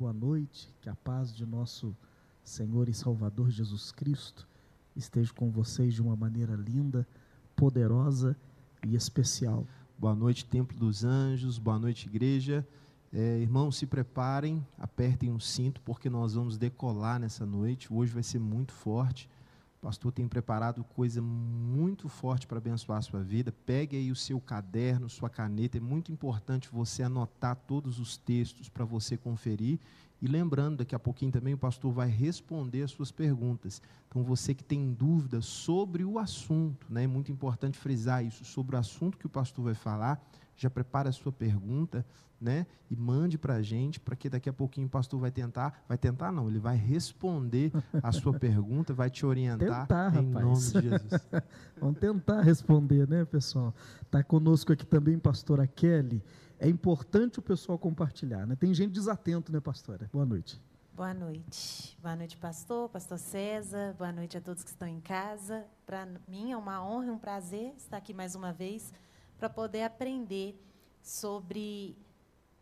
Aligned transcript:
boa 0.00 0.14
noite, 0.14 0.74
que 0.80 0.88
a 0.88 0.94
paz 0.94 1.30
de 1.30 1.44
nosso 1.44 1.94
Senhor 2.42 2.88
e 2.88 2.94
Salvador 2.94 3.50
Jesus 3.50 3.92
Cristo 3.92 4.48
esteja 4.96 5.30
com 5.34 5.50
vocês 5.50 5.92
de 5.92 6.00
uma 6.00 6.16
maneira 6.16 6.54
linda, 6.54 7.06
poderosa 7.54 8.34
e 8.86 8.94
especial. 8.94 9.66
Boa 9.98 10.14
noite, 10.14 10.46
Templo 10.46 10.74
dos 10.74 11.04
Anjos, 11.04 11.58
boa 11.58 11.78
noite, 11.78 12.08
igreja. 12.08 12.66
É, 13.12 13.40
irmãos, 13.40 13.76
se 13.76 13.84
preparem, 13.84 14.66
apertem 14.78 15.34
o 15.34 15.38
cinto, 15.38 15.82
porque 15.82 16.08
nós 16.08 16.32
vamos 16.32 16.56
decolar 16.56 17.20
nessa 17.20 17.44
noite. 17.44 17.92
Hoje 17.92 18.10
vai 18.10 18.22
ser 18.22 18.38
muito 18.38 18.72
forte. 18.72 19.28
O 19.80 19.86
pastor 19.86 20.12
tem 20.12 20.28
preparado 20.28 20.84
coisa 20.84 21.22
muito 21.22 22.06
forte 22.06 22.46
para 22.46 22.58
abençoar 22.58 22.98
a 22.98 23.02
sua 23.02 23.22
vida. 23.22 23.50
Pegue 23.64 23.96
aí 23.96 24.10
o 24.10 24.16
seu 24.16 24.38
caderno, 24.38 25.08
sua 25.08 25.30
caneta. 25.30 25.78
É 25.78 25.80
muito 25.80 26.12
importante 26.12 26.68
você 26.70 27.02
anotar 27.02 27.56
todos 27.56 27.98
os 27.98 28.18
textos 28.18 28.68
para 28.68 28.84
você 28.84 29.16
conferir. 29.16 29.78
E 30.20 30.26
lembrando, 30.26 30.76
daqui 30.76 30.94
a 30.94 30.98
pouquinho 30.98 31.32
também 31.32 31.54
o 31.54 31.58
pastor 31.58 31.90
vai 31.94 32.08
responder 32.10 32.82
as 32.82 32.90
suas 32.90 33.10
perguntas. 33.10 33.80
Então, 34.06 34.22
você 34.22 34.52
que 34.52 34.62
tem 34.62 34.92
dúvidas 34.92 35.46
sobre 35.46 36.04
o 36.04 36.18
assunto, 36.18 36.86
né, 36.90 37.04
é 37.04 37.06
muito 37.06 37.32
importante 37.32 37.78
frisar 37.78 38.22
isso, 38.22 38.44
sobre 38.44 38.76
o 38.76 38.78
assunto 38.78 39.16
que 39.16 39.26
o 39.26 39.30
pastor 39.30 39.64
vai 39.64 39.74
falar, 39.74 40.22
já 40.60 40.68
prepara 40.68 41.08
a 41.08 41.12
sua 41.12 41.32
pergunta, 41.32 42.04
né? 42.38 42.66
E 42.90 42.96
mande 42.96 43.38
para 43.38 43.54
a 43.54 43.62
gente, 43.62 43.98
para 43.98 44.14
que 44.14 44.28
daqui 44.28 44.48
a 44.48 44.52
pouquinho 44.52 44.86
o 44.86 44.90
pastor 44.90 45.18
vai 45.18 45.30
tentar, 45.30 45.82
vai 45.88 45.96
tentar 45.96 46.30
não, 46.30 46.48
ele 46.48 46.58
vai 46.58 46.76
responder 46.76 47.72
a 48.02 48.12
sua 48.12 48.32
pergunta, 48.38 48.92
vai 48.92 49.08
te 49.08 49.24
orientar 49.24 49.86
tentar, 49.86 50.14
em 50.14 50.32
rapaz. 50.32 50.44
nome 50.44 50.56
de 50.56 50.90
Jesus. 50.90 51.28
Vamos 51.80 51.98
tentar 51.98 52.42
responder, 52.42 53.08
né, 53.08 53.24
pessoal? 53.24 53.74
Está 54.02 54.22
conosco 54.22 54.72
aqui 54.72 54.84
também 54.84 55.18
pastora 55.18 55.66
Kelly. 55.66 56.22
É 56.58 56.68
importante 56.68 57.38
o 57.38 57.42
pessoal 57.42 57.78
compartilhar, 57.78 58.46
né? 58.46 58.54
Tem 58.54 58.72
gente 58.74 58.92
desatento, 58.92 59.50
né, 59.50 59.60
pastora? 59.60 60.10
Boa 60.12 60.26
noite. 60.26 60.60
Boa 60.94 61.14
noite. 61.14 61.96
Boa 62.02 62.14
noite, 62.14 62.36
pastor, 62.36 62.90
pastor 62.90 63.18
César. 63.18 63.94
Boa 63.96 64.12
noite 64.12 64.36
a 64.36 64.40
todos 64.42 64.62
que 64.62 64.68
estão 64.68 64.86
em 64.86 65.00
casa. 65.00 65.64
Para 65.86 66.06
mim 66.28 66.52
é 66.52 66.56
uma 66.56 66.84
honra 66.84 67.06
e 67.06 67.10
um 67.10 67.18
prazer 67.18 67.72
estar 67.78 67.96
aqui 67.96 68.12
mais 68.12 68.34
uma 68.34 68.52
vez 68.52 68.92
para 69.40 69.48
poder 69.48 69.84
aprender 69.84 70.54
sobre 71.02 71.96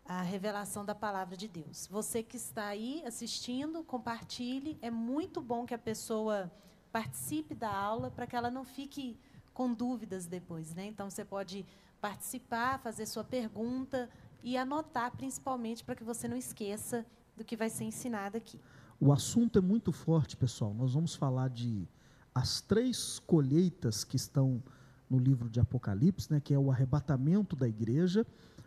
a 0.05 0.21
revelação 0.21 0.85
da 0.85 0.95
palavra 0.95 1.35
de 1.35 1.45
Deus. 1.45 1.87
Você 1.87 2.23
que 2.23 2.37
está 2.37 2.67
aí 2.67 3.03
assistindo, 3.05 3.83
compartilhe. 3.83 4.79
É 4.81 4.89
muito 4.89 5.41
bom 5.41 5.65
que 5.65 5.73
a 5.73 5.77
pessoa 5.77 6.49
participe 6.89 7.53
da 7.53 7.69
aula 7.69 8.09
para 8.09 8.25
que 8.25 8.33
ela 8.33 8.49
não 8.49 8.63
fique 8.63 9.19
com 9.53 9.73
dúvidas 9.73 10.25
depois, 10.25 10.73
né? 10.73 10.85
Então 10.85 11.09
você 11.09 11.25
pode 11.25 11.65
participar, 11.99 12.79
fazer 12.79 13.05
sua 13.05 13.25
pergunta 13.25 14.09
e 14.41 14.55
anotar 14.55 15.11
principalmente 15.11 15.83
para 15.83 15.95
que 15.95 16.03
você 16.03 16.29
não 16.29 16.37
esqueça 16.37 17.05
do 17.35 17.43
que 17.43 17.57
vai 17.57 17.69
ser 17.69 17.83
ensinado 17.83 18.37
aqui. 18.37 18.57
O 19.01 19.11
assunto 19.11 19.59
é 19.59 19.61
muito 19.61 19.91
forte, 19.91 20.37
pessoal. 20.37 20.73
Nós 20.73 20.93
vamos 20.93 21.13
falar 21.13 21.49
de 21.49 21.85
as 22.33 22.61
três 22.61 23.19
colheitas 23.19 24.05
que 24.05 24.15
estão 24.15 24.63
no 25.09 25.17
livro 25.17 25.49
de 25.49 25.59
Apocalipse, 25.59 26.31
né, 26.31 26.39
que 26.39 26.53
é 26.53 26.59
o 26.59 26.71
arrebatamento 26.71 27.55
da 27.55 27.67
igreja. 27.67 28.25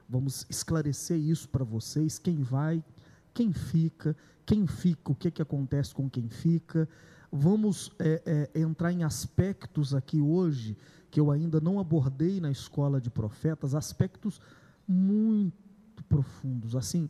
Vamos 0.09 0.45
esclarecer 0.51 1.19
isso 1.19 1.49
para 1.49 1.65
vocês, 1.65 2.19
quem 2.19 2.43
vai, 2.43 2.85
quem 3.33 3.53
fica, 3.53 4.17
quem 4.45 4.67
fica, 4.67 5.13
o 5.13 5.15
que, 5.15 5.31
que 5.31 5.43
acontece 5.43 5.95
com 5.95 6.11
quem 6.11 6.29
fica. 6.29 6.89
Vamos 7.31 7.91
é, 7.99 8.51
é, 8.55 8.61
entrar 8.61 8.93
em 8.93 9.05
aspectos 9.05 9.95
aqui 9.95 10.21
hoje 10.21 10.77
que 11.11 11.21
eu 11.21 11.31
ainda 11.31 11.61
não 11.61 11.79
abordei 11.79 12.41
na 12.41 12.51
escola 12.51 13.01
de 13.01 13.11
profetas, 13.11 13.75
aspectos 13.75 14.41
muito 14.89 16.03
profundos. 16.09 16.75
Assim, 16.75 17.09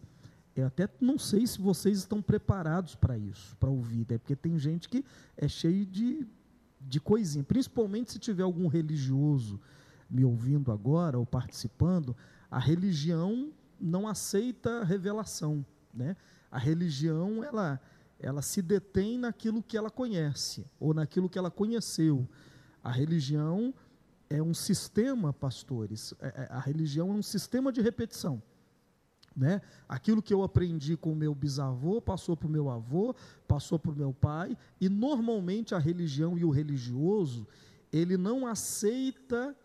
eu 0.55 0.67
até 0.67 0.89
não 1.01 1.19
sei 1.19 1.47
se 1.47 1.61
vocês 1.61 1.99
estão 1.99 2.21
preparados 2.21 2.95
para 2.95 3.17
isso, 3.17 3.57
para 3.57 3.71
ouvir, 3.71 4.07
é 4.11 4.19
porque 4.19 4.37
tem 4.37 4.59
gente 4.59 4.89
que 4.89 5.05
é 5.37 5.49
cheio 5.49 5.87
de 5.87 6.27
de 6.89 7.01
coisinha, 7.01 7.45
principalmente 7.45 8.13
se 8.13 8.19
tiver 8.19 8.43
algum 8.43 8.67
religioso 8.67 9.61
me 10.09 10.25
ouvindo 10.25 10.71
agora 10.71 11.19
ou 11.19 11.25
participando, 11.25 12.17
a 12.51 12.59
religião 12.59 13.51
não 13.81 14.07
aceita 14.07 14.85
revelação, 14.85 15.65
né? 15.93 16.17
A 16.51 16.59
religião 16.59 17.43
ela 17.43 17.81
ela 18.19 18.41
se 18.41 18.63
detém 18.63 19.19
naquilo 19.19 19.61
que 19.61 19.77
ela 19.77 19.91
conhece 19.91 20.65
ou 20.79 20.95
naquilo 20.95 21.29
que 21.29 21.37
ela 21.37 21.51
conheceu. 21.51 22.29
A 22.83 22.91
religião 22.91 23.75
é 24.31 24.41
um 24.41 24.55
sistema, 24.55 25.33
pastores. 25.33 26.15
É, 26.21 26.29
é 26.29 26.49
a 26.49 26.61
religião 26.61 27.11
é 27.11 27.13
um 27.15 27.23
sistema 27.23 27.73
de 27.73 27.81
repetição. 27.81 28.41
Né? 29.35 29.63
Aquilo 29.89 30.23
que 30.23 30.33
eu 30.33 30.43
aprendi 30.43 30.97
com 30.97 31.13
o 31.13 31.17
meu 31.17 31.35
bisavô 31.35 32.01
passou 32.01 32.37
para 32.37 32.49
o 32.49 32.51
meu 32.51 32.69
avô, 32.69 33.15
passou 33.49 33.79
para 33.79 33.91
o 33.91 33.97
meu 33.97 34.13
pai, 34.13 34.57
e 34.81 34.89
normalmente 34.89 35.75
a 35.75 35.79
religião 35.79 36.37
e 36.37 36.45
o 36.45 36.51
religioso, 36.51 37.47
ele 37.93 38.17
não 38.17 38.47
aceita 38.47 39.57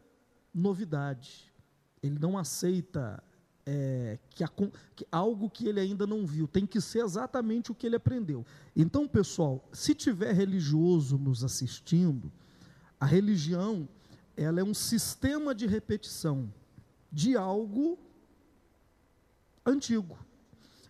novidade, 0.53 1.53
ele 2.01 2.17
não 2.17 2.37
aceita 2.37 3.21
é, 3.65 4.17
que, 4.29 4.43
a, 4.45 4.47
que, 4.95 5.05
algo 5.11 5.49
que 5.49 5.67
ele 5.67 5.81
ainda 5.81 6.07
não 6.07 6.25
viu, 6.25 6.47
tem 6.47 6.65
que 6.65 6.79
ser 6.79 7.03
exatamente 7.03 7.71
o 7.71 7.75
que 7.75 7.85
ele 7.85 7.97
aprendeu. 7.97 8.45
Então, 8.73 9.05
pessoal, 9.05 9.67
se 9.73 9.93
tiver 9.93 10.33
religioso 10.33 11.17
nos 11.17 11.43
assistindo, 11.43 12.31
a 12.97 13.05
religião 13.05 13.87
ela 14.37 14.61
é 14.61 14.63
um 14.63 14.73
sistema 14.73 15.53
de 15.53 15.65
repetição 15.65 16.51
de 17.11 17.35
algo 17.35 17.97
antigo. 19.67 20.17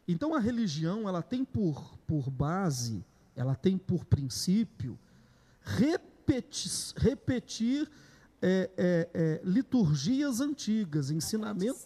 Então 0.08 0.34
a 0.34 0.40
religião 0.40 1.08
ela 1.08 1.22
tem 1.22 1.44
por, 1.44 1.98
por 2.08 2.30
base, 2.30 3.04
ela 3.36 3.56
tem 3.56 3.78
por 3.78 4.06
princípio 4.06 4.98
repetir, 5.62 6.72
repetir 6.96 7.90
é, 8.42 8.70
é, 8.78 9.10
é, 9.14 9.42
liturgias 9.44 10.40
antigas, 10.40 11.12
ensinamentos, 11.12 11.86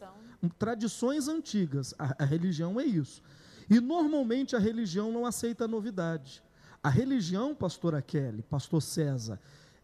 tradições 0.59 1.27
antigas. 1.27 1.93
A, 1.97 2.23
a 2.23 2.25
religião 2.25 2.79
é 2.79 2.85
isso. 2.85 3.23
E 3.69 3.79
normalmente 3.79 4.55
a 4.55 4.59
religião 4.59 5.11
não 5.11 5.25
aceita 5.25 5.67
novidade. 5.67 6.43
A 6.83 6.89
religião, 6.89 7.55
pastora 7.55 8.01
Kelly, 8.01 8.43
pastor 8.43 8.81
César, 8.81 9.39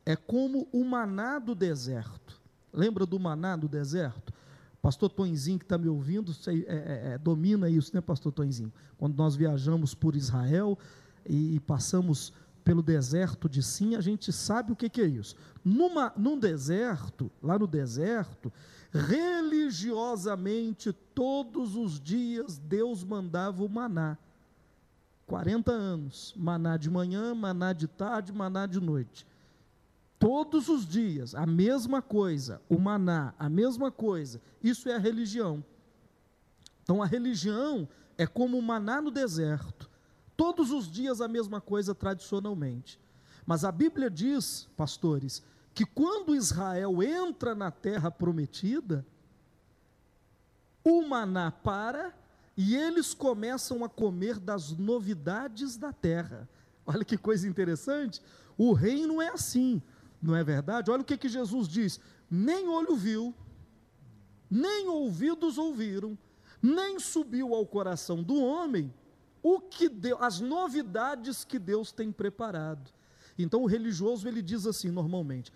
é 0.05 0.15
como 0.15 0.67
o 0.71 0.83
maná 0.83 1.39
do 1.39 1.55
deserto. 1.55 2.39
Lembra 2.73 3.05
do 3.05 3.19
maná 3.19 3.55
do 3.55 3.67
deserto? 3.67 4.33
Pastor 4.81 5.09
Tonzinho, 5.09 5.59
que 5.59 5.65
está 5.65 5.77
me 5.77 5.87
ouvindo, 5.87 6.33
é, 6.47 6.51
é, 6.51 7.13
é, 7.13 7.17
domina 7.17 7.69
isso, 7.69 7.93
né, 7.93 8.01
Pastor 8.01 8.31
Tonzinho? 8.31 8.71
Quando 8.97 9.15
nós 9.15 9.35
viajamos 9.35 9.93
por 9.93 10.15
Israel 10.15 10.77
e, 11.25 11.55
e 11.55 11.59
passamos 11.59 12.33
pelo 12.63 12.83
deserto 12.83 13.47
de 13.47 13.63
Sim, 13.63 13.95
a 13.95 14.01
gente 14.01 14.31
sabe 14.33 14.73
o 14.73 14.75
que, 14.75 14.89
que 14.89 15.01
é 15.01 15.05
isso. 15.05 15.35
Numa, 15.63 16.11
num 16.17 16.37
deserto, 16.37 17.31
lá 17.41 17.57
no 17.57 17.65
deserto, 17.65 18.51
religiosamente, 18.91 20.91
todos 21.13 21.75
os 21.75 21.99
dias, 21.99 22.57
Deus 22.57 23.03
mandava 23.03 23.63
o 23.63 23.69
maná. 23.69 24.17
40 25.25 25.71
anos, 25.71 26.33
maná 26.37 26.77
de 26.77 26.89
manhã, 26.89 27.35
maná 27.35 27.73
de 27.73 27.87
tarde, 27.87 28.31
maná 28.31 28.65
de 28.65 28.79
noite. 28.79 29.25
Todos 30.19 30.67
os 30.67 30.87
dias, 30.87 31.35
a 31.35 31.45
mesma 31.45 32.01
coisa, 32.01 32.61
o 32.67 32.79
maná, 32.79 33.33
a 33.37 33.47
mesma 33.49 33.91
coisa. 33.91 34.41
Isso 34.63 34.89
é 34.89 34.95
a 34.95 34.99
religião. 34.99 35.63
Então 36.83 37.03
a 37.03 37.05
religião 37.05 37.87
é 38.17 38.25
como 38.25 38.57
o 38.57 38.61
maná 38.61 38.99
no 39.01 39.11
deserto. 39.11 39.89
Todos 40.35 40.71
os 40.71 40.89
dias 40.89 41.21
a 41.21 41.27
mesma 41.27 41.61
coisa 41.61 41.93
tradicionalmente. 41.93 42.99
Mas 43.45 43.63
a 43.63 43.71
Bíblia 43.71 44.09
diz, 44.09 44.67
pastores, 44.75 45.43
que 45.73 45.85
quando 45.85 46.35
Israel 46.35 47.03
entra 47.03 47.53
na 47.53 47.69
terra 47.69 48.09
prometida, 48.09 49.05
o 50.83 51.07
maná 51.07 51.51
para 51.51 52.13
e 52.55 52.75
eles 52.75 53.13
começam 53.13 53.83
a 53.83 53.89
comer 53.89 54.39
das 54.39 54.71
novidades 54.71 55.77
da 55.77 55.93
terra. 55.93 56.49
Olha 56.85 57.05
que 57.05 57.17
coisa 57.17 57.47
interessante. 57.47 58.21
O 58.57 58.73
reino 58.73 59.21
é 59.21 59.27
assim. 59.27 59.81
Não 60.21 60.35
é 60.35 60.43
verdade? 60.43 60.89
Olha 60.91 61.01
o 61.01 61.05
que, 61.05 61.17
que 61.17 61.29
Jesus 61.29 61.67
diz: 61.67 61.99
nem 62.29 62.67
olho 62.67 62.95
viu, 62.95 63.33
nem 64.49 64.87
ouvidos 64.87 65.57
ouviram, 65.57 66.17
nem 66.61 66.99
subiu 66.99 67.53
ao 67.53 67.65
coração 67.65 68.23
do 68.23 68.35
homem 68.35 68.93
o 69.43 69.59
que 69.59 69.87
deu, 69.87 70.21
as 70.21 70.39
novidades 70.39 71.45
que 71.45 71.59
Deus 71.59 71.91
tem 71.91 72.11
preparado. 72.11 72.91
Então 73.37 73.63
o 73.63 73.67
religioso 73.67 74.27
ele 74.27 74.41
diz 74.41 74.65
assim 74.65 74.89
normalmente: 74.89 75.51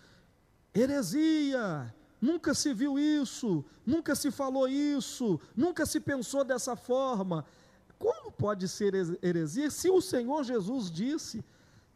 heresia, 0.74 1.94
nunca 2.22 2.54
se 2.54 2.74
viu 2.74 3.00
isso, 3.00 3.66
nunca 3.86 4.16
se 4.16 4.30
falou 4.30 4.68
isso, 4.68 5.40
nunca 5.56 5.86
se 5.86 6.00
pensou 6.00 6.44
dessa 6.44 6.76
forma. 6.76 7.46
Como 7.98 8.32
pode 8.32 8.68
ser 8.68 8.94
heresia 9.22 9.70
se 9.70 9.90
o 9.90 10.02
Senhor 10.02 10.44
Jesus 10.44 10.90
disse 10.90 11.44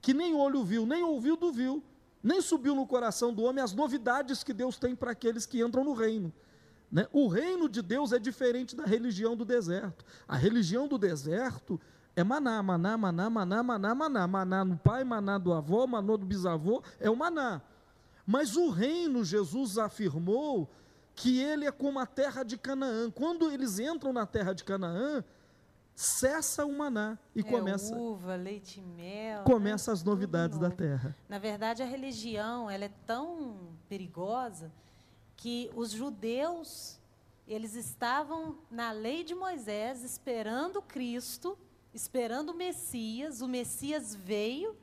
que 0.01 0.13
nem 0.13 0.35
olho 0.35 0.63
viu, 0.63 0.85
nem 0.85 1.03
ouvido 1.03 1.51
viu, 1.51 1.83
nem 2.25 2.41
subiu 2.41 2.73
no 2.73 2.87
coração 2.87 3.31
do 3.31 3.43
homem 3.43 3.63
as 3.63 3.71
novidades 3.71 4.43
que 4.43 4.51
Deus 4.51 4.79
tem 4.79 4.95
para 4.95 5.11
aqueles 5.11 5.45
que 5.45 5.61
entram 5.61 5.83
no 5.83 5.93
reino. 5.93 6.33
Né? 6.91 7.07
O 7.13 7.27
reino 7.27 7.69
de 7.69 7.83
Deus 7.83 8.11
é 8.11 8.17
diferente 8.17 8.75
da 8.75 8.83
religião 8.83 9.35
do 9.35 9.45
deserto. 9.45 10.03
A 10.27 10.35
religião 10.35 10.87
do 10.87 10.97
deserto 10.97 11.79
é 12.15 12.23
maná, 12.23 12.63
maná, 12.63 12.97
maná, 12.97 13.29
maná, 13.29 13.63
maná, 13.63 13.95
maná. 13.95 14.27
Maná 14.27 14.65
no 14.65 14.75
pai, 14.75 15.03
maná 15.03 15.37
do 15.37 15.53
avô, 15.53 15.85
maná 15.85 16.17
do 16.17 16.25
bisavô, 16.25 16.81
é 16.99 17.11
o 17.11 17.15
maná. 17.15 17.61
Mas 18.25 18.55
o 18.55 18.71
reino, 18.71 19.23
Jesus 19.23 19.77
afirmou 19.77 20.67
que 21.13 21.39
ele 21.39 21.65
é 21.65 21.71
como 21.71 21.99
a 21.99 22.07
terra 22.07 22.41
de 22.41 22.57
Canaã. 22.57 23.11
Quando 23.11 23.51
eles 23.51 23.77
entram 23.77 24.11
na 24.11 24.25
terra 24.25 24.51
de 24.51 24.63
Canaã, 24.63 25.23
cessa 25.95 26.65
o 26.65 26.77
maná 26.77 27.17
e 27.33 27.39
é 27.39 27.43
começa 27.43 27.95
uva, 27.95 28.35
leite 28.35 28.81
mel. 28.81 29.43
Começa 29.43 29.91
né? 29.91 29.93
as 29.93 30.03
novidades 30.03 30.59
da 30.59 30.69
terra. 30.69 31.15
Na 31.29 31.39
verdade, 31.39 31.81
a 31.81 31.85
religião, 31.85 32.69
ela 32.69 32.85
é 32.85 32.91
tão 33.07 33.77
perigosa 33.87 34.71
que 35.37 35.71
os 35.75 35.91
judeus, 35.91 36.99
eles 37.47 37.75
estavam 37.75 38.57
na 38.69 38.91
lei 38.91 39.23
de 39.23 39.33
Moisés 39.33 40.03
esperando 40.03 40.81
Cristo, 40.81 41.57
esperando 41.93 42.49
o 42.49 42.55
Messias, 42.55 43.41
o 43.41 43.47
Messias 43.47 44.13
veio 44.13 44.75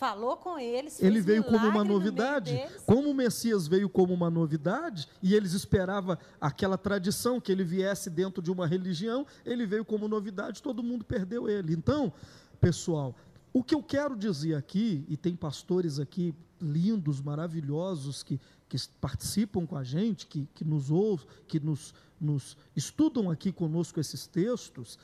falou 0.00 0.34
com 0.38 0.58
eles. 0.58 0.98
Ele 1.02 1.20
veio 1.20 1.44
como 1.44 1.68
uma 1.68 1.84
novidade. 1.84 2.58
Como 2.86 3.10
o 3.10 3.14
Messias 3.14 3.68
veio 3.68 3.86
como 3.86 4.14
uma 4.14 4.30
novidade, 4.30 5.06
e 5.22 5.34
eles 5.34 5.52
esperavam 5.52 6.16
aquela 6.40 6.78
tradição 6.78 7.38
que 7.38 7.52
ele 7.52 7.62
viesse 7.62 8.08
dentro 8.08 8.42
de 8.42 8.50
uma 8.50 8.66
religião, 8.66 9.26
ele 9.44 9.66
veio 9.66 9.84
como 9.84 10.08
novidade, 10.08 10.62
todo 10.62 10.82
mundo 10.82 11.04
perdeu 11.04 11.50
ele. 11.50 11.74
Então, 11.74 12.10
pessoal, 12.58 13.14
o 13.52 13.62
que 13.62 13.74
eu 13.74 13.82
quero 13.82 14.16
dizer 14.16 14.54
aqui, 14.54 15.04
e 15.06 15.18
tem 15.18 15.36
pastores 15.36 15.98
aqui 15.98 16.34
lindos, 16.58 17.20
maravilhosos, 17.20 18.22
que, 18.22 18.40
que 18.70 18.78
participam 19.02 19.66
com 19.66 19.76
a 19.76 19.84
gente, 19.84 20.26
que, 20.26 20.48
que 20.54 20.64
nos 20.64 20.90
ouvem, 20.90 21.26
que 21.46 21.60
nos, 21.60 21.92
nos 22.18 22.56
estudam 22.74 23.30
aqui 23.30 23.52
conosco 23.52 24.00
esses 24.00 24.26
textos, 24.26 24.98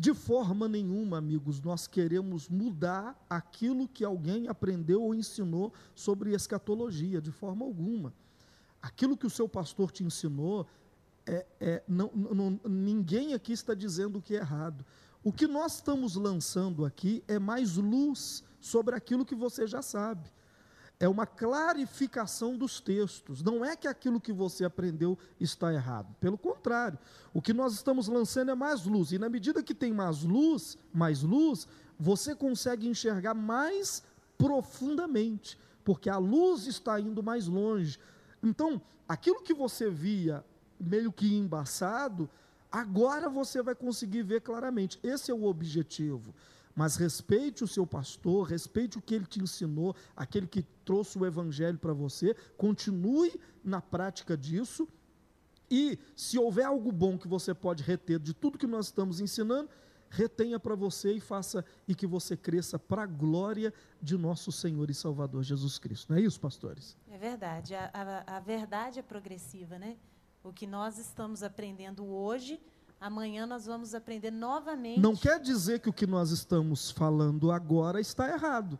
de 0.00 0.14
forma 0.14 0.66
nenhuma, 0.66 1.18
amigos, 1.18 1.60
nós 1.60 1.86
queremos 1.86 2.48
mudar 2.48 3.22
aquilo 3.28 3.86
que 3.86 4.02
alguém 4.02 4.48
aprendeu 4.48 5.02
ou 5.02 5.14
ensinou 5.14 5.74
sobre 5.94 6.32
escatologia, 6.34 7.20
de 7.20 7.30
forma 7.30 7.66
alguma. 7.66 8.10
Aquilo 8.80 9.14
que 9.14 9.26
o 9.26 9.30
seu 9.30 9.46
pastor 9.46 9.90
te 9.90 10.02
ensinou, 10.02 10.66
é, 11.26 11.46
é, 11.60 11.82
não, 11.86 12.10
não, 12.14 12.58
ninguém 12.64 13.34
aqui 13.34 13.52
está 13.52 13.74
dizendo 13.74 14.22
que 14.22 14.34
é 14.34 14.38
errado. 14.38 14.86
O 15.22 15.30
que 15.30 15.46
nós 15.46 15.74
estamos 15.74 16.14
lançando 16.14 16.86
aqui 16.86 17.22
é 17.28 17.38
mais 17.38 17.76
luz 17.76 18.42
sobre 18.58 18.94
aquilo 18.94 19.26
que 19.26 19.34
você 19.34 19.66
já 19.66 19.82
sabe 19.82 20.32
é 21.00 21.08
uma 21.08 21.26
clarificação 21.26 22.58
dos 22.58 22.78
textos. 22.78 23.42
Não 23.42 23.64
é 23.64 23.74
que 23.74 23.88
aquilo 23.88 24.20
que 24.20 24.34
você 24.34 24.66
aprendeu 24.66 25.18
está 25.40 25.72
errado. 25.72 26.14
Pelo 26.20 26.36
contrário, 26.36 26.98
o 27.32 27.40
que 27.40 27.54
nós 27.54 27.72
estamos 27.72 28.06
lançando 28.06 28.50
é 28.50 28.54
mais 28.54 28.84
luz. 28.84 29.10
E 29.10 29.18
na 29.18 29.30
medida 29.30 29.62
que 29.62 29.74
tem 29.74 29.94
mais 29.94 30.22
luz, 30.22 30.76
mais 30.92 31.22
luz, 31.22 31.66
você 31.98 32.34
consegue 32.34 32.86
enxergar 32.86 33.32
mais 33.32 34.02
profundamente, 34.36 35.58
porque 35.82 36.10
a 36.10 36.18
luz 36.18 36.66
está 36.66 37.00
indo 37.00 37.22
mais 37.22 37.46
longe. 37.46 37.98
Então, 38.42 38.80
aquilo 39.08 39.42
que 39.42 39.54
você 39.54 39.88
via 39.88 40.44
meio 40.78 41.10
que 41.10 41.34
embaçado, 41.34 42.28
agora 42.70 43.30
você 43.30 43.62
vai 43.62 43.74
conseguir 43.74 44.22
ver 44.22 44.42
claramente. 44.42 45.00
Esse 45.02 45.30
é 45.30 45.34
o 45.34 45.44
objetivo 45.44 46.34
mas 46.80 46.96
respeite 46.96 47.62
o 47.62 47.68
seu 47.68 47.86
pastor, 47.86 48.48
respeite 48.48 48.96
o 48.96 49.02
que 49.02 49.14
ele 49.14 49.26
te 49.26 49.38
ensinou, 49.38 49.94
aquele 50.16 50.46
que 50.46 50.62
trouxe 50.82 51.18
o 51.18 51.26
evangelho 51.26 51.78
para 51.78 51.92
você, 51.92 52.34
continue 52.56 53.38
na 53.62 53.82
prática 53.82 54.34
disso. 54.34 54.88
E 55.70 55.98
se 56.16 56.38
houver 56.38 56.64
algo 56.64 56.90
bom 56.90 57.18
que 57.18 57.28
você 57.28 57.52
pode 57.52 57.82
reter 57.82 58.18
de 58.18 58.32
tudo 58.32 58.56
que 58.56 58.66
nós 58.66 58.86
estamos 58.86 59.20
ensinando, 59.20 59.68
retenha 60.08 60.58
para 60.58 60.74
você 60.74 61.12
e 61.12 61.20
faça 61.20 61.62
e 61.86 61.94
que 61.94 62.06
você 62.06 62.34
cresça 62.34 62.78
para 62.78 63.02
a 63.02 63.06
glória 63.06 63.74
de 64.00 64.16
nosso 64.16 64.50
Senhor 64.50 64.88
e 64.88 64.94
Salvador 64.94 65.42
Jesus 65.42 65.78
Cristo. 65.78 66.08
Não 66.08 66.16
é 66.16 66.22
isso, 66.22 66.40
pastores? 66.40 66.96
É 67.10 67.18
verdade. 67.18 67.74
A, 67.74 67.90
a, 67.92 68.36
a 68.38 68.40
verdade 68.40 68.98
é 68.98 69.02
progressiva, 69.02 69.78
né? 69.78 69.98
O 70.42 70.50
que 70.50 70.66
nós 70.66 70.96
estamos 70.96 71.42
aprendendo 71.42 72.06
hoje 72.06 72.58
Amanhã 73.00 73.46
nós 73.46 73.64
vamos 73.64 73.94
aprender 73.94 74.30
novamente. 74.30 75.00
Não 75.00 75.16
quer 75.16 75.40
dizer 75.40 75.80
que 75.80 75.88
o 75.88 75.92
que 75.92 76.06
nós 76.06 76.30
estamos 76.30 76.90
falando 76.90 77.50
agora 77.50 77.98
está 77.98 78.28
errado. 78.28 78.78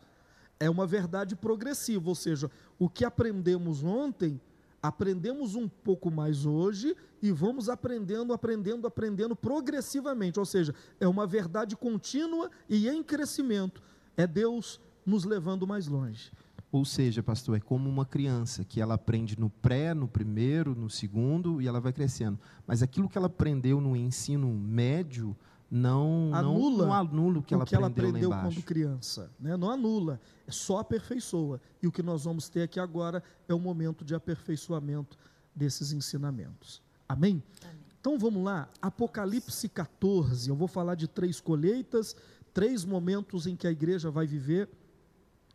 É 0.59 0.69
uma 0.69 0.87
verdade 0.87 1.35
progressiva, 1.35 2.07
ou 2.07 2.15
seja, 2.15 2.51
o 2.79 2.87
que 2.87 3.03
aprendemos 3.03 3.83
ontem, 3.83 4.39
aprendemos 4.83 5.55
um 5.55 5.67
pouco 5.67 6.11
mais 6.11 6.45
hoje 6.45 6.95
e 7.23 7.33
vamos 7.33 7.71
aprendendo, 7.71 8.35
aprendendo, 8.35 8.87
aprendendo 8.87 9.35
progressivamente. 9.35 10.39
Ou 10.39 10.45
seja, 10.45 10.75
é 11.01 11.09
uma 11.09 11.27
verdade 11.27 11.75
contínua 11.75 12.51
e 12.69 12.91
em 12.91 13.03
crescimento. 13.03 13.83
É 14.19 14.27
Deus 14.27 14.79
nos 15.07 15.25
levando 15.25 15.67
mais 15.67 15.87
longe. 15.87 16.31
Ou 16.73 16.85
seja, 16.85 17.23
pastor, 17.23 17.57
é 17.57 17.61
como 17.61 17.89
uma 17.89 18.07
criança 18.07 18.65
que 18.65 18.81
ela 18.81 18.95
aprende 18.95 19.39
no 19.39 19.51
pré, 19.51 19.93
no 19.93 20.07
primeiro, 20.07 20.75
no 20.75 20.89
segundo 20.89 21.61
e 21.61 21.67
ela 21.67 21.81
vai 21.81 21.93
crescendo. 21.93 22.39
Mas 22.65 22.81
aquilo 22.83 23.09
que 23.09 23.19
ela 23.19 23.27
aprendeu 23.27 23.81
no 23.81 23.97
ensino 23.97 24.49
médio 24.49 25.37
não 25.69 26.31
anula, 26.33 26.79
não, 26.79 26.87
não 26.87 26.93
anula 26.93 27.39
o 27.39 27.43
que, 27.43 27.55
ela, 27.55 27.65
que 27.65 27.75
ela 27.75 27.89
aprendeu, 27.89 28.31
quando 28.31 28.63
criança. 28.63 29.31
Né? 29.39 29.57
Não 29.57 29.71
anula, 29.71 30.21
é 30.47 30.51
só 30.53 30.79
aperfeiçoa. 30.79 31.61
E 31.83 31.89
o 31.89 31.93
que 31.93 32.03
nós 32.03 32.25
vamos 32.25 32.49
ter 32.49 32.63
aqui 32.63 32.79
agora 32.79 33.23
é 33.49 33.55
o 33.55 33.59
momento 33.59 34.05
de 34.05 34.15
aperfeiçoamento 34.15 35.19
desses 35.55 35.93
ensinamentos. 35.93 36.81
Amém? 37.09 37.43
Amém? 37.63 37.81
Então 38.01 38.19
vamos 38.19 38.43
lá, 38.43 38.69
Apocalipse 38.81 39.69
14. 39.69 40.49
Eu 40.49 40.57
vou 40.57 40.69
falar 40.69 40.95
de 40.95 41.07
três 41.07 41.41
colheitas, 41.41 42.17
três 42.55 42.85
momentos 42.85 43.47
em 43.47 43.55
que 43.55 43.67
a 43.67 43.71
igreja 43.71 44.11
vai 44.11 44.27
viver 44.27 44.69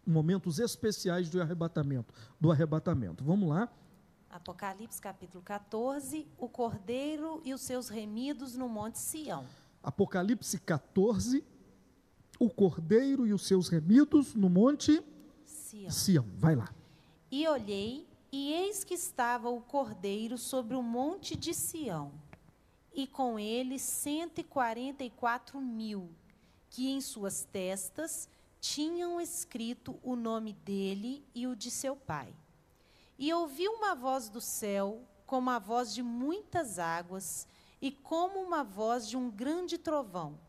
momentos 0.05 0.59
especiais 0.59 1.29
do 1.29 1.41
arrebatamento, 1.41 2.13
do 2.39 2.51
arrebatamento. 2.51 3.23
Vamos 3.23 3.49
lá. 3.49 3.69
Apocalipse 4.29 5.01
capítulo 5.01 5.41
14, 5.43 6.27
o 6.37 6.49
cordeiro 6.49 7.41
e 7.45 7.53
os 7.53 7.61
seus 7.61 7.87
remidos 7.87 8.55
no 8.55 8.67
monte 8.67 8.99
Sião. 8.99 9.45
Apocalipse 9.81 10.59
14, 10.59 11.43
o 12.37 12.49
cordeiro 12.49 13.25
e 13.25 13.33
os 13.33 13.47
seus 13.47 13.69
remidos 13.69 14.35
no 14.35 14.49
monte 14.49 15.01
Sião. 15.45 15.91
Sião. 15.91 16.25
Vai 16.37 16.55
lá. 16.55 16.69
E 17.31 17.47
olhei, 17.47 18.05
e 18.31 18.51
eis 18.51 18.83
que 18.83 18.93
estava 18.93 19.49
o 19.49 19.61
cordeiro 19.61 20.37
sobre 20.37 20.75
o 20.75 20.83
monte 20.83 21.35
de 21.35 21.53
Sião, 21.53 22.11
e 22.93 23.07
com 23.07 23.39
ele 23.39 23.79
cento 23.79 24.39
e 24.39 24.43
quarenta 24.43 25.03
e 25.03 25.09
quatro 25.09 25.61
mil, 25.61 26.09
que 26.69 26.89
em 26.89 26.99
suas 26.99 27.45
testas 27.45 28.27
tinham 28.73 29.21
escrito 29.21 29.99
o 30.01 30.15
nome 30.15 30.51
dele 30.51 31.23
e 31.35 31.45
o 31.45 31.55
de 31.55 31.69
seu 31.69 31.95
pai. 31.95 32.35
E 33.17 33.31
ouvi 33.31 33.67
uma 33.67 33.93
voz 33.93 34.27
do 34.27 34.41
céu, 34.41 35.07
como 35.23 35.51
a 35.51 35.59
voz 35.59 35.93
de 35.93 36.01
muitas 36.01 36.79
águas, 36.79 37.47
e 37.79 37.91
como 37.91 38.39
uma 38.39 38.63
voz 38.63 39.07
de 39.07 39.15
um 39.15 39.29
grande 39.29 39.77
trovão. 39.77 40.39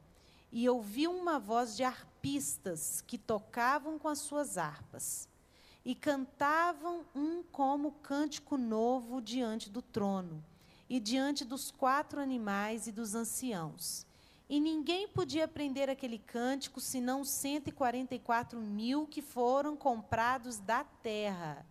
E 0.50 0.66
ouvi 0.66 1.06
uma 1.06 1.38
voz 1.38 1.76
de 1.76 1.84
arpistas 1.84 3.02
que 3.02 3.18
tocavam 3.18 3.98
com 3.98 4.08
as 4.08 4.20
suas 4.20 4.56
harpas, 4.56 5.28
e 5.84 5.94
cantavam 5.94 7.04
um 7.14 7.42
como 7.42 7.92
cântico 8.02 8.56
novo 8.56 9.20
diante 9.20 9.68
do 9.68 9.82
trono, 9.82 10.42
e 10.88 10.98
diante 10.98 11.44
dos 11.44 11.70
quatro 11.70 12.18
animais 12.18 12.86
e 12.86 12.92
dos 12.92 13.14
anciãos 13.14 14.05
e 14.48 14.60
ninguém 14.60 15.08
podia 15.08 15.44
aprender 15.44 15.90
aquele 15.90 16.18
cântico 16.18 16.80
senão 16.80 17.24
144 17.24 18.60
mil 18.60 19.06
que 19.06 19.20
foram 19.20 19.76
comprados 19.76 20.58
da 20.58 20.84
terra. 20.84 21.66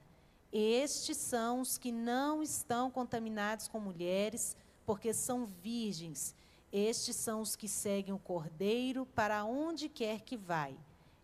Estes 0.51 1.17
são 1.17 1.61
os 1.61 1.77
que 1.77 1.91
não 1.91 2.43
estão 2.43 2.91
contaminados 2.91 3.67
com 3.67 3.79
mulheres, 3.79 4.55
porque 4.85 5.13
são 5.13 5.45
virgens. 5.45 6.35
Estes 6.71 7.15
são 7.15 7.41
os 7.41 7.55
que 7.55 7.67
seguem 7.67 8.13
o 8.13 8.19
Cordeiro 8.19 9.05
para 9.05 9.45
onde 9.45 9.87
quer 9.87 10.21
que 10.21 10.35
vai. 10.35 10.77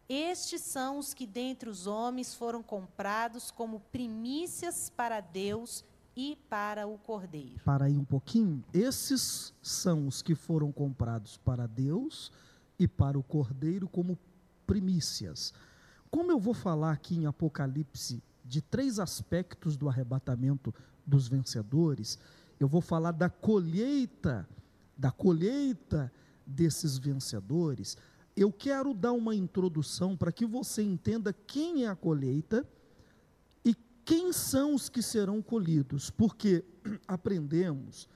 Estes 0.08 0.62
são 0.62 0.98
os 0.98 1.14
que 1.14 1.26
dentre 1.26 1.70
os 1.70 1.88
homens 1.88 2.34
foram 2.34 2.64
comprados 2.64 3.52
como 3.52 3.80
primícias 3.92 4.90
para 4.90 5.22
Deus 5.22 5.84
e 6.16 6.38
para 6.50 6.88
o 6.88 6.98
cordeiro. 6.98 7.60
Para 7.64 7.86
aí 7.86 7.98
um 7.98 8.06
pouquinho, 8.06 8.64
esses 8.74 9.54
são 9.62 10.08
os 10.08 10.22
que 10.22 10.36
foram 10.36 10.72
comprados 10.72 11.38
para 11.38 11.68
Deus 11.68 12.32
e 12.78 12.88
para 12.88 13.18
o 13.18 13.24
cordeiro 13.24 13.88
como 13.88 14.18
primícias. 14.66 15.54
Como 16.10 16.32
eu 16.32 16.40
vou 16.40 16.54
falar 16.54 16.92
aqui 16.92 17.16
em 17.16 17.26
Apocalipse 17.26 18.22
de 18.44 18.62
três 18.62 19.00
aspectos 19.00 19.78
do 19.78 19.88
arrebatamento 19.88 20.74
dos 21.06 21.28
vencedores, 21.28 22.20
eu 22.60 22.68
vou 22.68 22.82
falar 22.82 23.12
da 23.12 23.30
colheita, 23.30 24.48
da 24.98 25.12
colheita 25.12 26.12
desses 26.46 26.98
vencedores. 26.98 27.98
Eu 28.36 28.52
quero 28.52 28.94
dar 28.94 29.14
uma 29.14 29.34
introdução 29.34 30.18
para 30.18 30.32
que 30.32 30.46
você 30.46 30.84
entenda 30.84 31.34
quem 31.34 31.86
é 31.86 31.88
a 31.88 31.96
colheita 31.96 32.68
quem 34.06 34.34
são 34.34 34.74
os 34.76 34.90
que 34.90 35.02
serão 35.02 35.42
colhidos? 35.42 36.10
Porque 36.10 36.64
aprendemos 37.08 38.10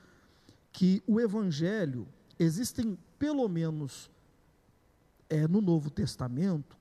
que 0.71 1.01
o 1.07 1.19
Evangelho, 1.19 2.07
existem 2.37 2.97
pelo 3.17 3.47
menos 3.47 4.09
é, 5.29 5.47
no 5.47 5.61
Novo 5.61 5.89
Testamento, 5.89 6.77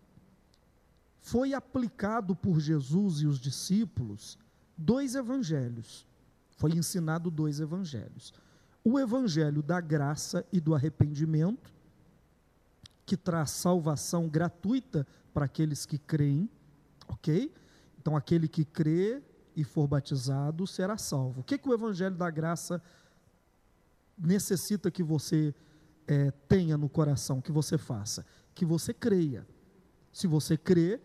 foi 1.21 1.55
aplicado 1.55 2.37
por 2.37 2.61
Jesus 2.61 3.21
e 3.21 3.27
os 3.27 3.39
discípulos 3.41 4.39
dois 4.77 5.15
evangelhos. 5.15 6.07
Foi 6.57 6.73
ensinado 6.73 7.31
dois 7.31 7.61
evangelhos. 7.61 8.33
O 8.85 8.99
evangelho 8.99 9.63
da 9.63 9.81
graça 9.81 10.45
e 10.53 10.61
do 10.61 10.75
arrependimento, 10.75 11.73
que 13.07 13.17
traz 13.17 13.51
salvação 13.51 14.29
gratuita 14.29 15.07
para 15.33 15.47
aqueles 15.47 15.87
que 15.87 15.99
creem, 15.99 16.49
ok? 17.09 17.53
Então, 18.05 18.15
aquele 18.15 18.47
que 18.47 18.67
crê 18.67 19.23
e 19.57 19.65
for 19.65 19.87
batizado 19.87 20.67
será 20.67 20.99
salvo. 20.99 21.41
O 21.41 21.43
que, 21.43 21.57
que 21.57 21.67
o 21.67 21.73
evangelho 21.73 22.15
da 22.15 22.31
graça 22.31 22.83
necessita 24.19 24.91
que 24.91 25.03
você 25.03 25.55
é, 26.07 26.31
tenha 26.47 26.77
no 26.77 26.87
coração, 26.87 27.41
que 27.41 27.51
você 27.51 27.79
faça? 27.79 28.27
Que 28.55 28.67
você 28.67 28.93
creia. 28.93 29.47
Se 30.13 30.27
você 30.27 30.55
crê, 30.55 31.01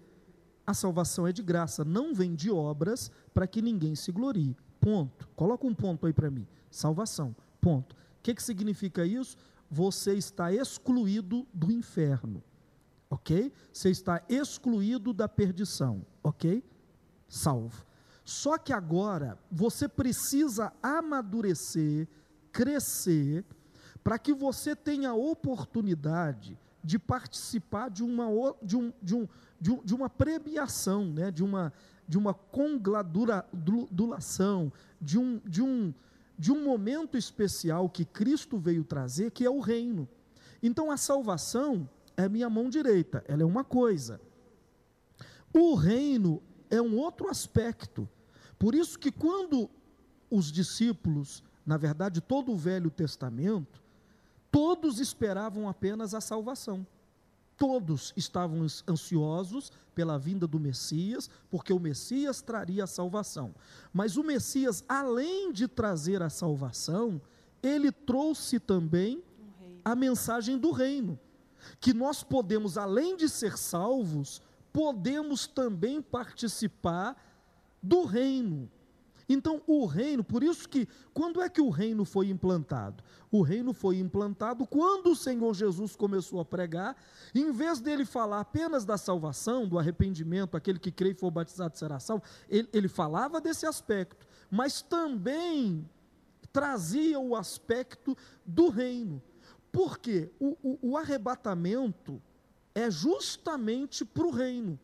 a 0.67 0.73
salvação 0.73 1.25
é 1.25 1.31
de 1.31 1.41
graça, 1.41 1.85
não 1.85 2.13
vem 2.13 2.35
de 2.35 2.51
obras 2.51 3.09
para 3.33 3.47
que 3.47 3.61
ninguém 3.61 3.95
se 3.95 4.11
glorie. 4.11 4.57
Ponto. 4.81 5.25
Coloca 5.37 5.65
um 5.65 5.73
ponto 5.73 6.05
aí 6.05 6.11
para 6.11 6.29
mim. 6.29 6.45
Salvação. 6.69 7.33
Ponto. 7.61 7.93
O 7.93 8.21
que, 8.21 8.35
que 8.35 8.43
significa 8.43 9.05
isso? 9.05 9.37
Você 9.71 10.15
está 10.15 10.51
excluído 10.51 11.47
do 11.53 11.71
inferno. 11.71 12.43
Ok? 13.09 13.53
Você 13.71 13.89
está 13.89 14.21
excluído 14.27 15.13
da 15.13 15.29
perdição. 15.29 16.05
Ok? 16.21 16.61
Salvo. 17.29 17.85
Só 18.25 18.57
que 18.57 18.73
agora 18.73 19.39
você 19.51 19.87
precisa 19.87 20.73
amadurecer, 20.83 22.07
crescer, 22.51 23.45
para 24.03 24.19
que 24.19 24.33
você 24.33 24.75
tenha 24.75 25.13
oportunidade 25.13 26.59
de 26.83 26.99
participar 26.99 27.89
de 27.89 28.03
uma, 28.03 28.25
de 28.61 28.75
um, 28.75 28.91
de 29.01 29.15
um, 29.15 29.25
de, 29.59 29.75
de 29.83 29.95
uma 29.95 30.09
premiação, 30.09 31.05
né? 31.05 31.31
de 31.31 31.43
uma, 31.43 31.71
de 32.07 32.17
uma 32.17 32.33
congratulação, 32.33 34.73
de 34.99 35.19
um, 35.19 35.39
de, 35.45 35.61
um, 35.61 35.93
de 36.37 36.51
um 36.51 36.61
momento 36.63 37.17
especial 37.17 37.89
que 37.89 38.03
Cristo 38.05 38.57
veio 38.57 38.83
trazer, 38.83 39.29
que 39.31 39.45
é 39.45 39.49
o 39.49 39.59
reino. 39.59 40.07
Então 40.61 40.91
a 40.91 40.97
salvação 40.97 41.89
é 42.15 42.27
minha 42.27 42.49
mão 42.49 42.69
direita, 42.69 43.23
ela 43.27 43.43
é 43.43 43.45
uma 43.45 43.63
coisa. 43.63 44.19
O 45.53 45.75
reino 45.75 46.41
é 46.69 46.81
um 46.81 46.97
outro 46.97 47.29
aspecto. 47.29 48.07
Por 48.57 48.75
isso 48.75 48.97
que 48.97 49.11
quando 49.11 49.69
os 50.29 50.51
discípulos, 50.51 51.43
na 51.65 51.77
verdade 51.77 52.21
todo 52.21 52.51
o 52.51 52.57
Velho 52.57 52.89
Testamento, 52.89 53.81
todos 54.51 54.99
esperavam 54.99 55.67
apenas 55.67 56.13
a 56.13 56.21
salvação. 56.21 56.85
Todos 57.57 58.13
estavam 58.15 58.65
ansiosos 58.87 59.71
pela 59.93 60.17
vinda 60.17 60.47
do 60.47 60.57
Messias, 60.57 61.29
porque 61.49 61.73
o 61.73 61.79
Messias 61.79 62.41
traria 62.41 62.85
a 62.85 62.87
salvação. 62.87 63.53
Mas 63.91 64.15
o 64.15 64.23
Messias, 64.23 64.81
além 64.87 65.51
de 65.51 65.67
trazer 65.67 66.21
a 66.21 66.29
salvação, 66.29 67.21
ele 67.61 67.91
trouxe 67.91 68.59
também 68.61 69.21
a 69.83 69.93
mensagem 69.95 70.57
do 70.57 70.71
reino. 70.71 71.19
Que 71.81 71.93
nós 71.93 72.23
podemos, 72.23 72.77
além 72.77 73.17
de 73.17 73.27
ser 73.27 73.57
salvos, 73.57 74.41
podemos 74.71 75.47
também 75.47 76.01
participar 76.01 77.15
do 77.81 78.03
reino. 78.03 78.69
Então, 79.31 79.61
o 79.67 79.85
reino, 79.85 80.23
por 80.23 80.41
isso 80.41 80.67
que, 80.67 80.87
quando 81.13 81.39
é 81.39 81.47
que 81.47 81.61
o 81.61 81.69
reino 81.69 82.03
foi 82.03 82.31
implantado? 82.31 83.03
O 83.31 83.43
reino 83.43 83.73
foi 83.73 83.99
implantado 83.99 84.65
quando 84.65 85.11
o 85.11 85.15
Senhor 85.15 85.53
Jesus 85.53 85.95
começou 85.95 86.39
a 86.39 86.45
pregar, 86.45 86.95
em 87.35 87.51
vez 87.51 87.79
dele 87.79 88.05
falar 88.05 88.39
apenas 88.39 88.85
da 88.85 88.97
salvação, 88.97 89.67
do 89.67 89.77
arrependimento, 89.77 90.57
aquele 90.57 90.79
que 90.79 90.91
crê 90.91 91.11
e 91.11 91.13
for 91.13 91.29
batizado 91.29 91.77
será 91.77 91.99
salvo, 91.99 92.23
ele, 92.49 92.67
ele 92.73 92.87
falava 92.87 93.39
desse 93.39 93.67
aspecto, 93.67 94.25
mas 94.49 94.81
também 94.81 95.87
trazia 96.51 97.19
o 97.19 97.35
aspecto 97.35 98.17
do 98.43 98.69
reino. 98.69 99.21
Porque 99.71 100.31
o, 100.39 100.57
o, 100.63 100.79
o 100.81 100.97
arrebatamento 100.97 102.19
é 102.73 102.89
justamente 102.89 104.03
para 104.05 104.25
o 104.25 104.31
reino. 104.31 104.79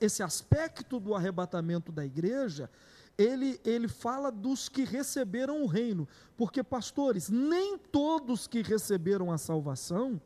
Esse 0.00 0.22
aspecto 0.22 0.98
do 0.98 1.14
arrebatamento 1.14 1.92
da 1.92 2.04
igreja 2.04 2.70
ele, 3.18 3.58
ele 3.64 3.88
fala 3.88 4.30
dos 4.30 4.68
que 4.68 4.84
receberam 4.84 5.62
o 5.62 5.66
reino, 5.66 6.06
porque, 6.36 6.62
pastores, 6.62 7.30
nem 7.30 7.78
todos 7.78 8.46
que 8.46 8.62
receberam 8.62 9.32
a 9.32 9.38
salvação 9.38 10.20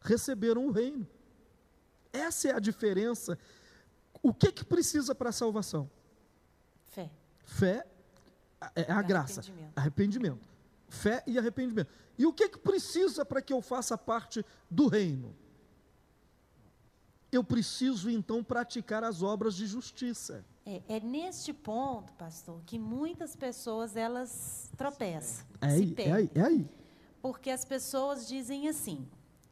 receberam 0.00 0.66
o 0.66 0.70
reino. 0.70 1.08
Essa 2.12 2.48
é 2.48 2.54
a 2.54 2.58
diferença. 2.58 3.38
O 4.22 4.34
que, 4.34 4.52
que 4.52 4.64
precisa 4.64 5.14
para 5.14 5.30
a 5.30 5.32
salvação? 5.32 5.90
Fé. 6.84 7.10
Fé 7.44 7.86
é 8.74 8.92
a 8.92 9.00
graça. 9.00 9.40
Arrependimento. 9.40 9.72
arrependimento. 9.74 10.53
Fé 10.94 11.22
e 11.26 11.38
arrependimento. 11.38 11.90
E 12.16 12.24
o 12.24 12.32
que, 12.32 12.48
que 12.48 12.58
precisa 12.58 13.24
para 13.24 13.42
que 13.42 13.52
eu 13.52 13.60
faça 13.60 13.98
parte 13.98 14.44
do 14.70 14.86
reino? 14.86 15.34
Eu 17.30 17.42
preciso 17.42 18.08
então 18.08 18.44
praticar 18.44 19.02
as 19.02 19.22
obras 19.22 19.56
de 19.56 19.66
justiça. 19.66 20.44
É, 20.64 20.80
é, 20.88 21.00
neste 21.00 21.52
ponto, 21.52 22.12
pastor, 22.12 22.62
que 22.64 22.78
muitas 22.78 23.34
pessoas 23.34 23.96
elas 23.96 24.70
tropeçam. 24.76 25.44
É 25.60 25.66
aí, 25.66 25.94
é 25.98 26.12
aí, 26.12 26.30
é 26.34 26.40
aí. 26.40 26.70
Porque 27.20 27.50
as 27.50 27.64
pessoas 27.64 28.28
dizem 28.28 28.68
assim: 28.68 29.06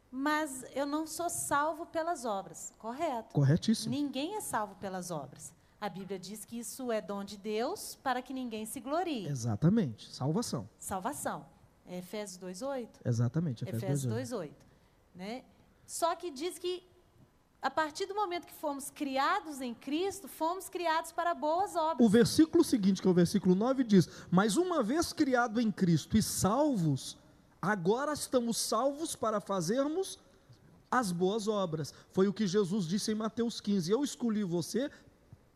mas 0.09 0.63
eu 0.73 0.85
não 0.85 1.05
sou 1.05 1.29
salvo 1.29 1.87
pelas 1.87 2.23
obras. 2.23 2.71
Correto. 2.77 3.33
Corretíssimo. 3.33 3.93
Ninguém 3.93 4.35
é 4.35 4.41
salvo 4.41 4.75
pelas 4.75 5.11
obras. 5.11 5.51
A 5.83 5.89
Bíblia 5.89 6.17
diz 6.17 6.45
que 6.45 6.57
isso 6.57 6.93
é 6.93 7.01
dom 7.01 7.25
de 7.25 7.35
Deus 7.35 7.99
para 8.01 8.21
que 8.21 8.33
ninguém 8.33 8.65
se 8.65 8.79
glorie. 8.79 9.27
Exatamente. 9.27 10.09
Salvação. 10.15 10.69
Salvação. 10.79 11.45
É 11.85 11.97
Efésios 11.97 12.37
2:8. 12.37 13.01
Exatamente. 13.03 13.65
Efésios 13.67 14.05
2:8, 14.05 14.53
né? 15.13 15.43
Só 15.85 16.15
que 16.15 16.31
diz 16.31 16.57
que 16.57 16.87
a 17.61 17.69
partir 17.69 18.05
do 18.05 18.15
momento 18.15 18.47
que 18.47 18.53
fomos 18.53 18.89
criados 18.89 19.59
em 19.59 19.73
Cristo, 19.73 20.29
fomos 20.29 20.69
criados 20.69 21.11
para 21.11 21.33
boas 21.33 21.75
obras. 21.75 22.07
O 22.07 22.09
versículo 22.09 22.63
seguinte, 22.63 23.01
que 23.01 23.07
é 23.09 23.11
o 23.11 23.13
versículo 23.13 23.53
9, 23.53 23.83
diz: 23.83 24.07
Mas 24.31 24.55
uma 24.55 24.81
vez 24.81 25.11
criado 25.11 25.59
em 25.59 25.69
Cristo 25.69 26.17
e 26.17 26.23
salvos, 26.23 27.17
agora 27.61 28.13
estamos 28.13 28.55
salvos 28.55 29.17
para 29.17 29.41
fazermos 29.41 30.17
as 30.89 31.11
boas 31.11 31.49
obras. 31.49 31.93
Foi 32.13 32.25
o 32.29 32.33
que 32.33 32.47
Jesus 32.47 32.85
disse 32.85 33.11
em 33.11 33.15
Mateus 33.15 33.59
15: 33.59 33.91
Eu 33.91 34.01
escolhi 34.01 34.45
você 34.45 34.89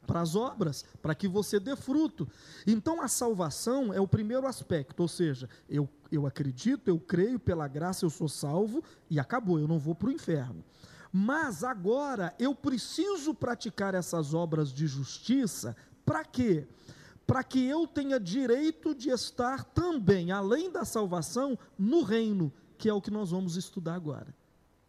para 0.08 0.22
as 0.22 0.36
obras, 0.36 0.86
para 1.02 1.14
que 1.14 1.28
você 1.28 1.60
dê 1.60 1.76
fruto. 1.76 2.28
Então 2.66 3.02
a 3.02 3.08
salvação 3.10 3.94
é 3.94 4.00
o 4.00 4.08
primeiro 4.08 4.48
aspecto, 4.48 5.02
ou 5.02 5.08
seja, 5.08 5.48
eu, 5.70 5.88
eu 6.10 6.26
acredito, 6.26 6.88
eu 6.88 6.98
creio, 6.98 7.38
pela 7.38 7.68
graça 7.68 8.06
eu 8.06 8.10
sou 8.10 8.30
salvo 8.30 8.82
e 9.10 9.20
acabou, 9.20 9.60
eu 9.60 9.68
não 9.68 9.78
vou 9.78 9.94
para 9.94 10.08
o 10.08 10.12
inferno. 10.12 10.64
Mas 11.12 11.64
agora 11.64 12.34
eu 12.40 12.56
preciso 12.56 13.34
praticar 13.34 13.94
essas 13.94 14.34
obras 14.34 14.72
de 14.72 14.88
justiça, 14.88 15.76
para 16.06 16.24
quê? 16.24 16.66
Para 17.26 17.44
que 17.44 17.66
eu 17.66 17.86
tenha 17.86 18.20
direito 18.20 18.96
de 18.96 19.10
estar 19.10 19.66
também, 19.66 20.32
além 20.32 20.72
da 20.72 20.86
salvação, 20.86 21.60
no 21.78 22.02
reino, 22.02 22.54
que 22.78 22.88
é 22.88 22.94
o 22.94 23.02
que 23.02 23.12
nós 23.12 23.32
vamos 23.32 23.58
estudar 23.58 23.96
agora. 23.96 24.34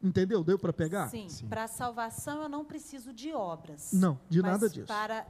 Entendeu? 0.02 0.44
Deu 0.44 0.58
para 0.58 0.72
pegar? 0.72 1.08
Sim. 1.08 1.28
Sim. 1.28 1.48
Para 1.48 1.64
a 1.64 1.68
salvação 1.68 2.42
eu 2.42 2.48
não 2.48 2.64
preciso 2.64 3.12
de 3.12 3.32
obras. 3.32 3.92
Não, 3.92 4.18
de 4.28 4.40
nada 4.40 4.68
disso. 4.68 4.86
Para 4.86 5.26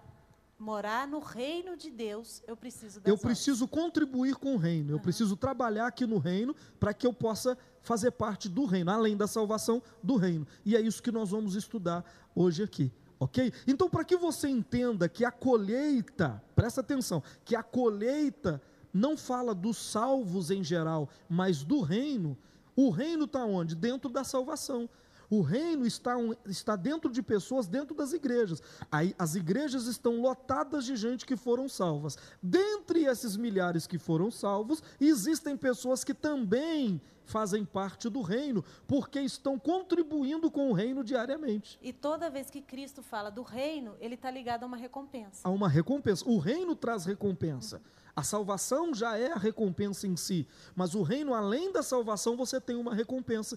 morar 0.59 1.07
no 1.07 1.21
reino 1.21 1.77
de 1.77 1.91
Deus, 1.91 2.43
eu 2.47 2.57
preciso 2.57 3.01
das 3.01 3.09
Eu 3.09 3.17
preciso 3.17 3.65
obras. 3.65 3.81
contribuir 3.81 4.35
com 4.35 4.55
o 4.55 4.59
reino, 4.59 4.91
eu 4.91 4.97
uhum. 4.97 5.03
preciso 5.03 5.37
trabalhar 5.37 5.87
aqui 5.87 6.05
no 6.05 6.19
reino 6.19 6.55
para 6.81 6.93
que 6.93 7.07
eu 7.07 7.13
possa 7.13 7.57
fazer 7.81 8.11
parte 8.11 8.49
do 8.49 8.65
reino, 8.65 8.91
além 8.91 9.17
da 9.17 9.27
salvação 9.27 9.81
do 10.03 10.17
reino. 10.17 10.47
E 10.65 10.77
é 10.77 10.81
isso 10.81 11.03
que 11.03 11.13
nós 11.13 11.31
vamos 11.31 11.55
estudar 11.55 12.05
hoje 12.35 12.63
aqui. 12.63 12.93
Ok? 13.21 13.53
Então, 13.67 13.89
para 13.89 14.05
que 14.05 14.17
você 14.17 14.49
entenda 14.49 15.09
que 15.09 15.25
a 15.25 15.31
colheita, 15.31 16.43
presta 16.55 16.81
atenção, 16.81 17.23
que 17.45 17.57
a 17.57 17.63
colheita 17.63 18.63
não 18.93 19.17
fala 19.17 19.55
dos 19.55 19.77
salvos 19.77 20.51
em 20.51 20.63
geral, 20.63 21.09
mas 21.29 21.65
do 21.65 21.81
reino, 21.81 22.39
o 22.81 22.91
reino 22.91 23.25
está 23.25 23.45
onde? 23.45 23.75
Dentro 23.75 24.09
da 24.09 24.23
salvação. 24.23 24.89
O 25.29 25.43
reino 25.43 25.85
está, 25.85 26.17
um, 26.17 26.33
está 26.47 26.77
dentro 26.77 27.11
de 27.11 27.21
pessoas, 27.21 27.67
dentro 27.67 27.93
das 27.93 28.13
igrejas. 28.13 28.63
Aí 28.91 29.17
as 29.19 29.35
igrejas 29.35 29.87
estão 29.87 30.21
lotadas 30.21 30.85
de 30.85 30.95
gente 30.95 31.27
que 31.27 31.37
foram 31.37 31.69
salvas. 31.69 32.17
Dentre 32.41 33.05
esses 33.05 33.37
milhares 33.37 33.85
que 33.85 33.99
foram 33.99 34.31
salvos, 34.31 34.81
existem 35.01 35.57
pessoas 35.57 36.05
que 36.05 36.15
também 36.15 37.01
fazem 37.25 37.65
parte 37.65 38.09
do 38.09 38.23
reino, 38.23 38.65
porque 38.87 39.21
estão 39.21 39.59
contribuindo 39.59 40.49
com 40.49 40.71
o 40.71 40.73
reino 40.73 41.03
diariamente. 41.03 41.79
E 41.83 41.93
toda 41.93 42.31
vez 42.31 42.49
que 42.49 42.63
Cristo 42.63 43.03
fala 43.03 43.29
do 43.29 43.43
reino, 43.43 43.97
ele 44.01 44.15
está 44.15 44.31
ligado 44.31 44.63
a 44.63 44.67
uma 44.67 44.77
recompensa. 44.77 45.41
A 45.43 45.51
uma 45.51 45.69
recompensa. 45.69 46.25
O 46.27 46.39
reino 46.39 46.77
traz 46.77 47.05
recompensa. 47.05 47.83
A 48.19 48.23
salvação 48.25 48.93
já 48.93 49.17
é 49.17 49.31
a 49.31 49.37
recompensa 49.37 50.05
em 50.05 50.17
si, 50.17 50.45
mas 50.75 50.97
o 50.97 51.03
reino, 51.03 51.35
além 51.35 51.71
da 51.73 51.85
salvação, 51.85 52.37
você 52.37 52.61
tem 52.61 52.75
uma 52.75 52.93
recompensa 52.93 53.57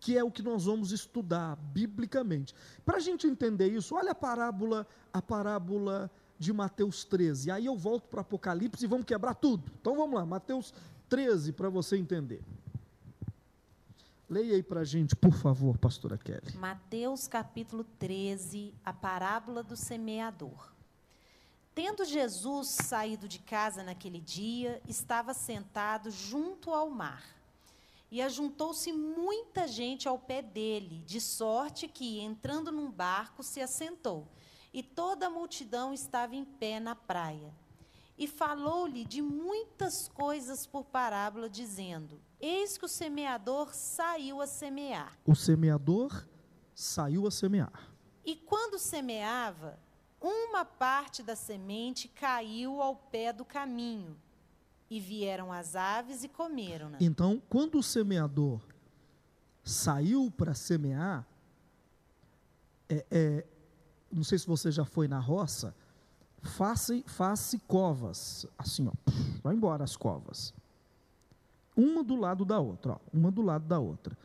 que 0.00 0.18
é 0.18 0.24
o 0.24 0.32
que 0.32 0.42
nós 0.42 0.64
vamos 0.64 0.90
estudar 0.90 1.54
biblicamente. 1.54 2.52
Para 2.84 2.96
a 2.96 3.00
gente 3.00 3.28
entender 3.28 3.68
isso, 3.68 3.94
olha 3.94 4.10
a 4.10 4.14
parábola, 4.14 4.84
a 5.12 5.22
parábola 5.22 6.10
de 6.36 6.52
Mateus 6.52 7.04
13. 7.04 7.52
Aí 7.52 7.66
eu 7.66 7.76
volto 7.76 8.08
para 8.08 8.22
Apocalipse 8.22 8.84
e 8.84 8.88
vamos 8.88 9.06
quebrar 9.06 9.34
tudo. 9.34 9.70
Então 9.80 9.94
vamos 9.94 10.16
lá, 10.18 10.26
Mateus 10.26 10.74
13, 11.08 11.52
para 11.52 11.68
você 11.68 11.96
entender. 11.96 12.42
Leia 14.28 14.56
aí 14.56 14.62
para 14.64 14.80
a 14.80 14.84
gente, 14.84 15.14
por 15.14 15.34
favor, 15.34 15.78
pastora 15.78 16.18
Kelly. 16.18 16.56
Mateus 16.56 17.28
capítulo 17.28 17.84
13, 18.00 18.74
a 18.84 18.92
parábola 18.92 19.62
do 19.62 19.76
semeador. 19.76 20.79
Tendo 21.74 22.04
Jesus 22.04 22.68
saído 22.68 23.28
de 23.28 23.38
casa 23.38 23.82
naquele 23.82 24.20
dia, 24.20 24.82
estava 24.88 25.32
sentado 25.32 26.10
junto 26.10 26.72
ao 26.74 26.90
mar 26.90 27.22
e 28.10 28.20
ajuntou-se 28.20 28.92
muita 28.92 29.68
gente 29.68 30.08
ao 30.08 30.18
pé 30.18 30.42
dele, 30.42 31.04
de 31.06 31.20
sorte 31.20 31.86
que, 31.86 32.18
entrando 32.18 32.72
num 32.72 32.90
barco, 32.90 33.42
se 33.42 33.60
assentou. 33.60 34.26
E 34.72 34.82
toda 34.82 35.26
a 35.26 35.30
multidão 35.30 35.94
estava 35.94 36.34
em 36.34 36.44
pé 36.44 36.80
na 36.80 36.96
praia. 36.96 37.54
E 38.18 38.26
falou-lhe 38.26 39.04
de 39.04 39.22
muitas 39.22 40.08
coisas 40.08 40.66
por 40.66 40.84
parábola, 40.84 41.48
dizendo: 41.48 42.20
Eis 42.40 42.76
que 42.76 42.84
o 42.84 42.88
semeador 42.88 43.72
saiu 43.74 44.40
a 44.40 44.46
semear. 44.46 45.16
O 45.24 45.34
semeador 45.34 46.26
saiu 46.74 47.26
a 47.26 47.30
semear. 47.30 47.90
E 48.24 48.36
quando 48.36 48.78
semeava, 48.78 49.78
uma 50.20 50.64
parte 50.64 51.22
da 51.22 51.34
semente 51.34 52.08
caiu 52.08 52.82
ao 52.82 52.94
pé 52.94 53.32
do 53.32 53.44
caminho 53.44 54.16
e 54.90 55.00
vieram 55.00 55.52
as 55.52 55.76
aves 55.76 56.24
e 56.24 56.28
comeram. 56.28 56.90
-na. 56.90 56.98
Então, 57.00 57.40
quando 57.48 57.78
o 57.78 57.82
semeador 57.82 58.60
saiu 59.62 60.30
para 60.30 60.54
semear, 60.54 61.26
é, 62.88 63.06
é, 63.10 63.46
não 64.10 64.24
sei 64.24 64.38
se 64.38 64.46
você 64.46 64.70
já 64.72 64.84
foi 64.84 65.06
na 65.06 65.20
roça, 65.20 65.74
faça, 66.42 67.00
faça 67.06 67.58
covas, 67.66 68.46
assim, 68.58 68.88
ó, 68.88 68.92
vai 69.42 69.54
embora 69.54 69.84
as 69.84 69.96
covas. 69.96 70.52
Uma 71.76 72.02
do 72.02 72.16
lado 72.16 72.44
da 72.44 72.58
outra, 72.58 72.94
ó, 72.94 72.98
uma 73.12 73.30
do 73.30 73.42
lado 73.42 73.66
da 73.66 73.78
outra. 73.78 74.18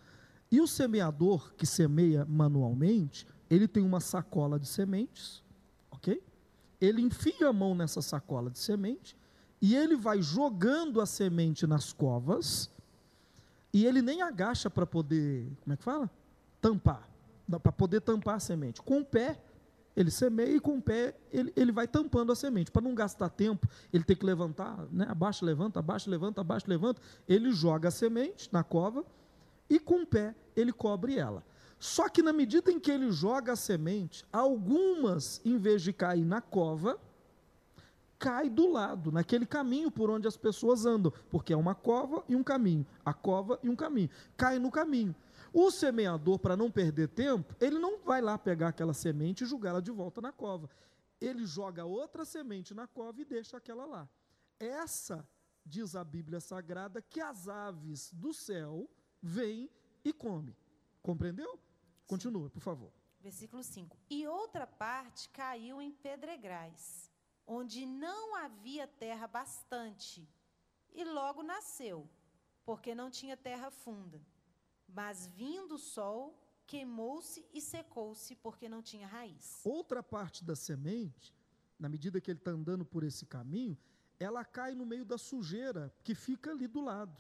E 0.52 0.60
o 0.60 0.68
semeador 0.68 1.54
que 1.54 1.66
semeia 1.66 2.26
manualmente, 2.26 3.28
ele 3.50 3.68
tem 3.68 3.84
uma 3.84 4.00
sacola 4.00 4.60
de 4.60 4.68
sementes, 4.68 5.44
ok? 6.06 6.22
Ele 6.80 7.02
enfia 7.02 7.48
a 7.50 7.54
mão 7.54 7.74
nessa 7.74 8.02
sacola 8.02 8.50
de 8.50 8.60
semente 8.60 9.18
e 9.62 9.76
ele 9.76 9.96
vai 9.96 10.22
jogando 10.22 11.02
a 11.02 11.06
semente 11.06 11.66
nas 11.66 11.92
covas, 11.92 12.70
e 13.74 13.86
ele 13.86 14.02
nem 14.02 14.22
agacha 14.22 14.70
para 14.70 14.86
poder, 14.86 15.52
como 15.64 15.74
é 15.74 15.78
que 15.78 15.84
fala? 15.84 16.10
Tampar, 16.62 17.10
para 17.50 17.72
poder 17.72 18.00
tampar 18.02 18.36
a 18.36 18.40
semente. 18.40 18.82
Com 18.82 19.00
o 19.00 19.06
pé, 19.06 19.38
ele 19.96 20.12
semeia 20.12 20.56
e 20.56 20.60
com 20.60 20.78
o 20.78 20.82
pé 20.82 21.16
ele, 21.32 21.52
ele 21.56 21.72
vai 21.72 21.88
tampando 21.88 22.32
a 22.32 22.36
semente. 22.36 22.72
Para 22.72 22.82
não 22.82 22.96
gastar 22.96 23.30
tempo, 23.30 23.68
ele 23.92 24.04
tem 24.04 24.16
que 24.16 24.26
levantar, 24.26 24.86
né? 24.92 25.06
abaixa, 25.10 25.46
levanta, 25.46 25.80
abaixa, 25.80 26.10
levanta, 26.10 26.42
abaixa, 26.42 26.66
levanta. 26.70 27.02
Ele 27.28 27.52
joga 27.52 27.90
a 27.90 27.92
semente 27.92 28.50
na 28.52 28.64
cova 28.64 29.04
e 29.70 29.80
com 29.80 30.04
o 30.04 30.08
pé 30.08 30.34
ele 30.56 30.72
cobre 30.72 31.18
ela. 31.18 31.44
Só 31.86 32.10
que 32.10 32.24
na 32.24 32.34
medida 32.34 32.72
em 32.72 32.80
que 32.80 32.90
ele 32.90 33.12
joga 33.12 33.54
a 33.54 33.56
semente, 33.56 34.26
algumas, 34.34 35.40
em 35.46 35.56
vez 35.56 35.84
de 35.84 35.94
cair 35.94 36.26
na 36.26 36.42
cova, 36.42 37.00
cai 38.18 38.50
do 38.50 38.72
lado, 38.72 39.12
naquele 39.12 39.46
caminho 39.46 39.92
por 39.92 40.10
onde 40.10 40.28
as 40.28 40.36
pessoas 40.36 40.84
andam, 40.84 41.14
porque 41.30 41.54
é 41.54 41.56
uma 41.56 41.76
cova 41.76 42.26
e 42.28 42.36
um 42.36 42.44
caminho, 42.44 42.88
a 43.06 43.14
cova 43.14 43.60
e 43.62 43.70
um 43.70 43.76
caminho, 43.76 44.10
cai 44.36 44.58
no 44.58 44.72
caminho. 44.72 45.16
O 45.54 45.70
semeador, 45.70 46.40
para 46.40 46.58
não 46.58 46.72
perder 46.72 47.08
tempo, 47.10 47.56
ele 47.62 47.78
não 47.78 48.00
vai 48.00 48.20
lá 48.20 48.36
pegar 48.36 48.70
aquela 48.70 48.96
semente 48.96 49.44
e 49.44 49.48
jogá-la 49.48 49.80
de 49.80 49.92
volta 49.92 50.20
na 50.20 50.32
cova. 50.32 50.68
Ele 51.22 51.46
joga 51.46 51.86
outra 51.86 52.26
semente 52.26 52.74
na 52.74 52.88
cova 52.88 53.22
e 53.22 53.26
deixa 53.26 53.58
aquela 53.58 53.86
lá. 53.86 54.10
Essa, 54.60 55.24
diz 55.64 55.96
a 55.96 56.04
Bíblia 56.04 56.40
Sagrada, 56.40 57.00
que 57.00 57.22
as 57.22 57.48
aves 57.48 58.12
do 58.12 58.34
céu 58.34 58.90
vêm 59.22 59.70
e 60.04 60.12
comem. 60.12 60.58
Compreendeu? 61.04 61.60
Continua, 62.08 62.50
por 62.50 62.62
favor. 62.62 62.92
Versículo 63.20 63.64
5. 63.64 63.98
E 64.10 64.28
outra 64.28 64.68
parte 64.68 65.30
caiu 65.30 65.82
em 65.82 65.92
pedregais 65.92 67.10
onde 67.48 67.86
não 67.86 68.36
havia 68.36 68.88
terra 68.88 69.28
bastante, 69.28 70.28
e 70.94 71.04
logo 71.04 71.44
nasceu, 71.44 72.10
porque 72.66 72.96
não 72.96 73.12
tinha 73.12 73.38
terra 73.38 73.70
funda. 73.70 74.22
Mas 74.88 75.28
vindo 75.28 75.76
o 75.76 75.80
sol, 75.80 76.40
queimou-se 76.66 77.46
e 77.54 77.62
secou-se, 77.62 78.36
porque 78.36 78.68
não 78.68 78.82
tinha 78.82 79.08
raiz. 79.08 79.62
Outra 79.64 80.02
parte 80.02 80.44
da 80.44 80.56
semente, 80.56 81.36
na 81.78 81.90
medida 81.90 82.22
que 82.22 82.32
ele 82.32 82.40
está 82.40 82.52
andando 82.52 82.86
por 82.86 83.04
esse 83.04 83.26
caminho, 83.26 83.78
ela 84.20 84.46
cai 84.46 84.74
no 84.74 84.86
meio 84.86 85.06
da 85.06 85.18
sujeira 85.18 85.94
que 86.04 86.16
fica 86.16 86.52
ali 86.52 86.68
do 86.68 86.82
lado. 86.82 87.16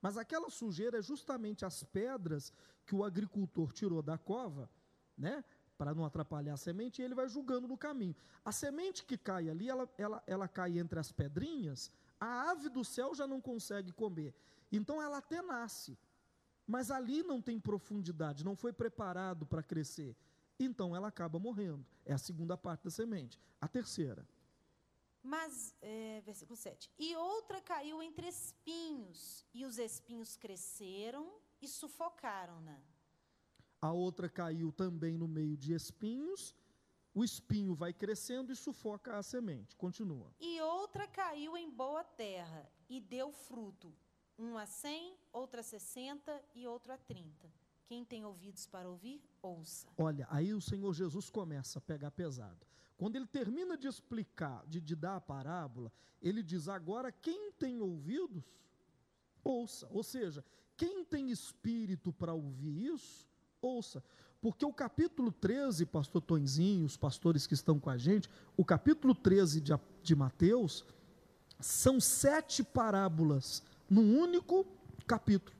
Mas 0.00 0.16
aquela 0.16 0.50
sujeira 0.50 0.98
é 0.98 1.02
justamente 1.02 1.64
as 1.64 1.84
pedras 1.84 2.52
que 2.84 2.94
o 2.94 3.04
agricultor 3.04 3.72
tirou 3.72 4.02
da 4.02 4.18
cova, 4.18 4.70
né? 5.16 5.44
para 5.82 5.94
não 5.94 6.04
atrapalhar 6.04 6.54
a 6.54 6.56
semente, 6.56 7.02
e 7.02 7.04
ele 7.04 7.12
vai 7.14 7.28
julgando 7.28 7.66
no 7.66 7.76
caminho. 7.76 8.14
A 8.44 8.52
semente 8.52 9.04
que 9.04 9.18
cai 9.18 9.48
ali, 9.50 9.68
ela, 9.68 9.90
ela, 9.98 10.22
ela 10.28 10.46
cai 10.46 10.78
entre 10.78 10.96
as 11.00 11.10
pedrinhas, 11.10 11.90
a 12.20 12.52
ave 12.52 12.68
do 12.68 12.84
céu 12.84 13.12
já 13.16 13.26
não 13.26 13.40
consegue 13.40 13.90
comer. 13.90 14.32
Então 14.70 15.02
ela 15.02 15.18
até 15.18 15.42
nasce, 15.42 15.98
mas 16.64 16.88
ali 16.88 17.24
não 17.24 17.42
tem 17.42 17.58
profundidade, 17.58 18.44
não 18.44 18.54
foi 18.54 18.72
preparado 18.72 19.44
para 19.44 19.60
crescer. 19.60 20.16
Então 20.56 20.94
ela 20.94 21.08
acaba 21.08 21.40
morrendo. 21.40 21.84
É 22.04 22.12
a 22.12 22.18
segunda 22.18 22.56
parte 22.56 22.84
da 22.84 22.90
semente. 22.90 23.40
A 23.60 23.66
terceira. 23.66 24.24
Mas, 25.20 25.74
é, 25.80 26.20
versículo 26.20 26.56
7. 26.56 26.90
E 26.96 27.16
outra 27.16 27.60
caiu 27.60 28.00
entre 28.00 28.28
espinhos, 28.28 29.44
e 29.52 29.64
os 29.64 29.78
espinhos 29.78 30.36
cresceram 30.36 31.41
e 31.62 31.68
sufocaram-na 31.68 32.78
a 33.82 33.90
outra 33.92 34.28
caiu 34.28 34.70
também 34.70 35.18
no 35.18 35.26
meio 35.26 35.56
de 35.56 35.74
espinhos, 35.74 36.54
o 37.12 37.24
espinho 37.24 37.74
vai 37.74 37.92
crescendo 37.92 38.52
e 38.52 38.56
sufoca 38.56 39.16
a 39.16 39.22
semente. 39.24 39.74
Continua. 39.74 40.32
E 40.38 40.60
outra 40.60 41.08
caiu 41.08 41.56
em 41.56 41.68
boa 41.68 42.04
terra 42.04 42.70
e 42.88 43.00
deu 43.00 43.32
fruto, 43.32 43.92
um 44.38 44.56
a 44.56 44.66
cem, 44.66 45.16
outra 45.32 45.62
a 45.62 45.64
sessenta 45.64 46.40
e 46.54 46.64
outro 46.64 46.92
a 46.92 46.96
trinta. 46.96 47.52
Quem 47.84 48.04
tem 48.04 48.24
ouvidos 48.24 48.68
para 48.68 48.88
ouvir, 48.88 49.20
ouça. 49.42 49.88
Olha, 49.98 50.28
aí 50.30 50.54
o 50.54 50.60
Senhor 50.60 50.94
Jesus 50.94 51.28
começa 51.28 51.80
a 51.80 51.82
pegar 51.82 52.12
pesado. 52.12 52.64
Quando 52.96 53.16
ele 53.16 53.26
termina 53.26 53.76
de 53.76 53.88
explicar, 53.88 54.64
de, 54.68 54.80
de 54.80 54.94
dar 54.94 55.16
a 55.16 55.20
parábola, 55.20 55.92
ele 56.22 56.40
diz: 56.40 56.68
agora 56.68 57.10
quem 57.10 57.50
tem 57.50 57.80
ouvidos, 57.80 58.44
ouça. 59.42 59.88
Ou 59.90 60.04
seja, 60.04 60.44
quem 60.82 61.04
tem 61.04 61.30
espírito 61.30 62.12
para 62.12 62.34
ouvir 62.34 62.92
isso, 62.92 63.24
ouça. 63.60 64.02
Porque 64.40 64.66
o 64.66 64.72
capítulo 64.72 65.30
13, 65.30 65.86
pastor 65.86 66.20
Tonzinho, 66.20 66.84
os 66.84 66.96
pastores 66.96 67.46
que 67.46 67.54
estão 67.54 67.78
com 67.78 67.88
a 67.88 67.96
gente, 67.96 68.28
o 68.56 68.64
capítulo 68.64 69.14
13 69.14 69.60
de, 69.60 69.72
de 70.02 70.16
Mateus, 70.16 70.84
são 71.60 72.00
sete 72.00 72.64
parábolas 72.64 73.62
num 73.88 74.18
único 74.18 74.66
capítulo. 75.06 75.56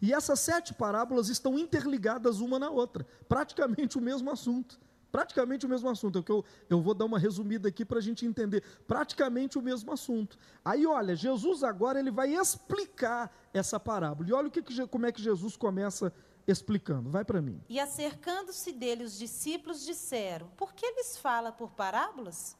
E 0.00 0.14
essas 0.14 0.40
sete 0.40 0.72
parábolas 0.72 1.28
estão 1.28 1.58
interligadas 1.58 2.40
uma 2.40 2.58
na 2.58 2.70
outra, 2.70 3.06
praticamente 3.28 3.98
o 3.98 4.00
mesmo 4.00 4.30
assunto. 4.30 4.80
Praticamente 5.10 5.66
o 5.66 5.68
mesmo 5.68 5.88
assunto. 5.88 6.18
É 6.18 6.22
que 6.22 6.30
eu, 6.30 6.44
eu 6.68 6.80
vou 6.80 6.94
dar 6.94 7.04
uma 7.04 7.18
resumida 7.18 7.68
aqui 7.68 7.84
para 7.84 7.98
a 7.98 8.02
gente 8.02 8.26
entender. 8.26 8.62
Praticamente 8.86 9.58
o 9.58 9.62
mesmo 9.62 9.92
assunto. 9.92 10.38
Aí, 10.64 10.86
olha, 10.86 11.16
Jesus 11.16 11.62
agora 11.62 11.98
ele 11.98 12.10
vai 12.10 12.34
explicar 12.34 13.34
essa 13.52 13.80
parábola. 13.80 14.28
E 14.28 14.32
olha 14.32 14.48
o 14.48 14.50
que, 14.50 14.62
como 14.86 15.06
é 15.06 15.12
que 15.12 15.22
Jesus 15.22 15.56
começa 15.56 16.12
explicando. 16.46 17.10
Vai 17.10 17.24
para 17.24 17.40
mim. 17.40 17.60
E 17.68 17.78
acercando-se 17.78 18.72
dele, 18.72 19.04
os 19.04 19.18
discípulos 19.18 19.84
disseram: 19.84 20.48
Por 20.56 20.72
que 20.72 20.86
lhes 20.92 21.16
fala 21.16 21.52
por 21.52 21.70
parábolas? 21.72 22.56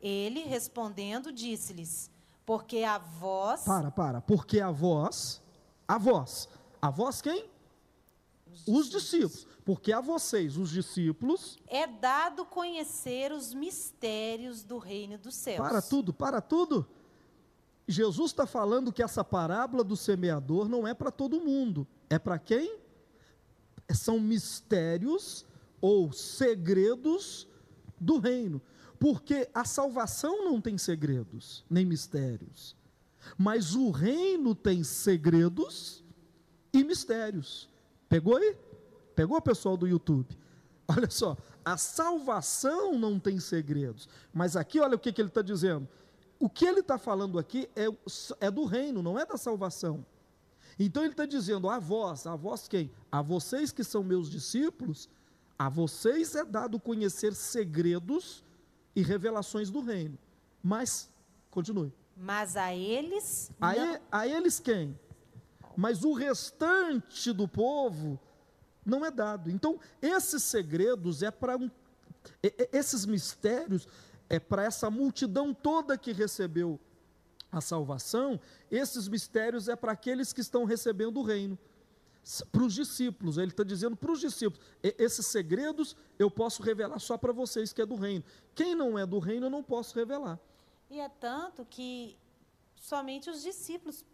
Ele, 0.00 0.42
respondendo, 0.44 1.32
disse-lhes: 1.32 2.10
Porque 2.44 2.82
a 2.82 2.98
voz. 2.98 3.62
Para, 3.62 3.90
para. 3.90 4.20
Porque 4.20 4.60
a 4.60 4.70
voz. 4.70 5.40
A 5.86 5.98
voz. 5.98 6.48
A 6.80 6.90
voz 6.90 7.20
quem? 7.20 7.48
Os 8.66 8.88
discípulos. 8.88 9.46
Porque 9.64 9.92
a 9.92 10.00
vocês, 10.00 10.56
os 10.56 10.70
discípulos. 10.70 11.58
É 11.66 11.86
dado 11.86 12.44
conhecer 12.44 13.32
os 13.32 13.52
mistérios 13.52 14.62
do 14.62 14.78
reino 14.78 15.18
dos 15.18 15.34
céus. 15.34 15.58
Para 15.58 15.82
tudo, 15.82 16.12
para 16.12 16.40
tudo. 16.40 16.86
Jesus 17.86 18.30
está 18.30 18.46
falando 18.46 18.92
que 18.92 19.02
essa 19.02 19.24
parábola 19.24 19.82
do 19.82 19.96
semeador 19.96 20.68
não 20.68 20.86
é 20.86 20.92
para 20.92 21.10
todo 21.10 21.40
mundo. 21.40 21.86
É 22.10 22.18
para 22.18 22.38
quem? 22.38 22.78
São 23.90 24.20
mistérios 24.20 25.46
ou 25.80 26.12
segredos 26.12 27.48
do 27.98 28.18
reino. 28.18 28.60
Porque 28.98 29.48
a 29.54 29.64
salvação 29.64 30.44
não 30.44 30.60
tem 30.60 30.76
segredos, 30.76 31.64
nem 31.70 31.86
mistérios. 31.86 32.76
Mas 33.36 33.74
o 33.74 33.90
reino 33.90 34.54
tem 34.54 34.82
segredos 34.82 36.04
e 36.72 36.82
mistérios. 36.84 37.68
Pegou 38.08 38.36
aí? 38.36 38.56
Pegou, 39.14 39.40
pessoal 39.40 39.76
do 39.76 39.86
YouTube? 39.86 40.36
Olha 40.88 41.10
só, 41.10 41.36
a 41.64 41.76
salvação 41.76 42.98
não 42.98 43.18
tem 43.20 43.38
segredos. 43.38 44.08
Mas 44.32 44.56
aqui, 44.56 44.80
olha 44.80 44.96
o 44.96 44.98
que, 44.98 45.12
que 45.12 45.20
ele 45.20 45.28
está 45.28 45.42
dizendo. 45.42 45.86
O 46.40 46.48
que 46.48 46.64
ele 46.64 46.80
está 46.80 46.96
falando 46.96 47.38
aqui 47.38 47.68
é, 47.76 47.86
é 48.40 48.50
do 48.50 48.64
reino, 48.64 49.02
não 49.02 49.18
é 49.18 49.26
da 49.26 49.36
salvação. 49.36 50.06
Então 50.78 51.02
ele 51.02 51.12
está 51.12 51.26
dizendo: 51.26 51.68
a 51.68 51.78
vós, 51.78 52.26
a 52.26 52.36
vós 52.36 52.68
quem? 52.68 52.90
A 53.12 53.20
vocês 53.20 53.70
que 53.70 53.84
são 53.84 54.02
meus 54.02 54.30
discípulos, 54.30 55.10
a 55.58 55.68
vocês 55.68 56.34
é 56.34 56.44
dado 56.44 56.78
conhecer 56.78 57.34
segredos 57.34 58.44
e 58.94 59.02
revelações 59.02 59.70
do 59.70 59.80
reino. 59.80 60.16
Mas, 60.62 61.10
continue. 61.50 61.92
Mas 62.16 62.56
a 62.56 62.74
eles. 62.74 63.50
A, 63.60 63.76
e, 63.76 64.00
a 64.10 64.26
eles 64.26 64.58
quem? 64.58 64.98
Mas 65.78 66.02
o 66.02 66.12
restante 66.12 67.32
do 67.32 67.46
povo 67.46 68.18
não 68.84 69.04
é 69.04 69.12
dado. 69.12 69.48
Então, 69.48 69.78
esses 70.02 70.42
segredos 70.42 71.22
é 71.22 71.30
para 71.30 71.56
um, 71.56 71.70
esses 72.72 73.06
mistérios 73.06 73.86
é 74.28 74.40
para 74.40 74.64
essa 74.64 74.90
multidão 74.90 75.54
toda 75.54 75.96
que 75.96 76.10
recebeu 76.10 76.80
a 77.52 77.60
salvação, 77.60 78.40
esses 78.68 79.06
mistérios 79.06 79.68
é 79.68 79.76
para 79.76 79.92
aqueles 79.92 80.32
que 80.32 80.40
estão 80.40 80.64
recebendo 80.64 81.20
o 81.20 81.22
reino. 81.22 81.56
Para 82.50 82.64
os 82.64 82.74
discípulos, 82.74 83.38
ele 83.38 83.52
está 83.52 83.62
dizendo 83.62 83.94
para 83.94 84.10
os 84.10 84.18
discípulos: 84.18 84.60
esses 84.82 85.26
segredos 85.28 85.94
eu 86.18 86.28
posso 86.28 86.60
revelar 86.60 86.98
só 86.98 87.16
para 87.16 87.32
vocês 87.32 87.72
que 87.72 87.80
é 87.80 87.86
do 87.86 87.94
reino. 87.94 88.24
Quem 88.52 88.74
não 88.74 88.98
é 88.98 89.06
do 89.06 89.20
reino, 89.20 89.46
eu 89.46 89.50
não 89.50 89.62
posso 89.62 89.94
revelar. 89.94 90.40
E 90.90 90.98
é 90.98 91.08
tanto 91.08 91.64
que 91.64 92.18
somente 92.80 93.30
os 93.30 93.44
discípulos 93.44 94.04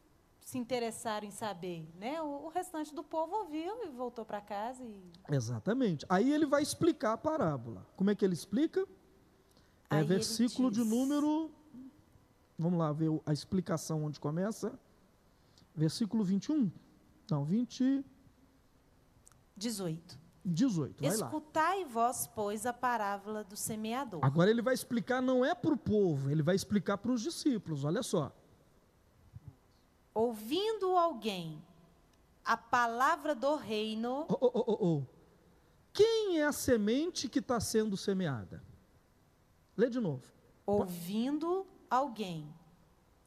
se 0.44 0.58
interessaram 0.58 1.26
em 1.26 1.30
saber, 1.30 1.88
né? 1.98 2.20
O, 2.20 2.44
o 2.44 2.48
restante 2.48 2.94
do 2.94 3.02
povo 3.02 3.34
ouviu 3.34 3.82
e 3.86 3.88
voltou 3.88 4.26
para 4.26 4.42
casa. 4.42 4.84
E... 4.84 5.10
Exatamente. 5.30 6.04
Aí 6.06 6.30
ele 6.30 6.44
vai 6.44 6.62
explicar 6.62 7.14
a 7.14 7.16
parábola. 7.16 7.86
Como 7.96 8.10
é 8.10 8.14
que 8.14 8.22
ele 8.22 8.34
explica? 8.34 8.86
É 9.90 9.96
Aí 9.96 10.04
versículo 10.04 10.70
diz... 10.70 10.84
de 10.84 10.88
número. 10.88 11.50
Vamos 12.58 12.78
lá 12.78 12.92
ver 12.92 13.08
a 13.24 13.32
explicação 13.32 14.04
onde 14.04 14.20
começa. 14.20 14.78
Versículo 15.74 16.22
21. 16.22 16.70
Não, 17.30 17.42
20. 17.42 18.04
18. 19.56 20.24
18, 20.46 21.00
vai 21.02 21.10
Escutai 21.10 21.84
lá. 21.84 21.88
vós, 21.88 22.26
pois, 22.26 22.66
a 22.66 22.72
parábola 22.72 23.42
do 23.42 23.56
semeador. 23.56 24.20
Agora 24.22 24.50
ele 24.50 24.60
vai 24.60 24.74
explicar, 24.74 25.22
não 25.22 25.42
é 25.42 25.54
para 25.54 25.72
o 25.72 25.76
povo, 25.76 26.30
ele 26.30 26.42
vai 26.42 26.54
explicar 26.54 26.98
para 26.98 27.10
os 27.10 27.22
discípulos, 27.22 27.82
olha 27.82 28.02
só 28.02 28.30
ouvindo 30.14 30.96
alguém 30.96 31.60
a 32.44 32.56
palavra 32.56 33.34
do 33.34 33.56
reino. 33.56 34.26
Oh, 34.28 34.38
oh, 34.40 34.64
oh, 34.66 34.86
oh. 34.86 35.02
Quem 35.92 36.40
é 36.40 36.44
a 36.44 36.52
semente 36.52 37.28
que 37.28 37.38
está 37.38 37.58
sendo 37.58 37.96
semeada? 37.96 38.62
Lê 39.76 39.90
de 39.90 40.00
novo. 40.00 40.22
Ouvindo 40.66 41.66
alguém. 41.90 42.52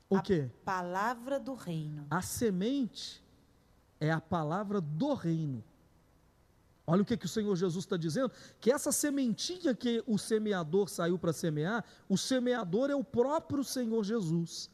O 0.09 0.21
quê? 0.21 0.49
Palavra 0.63 1.39
do 1.39 1.53
reino. 1.53 2.07
A 2.09 2.21
semente 2.21 3.23
é 3.99 4.11
a 4.11 4.21
palavra 4.21 4.79
do 4.79 5.13
reino. 5.13 5.63
Olha 6.85 7.01
o 7.01 7.05
que, 7.05 7.17
que 7.17 7.25
o 7.25 7.29
Senhor 7.29 7.53
Jesus 7.55 7.83
está 7.83 7.97
dizendo: 7.97 8.31
que 8.61 8.71
essa 8.71 8.91
sementinha 8.93 9.75
que 9.75 10.01
o 10.07 10.17
semeador 10.17 10.87
saiu 10.87 11.19
para 11.19 11.33
semear, 11.33 11.83
o 12.07 12.17
semeador 12.17 12.89
é 12.89 12.95
o 12.95 13.03
próprio 13.03 13.63
Senhor 13.63 14.03
Jesus. 14.03 14.69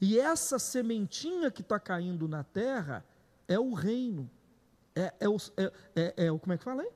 E 0.00 0.18
essa 0.18 0.58
sementinha 0.58 1.50
que 1.50 1.60
está 1.60 1.78
caindo 1.78 2.26
na 2.26 2.42
terra 2.42 3.04
é 3.46 3.58
o 3.58 3.74
reino. 3.74 4.30
É, 4.94 5.12
é, 5.20 5.28
o, 5.28 5.36
é, 5.56 5.72
é, 5.94 6.26
é. 6.26 6.38
Como 6.38 6.52
é 6.52 6.58
que 6.58 6.64
fala 6.64 6.82
aí? 6.82 6.90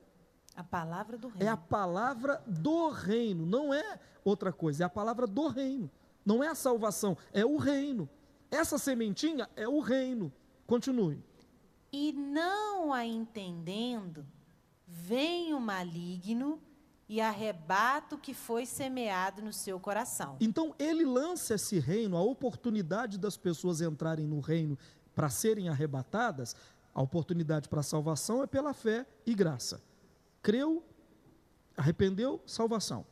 A 0.55 0.63
palavra 0.63 1.17
do 1.17 1.27
reino. 1.27 1.43
É 1.43 1.47
a 1.47 1.57
palavra 1.57 2.41
do 2.47 2.89
reino, 2.89 3.45
não 3.45 3.73
é 3.73 3.99
outra 4.23 4.51
coisa, 4.51 4.83
é 4.83 4.85
a 4.85 4.89
palavra 4.89 5.27
do 5.27 5.47
reino. 5.47 5.91
Não 6.25 6.43
é 6.43 6.47
a 6.47 6.55
salvação, 6.55 7.15
é 7.31 7.45
o 7.45 7.57
reino. 7.57 8.09
Essa 8.49 8.77
sementinha 8.77 9.49
é 9.55 9.67
o 9.67 9.79
reino. 9.79 10.33
Continue. 10.65 11.23
E 11.91 12.11
não 12.11 12.91
a 12.91 13.05
entendendo, 13.05 14.25
vem 14.87 15.53
o 15.53 15.59
maligno 15.59 16.59
e 17.07 17.21
arrebata 17.21 18.15
o 18.15 18.19
que 18.19 18.33
foi 18.33 18.65
semeado 18.65 19.41
no 19.41 19.53
seu 19.53 19.79
coração. 19.79 20.37
Então 20.39 20.73
ele 20.79 21.05
lança 21.05 21.55
esse 21.55 21.79
reino, 21.79 22.17
a 22.17 22.21
oportunidade 22.21 23.17
das 23.17 23.37
pessoas 23.37 23.81
entrarem 23.81 24.25
no 24.25 24.39
reino 24.39 24.77
para 25.13 25.29
serem 25.29 25.69
arrebatadas, 25.69 26.55
a 26.93 27.01
oportunidade 27.01 27.69
para 27.69 27.81
a 27.81 27.83
salvação 27.83 28.41
é 28.43 28.47
pela 28.47 28.73
fé 28.73 29.05
e 29.25 29.33
graça. 29.33 29.81
Creu, 30.41 30.83
arrependeu, 31.77 32.41
salvação. 32.45 33.05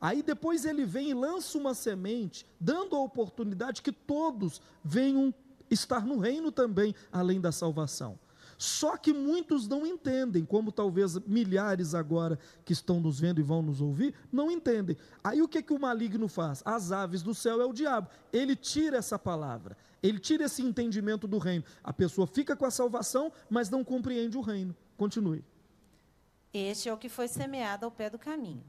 Aí 0.00 0.22
depois 0.22 0.64
ele 0.64 0.84
vem 0.84 1.10
e 1.10 1.14
lança 1.14 1.56
uma 1.56 1.74
semente, 1.74 2.46
dando 2.60 2.94
a 2.94 3.00
oportunidade 3.00 3.82
que 3.82 3.92
todos 3.92 4.60
venham 4.84 5.32
estar 5.70 6.04
no 6.04 6.18
reino 6.18 6.52
também, 6.52 6.94
além 7.10 7.40
da 7.40 7.50
salvação. 7.50 8.18
Só 8.58 8.96
que 8.96 9.12
muitos 9.12 9.66
não 9.68 9.86
entendem, 9.86 10.44
como 10.44 10.70
talvez 10.70 11.18
milhares 11.20 11.94
agora 11.94 12.38
que 12.64 12.72
estão 12.72 13.00
nos 13.00 13.20
vendo 13.20 13.40
e 13.40 13.42
vão 13.42 13.62
nos 13.62 13.80
ouvir, 13.80 14.14
não 14.32 14.50
entendem. 14.50 14.96
Aí 15.22 15.42
o 15.42 15.48
que, 15.48 15.62
que 15.62 15.72
o 15.72 15.78
maligno 15.78 16.28
faz? 16.28 16.62
As 16.64 16.92
aves 16.92 17.22
do 17.22 17.34
céu 17.34 17.60
é 17.60 17.64
o 17.64 17.72
diabo. 17.72 18.08
Ele 18.32 18.54
tira 18.54 18.98
essa 18.98 19.18
palavra, 19.18 19.76
ele 20.02 20.18
tira 20.18 20.44
esse 20.44 20.62
entendimento 20.62 21.26
do 21.26 21.38
reino. 21.38 21.64
A 21.82 21.92
pessoa 21.92 22.26
fica 22.26 22.56
com 22.56 22.64
a 22.64 22.70
salvação, 22.70 23.32
mas 23.48 23.70
não 23.70 23.84
compreende 23.84 24.36
o 24.36 24.40
reino. 24.40 24.74
Continue. 24.96 25.44
Este 26.52 26.88
é 26.88 26.92
o 26.92 26.98
que 26.98 27.08
foi 27.08 27.26
semeado 27.26 27.84
ao 27.84 27.90
pé 27.90 28.08
do 28.08 28.18
caminho. 28.18 28.64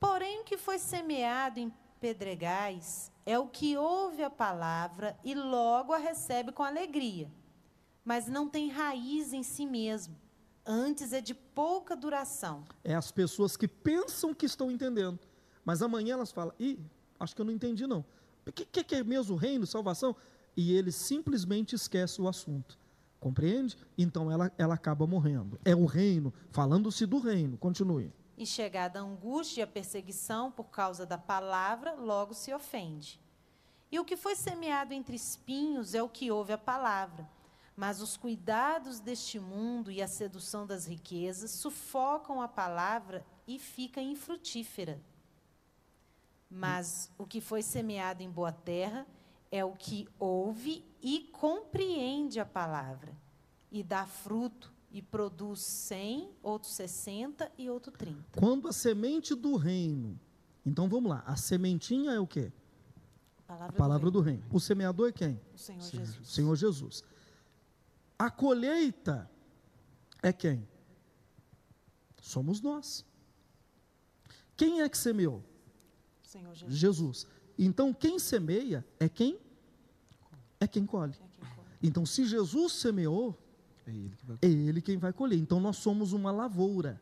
Porém, 0.00 0.40
o 0.40 0.44
que 0.44 0.58
foi 0.58 0.78
semeado 0.78 1.60
em 1.60 1.72
pedregais 2.00 3.10
é 3.24 3.38
o 3.38 3.46
que 3.46 3.76
ouve 3.76 4.22
a 4.22 4.28
palavra 4.28 5.16
e 5.24 5.34
logo 5.34 5.92
a 5.92 5.98
recebe 5.98 6.52
com 6.52 6.62
alegria 6.62 7.30
mas 8.04 8.26
não 8.26 8.48
tem 8.48 8.68
raiz 8.68 9.32
em 9.32 9.42
si 9.42 9.64
mesmo. 9.64 10.14
Antes 10.66 11.12
é 11.12 11.20
de 11.20 11.34
pouca 11.34 11.96
duração. 11.96 12.64
É 12.82 12.94
as 12.94 13.10
pessoas 13.10 13.56
que 13.56 13.66
pensam 13.66 14.34
que 14.34 14.46
estão 14.46 14.70
entendendo, 14.70 15.18
mas 15.64 15.82
amanhã 15.82 16.14
elas 16.14 16.30
falam: 16.30 16.54
ih, 16.58 16.78
acho 17.18 17.34
que 17.34 17.40
eu 17.40 17.46
não 17.46 17.52
entendi 17.52 17.86
não. 17.86 18.04
O 18.46 18.52
que, 18.52 18.84
que, 18.84 18.94
é 18.94 19.02
mesmo 19.02 19.36
reino, 19.36 19.66
salvação? 19.66 20.14
E 20.56 20.72
ele 20.72 20.92
simplesmente 20.92 21.74
esquece 21.74 22.20
o 22.20 22.28
assunto. 22.28 22.78
Compreende? 23.18 23.76
Então 23.96 24.30
ela, 24.30 24.52
ela 24.58 24.74
acaba 24.74 25.06
morrendo. 25.06 25.58
É 25.64 25.74
o 25.74 25.86
reino, 25.86 26.32
falando-se 26.50 27.06
do 27.06 27.18
reino. 27.18 27.56
Continue. 27.56 28.12
E 28.36 28.44
chegada 28.44 28.98
a 28.98 29.02
angústia 29.02 29.62
e 29.62 29.64
a 29.64 29.66
perseguição 29.66 30.50
por 30.50 30.64
causa 30.64 31.06
da 31.06 31.16
palavra, 31.16 31.94
logo 31.94 32.34
se 32.34 32.52
ofende. 32.52 33.18
E 33.90 33.98
o 33.98 34.04
que 34.04 34.16
foi 34.16 34.34
semeado 34.34 34.92
entre 34.92 35.16
espinhos 35.16 35.94
é 35.94 36.02
o 36.02 36.08
que 36.08 36.30
ouve 36.30 36.52
a 36.52 36.58
palavra 36.58 37.26
mas 37.76 38.00
os 38.00 38.16
cuidados 38.16 39.00
deste 39.00 39.38
mundo 39.38 39.90
e 39.90 40.00
a 40.00 40.08
sedução 40.08 40.66
das 40.66 40.86
riquezas 40.86 41.50
sufocam 41.50 42.40
a 42.40 42.48
palavra 42.48 43.24
e 43.46 43.58
fica 43.58 44.00
infrutífera. 44.00 45.00
Mas 46.48 47.10
o 47.18 47.26
que 47.26 47.40
foi 47.40 47.62
semeado 47.62 48.22
em 48.22 48.30
boa 48.30 48.52
terra 48.52 49.06
é 49.50 49.64
o 49.64 49.72
que 49.72 50.08
ouve 50.18 50.84
e 51.02 51.28
compreende 51.32 52.38
a 52.38 52.44
palavra, 52.44 53.12
e 53.70 53.82
dá 53.82 54.06
fruto, 54.06 54.72
e 54.90 55.02
produz 55.02 55.60
cem, 55.60 56.30
outro 56.40 56.68
sessenta 56.68 57.50
e 57.58 57.68
outro 57.68 57.90
trinta. 57.90 58.38
Quando 58.38 58.68
a 58.68 58.72
semente 58.72 59.34
do 59.34 59.56
reino. 59.56 60.18
Então 60.64 60.88
vamos 60.88 61.10
lá, 61.10 61.24
a 61.26 61.36
sementinha 61.36 62.12
é 62.12 62.20
o 62.20 62.26
quê? 62.26 62.52
A 63.38 63.42
palavra, 63.42 63.74
a 63.74 63.78
palavra 63.78 64.10
do, 64.10 64.20
reino. 64.20 64.38
do, 64.38 64.44
reino. 64.44 64.56
O 64.56 64.60
semeador 64.60 65.08
é 65.08 65.12
quem? 65.12 65.40
O 65.52 65.58
Senhor, 65.58 65.82
Senhor 65.82 66.04
Jesus. 66.04 66.28
Senhor 66.28 66.56
Jesus. 66.56 67.04
A 68.18 68.30
colheita 68.30 69.30
é 70.22 70.32
quem? 70.32 70.66
Somos 72.20 72.60
nós. 72.60 73.04
Quem 74.56 74.80
é 74.80 74.88
que 74.88 74.96
semeou? 74.96 75.42
Senhor 76.22 76.54
Jesus. 76.54 76.78
Jesus. 76.78 77.26
Então 77.58 77.92
quem 77.92 78.18
semeia 78.18 78.84
é 78.98 79.08
quem? 79.08 79.38
É 80.58 80.66
quem 80.66 80.86
colhe. 80.86 81.12
É 81.12 81.28
quem 81.28 81.48
colhe. 81.54 81.68
Então 81.82 82.06
se 82.06 82.24
Jesus 82.24 82.72
semeou, 82.72 83.38
É 83.86 83.90
ele, 83.90 84.16
que 84.16 84.26
vai... 84.26 84.38
é 84.40 84.46
ele 84.48 84.80
quem 84.80 84.96
vai 84.96 85.12
colher. 85.12 85.38
Então 85.38 85.60
nós 85.60 85.76
somos 85.76 86.12
uma 86.12 86.30
lavoura, 86.30 87.00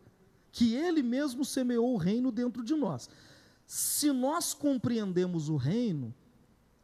que 0.50 0.74
ele 0.74 1.02
mesmo 1.02 1.44
semeou 1.44 1.94
o 1.94 1.96
reino 1.98 2.32
dentro 2.32 2.64
de 2.64 2.74
nós. 2.74 3.08
Se 3.66 4.10
nós 4.12 4.52
compreendemos 4.52 5.48
o 5.48 5.56
reino, 5.56 6.14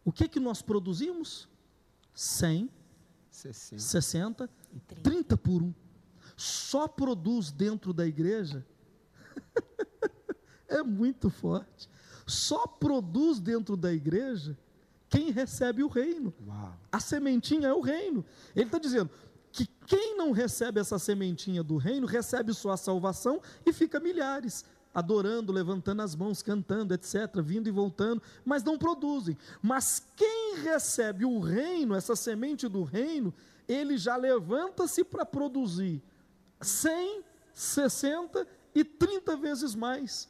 o 0.05 0.13
que 0.13 0.29
que 0.29 0.41
nós 0.41 0.63
produzimos? 0.63 1.49
100, 2.15 2.71
60. 3.39 3.83
60, 3.83 4.51
E 4.75 4.81
30. 4.81 5.11
30 5.11 5.37
por 5.37 5.63
um. 5.63 5.73
Só 6.37 6.89
produz 6.89 7.51
dentro 7.51 7.93
da 7.93 8.07
igreja. 8.07 8.67
é 10.69 10.83
muito 10.83 11.31
forte. 11.31 11.89
Só 12.27 12.67
produz 12.67 13.41
dentro 13.41 13.77
da 13.77 13.93
igreja 13.93 14.57
quem 15.09 15.31
recebe 15.31 15.83
o 15.83 15.89
reino. 15.89 16.35
Uau. 16.47 16.77
A 16.93 17.01
sementinha 17.01 17.69
é 17.69 17.73
o 17.73 17.81
reino. 17.81 18.25
Ele 18.55 18.67
está 18.67 18.79
dizendo 18.79 19.11
que 19.51 19.67
quem 19.87 20.17
não 20.17 20.33
recebe 20.33 20.81
essa 20.81 20.99
sementinha 20.99 21.63
do 21.63 21.77
reino 21.77 22.07
recebe 22.07 22.53
só 22.53 22.71
a 22.71 22.77
salvação 22.77 23.41
e 23.65 23.73
fica 23.73 23.99
milhares, 23.99 24.65
adorando, 24.99 25.53
levantando 25.53 26.03
as 26.03 26.17
mãos, 26.17 26.43
cantando, 26.43 26.93
etc., 26.93 27.41
vindo 27.41 27.69
e 27.69 27.73
voltando, 27.73 28.21
mas 28.45 28.65
não 28.65 28.77
produzem. 28.77 29.39
Mas 29.63 30.05
quem 30.17 30.57
recebe 30.57 31.25
o 31.25 31.39
reino, 31.39 31.95
essa 31.95 32.17
semente 32.17 32.67
do 32.67 32.83
reino, 32.83 33.33
ele 33.69 33.97
já 33.97 34.17
levanta-se 34.17 35.05
para 35.05 35.25
produzir 35.25 36.03
100, 36.61 37.23
60 37.55 38.47
e 38.75 38.83
30 38.83 39.37
vezes 39.37 39.75
mais. 39.75 40.29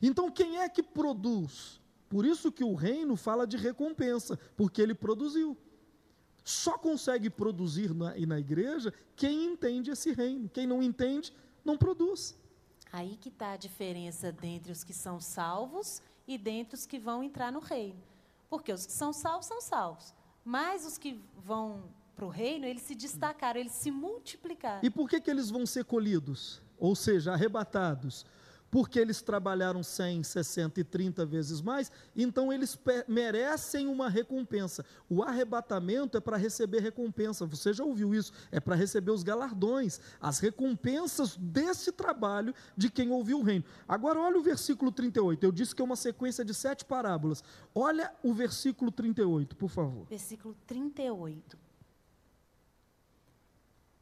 Então, 0.00 0.30
quem 0.30 0.60
é 0.60 0.68
que 0.68 0.82
produz? 0.82 1.80
Por 2.08 2.24
isso 2.24 2.52
que 2.52 2.62
o 2.62 2.74
reino 2.74 3.16
fala 3.16 3.46
de 3.46 3.56
recompensa, 3.56 4.38
porque 4.56 4.80
ele 4.80 4.94
produziu. 4.94 5.56
Só 6.44 6.78
consegue 6.78 7.28
produzir 7.28 7.92
na, 7.92 8.16
e 8.16 8.24
na 8.24 8.38
igreja 8.38 8.94
quem 9.16 9.44
entende 9.44 9.90
esse 9.90 10.12
reino. 10.12 10.48
Quem 10.48 10.68
não 10.68 10.82
entende, 10.82 11.32
não 11.64 11.76
produz. 11.76 12.36
Aí 12.92 13.16
que 13.16 13.28
está 13.28 13.52
a 13.52 13.56
diferença 13.56 14.32
dentre 14.32 14.72
os 14.72 14.82
que 14.82 14.92
são 14.92 15.20
salvos 15.20 16.00
e 16.26 16.38
dentre 16.38 16.74
os 16.74 16.86
que 16.86 16.98
vão 16.98 17.22
entrar 17.22 17.52
no 17.52 17.60
reino. 17.60 18.02
Porque 18.48 18.72
os 18.72 18.86
que 18.86 18.92
são 18.92 19.12
salvos 19.12 19.46
são 19.46 19.60
salvos. 19.60 20.14
Mas 20.44 20.86
os 20.86 20.96
que 20.96 21.22
vão 21.36 21.84
para 22.16 22.24
o 22.24 22.28
reino, 22.28 22.66
eles 22.66 22.82
se 22.82 22.94
destacaram, 22.94 23.60
eles 23.60 23.72
se 23.72 23.90
multiplicaram. 23.90 24.80
E 24.82 24.90
por 24.90 25.08
que, 25.08 25.20
que 25.20 25.30
eles 25.30 25.50
vão 25.50 25.64
ser 25.64 25.84
colhidos? 25.84 26.60
Ou 26.78 26.96
seja, 26.96 27.32
arrebatados? 27.32 28.26
Porque 28.70 28.98
eles 28.98 29.22
trabalharam 29.22 29.82
100, 29.82 30.22
60 30.22 30.80
e 30.80 30.84
30 30.84 31.24
vezes 31.24 31.60
mais, 31.60 31.90
então 32.14 32.52
eles 32.52 32.78
merecem 33.06 33.86
uma 33.86 34.08
recompensa. 34.08 34.84
O 35.08 35.22
arrebatamento 35.22 36.18
é 36.18 36.20
para 36.20 36.36
receber 36.36 36.80
recompensa, 36.80 37.46
você 37.46 37.72
já 37.72 37.82
ouviu 37.82 38.14
isso? 38.14 38.32
É 38.52 38.60
para 38.60 38.74
receber 38.74 39.10
os 39.10 39.22
galardões, 39.22 40.00
as 40.20 40.38
recompensas 40.38 41.36
desse 41.36 41.90
trabalho 41.92 42.54
de 42.76 42.90
quem 42.90 43.10
ouviu 43.10 43.40
o 43.40 43.42
reino. 43.42 43.64
Agora, 43.86 44.20
olha 44.20 44.38
o 44.38 44.42
versículo 44.42 44.92
38. 44.92 45.44
Eu 45.44 45.52
disse 45.52 45.74
que 45.74 45.80
é 45.80 45.84
uma 45.84 45.96
sequência 45.96 46.44
de 46.44 46.52
sete 46.52 46.84
parábolas. 46.84 47.42
Olha 47.74 48.12
o 48.22 48.34
versículo 48.34 48.90
38, 48.90 49.56
por 49.56 49.70
favor. 49.70 50.06
Versículo 50.06 50.54
38. 50.66 51.58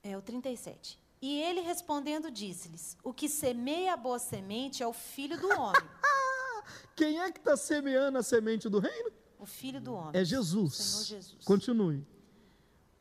É 0.03 0.17
o 0.17 0.23
37. 0.23 1.06
E 1.27 1.43
ele 1.43 1.61
respondendo 1.61 2.31
disse-lhes: 2.31 2.97
O 3.03 3.13
que 3.13 3.29
semeia 3.29 3.95
a 3.95 3.97
boa 3.97 4.17
semente 4.17 4.81
é 4.81 4.87
o 4.87 4.93
filho 4.93 5.37
do 5.37 5.49
homem. 5.49 5.83
Quem 6.95 7.19
é 7.19 7.33
que 7.33 7.41
está 7.41 7.57
semeando 7.57 8.17
a 8.17 8.23
semente 8.23 8.69
do 8.69 8.79
reino? 8.79 9.11
o 9.37 9.45
filho 9.45 9.81
do 9.81 9.93
homem. 9.93 10.13
É 10.15 10.25
Jesus. 10.25 10.75
Senhor 10.75 11.05
Jesus. 11.05 11.45
Continue. 11.45 12.07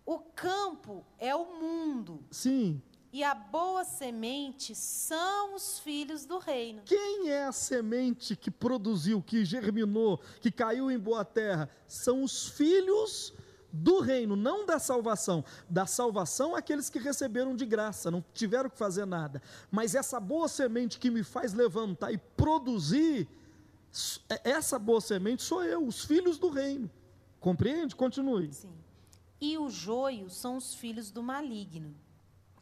O 0.03 0.17
campo 0.17 1.05
é 1.19 1.35
o 1.35 1.59
mundo, 1.59 2.25
Sim. 2.31 2.81
e 3.13 3.23
a 3.23 3.35
boa 3.35 3.83
semente 3.83 4.73
são 4.73 5.53
os 5.53 5.79
filhos 5.79 6.25
do 6.25 6.39
reino. 6.39 6.81
Quem 6.83 7.29
é 7.29 7.45
a 7.45 7.51
semente 7.51 8.35
que 8.35 8.49
produziu, 8.49 9.21
que 9.21 9.45
germinou, 9.45 10.19
que 10.41 10.51
caiu 10.51 10.89
em 10.89 10.97
boa 10.97 11.23
terra? 11.23 11.69
São 11.87 12.23
os 12.23 12.49
filhos 12.49 13.29
do 13.29 13.44
reino, 14.01 14.35
não 14.35 14.65
da 14.65 14.79
salvação. 14.79 15.43
Da 15.69 15.85
salvação, 15.85 16.55
aqueles 16.55 16.89
que 16.89 16.99
receberam 16.99 17.55
de 17.55 17.65
graça, 17.65 18.09
não 18.11 18.23
tiveram 18.33 18.69
que 18.69 18.77
fazer 18.77 19.05
nada. 19.05 19.41
Mas 19.71 19.95
essa 19.95 20.19
boa 20.19 20.47
semente 20.47 20.99
que 20.99 21.09
me 21.09 21.23
faz 21.23 21.53
levantar 21.53 22.11
e 22.11 22.17
produzir, 22.17 23.27
s- 23.91 24.19
essa 24.43 24.77
boa 24.79 25.01
semente 25.01 25.43
sou 25.43 25.63
eu, 25.63 25.85
os 25.85 26.03
filhos 26.05 26.37
do 26.37 26.49
reino. 26.49 26.89
Compreende? 27.39 27.95
Continue. 27.95 28.51
Sim. 28.53 28.73
E 29.39 29.57
o 29.57 29.69
joio 29.69 30.29
são 30.29 30.55
os 30.57 30.73
filhos 30.73 31.11
do 31.11 31.21
maligno. 31.21 31.93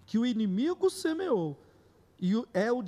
que 0.05 0.17
o 0.19 0.25
inimigo 0.25 0.89
semeou. 0.89 1.57
E 2.19 2.35
o- 2.35 2.45
é 2.53 2.69
o, 2.71 2.83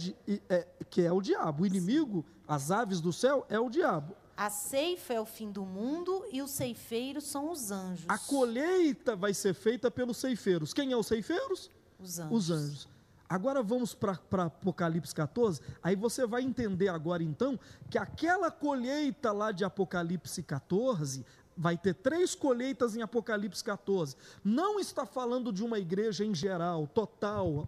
é- 0.49 0.67
que 0.89 1.01
é 1.01 1.11
o 1.11 1.21
diabo. 1.21 1.63
O 1.63 1.65
inimigo, 1.65 2.25
as 2.45 2.71
aves 2.71 2.99
do 2.99 3.13
céu, 3.13 3.45
é 3.49 3.57
o 3.57 3.69
diabo. 3.69 4.15
A 4.37 4.49
ceifa 4.49 5.13
é 5.13 5.19
o 5.19 5.25
fim 5.25 5.49
do 5.49 5.65
mundo 5.65 6.25
e 6.31 6.41
os 6.41 6.51
ceifeiros 6.51 7.23
são 7.23 7.51
os 7.51 7.71
anjos. 7.71 8.05
A 8.09 8.17
colheita 8.17 9.15
vai 9.15 9.33
ser 9.33 9.53
feita 9.53 9.89
pelos 9.89 10.17
ceifeiros. 10.17 10.73
Quem 10.73 10.91
é 10.91 10.97
os 10.97 11.07
ceifeiros? 11.07 11.71
Os 11.97 12.19
anjos. 12.19 12.37
Os 12.37 12.51
anjos. 12.51 12.95
Agora 13.29 13.63
vamos 13.63 13.93
para 13.93 14.43
Apocalipse 14.43 15.15
14. 15.15 15.61
Aí 15.81 15.95
você 15.95 16.27
vai 16.27 16.43
entender 16.43 16.89
agora 16.89 17.23
então 17.23 17.57
que 17.89 17.97
aquela 17.97 18.51
colheita 18.51 19.31
lá 19.31 19.51
de 19.51 19.63
Apocalipse 19.63 20.43
14 20.43 21.25
vai 21.57 21.77
ter 21.77 21.95
três 21.95 22.35
colheitas 22.35 22.95
em 22.95 23.01
Apocalipse 23.01 23.63
14. 23.63 24.15
Não 24.43 24.79
está 24.79 25.05
falando 25.05 25.51
de 25.51 25.63
uma 25.63 25.79
igreja 25.79 26.25
em 26.25 26.35
geral, 26.35 26.87
total. 26.87 27.67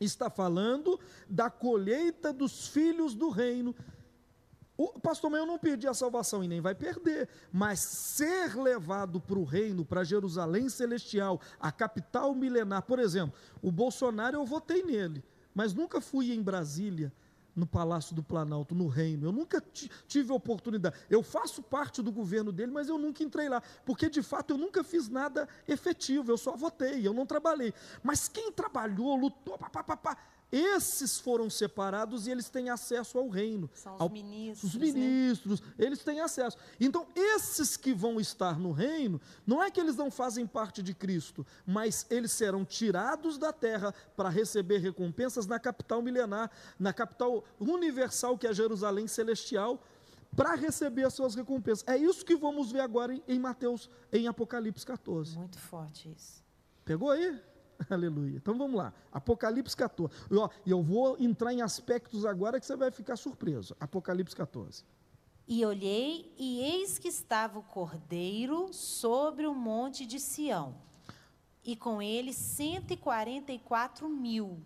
Está 0.00 0.30
falando 0.30 0.98
da 1.28 1.50
colheita 1.50 2.32
dos 2.32 2.68
filhos 2.68 3.14
do 3.14 3.30
reino. 3.30 3.74
O 4.80 5.00
pastor, 5.00 5.28
mas 5.28 5.40
eu 5.40 5.46
não 5.46 5.58
perdi 5.58 5.88
a 5.88 5.92
salvação 5.92 6.44
e 6.44 6.46
nem 6.46 6.60
vai 6.60 6.72
perder, 6.72 7.28
mas 7.52 7.80
ser 7.80 8.56
levado 8.56 9.20
para 9.20 9.36
o 9.36 9.42
reino, 9.42 9.84
para 9.84 10.04
Jerusalém 10.04 10.68
celestial, 10.68 11.40
a 11.58 11.72
capital 11.72 12.32
milenar, 12.32 12.82
por 12.82 13.00
exemplo, 13.00 13.36
o 13.60 13.72
Bolsonaro 13.72 14.36
eu 14.36 14.46
votei 14.46 14.84
nele, 14.84 15.24
mas 15.52 15.74
nunca 15.74 16.00
fui 16.00 16.32
em 16.32 16.40
Brasília, 16.40 17.12
no 17.56 17.66
Palácio 17.66 18.14
do 18.14 18.22
Planalto, 18.22 18.72
no 18.72 18.86
reino, 18.86 19.26
eu 19.26 19.32
nunca 19.32 19.60
ti- 19.60 19.90
tive 20.06 20.32
oportunidade. 20.32 20.96
Eu 21.10 21.24
faço 21.24 21.60
parte 21.60 22.00
do 22.00 22.12
governo 22.12 22.52
dele, 22.52 22.70
mas 22.70 22.88
eu 22.88 22.96
nunca 22.96 23.24
entrei 23.24 23.48
lá, 23.48 23.60
porque 23.84 24.08
de 24.08 24.22
fato 24.22 24.50
eu 24.52 24.58
nunca 24.58 24.84
fiz 24.84 25.08
nada 25.08 25.48
efetivo, 25.66 26.30
eu 26.30 26.38
só 26.38 26.54
votei, 26.56 27.04
eu 27.04 27.12
não 27.12 27.26
trabalhei. 27.26 27.74
Mas 28.00 28.28
quem 28.28 28.52
trabalhou, 28.52 29.16
lutou, 29.16 29.58
pá, 29.58 29.68
pá, 29.68 29.82
pá, 29.82 29.96
pá, 29.96 30.16
esses 30.50 31.18
foram 31.20 31.50
separados 31.50 32.26
e 32.26 32.30
eles 32.30 32.48
têm 32.48 32.70
acesso 32.70 33.18
ao 33.18 33.28
reino. 33.28 33.68
São 33.74 33.94
os 33.94 34.00
ao- 34.00 34.08
ministros, 34.08 34.74
os 34.74 34.80
né? 34.80 34.86
ministros, 34.86 35.62
eles 35.78 36.02
têm 36.02 36.20
acesso. 36.20 36.56
Então, 36.80 37.06
esses 37.14 37.76
que 37.76 37.92
vão 37.92 38.18
estar 38.20 38.58
no 38.58 38.72
reino, 38.72 39.20
não 39.46 39.62
é 39.62 39.70
que 39.70 39.78
eles 39.80 39.96
não 39.96 40.10
fazem 40.10 40.46
parte 40.46 40.82
de 40.82 40.94
Cristo, 40.94 41.46
mas 41.66 42.06
eles 42.10 42.32
serão 42.32 42.64
tirados 42.64 43.36
da 43.38 43.52
terra 43.52 43.94
para 44.16 44.28
receber 44.28 44.78
recompensas 44.78 45.46
na 45.46 45.58
capital 45.58 46.00
milenar, 46.02 46.50
na 46.78 46.92
capital 46.92 47.44
universal 47.60 48.36
que 48.38 48.46
é 48.46 48.52
Jerusalém 48.52 49.06
celestial, 49.06 49.82
para 50.36 50.54
receber 50.54 51.04
as 51.04 51.14
suas 51.14 51.34
recompensas. 51.34 51.84
É 51.88 51.96
isso 51.96 52.24
que 52.24 52.36
vamos 52.36 52.70
ver 52.70 52.80
agora 52.80 53.14
em, 53.14 53.22
em 53.26 53.38
Mateus, 53.38 53.88
em 54.12 54.28
Apocalipse 54.28 54.84
14. 54.86 55.36
Muito 55.36 55.58
forte 55.58 56.10
isso. 56.16 56.42
Pegou 56.84 57.10
aí? 57.10 57.38
Aleluia. 57.90 58.36
Então 58.36 58.56
vamos 58.56 58.76
lá. 58.76 58.92
Apocalipse 59.12 59.76
14. 59.76 60.12
E 60.30 60.36
ó, 60.36 60.48
e 60.66 60.70
eu 60.70 60.82
vou 60.82 61.16
entrar 61.18 61.52
em 61.52 61.62
aspectos 61.62 62.24
agora 62.24 62.58
que 62.58 62.66
você 62.66 62.76
vai 62.76 62.90
ficar 62.90 63.16
surpreso. 63.16 63.76
Apocalipse 63.78 64.34
14. 64.34 64.84
E 65.46 65.64
olhei, 65.64 66.30
e 66.36 66.60
eis 66.60 66.98
que 66.98 67.08
estava 67.08 67.58
o 67.58 67.62
cordeiro 67.62 68.70
sobre 68.70 69.46
o 69.46 69.54
monte 69.54 70.04
de 70.04 70.20
Sião, 70.20 70.74
e 71.64 71.74
com 71.74 72.02
ele 72.02 72.34
cento 72.34 72.90
e 72.90 72.96
quarenta 72.98 73.50
e 73.50 73.58
quatro 73.58 74.10
mil, 74.10 74.60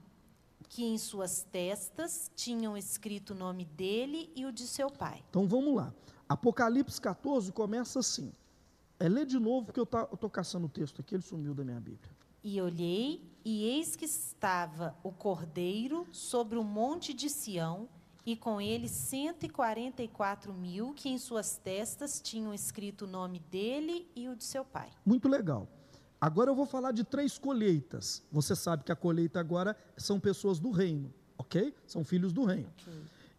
que 0.68 0.85
em 0.85 0.98
suas 0.98 1.44
testas 1.44 2.33
tinham 2.35 2.77
escrito 2.77 3.31
o 3.33 3.37
nome 3.37 3.64
dele 3.64 4.33
e 4.35 4.44
o 4.44 4.51
de 4.51 4.66
seu 4.66 4.90
pai. 4.90 5.22
Então 5.31 5.46
vamos 5.46 5.72
lá. 5.77 5.94
Apocalipse 6.29 7.01
14 7.01 7.53
começa 7.53 8.01
assim. 8.01 8.33
É 8.98 9.09
ler 9.09 9.27
de 9.27 9.38
novo, 9.38 9.66
porque 9.66 9.79
eu 9.79 9.88
estou 10.12 10.31
caçando 10.31 10.66
o 10.66 10.68
texto 10.68 11.01
aqui, 11.01 11.14
ele 11.14 11.22
sumiu 11.22 11.55
da 11.55 11.64
minha 11.64 11.79
Bíblia. 11.79 12.11
E 12.44 12.61
olhei, 12.61 13.22
e 13.44 13.64
eis 13.64 13.94
que 13.94 14.05
estava 14.05 14.96
o 15.02 15.12
cordeiro 15.12 16.07
sobre 16.12 16.59
o 16.59 16.64
monte 16.64 17.14
de 17.14 17.28
Sião, 17.31 17.88
e 18.24 18.37
com 18.37 18.61
ele 18.61 18.88
cento 18.88 19.44
e 19.44 19.48
quarenta 19.48 20.02
e 20.02 20.09
quatro 20.09 20.52
mil, 20.52 20.94
que 20.94 21.09
em 21.09 21.18
suas 21.18 21.57
testas 21.57 22.20
tinham 22.20 22.55
escrito 22.55 23.05
o 23.05 23.09
nome 23.09 23.40
dele 23.50 24.09
e 24.14 24.28
o 24.28 24.37
de 24.37 24.44
seu 24.44 24.64
pai. 24.64 24.90
Muito 25.05 25.28
legal. 25.28 25.68
Agora 26.20 26.48
eu 26.48 26.55
vou 26.55 26.66
falar 26.66 26.92
de 26.92 27.02
três 27.02 27.37
colheitas. 27.37 28.22
Você 28.31 28.55
sabe 28.55 28.85
que 28.85 28.92
a 28.92 28.96
colheita 28.96 29.40
agora 29.40 29.76
são 29.96 30.20
pessoas 30.20 30.61
do 30.61 30.70
reino, 30.70 31.12
ok? 31.37 31.74
São 31.85 32.05
filhos 32.05 32.33
do 32.33 32.44
reino. 32.44 32.72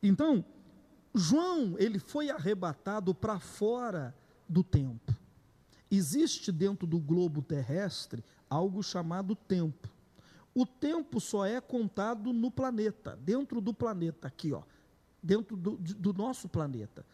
Então, 0.02 0.44
João, 1.16 1.76
ele 1.78 1.98
foi 1.98 2.30
arrebatado 2.30 3.16
para 3.16 3.40
fora 3.40 4.14
do 4.50 4.66
tempo. 4.66 5.13
Existe 5.96 6.52
dentro 6.52 6.88
do 6.88 6.98
globo 6.98 7.40
terrestre 7.40 8.24
algo 8.50 8.82
chamado 8.82 9.36
tempo. 9.36 9.88
o 10.56 10.66
tempo 10.66 11.20
só 11.20 11.46
é 11.46 11.62
contado 11.62 12.34
no 12.34 12.50
planeta, 12.50 13.16
dentro 13.22 13.62
do 13.62 13.76
planeta, 13.76 14.28
aqui, 14.28 14.52
ó, 14.52 14.64
dentro 15.22 15.56
do, 15.56 15.78
do 15.78 16.12
nosso 16.12 16.50
planeta. 16.50 17.06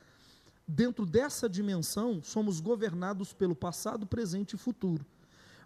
Dentro 0.66 1.06
dessa 1.06 1.50
dimensão, 1.50 2.24
somos 2.24 2.62
governados 2.62 3.34
pelo 3.34 3.54
passado, 3.54 4.08
presente 4.08 4.54
e 4.54 4.58
futuro. 4.58 5.06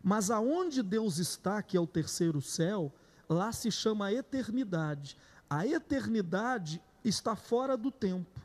Mas 0.02 0.32
aonde 0.32 0.82
Deus 0.82 1.20
está, 1.20 1.62
que 1.62 1.78
é 1.78 1.80
o 1.80 1.86
terceiro 1.86 2.42
céu, 2.42 2.92
lá 3.30 3.52
se 3.52 3.70
chama 3.70 4.12
eternidade. 4.12 5.18
A 5.48 5.68
eternidade 5.68 6.82
está 7.04 7.36
fora 7.36 7.78
do 7.78 7.92
tempo. 7.92 8.42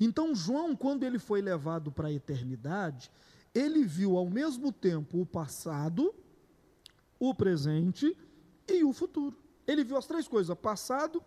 Então, 0.00 0.34
João, 0.34 0.74
quando 0.74 1.04
ele 1.04 1.20
foi 1.20 1.40
levado 1.40 1.92
para 1.92 2.08
a 2.08 2.12
eternidade, 2.12 3.10
ele 3.54 3.84
viu 3.84 4.16
ao 4.16 4.28
mesmo 4.28 4.72
tempo 4.72 5.20
o 5.20 5.26
passado, 5.26 6.14
o 7.18 7.34
presente 7.34 8.16
e 8.68 8.84
o 8.84 8.92
futuro. 8.92 9.36
Ele 9.66 9.84
viu 9.84 9.96
as 9.96 10.06
três 10.06 10.26
coisas: 10.26 10.56
passado, 10.56 11.22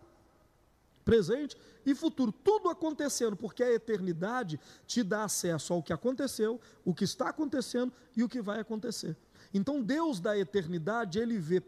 presente 1.04 1.56
e 1.84 1.94
futuro, 1.94 2.32
tudo 2.32 2.68
acontecendo, 2.68 3.36
porque 3.36 3.62
a 3.62 3.72
eternidade 3.72 4.58
te 4.86 5.02
dá 5.02 5.24
acesso 5.24 5.72
ao 5.72 5.82
que 5.82 5.92
aconteceu, 5.92 6.60
o 6.84 6.92
que 6.92 7.04
está 7.04 7.28
acontecendo 7.28 7.92
e 8.16 8.24
o 8.24 8.28
que 8.28 8.42
vai 8.42 8.58
acontecer. 8.60 9.16
Então, 9.54 9.80
Deus 9.80 10.18
da 10.18 10.36
eternidade, 10.36 11.20
ele 11.20 11.38
vê 11.38 11.62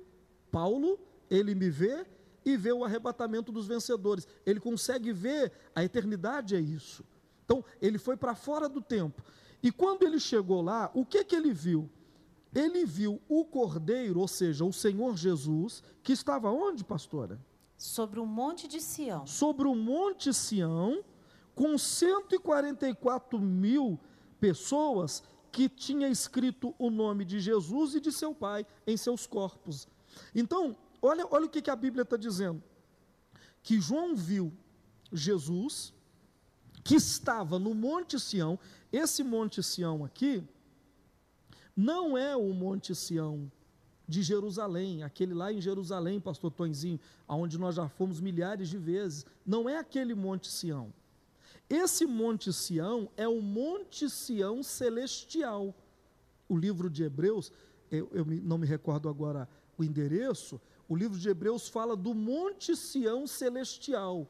Paulo, 0.50 0.98
ele 1.30 1.54
me 1.54 1.70
vê 1.70 2.04
e 2.44 2.56
vê 2.56 2.72
o 2.72 2.84
arrebatamento 2.84 3.52
dos 3.52 3.66
vencedores. 3.66 4.26
Ele 4.44 4.58
consegue 4.58 5.12
ver 5.12 5.52
a 5.74 5.84
eternidade 5.84 6.56
é 6.56 6.60
isso. 6.60 7.04
Então, 7.44 7.64
ele 7.80 7.96
foi 7.96 8.16
para 8.16 8.34
fora 8.34 8.68
do 8.68 8.80
tempo. 8.80 9.22
E 9.62 9.72
quando 9.72 10.04
ele 10.04 10.20
chegou 10.20 10.62
lá, 10.62 10.90
o 10.94 11.04
que 11.04 11.24
que 11.24 11.34
ele 11.34 11.52
viu? 11.52 11.90
Ele 12.54 12.84
viu 12.84 13.20
o 13.28 13.44
Cordeiro, 13.44 14.20
ou 14.20 14.28
seja, 14.28 14.64
o 14.64 14.72
Senhor 14.72 15.16
Jesus, 15.16 15.82
que 16.02 16.12
estava 16.12 16.50
onde, 16.50 16.84
pastora? 16.84 17.38
Sobre 17.76 18.18
o 18.18 18.26
monte 18.26 18.66
de 18.66 18.80
Sião. 18.80 19.26
Sobre 19.26 19.68
o 19.68 19.74
monte 19.74 20.32
Sião, 20.32 21.04
com 21.54 21.76
144 21.76 23.38
mil 23.38 23.98
pessoas 24.40 25.22
que 25.50 25.68
tinha 25.68 26.08
escrito 26.08 26.74
o 26.78 26.90
nome 26.90 27.24
de 27.24 27.40
Jesus 27.40 27.94
e 27.94 28.00
de 28.00 28.12
seu 28.12 28.34
pai 28.34 28.66
em 28.86 28.96
seus 28.96 29.26
corpos. 29.26 29.88
Então, 30.34 30.76
olha, 31.02 31.26
olha 31.30 31.46
o 31.46 31.48
que, 31.48 31.62
que 31.62 31.70
a 31.70 31.76
Bíblia 31.76 32.02
está 32.02 32.16
dizendo. 32.16 32.62
Que 33.62 33.80
João 33.80 34.14
viu 34.14 34.52
Jesus, 35.12 35.92
que 36.84 36.94
estava 36.94 37.58
no 37.58 37.74
Monte 37.74 38.18
Sião. 38.18 38.58
Esse 38.92 39.22
Monte 39.22 39.62
Sião 39.62 40.04
aqui 40.04 40.42
não 41.76 42.16
é 42.16 42.36
o 42.36 42.52
Monte 42.52 42.94
Sião 42.94 43.50
de 44.08 44.22
Jerusalém, 44.22 45.02
aquele 45.02 45.34
lá 45.34 45.52
em 45.52 45.60
Jerusalém, 45.60 46.18
pastor 46.18 46.50
Tonzinho, 46.50 46.98
aonde 47.26 47.58
nós 47.58 47.74
já 47.74 47.88
fomos 47.88 48.20
milhares 48.20 48.68
de 48.68 48.78
vezes. 48.78 49.26
Não 49.44 49.68
é 49.68 49.76
aquele 49.76 50.14
Monte 50.14 50.50
Sião. 50.50 50.92
Esse 51.68 52.06
Monte 52.06 52.50
Sião 52.50 53.10
é 53.16 53.28
o 53.28 53.42
Monte 53.42 54.08
Sião 54.08 54.62
celestial. 54.62 55.74
O 56.48 56.56
livro 56.56 56.88
de 56.88 57.04
Hebreus, 57.04 57.52
eu, 57.90 58.08
eu 58.12 58.24
não 58.24 58.56
me 58.56 58.66
recordo 58.66 59.08
agora 59.08 59.46
o 59.76 59.84
endereço, 59.84 60.58
o 60.88 60.96
livro 60.96 61.18
de 61.18 61.28
Hebreus 61.28 61.68
fala 61.68 61.94
do 61.94 62.14
Monte 62.14 62.74
Sião 62.74 63.26
celestial. 63.26 64.26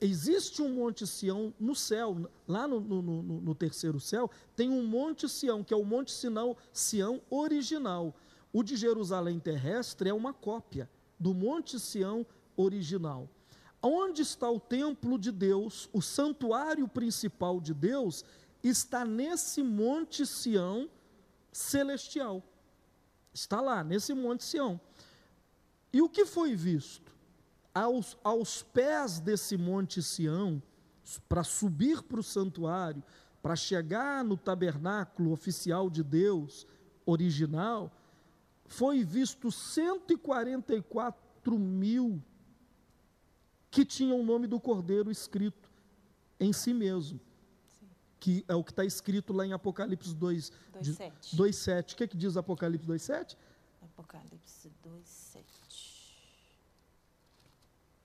Existe 0.00 0.62
um 0.62 0.74
Monte 0.74 1.06
Sião 1.06 1.52
no 1.58 1.74
céu, 1.74 2.30
lá 2.46 2.68
no, 2.68 2.80
no, 2.80 3.02
no, 3.02 3.22
no, 3.22 3.54
terceiro 3.54 3.98
céu, 3.98 4.30
tem 4.54 4.70
um 4.70 4.84
Monte 4.84 5.28
Sião, 5.28 5.64
que 5.64 5.74
é 5.74 5.76
o 5.76 5.84
Monte 5.84 6.12
Sinal, 6.12 6.56
Sião 6.72 7.20
original. 7.28 8.14
O 8.52 8.62
de 8.62 8.76
Jerusalém 8.76 9.40
terrestre 9.40 10.10
é 10.10 10.14
uma 10.14 10.32
cópia 10.32 10.88
do 11.18 11.34
Monte 11.34 11.80
Sião 11.80 12.24
original. 12.56 13.28
Onde 13.82 14.22
está 14.22 14.48
o 14.48 14.60
templo 14.60 15.18
de 15.18 15.32
Deus, 15.32 15.88
o 15.92 16.00
santuário 16.00 16.86
principal 16.86 17.60
de 17.60 17.74
Deus, 17.74 18.24
está 18.62 19.04
nesse 19.04 19.62
Monte 19.62 20.24
Sião 20.24 20.88
celestial. 21.50 22.42
Está 23.34 23.60
lá, 23.60 23.82
nesse 23.82 24.14
Monte 24.14 24.44
Sião. 24.44 24.80
E 25.92 26.00
o 26.00 26.08
que 26.08 26.24
foi 26.24 26.54
visto? 26.54 27.11
Aos, 27.74 28.18
aos 28.22 28.62
pés 28.62 29.18
desse 29.18 29.56
Monte 29.56 30.02
Sião, 30.02 30.62
para 31.28 31.42
subir 31.42 32.02
para 32.02 32.20
o 32.20 32.22
santuário, 32.22 33.02
para 33.42 33.56
chegar 33.56 34.22
no 34.22 34.36
tabernáculo 34.36 35.32
oficial 35.32 35.88
de 35.90 36.02
Deus, 36.02 36.66
original, 37.04 37.90
foi 38.66 39.04
visto 39.04 39.50
144 39.50 41.58
mil 41.58 42.22
que 43.70 43.84
tinham 43.84 44.18
o 44.20 44.24
nome 44.24 44.46
do 44.46 44.60
Cordeiro 44.60 45.10
escrito 45.10 45.68
em 46.38 46.52
si 46.52 46.74
mesmo. 46.74 47.18
Sim. 47.80 47.88
Que 48.20 48.44
é 48.46 48.54
o 48.54 48.62
que 48.62 48.70
está 48.70 48.84
escrito 48.84 49.32
lá 49.32 49.44
em 49.46 49.52
Apocalipse 49.52 50.14
2, 50.14 50.52
2,7. 50.80 51.92
O 51.92 51.96
que, 51.96 52.04
é 52.04 52.06
que 52.06 52.16
diz 52.16 52.36
Apocalipse 52.36 52.86
2,7? 52.86 53.36
Apocalipse 53.82 54.70
2,7. 54.84 55.21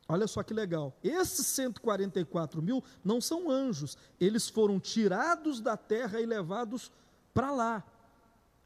Olha 0.08 0.28
só 0.28 0.42
que 0.42 0.54
legal. 0.54 0.98
Esses 1.04 1.46
144 1.48 2.62
mil 2.62 2.84
não 3.04 3.20
são 3.20 3.50
anjos, 3.50 3.98
eles 4.20 4.48
foram 4.50 4.80
tirados 4.80 5.60
da 5.60 5.76
terra 5.76 6.22
e 6.22 6.26
levados 6.26 6.92
para 7.34 7.52
lá. 7.52 7.84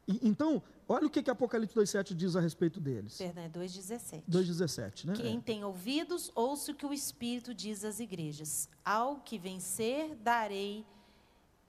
E, 0.06 0.20
então, 0.22 0.62
olha 0.88 1.06
o 1.06 1.10
que, 1.10 1.22
que 1.22 1.30
Apocalipse 1.30 1.74
2,7 1.74 2.14
diz 2.14 2.36
a 2.36 2.40
respeito 2.40 2.80
deles. 2.80 3.16
Perdão, 3.16 3.44
é 3.44 3.48
2,17. 3.48 4.22
2,17, 4.28 5.04
né? 5.06 5.14
Quem 5.14 5.38
é. 5.38 5.40
tem 5.40 5.64
ouvidos, 5.64 6.30
ouça 6.34 6.72
o 6.72 6.74
que 6.74 6.86
o 6.86 6.92
Espírito 6.92 7.54
diz 7.54 7.84
às 7.84 8.00
igrejas. 8.00 8.68
Ao 8.84 9.16
que 9.16 9.38
vencer, 9.38 10.14
darei 10.16 10.84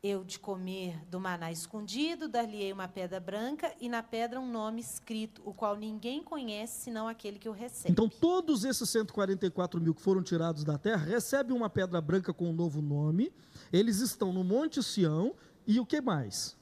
eu 0.04 0.22
de 0.22 0.38
comer 0.38 1.02
do 1.06 1.18
maná 1.18 1.50
escondido, 1.50 2.28
dar-lhe-ei 2.28 2.74
uma 2.74 2.90
pedra 2.90 3.22
branca 3.22 3.74
e 3.80 3.88
na 3.88 4.04
pedra 4.04 4.38
um 4.38 4.52
nome 4.52 4.82
escrito, 4.82 5.42
o 5.46 5.54
qual 5.54 5.78
ninguém 5.78 6.22
conhece 6.22 6.82
senão 6.84 7.08
aquele 7.08 7.40
que 7.40 7.48
o 7.48 7.54
recebe. 7.54 7.90
Então, 7.90 8.10
todos 8.10 8.66
esses 8.66 8.90
144 8.90 9.80
mil 9.80 9.96
que 9.96 10.02
foram 10.02 10.22
tirados 10.22 10.66
da 10.66 10.78
terra 10.78 11.06
recebem 11.06 11.56
uma 11.56 11.70
pedra 11.70 12.02
branca 12.02 12.34
com 12.34 12.50
um 12.50 12.54
novo 12.54 12.82
nome, 12.82 13.32
eles 13.72 14.00
estão 14.02 14.34
no 14.34 14.44
Monte 14.44 14.84
Sião, 14.84 15.34
e 15.66 15.80
o 15.80 15.86
que 15.86 16.02
mais? 16.02 16.58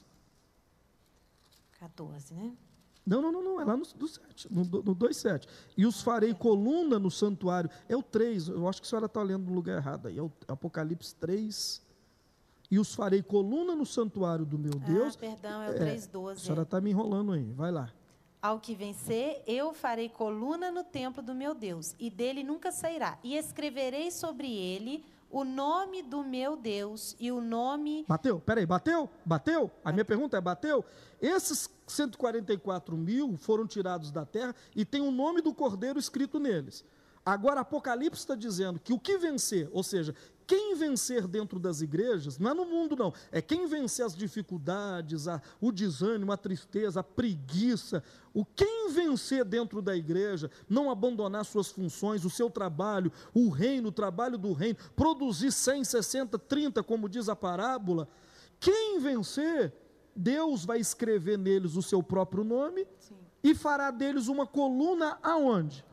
14, 1.80 2.36
né? 2.36 2.54
Não, 3.04 3.20
não, 3.24 3.32
não, 3.32 3.44
não, 3.44 3.60
é 3.60 3.66
lá 3.66 3.76
no, 3.76 3.84
do 3.84 4.08
7, 4.08 4.54
no, 4.54 4.64
no 4.64 4.96
2,7. 4.96 5.48
E 5.76 5.88
os 5.88 6.04
farei 6.04 6.36
coluna 6.36 7.00
no 7.00 7.10
santuário. 7.10 7.72
É 7.90 7.98
o 7.98 8.04
3, 8.04 8.50
eu 8.50 8.70
acho 8.70 8.80
que 8.80 8.86
a 8.86 8.90
senhora 8.92 9.08
está 9.08 9.24
lendo 9.24 9.46
no 9.46 9.54
lugar 9.54 9.78
errado 9.78 10.08
aí. 10.08 10.20
É 10.20 10.22
o 10.22 10.32
Apocalipse 10.48 11.16
3, 11.16 11.82
e 12.72 12.80
os 12.80 12.96
farei 12.96 13.22
coluna 13.22 13.76
no 13.76 13.86
santuário 13.86 14.46
do 14.46 14.58
meu 14.58 14.72
Deus. 14.72 15.16
Ah, 15.16 15.20
perdão, 15.20 15.62
é 15.62 15.70
o 15.70 15.74
3,12. 15.74 16.30
É, 16.30 16.32
a 16.32 16.36
senhora 16.38 16.62
está 16.62 16.80
me 16.80 16.90
enrolando 16.90 17.34
aí, 17.34 17.52
vai 17.52 17.70
lá. 17.70 17.92
Ao 18.42 18.60
que 18.60 18.74
vencer, 18.74 19.44
eu 19.46 19.74
farei 19.74 20.10
coluna 20.10 20.72
no 20.72 20.84
templo 20.84 21.22
do 21.22 21.36
meu 21.36 21.54
Deus, 21.54 21.94
e 22.00 22.10
dele 22.10 22.44
nunca 22.44 22.72
sairá. 22.72 23.20
E 23.24 23.36
escreverei 23.36 24.10
sobre 24.10 24.52
ele 24.52 25.04
o 25.30 25.44
nome 25.44 26.02
do 26.02 26.24
meu 26.24 26.56
Deus 26.56 27.16
e 27.20 27.32
o 27.32 27.40
nome. 27.40 28.06
Bateu? 28.08 28.40
Peraí, 28.40 28.66
bateu? 28.66 29.10
Bateu? 29.24 29.70
A 29.84 29.92
minha 29.92 30.06
pergunta 30.06 30.38
é: 30.38 30.42
bateu? 30.42 30.84
Esses 31.22 31.70
144 31.86 32.98
mil 32.98 33.38
foram 33.38 33.68
tirados 33.68 34.12
da 34.12 34.26
terra 34.26 34.56
e 34.76 34.84
tem 34.84 35.02
o 35.02 35.12
nome 35.12 35.42
do 35.42 35.54
cordeiro 35.54 36.00
escrito 36.00 36.40
neles. 36.40 36.84
Agora, 37.24 37.62
Apocalipse 37.62 38.22
está 38.22 38.34
dizendo 38.34 38.80
que 38.80 38.92
o 38.92 39.00
que 39.00 39.18
vencer, 39.18 39.70
ou 39.72 39.84
seja, 39.84 40.16
quem 40.46 40.76
vencer 40.76 41.28
dentro 41.28 41.60
das 41.60 41.82
igrejas, 41.82 42.38
não 42.38 42.52
é 42.52 42.54
no 42.54 42.66
mundo 42.66 42.96
não, 42.96 43.14
é 43.32 43.42
quem 43.42 43.68
vencer 43.68 44.06
as 44.06 44.16
dificuldades, 44.16 45.28
a, 45.28 45.42
o 45.60 45.72
desânimo, 45.72 46.32
a 46.32 46.38
tristeza, 46.38 47.00
a 47.00 47.04
preguiça, 47.04 48.04
o 48.34 48.46
quem 48.46 48.92
vencer 48.92 49.44
dentro 49.46 49.82
da 49.82 49.96
igreja, 49.96 50.50
não 50.70 50.90
abandonar 50.90 51.46
suas 51.46 51.70
funções, 51.70 52.26
o 52.26 52.30
seu 52.30 52.50
trabalho, 52.50 53.12
o 53.34 53.50
reino, 53.50 53.90
o 53.90 53.92
trabalho 53.92 54.38
do 54.38 54.54
reino, 54.54 54.78
produzir 54.96 55.52
100, 55.52 55.84
60, 55.84 56.40
30, 56.40 56.84
como 56.84 57.10
diz 57.10 57.30
a 57.30 57.36
parábola, 57.36 58.08
quem 58.60 59.00
vencer, 59.00 59.74
Deus 60.16 60.66
vai 60.66 60.80
escrever 60.80 61.38
neles 61.38 61.76
o 61.76 61.82
seu 61.82 62.04
próprio 62.04 62.44
nome 62.44 62.86
Sim. 63.00 63.16
e 63.44 63.56
fará 63.56 63.92
deles 63.92 64.28
uma 64.28 64.46
coluna 64.46 65.18
aonde? 65.24 65.86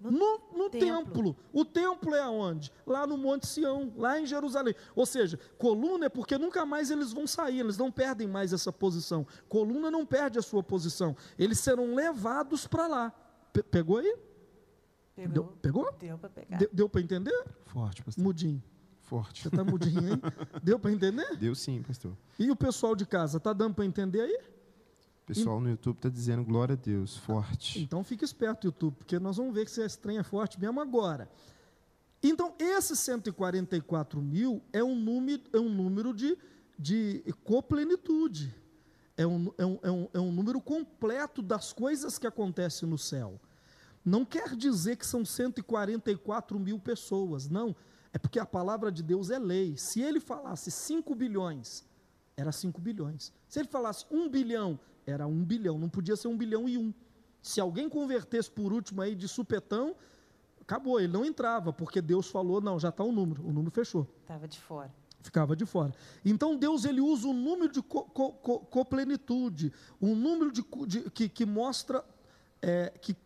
No, 0.00 0.10
no, 0.10 0.40
no 0.56 0.70
templo. 0.70 1.04
templo. 1.04 1.36
O 1.52 1.64
templo 1.64 2.14
é 2.14 2.20
aonde? 2.20 2.70
Lá 2.86 3.06
no 3.06 3.18
Monte 3.18 3.46
Sião, 3.46 3.92
lá 3.96 4.20
em 4.20 4.26
Jerusalém. 4.26 4.74
Ou 4.94 5.04
seja, 5.04 5.38
coluna 5.58 6.06
é 6.06 6.08
porque 6.08 6.38
nunca 6.38 6.64
mais 6.64 6.90
eles 6.90 7.12
vão 7.12 7.26
sair, 7.26 7.60
eles 7.60 7.76
não 7.76 7.90
perdem 7.90 8.28
mais 8.28 8.52
essa 8.52 8.72
posição. 8.72 9.26
Coluna 9.48 9.90
não 9.90 10.06
perde 10.06 10.38
a 10.38 10.42
sua 10.42 10.62
posição. 10.62 11.16
Eles 11.36 11.58
serão 11.58 11.94
levados 11.94 12.66
para 12.66 12.86
lá. 12.86 13.12
Pe 13.52 13.62
pegou 13.62 13.98
aí? 13.98 14.16
Pegou. 15.16 15.32
Deu, 15.32 15.44
pegou? 15.60 15.92
Deu 15.98 16.18
para 16.18 16.30
pegar. 16.30 16.58
Deu, 16.58 16.68
deu 16.72 16.88
para 16.88 17.00
entender? 17.00 17.44
Forte, 17.66 18.02
pastor. 18.04 18.22
Mudinho. 18.22 18.62
Forte. 19.00 19.42
Você 19.42 19.48
está 19.48 19.64
mudinho 19.64 20.00
aí? 20.00 20.20
deu 20.62 20.78
para 20.78 20.92
entender? 20.92 21.36
Deu 21.36 21.54
sim, 21.56 21.82
pastor. 21.82 22.12
E 22.38 22.50
o 22.50 22.56
pessoal 22.56 22.94
de 22.94 23.04
casa, 23.04 23.38
está 23.38 23.52
dando 23.52 23.74
para 23.74 23.84
entender 23.84 24.20
aí? 24.20 24.38
Pessoal 25.28 25.60
no 25.60 25.68
YouTube 25.68 25.96
está 25.96 26.08
dizendo 26.08 26.42
glória 26.42 26.72
a 26.72 26.76
Deus, 26.76 27.16
forte. 27.16 27.80
Então 27.80 28.02
fique 28.02 28.24
esperto, 28.24 28.66
YouTube, 28.66 28.94
porque 28.96 29.18
nós 29.18 29.36
vamos 29.36 29.54
ver 29.54 29.66
que 29.66 29.80
esse 29.80 29.98
trem 29.98 30.18
é 30.18 30.22
forte 30.22 30.58
mesmo 30.58 30.80
agora. 30.80 31.28
Então, 32.22 32.54
esse 32.58 32.96
144 32.96 34.20
mil 34.20 34.60
é 34.72 34.82
um 34.82 34.96
número, 34.96 35.42
é 35.52 35.58
um 35.58 35.68
número 35.68 36.12
de, 36.12 36.36
de 36.76 37.22
coplenitude. 37.44 38.52
É 39.16 39.26
um, 39.26 39.52
é, 39.56 39.66
um, 39.66 39.78
é, 39.82 39.90
um, 39.90 40.08
é 40.14 40.20
um 40.20 40.32
número 40.32 40.60
completo 40.60 41.42
das 41.42 41.72
coisas 41.72 42.18
que 42.18 42.26
acontecem 42.26 42.88
no 42.88 42.98
céu. 42.98 43.40
Não 44.04 44.24
quer 44.24 44.56
dizer 44.56 44.96
que 44.96 45.06
são 45.06 45.24
144 45.24 46.58
mil 46.58 46.78
pessoas, 46.78 47.48
não. 47.48 47.76
É 48.12 48.18
porque 48.18 48.38
a 48.38 48.46
palavra 48.46 48.90
de 48.90 49.02
Deus 49.02 49.30
é 49.30 49.38
lei. 49.38 49.76
Se 49.76 50.00
ele 50.00 50.18
falasse 50.18 50.70
5 50.70 51.14
bilhões, 51.14 51.84
era 52.36 52.50
5 52.50 52.80
bilhões. 52.80 53.32
Se 53.48 53.60
ele 53.60 53.68
falasse 53.68 54.06
1 54.10 54.28
bilhão, 54.28 54.80
era 55.08 55.26
1 55.26 55.44
bilhão. 55.44 55.78
Não 55.78 55.88
podia 55.88 56.16
ser 56.16 56.28
1 56.28 56.36
bilhão 56.36 56.68
e 56.68 56.76
1. 56.76 56.92
Se 57.40 57.60
alguém 57.60 57.88
convertesse 57.88 58.50
por 58.50 58.72
último 58.72 59.00
aí 59.00 59.14
de 59.14 59.26
supetão, 59.26 59.94
acabou, 60.60 61.00
ele 61.00 61.12
não 61.12 61.24
entrava, 61.24 61.72
porque 61.72 62.02
Deus 62.02 62.28
falou, 62.28 62.60
não, 62.60 62.78
já 62.78 62.90
está 62.90 63.02
o 63.02 63.10
número, 63.10 63.42
o 63.42 63.52
número 63.52 63.70
fechou. 63.70 64.06
Estava 64.20 64.46
de 64.46 64.58
fora. 64.58 64.92
Ficava 65.22 65.56
de 65.56 65.64
fora. 65.66 65.94
Então 66.24 66.56
Deus 66.56 66.84
ele 66.84 67.00
usa 67.00 67.26
o 67.26 67.32
número 67.32 67.72
de 67.72 67.82
coplenitude, 67.82 69.70
co, 69.70 69.76
co, 69.76 70.06
um 70.06 70.14
número 70.14 70.52
de, 70.52 70.64
de, 70.86 71.10
que, 71.10 71.28
que 71.28 71.44
mostra 71.46 72.04
é, 72.62 72.92
que 73.00 73.16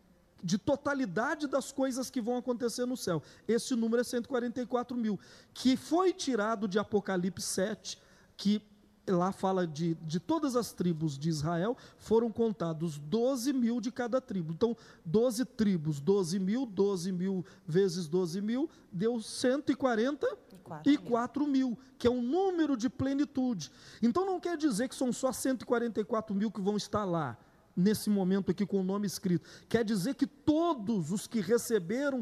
de 0.43 0.57
totalidade 0.57 1.47
das 1.47 1.71
coisas 1.71 2.09
que 2.09 2.21
vão 2.21 2.35
acontecer 2.37 2.85
no 2.85 2.97
céu. 2.97 3.21
Esse 3.47 3.75
número 3.75 4.01
é 4.01 4.03
144 4.03 4.97
mil, 4.97 5.17
que 5.53 5.77
foi 5.77 6.11
tirado 6.11 6.67
de 6.67 6.77
Apocalipse 6.77 7.47
7, 7.47 7.97
que 8.35 8.61
lá 9.07 9.31
fala 9.31 9.67
de, 9.67 9.95
de 9.95 10.19
todas 10.19 10.55
as 10.55 10.71
tribos 10.71 11.17
de 11.17 11.29
Israel, 11.29 11.75
foram 11.97 12.31
contados 12.31 12.97
12 12.97 13.51
mil 13.51 13.81
de 13.81 13.91
cada 13.91 14.21
tribo. 14.21 14.53
Então, 14.53 14.77
12 15.05 15.45
tribos, 15.45 15.99
12 15.99 16.39
mil, 16.39 16.65
12 16.65 17.11
mil 17.11 17.45
vezes 17.67 18.07
12 18.07 18.41
mil, 18.41 18.69
deu 18.91 19.19
144 19.19 21.47
mil. 21.47 21.69
mil, 21.69 21.77
que 21.97 22.07
é 22.07 22.11
um 22.11 22.21
número 22.21 22.77
de 22.77 22.89
plenitude. 22.89 23.71
Então, 24.01 24.25
não 24.25 24.39
quer 24.39 24.57
dizer 24.57 24.87
que 24.87 24.95
são 24.95 25.11
só 25.11 25.31
144 25.31 26.35
mil 26.35 26.49
que 26.49 26.61
vão 26.61 26.77
estar 26.77 27.03
lá 27.03 27.37
nesse 27.75 28.09
momento 28.09 28.51
aqui 28.51 28.65
com 28.65 28.79
o 28.79 28.83
nome 28.83 29.07
escrito. 29.07 29.49
Quer 29.67 29.83
dizer 29.83 30.15
que 30.15 30.27
todos 30.27 31.11
os 31.11 31.27
que 31.27 31.41
receberam 31.41 32.21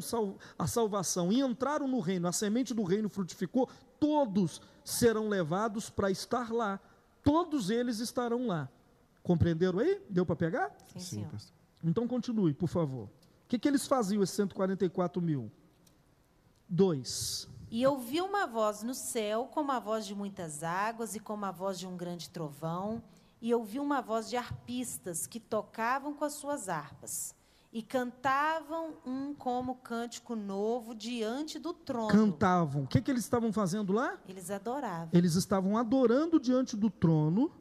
a 0.58 0.68
salvação 0.68 1.32
e 1.32 1.42
entraram 1.42 1.88
no 1.88 2.00
reino, 2.00 2.28
a 2.28 2.32
semente 2.32 2.74
do 2.74 2.84
reino 2.84 3.10
frutificou, 3.10 3.70
todos 4.00 4.62
serão 4.84 5.28
levados 5.28 5.90
para 5.90 6.10
estar 6.10 6.52
lá. 6.52 6.80
Todos 7.24 7.70
eles 7.70 8.00
estarão 8.00 8.48
lá. 8.48 8.70
Compreenderam 9.22 9.80
aí? 9.80 10.02
Deu 10.10 10.26
para 10.26 10.36
pegar? 10.36 10.76
Sim, 10.94 11.00
Sim 11.00 11.24
pastor. 11.26 11.56
Então 11.84 12.08
continue, 12.08 12.54
por 12.54 12.68
favor. 12.68 13.06
O 13.06 13.48
que, 13.48 13.60
que 13.60 13.68
eles 13.68 13.86
faziam, 13.86 14.24
esses 14.24 14.36
144 14.36 15.22
mil? 15.22 15.52
Dois. 16.68 17.48
E 17.70 17.86
ouvi 17.86 18.22
uma 18.22 18.48
voz 18.48 18.82
no 18.82 18.94
céu, 18.94 19.50
como 19.52 19.72
a 19.72 19.80
voz 19.80 20.06
de 20.06 20.16
muitas 20.16 20.64
águas 20.64 21.16
e 21.16 21.20
como 21.20 21.46
a 21.46 21.52
voz 21.52 21.78
de 21.78 21.88
um 21.88 21.96
grande 21.96 22.30
trovão 22.30 23.04
e 23.42 23.54
ouvi 23.54 23.80
uma 23.80 24.02
voz 24.02 24.30
de 24.30 24.38
arpistas 24.38 25.26
que 25.26 25.40
tocavam 25.40 26.14
com 26.14 26.24
as 26.24 26.34
suas 26.34 26.70
harpas 26.70 27.36
e 27.74 27.82
cantavam 27.82 28.98
um 29.06 29.34
como 29.34 29.76
cântico 29.76 30.36
novo 30.36 30.94
diante 30.94 31.58
do 31.58 31.74
trono. 31.74 32.10
Cantavam. 32.10 32.84
O 32.84 32.88
que, 32.88 33.02
que 33.02 33.10
eles 33.10 33.24
estavam 33.24 33.54
fazendo 33.54 33.94
lá? 33.94 34.20
Eles 34.28 34.52
adoravam. 34.52 35.10
Eles 35.14 35.36
estavam 35.36 35.78
adorando 35.78 36.40
diante 36.40 36.76
do 36.76 36.90
trono 36.90 37.52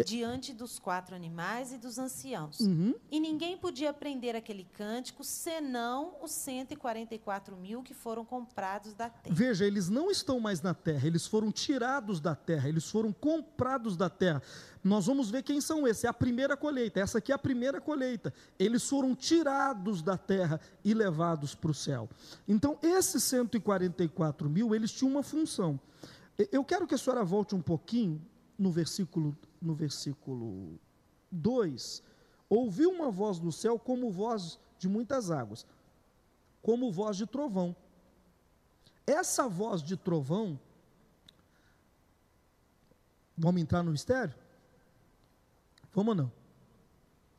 e 0.00 0.04
diante 0.04 0.52
dos 0.52 0.78
quatro 0.78 1.14
animais 1.14 1.72
e 1.72 1.78
dos 1.78 1.98
anciãos. 1.98 2.60
Uhum. 2.60 2.94
E 3.10 3.18
ninguém 3.18 3.56
podia 3.56 3.90
aprender 3.90 4.36
aquele 4.36 4.64
cântico, 4.64 5.24
senão 5.24 6.16
os 6.22 6.30
144 6.32 7.56
mil 7.56 7.82
que 7.82 7.94
foram 7.94 8.24
comprados 8.24 8.94
da 8.94 9.08
terra. 9.08 9.34
Veja, 9.34 9.64
eles 9.64 9.88
não 9.88 10.10
estão 10.10 10.38
mais 10.38 10.60
na 10.60 10.74
terra, 10.74 11.06
eles 11.06 11.26
foram 11.26 11.50
tirados 11.50 12.20
da 12.20 12.34
terra, 12.34 12.68
eles 12.68 12.90
foram 12.90 13.12
comprados 13.12 13.96
da 13.96 14.10
terra. 14.10 14.42
Nós 14.82 15.06
vamos 15.06 15.30
ver 15.30 15.42
quem 15.42 15.60
são 15.60 15.86
esses. 15.86 16.04
É 16.04 16.08
a 16.08 16.14
primeira 16.14 16.56
colheita. 16.56 17.00
Essa 17.00 17.18
aqui 17.18 17.32
é 17.32 17.34
a 17.34 17.38
primeira 17.38 17.80
colheita. 17.80 18.32
Eles 18.58 18.88
foram 18.88 19.16
tirados 19.16 20.00
da 20.00 20.16
terra 20.16 20.60
e 20.84 20.94
levados 20.94 21.54
para 21.56 21.70
o 21.70 21.74
céu. 21.74 22.08
Então, 22.46 22.78
esses 22.82 23.24
144 23.24 24.48
mil, 24.48 24.74
eles 24.74 24.92
tinham 24.92 25.10
uma 25.10 25.24
função. 25.24 25.80
Eu 26.52 26.62
quero 26.62 26.86
que 26.86 26.94
a 26.94 26.98
senhora 26.98 27.24
volte 27.24 27.54
um 27.54 27.62
pouquinho 27.62 28.22
no 28.58 28.70
versículo, 28.70 29.36
no 29.60 29.74
versículo 29.74 30.78
2, 31.30 32.02
ouviu 32.48 32.90
uma 32.90 33.10
voz 33.10 33.38
do 33.38 33.52
céu 33.52 33.78
como 33.78 34.10
voz 34.10 34.58
de 34.78 34.88
muitas 34.88 35.30
águas, 35.30 35.66
como 36.62 36.90
voz 36.90 37.16
de 37.16 37.26
trovão. 37.26 37.74
Essa 39.06 39.48
voz 39.48 39.82
de 39.82 39.96
trovão, 39.96 40.58
vamos 43.36 43.60
entrar 43.60 43.82
no 43.82 43.92
mistério? 43.92 44.34
Vamos 45.94 46.10
ou 46.10 46.14
não? 46.22 46.32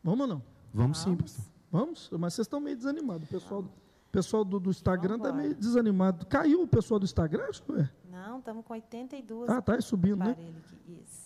Vamos 0.04 0.22
ou 0.22 0.28
não? 0.28 0.44
Vamos 0.74 0.98
sim, 1.00 1.16
pastor. 1.16 1.46
Vamos? 1.72 2.10
Mas 2.12 2.34
vocês 2.34 2.46
estão 2.46 2.60
meio 2.60 2.76
desanimados. 2.76 3.28
O 3.28 3.32
pessoal, 3.32 3.66
pessoal 4.12 4.46
do, 4.46 4.60
do 4.60 4.70
Instagram 4.70 5.18
está 5.18 5.34
meio 5.34 5.54
desanimado. 5.54 6.26
Caiu 6.26 6.64
o 6.64 6.68
pessoal 6.68 7.00
do 7.00 7.04
Instagram? 7.04 7.44
Acho 7.50 7.62
que 7.64 7.74
é. 7.74 7.90
Não, 8.38 8.40
estamos 8.40 8.66
com 8.66 8.74
82. 8.74 9.50
Ah, 9.50 9.58
está 9.58 9.82
subindo, 9.82 10.18
né? 10.18 10.38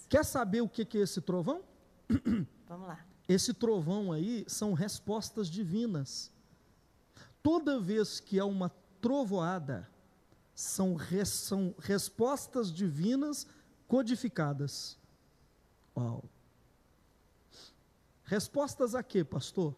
Quer 0.07 0.23
saber 0.23 0.61
o 0.61 0.69
que 0.69 0.97
é 0.97 1.01
esse 1.01 1.19
trovão? 1.19 1.61
Vamos 2.67 2.87
lá. 2.87 2.99
Esse 3.27 3.53
trovão 3.53 4.11
aí 4.11 4.45
são 4.47 4.73
respostas 4.73 5.49
divinas. 5.49 6.31
Toda 7.43 7.79
vez 7.79 8.19
que 8.19 8.39
há 8.39 8.45
uma 8.45 8.69
trovoada, 9.01 9.89
são, 10.55 10.95
res, 10.95 11.29
são 11.29 11.75
respostas 11.79 12.71
divinas 12.71 13.45
codificadas. 13.87 14.97
Uau. 15.97 16.23
Respostas 18.23 18.95
a 18.95 19.03
quê, 19.03 19.23
pastor? 19.23 19.75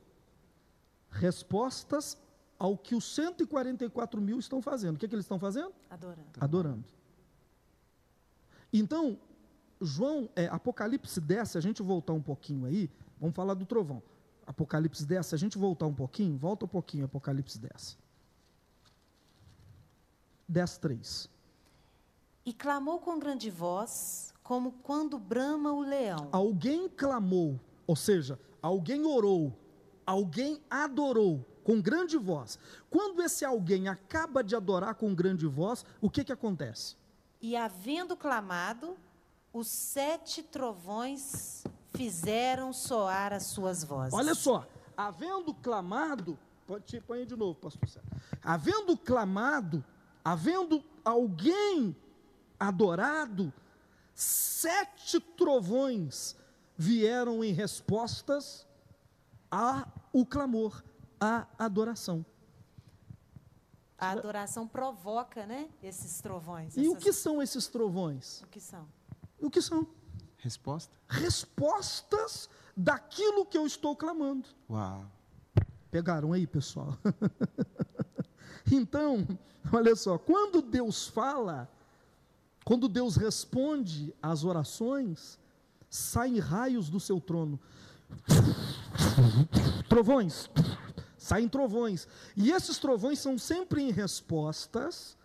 Respostas 1.09 2.17
ao 2.59 2.77
que 2.77 2.93
os 2.93 3.15
144 3.15 4.21
mil 4.21 4.37
estão 4.37 4.61
fazendo. 4.61 4.95
O 4.95 4.99
que, 4.99 5.05
é 5.05 5.09
que 5.09 5.15
eles 5.15 5.25
estão 5.25 5.39
fazendo? 5.39 5.73
Adorando. 5.89 6.29
Adorando. 6.39 7.02
Então, 8.73 9.19
João, 9.79 10.27
é, 10.35 10.47
Apocalipse 10.47 11.21
10, 11.21 11.51
se 11.51 11.57
a 11.57 11.61
gente 11.61 11.83
voltar 11.83 12.13
um 12.13 12.21
pouquinho 12.21 12.65
aí, 12.65 12.89
vamos 13.19 13.35
falar 13.35 13.53
do 13.53 13.65
trovão. 13.65 14.01
Apocalipse 14.47 15.05
10, 15.05 15.25
se 15.27 15.35
a 15.35 15.37
gente 15.37 15.57
voltar 15.57 15.85
um 15.85 15.93
pouquinho, 15.93 16.35
volta 16.35 16.65
um 16.65 16.67
pouquinho, 16.67 17.05
Apocalipse 17.05 17.59
10. 17.59 17.97
10, 20.49 20.77
3. 20.77 21.29
E 22.45 22.51
clamou 22.53 22.99
com 22.99 23.19
grande 23.19 23.49
voz, 23.49 24.33
como 24.43 24.73
quando 24.83 25.17
brama 25.17 25.71
o 25.71 25.81
leão. 25.81 26.27
Alguém 26.31 26.89
clamou, 26.89 27.59
ou 27.87 27.95
seja, 27.95 28.39
alguém 28.61 29.05
orou, 29.05 29.57
alguém 30.05 30.59
adorou 30.69 31.45
com 31.63 31.81
grande 31.81 32.17
voz. 32.17 32.59
Quando 32.89 33.21
esse 33.21 33.45
alguém 33.45 33.87
acaba 33.87 34.43
de 34.43 34.55
adorar 34.55 34.95
com 34.95 35.15
grande 35.15 35.47
voz, 35.47 35.85
o 36.01 36.09
que, 36.09 36.23
que 36.23 36.33
acontece? 36.33 36.97
E 37.43 37.57
havendo 37.57 38.15
clamado, 38.15 38.97
os 39.51 39.67
sete 39.67 40.41
trovões 40.41 41.65
fizeram 41.93 42.71
soar 42.71 43.33
as 43.33 43.43
suas 43.47 43.83
vozes. 43.83 44.13
Olha 44.13 44.33
só, 44.33 44.65
havendo 44.95 45.53
clamado, 45.53 46.39
pode 46.65 47.01
põe 47.01 47.25
de 47.25 47.35
novo, 47.35 47.55
pastor 47.55 47.89
Sérgio. 47.89 48.09
Havendo 48.41 48.95
clamado, 48.95 49.83
havendo 50.23 50.81
alguém 51.03 51.93
adorado, 52.57 53.51
sete 54.15 55.19
trovões 55.19 56.37
vieram 56.77 57.43
em 57.43 57.51
respostas 57.51 58.65
ao 59.51 60.25
clamor, 60.29 60.81
à 61.19 61.45
adoração. 61.59 62.25
A 64.03 64.11
adoração 64.11 64.67
provoca, 64.67 65.45
né, 65.45 65.69
esses 65.81 66.19
trovões. 66.19 66.75
E 66.75 66.81
essas... 66.81 66.93
o 66.93 66.95
que 66.97 67.13
são 67.13 67.41
esses 67.41 67.67
trovões? 67.67 68.41
O 68.41 68.47
que 68.47 68.59
são? 68.59 68.87
O 69.39 69.49
que 69.49 69.61
são? 69.61 69.87
Resposta? 70.37 70.93
Respostas 71.07 72.49
daquilo 72.75 73.45
que 73.45 73.57
eu 73.57 73.65
estou 73.65 73.95
clamando. 73.95 74.47
Uau. 74.69 75.05
Pegaram 75.89 76.33
aí, 76.33 76.45
pessoal? 76.45 76.97
então, 78.69 79.25
olha 79.71 79.95
só, 79.95 80.17
quando 80.17 80.61
Deus 80.61 81.07
fala, 81.07 81.69
quando 82.65 82.89
Deus 82.89 83.15
responde 83.15 84.13
às 84.21 84.43
orações, 84.43 85.39
saem 85.89 86.39
raios 86.39 86.89
do 86.89 86.99
seu 86.99 87.21
trono. 87.21 87.59
Trovões 89.87 90.49
saem 91.33 91.49
trovões. 91.49 92.07
E 92.35 92.51
esses 92.51 92.77
trovões 92.77 93.19
são 93.19 93.37
sempre 93.37 93.81
em 93.81 93.91
respostas. 93.91 95.17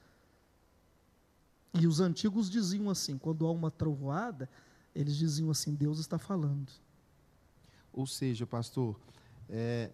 E 1.75 1.87
os 1.87 2.01
antigos 2.01 2.49
diziam 2.51 2.89
assim: 2.89 3.19
quando 3.19 3.47
há 3.47 3.51
uma 3.51 3.71
trovoada, 3.71 4.49
eles 4.95 5.17
diziam 5.17 5.51
assim: 5.51 5.75
Deus 5.75 5.99
está 5.99 6.19
falando. 6.19 6.73
Ou 7.93 8.07
seja, 8.07 8.47
pastor, 8.47 8.99
é, 9.49 9.91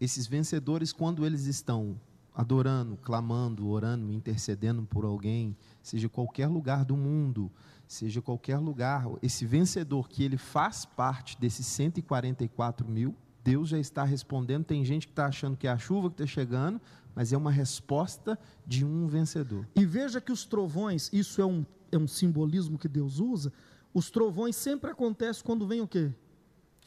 esses 0.00 0.26
vencedores, 0.26 0.92
quando 0.92 1.24
eles 1.24 1.44
estão 1.44 2.00
adorando, 2.34 2.96
clamando, 2.96 3.68
orando, 3.68 4.12
intercedendo 4.12 4.82
por 4.82 5.04
alguém, 5.04 5.56
seja 5.82 6.08
qualquer 6.08 6.48
lugar 6.48 6.84
do 6.84 6.96
mundo, 6.96 7.50
seja 7.86 8.20
qualquer 8.20 8.58
lugar, 8.58 9.06
esse 9.22 9.46
vencedor 9.46 10.08
que 10.08 10.24
ele 10.24 10.36
faz 10.36 10.84
parte 10.84 11.38
desses 11.38 11.66
144 11.66 12.88
mil, 12.88 13.14
Deus 13.44 13.68
já 13.68 13.78
está 13.78 14.02
respondendo. 14.04 14.64
Tem 14.64 14.82
gente 14.84 15.06
que 15.06 15.12
está 15.12 15.26
achando 15.26 15.56
que 15.56 15.66
é 15.66 15.70
a 15.70 15.76
chuva 15.76 16.08
que 16.08 16.14
está 16.14 16.26
chegando, 16.26 16.80
mas 17.14 17.32
é 17.32 17.36
uma 17.36 17.50
resposta 17.50 18.38
de 18.66 18.84
um 18.84 19.06
vencedor. 19.06 19.68
E 19.76 19.84
veja 19.84 20.20
que 20.20 20.32
os 20.32 20.46
trovões, 20.46 21.12
isso 21.12 21.42
é 21.42 21.44
um, 21.44 21.64
é 21.92 21.98
um 21.98 22.08
simbolismo 22.08 22.78
que 22.78 22.88
Deus 22.88 23.20
usa, 23.20 23.52
os 23.92 24.10
trovões 24.10 24.56
sempre 24.56 24.90
acontecem 24.90 25.44
quando 25.44 25.66
vem 25.66 25.82
o 25.82 25.86
quê? 25.86 26.10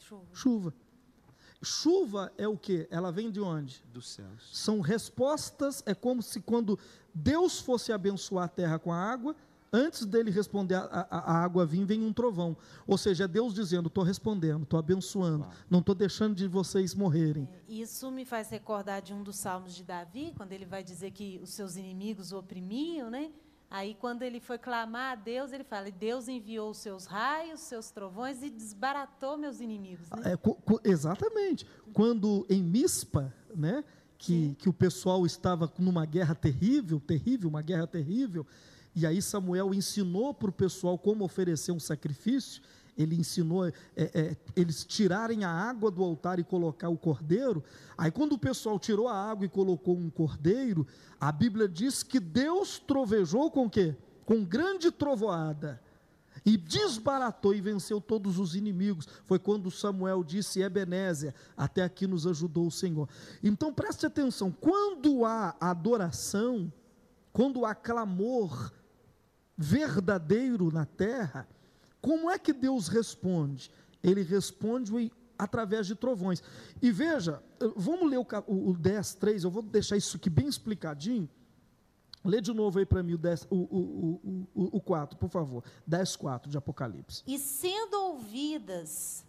Chuva. 0.00 0.26
Chuva. 0.32 0.74
Chuva 1.62 2.32
é 2.36 2.46
o 2.46 2.56
que? 2.56 2.86
Ela 2.90 3.10
vem 3.10 3.30
de 3.30 3.40
onde? 3.40 3.82
Dos 3.92 4.10
céus. 4.10 4.50
São 4.52 4.80
respostas, 4.80 5.82
é 5.86 5.94
como 5.94 6.22
se 6.22 6.40
quando 6.40 6.78
Deus 7.14 7.60
fosse 7.60 7.92
abençoar 7.92 8.44
a 8.44 8.48
terra 8.48 8.78
com 8.78 8.92
a 8.92 8.96
água, 8.96 9.34
antes 9.72 10.04
dele 10.06 10.30
responder 10.30 10.74
a, 10.76 11.06
a, 11.10 11.18
a 11.18 11.44
água 11.44 11.64
vir, 11.66 11.84
vem 11.84 12.02
um 12.02 12.12
trovão. 12.12 12.56
Ou 12.86 12.96
seja, 12.98 13.24
é 13.24 13.28
Deus 13.28 13.52
dizendo: 13.54 13.88
estou 13.88 14.04
respondendo, 14.04 14.62
estou 14.62 14.78
abençoando, 14.78 15.44
Uau. 15.44 15.52
não 15.70 15.78
estou 15.80 15.94
deixando 15.94 16.34
de 16.34 16.46
vocês 16.48 16.94
morrerem. 16.94 17.48
É, 17.68 17.72
Isso 17.72 18.10
me 18.10 18.24
faz 18.24 18.48
recordar 18.50 19.02
de 19.02 19.12
um 19.12 19.22
dos 19.22 19.36
salmos 19.36 19.74
de 19.74 19.84
Davi, 19.84 20.32
quando 20.36 20.52
ele 20.52 20.64
vai 20.66 20.82
dizer 20.82 21.10
que 21.10 21.38
os 21.42 21.50
seus 21.50 21.76
inimigos 21.76 22.32
o 22.32 22.38
oprimiam, 22.38 23.10
né? 23.10 23.30
Aí, 23.70 23.94
quando 24.00 24.22
ele 24.22 24.40
foi 24.40 24.56
clamar 24.56 25.12
a 25.12 25.14
Deus, 25.14 25.52
ele 25.52 25.62
fala: 25.64 25.88
"E 25.90 25.92
Deus 25.92 26.26
enviou 26.26 26.70
os 26.70 26.78
seus 26.78 27.04
raios, 27.04 27.60
seus 27.60 27.90
trovões 27.90 28.42
e 28.42 28.48
desbaratou 28.48 29.36
meus 29.36 29.60
inimigos. 29.60 30.08
Né? 30.10 30.32
É, 30.32 30.36
co- 30.38 30.54
co- 30.54 30.80
exatamente. 30.82 31.66
Quando 31.92 32.46
em 32.48 32.62
Mispa, 32.62 33.30
né, 33.54 33.84
que, 34.16 34.54
que 34.58 34.70
o 34.70 34.72
pessoal 34.72 35.26
estava 35.26 35.70
numa 35.78 36.06
guerra 36.06 36.34
terrível, 36.34 36.98
terrível, 36.98 37.48
uma 37.50 37.60
guerra 37.60 37.86
terrível, 37.86 38.46
e 38.94 39.06
aí 39.06 39.22
Samuel 39.22 39.74
ensinou 39.74 40.34
para 40.34 40.50
o 40.50 40.52
pessoal 40.52 40.98
como 40.98 41.24
oferecer 41.24 41.72
um 41.72 41.80
sacrifício. 41.80 42.62
Ele 42.96 43.14
ensinou 43.14 43.66
é, 43.66 43.72
é, 43.96 44.36
eles 44.56 44.84
tirarem 44.84 45.44
a 45.44 45.50
água 45.50 45.88
do 45.88 46.02
altar 46.02 46.40
e 46.40 46.44
colocar 46.44 46.88
o 46.88 46.96
cordeiro. 46.96 47.62
Aí, 47.96 48.10
quando 48.10 48.32
o 48.32 48.38
pessoal 48.38 48.76
tirou 48.76 49.06
a 49.06 49.14
água 49.14 49.46
e 49.46 49.48
colocou 49.48 49.96
um 49.96 50.10
cordeiro, 50.10 50.84
a 51.20 51.30
Bíblia 51.30 51.68
diz 51.68 52.02
que 52.02 52.18
Deus 52.18 52.78
trovejou 52.80 53.52
com 53.52 53.70
quê? 53.70 53.94
Com 54.26 54.44
grande 54.44 54.90
trovoada 54.90 55.80
e 56.44 56.56
desbaratou 56.56 57.54
e 57.54 57.60
venceu 57.60 58.00
todos 58.00 58.38
os 58.38 58.54
inimigos. 58.54 59.06
Foi 59.24 59.38
quando 59.38 59.70
Samuel 59.70 60.24
disse: 60.24 60.60
Ebenezer, 60.60 61.34
até 61.56 61.82
aqui 61.82 62.06
nos 62.06 62.26
ajudou 62.26 62.66
o 62.66 62.70
Senhor. 62.70 63.08
Então 63.42 63.72
preste 63.72 64.06
atenção: 64.06 64.50
quando 64.50 65.24
há 65.24 65.54
adoração, 65.60 66.72
quando 67.32 67.64
há 67.64 67.74
clamor 67.74 68.72
verdadeiro 69.58 70.70
na 70.70 70.86
terra, 70.86 71.48
como 72.00 72.30
é 72.30 72.38
que 72.38 72.52
Deus 72.52 72.86
responde? 72.86 73.72
Ele 74.00 74.22
responde 74.22 75.10
através 75.36 75.88
de 75.88 75.96
trovões. 75.96 76.40
E 76.80 76.92
veja, 76.92 77.42
vamos 77.74 78.08
ler 78.08 78.18
o, 78.18 78.26
o, 78.46 78.70
o 78.70 78.76
10, 78.76 79.14
3, 79.14 79.42
eu 79.42 79.50
vou 79.50 79.62
deixar 79.62 79.96
isso 79.96 80.16
aqui 80.16 80.30
bem 80.30 80.46
explicadinho. 80.46 81.28
Lê 82.24 82.40
de 82.40 82.52
novo 82.52 82.78
aí 82.78 82.86
para 82.86 83.02
mim 83.02 83.14
o, 83.14 83.18
10, 83.18 83.46
o, 83.50 83.56
o, 83.56 84.20
o, 84.24 84.48
o, 84.54 84.76
o 84.76 84.80
4, 84.80 85.18
por 85.18 85.28
favor. 85.28 85.64
10, 85.86 86.16
4 86.16 86.50
de 86.50 86.56
Apocalipse. 86.56 87.22
E 87.26 87.38
sendo 87.38 87.94
ouvidas 87.94 89.24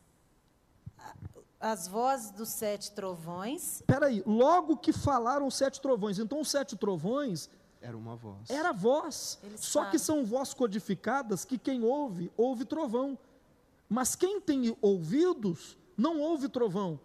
as 1.60 1.88
vozes 1.88 2.32
dos 2.32 2.50
sete 2.50 2.92
trovões, 2.92 3.76
Espera 3.76 4.08
aí, 4.08 4.24
logo 4.26 4.78
que 4.78 4.94
falaram 4.94 5.46
os 5.46 5.56
sete 5.56 5.82
trovões, 5.82 6.18
então 6.18 6.40
os 6.40 6.50
sete 6.50 6.76
trovões 6.78 7.50
Era 7.82 7.98
uma 7.98 8.16
voz. 8.16 8.50
era 8.50 8.72
voz, 8.74 9.40
Eles 9.44 9.62
só 9.62 9.86
que 9.86 9.98
falam. 9.98 10.00
são 10.00 10.26
vozes 10.26 10.54
codificadas 10.54 11.46
que 11.46 11.58
quem 11.58 11.84
ouve, 11.84 12.32
ouve 12.36 12.66
trovão. 12.66 13.18
Mas 13.88 14.16
quem 14.16 14.40
tem 14.42 14.76
ouvidos, 14.82 15.78
não 15.98 16.20
ouve 16.20 16.50
trovão, 16.50 17.00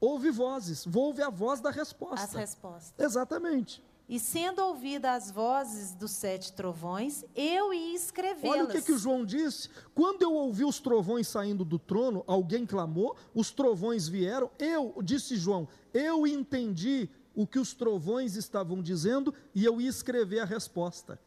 ouve 0.00 0.30
vozes, 0.30 0.86
ouve 0.92 1.22
a 1.22 1.28
voz 1.30 1.60
da 1.60 1.70
as 1.70 1.76
resposta. 1.76 2.38
respostas. 2.38 2.94
Exatamente. 2.98 3.82
E 4.06 4.20
sendo 4.20 4.60
ouvidas 4.62 5.24
as 5.24 5.30
vozes 5.30 5.94
dos 5.94 6.10
sete 6.10 6.52
trovões, 6.52 7.24
eu 7.34 7.72
ia 7.72 7.94
escrevê-las. 7.96 8.56
Olha 8.56 8.64
o 8.64 8.68
que, 8.68 8.82
que 8.82 8.92
o 8.92 8.98
João 8.98 9.24
disse. 9.24 9.70
Quando 9.94 10.20
eu 10.22 10.32
ouvi 10.34 10.62
os 10.64 10.78
trovões 10.78 11.26
saindo 11.26 11.64
do 11.64 11.78
trono, 11.78 12.22
alguém 12.26 12.66
clamou, 12.66 13.16
os 13.34 13.50
trovões 13.50 14.06
vieram. 14.06 14.50
Eu, 14.58 14.94
disse 15.02 15.36
João, 15.36 15.66
eu 15.94 16.26
entendi 16.26 17.08
o 17.34 17.46
que 17.46 17.58
os 17.58 17.74
trovões 17.74 18.36
estavam 18.36 18.82
dizendo 18.82 19.34
e 19.54 19.64
eu 19.64 19.80
ia 19.80 19.88
escrever 19.88 20.40
a 20.40 20.44
resposta. 20.44 21.18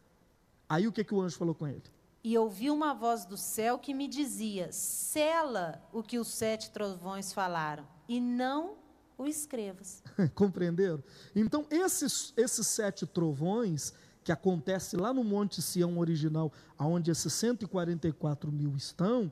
Aí 0.69 0.87
o 0.87 0.91
que, 0.91 1.03
que 1.03 1.13
o 1.13 1.21
anjo 1.21 1.37
falou 1.37 1.55
com 1.55 1.67
ele? 1.67 1.83
E 2.23 2.37
ouvi 2.37 2.69
uma 2.69 2.93
voz 2.93 3.25
do 3.25 3.37
céu 3.37 3.77
que 3.77 3.93
me 3.93 4.07
dizia: 4.07 4.71
Sela 4.71 5.81
o 5.93 6.03
que 6.03 6.19
os 6.19 6.27
sete 6.27 6.71
trovões 6.71 7.31
falaram, 7.31 7.87
e 8.07 8.19
não 8.19 8.75
o 9.17 9.25
escrevas. 9.25 10.03
Compreenderam? 10.35 11.03
Então, 11.35 11.65
esses, 11.69 12.33
esses 12.35 12.67
sete 12.67 13.05
trovões, 13.05 13.93
que 14.27 14.31
acontece 14.31 14.97
lá 14.97 15.13
no 15.13 15.23
Monte 15.23 15.61
Sião 15.61 15.97
original, 15.97 16.51
onde 16.77 17.09
esses 17.09 17.31
144 17.31 18.51
mil 18.51 18.75
estão, 18.75 19.31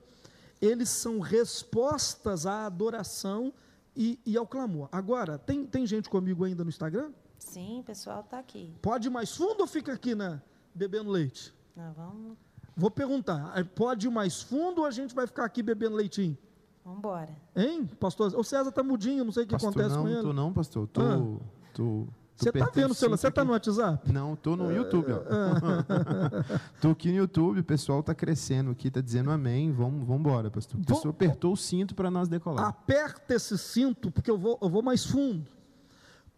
eles 0.62 0.88
são 0.88 1.20
respostas 1.20 2.46
à 2.46 2.66
adoração 2.66 3.54
e, 3.96 4.20
e 4.26 4.38
ao 4.38 4.46
clamor. 4.46 4.88
Agora, 4.92 5.38
tem, 5.38 5.66
tem 5.66 5.86
gente 5.86 6.10
comigo 6.10 6.44
ainda 6.44 6.64
no 6.64 6.70
Instagram? 6.70 7.12
Sim, 7.40 7.80
o 7.82 7.84
pessoal 7.84 8.22
está 8.22 8.40
aqui. 8.40 8.74
Pode 8.82 9.08
ir 9.08 9.12
mais 9.12 9.36
fundo 9.36 9.62
ou 9.62 9.68
fica 9.68 9.94
aqui 9.94 10.16
na 10.16 10.42
bebendo 10.74 11.10
leite? 11.10 11.54
Nós 11.76 11.96
vamos 11.96 12.38
Vou 12.78 12.92
perguntar, 12.92 13.54
eh, 13.58 13.64
pode 13.64 14.06
ir 14.08 14.10
mais 14.10 14.42
fundo 14.42 14.82
ou 14.82 14.86
a 14.86 14.92
gente 14.92 15.16
vai 15.16 15.26
ficar 15.26 15.46
aqui 15.46 15.64
bebendo 15.64 15.96
leitinho? 15.96 16.38
vamos 16.84 17.00
embora. 17.00 17.36
Hein, 17.56 17.86
pastor? 18.00 18.34
O 18.36 18.44
César 18.44 18.72
tá 18.72 18.84
mudinho, 18.84 19.24
não 19.24 19.32
sei 19.32 19.44
o 19.44 19.48
que 19.48 19.54
pastor, 19.54 19.72
acontece 19.72 19.96
não, 19.96 20.04
com 20.04 20.10
ele. 20.10 20.22
tô 20.22 20.34
não, 20.34 20.54
pastor. 20.54 20.88
Tô, 20.90 21.02
Ah. 21.02 21.38
tô 21.74 22.08
Você 22.36 22.52
tá 22.52 22.70
vendo 22.74 22.92
o 22.92 22.94
celular? 22.94 23.18
Você 23.18 23.32
tá 23.32 23.46
no 23.46 23.52
WhatsApp? 23.54 24.12
Não, 24.12 24.36
tô 24.36 24.58
no 24.58 24.72
YouTube, 24.72 25.08
ó. 25.14 25.22
tô 26.82 26.90
aqui 26.90 27.10
no 27.10 27.18
YouTube, 27.18 27.62
o 27.62 27.64
pessoal 27.64 28.04
tá 28.04 28.14
crescendo 28.14 28.72
aqui, 28.72 28.92
tá 28.92 29.00
dizendo 29.00 29.32
amém. 29.32 29.72
Vamos, 29.72 30.06
vamos 30.06 30.20
embora, 30.20 30.52
pastor. 30.52 30.80
O 30.80 30.86
pessoal 30.86 31.12
apertou 31.12 31.54
o 31.54 31.58
cinto 31.58 31.96
para 31.96 32.12
nós 32.12 32.28
decolar. 32.28 32.66
Aperta 32.68 33.36
esse 33.36 33.58
cinto, 33.58 34.12
porque 34.12 34.30
eu 34.30 34.38
vou, 34.38 34.60
eu 34.62 34.70
vou 34.70 34.82
mais 34.82 35.06
fundo. 35.06 35.50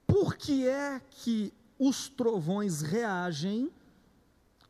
Por 0.06 0.36
que 0.36 0.68
é 0.68 1.02
que 1.10 1.52
os 1.80 2.08
trovões 2.08 2.82
reagem 2.82 3.72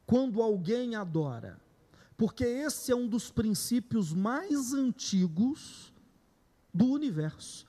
quando 0.06 0.42
alguém 0.42 0.96
adora? 0.96 1.60
Porque 2.16 2.46
esse 2.46 2.92
é 2.92 2.96
um 2.96 3.08
dos 3.08 3.30
princípios 3.30 4.14
mais 4.14 4.74
antigos 4.74 5.94
do 6.74 6.86
universo. 6.86 7.68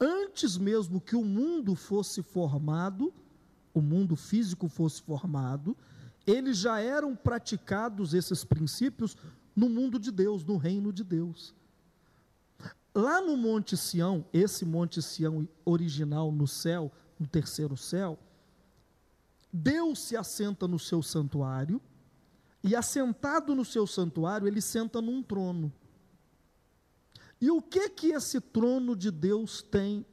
Antes 0.00 0.56
mesmo 0.56 1.00
que 1.00 1.14
o 1.14 1.24
mundo 1.24 1.74
fosse 1.74 2.22
formado, 2.22 3.12
o 3.74 3.80
mundo 3.82 4.16
físico 4.16 4.68
fosse 4.68 5.02
formado, 5.02 5.76
eles 6.26 6.56
já 6.56 6.80
eram 6.80 7.14
praticados 7.14 8.14
esses 8.14 8.44
princípios 8.44 9.16
no 9.54 9.68
mundo 9.68 9.98
de 9.98 10.10
Deus, 10.10 10.44
no 10.44 10.56
reino 10.56 10.92
de 10.92 11.04
Deus. 11.04 11.54
Lá 12.94 13.20
no 13.20 13.36
Monte 13.36 13.76
Sião, 13.76 14.24
esse 14.32 14.64
Monte 14.64 15.02
Sião 15.02 15.46
original 15.64 16.32
no 16.32 16.46
céu, 16.46 16.90
no 17.18 17.26
terceiro 17.26 17.76
céu, 17.76 18.18
Deus 19.52 19.98
se 20.00 20.16
assenta 20.16 20.66
no 20.66 20.78
seu 20.78 21.02
santuário, 21.02 21.80
e 22.62 22.76
assentado 22.76 23.54
no 23.54 23.64
seu 23.64 23.86
santuário, 23.86 24.46
ele 24.46 24.60
senta 24.60 25.00
num 25.00 25.22
trono. 25.22 25.72
E 27.40 27.50
o 27.50 27.62
que 27.62 27.88
que 27.88 28.08
esse 28.08 28.40
trono 28.40 28.94
de 28.94 29.10
Deus 29.10 29.62
tem? 29.62 30.04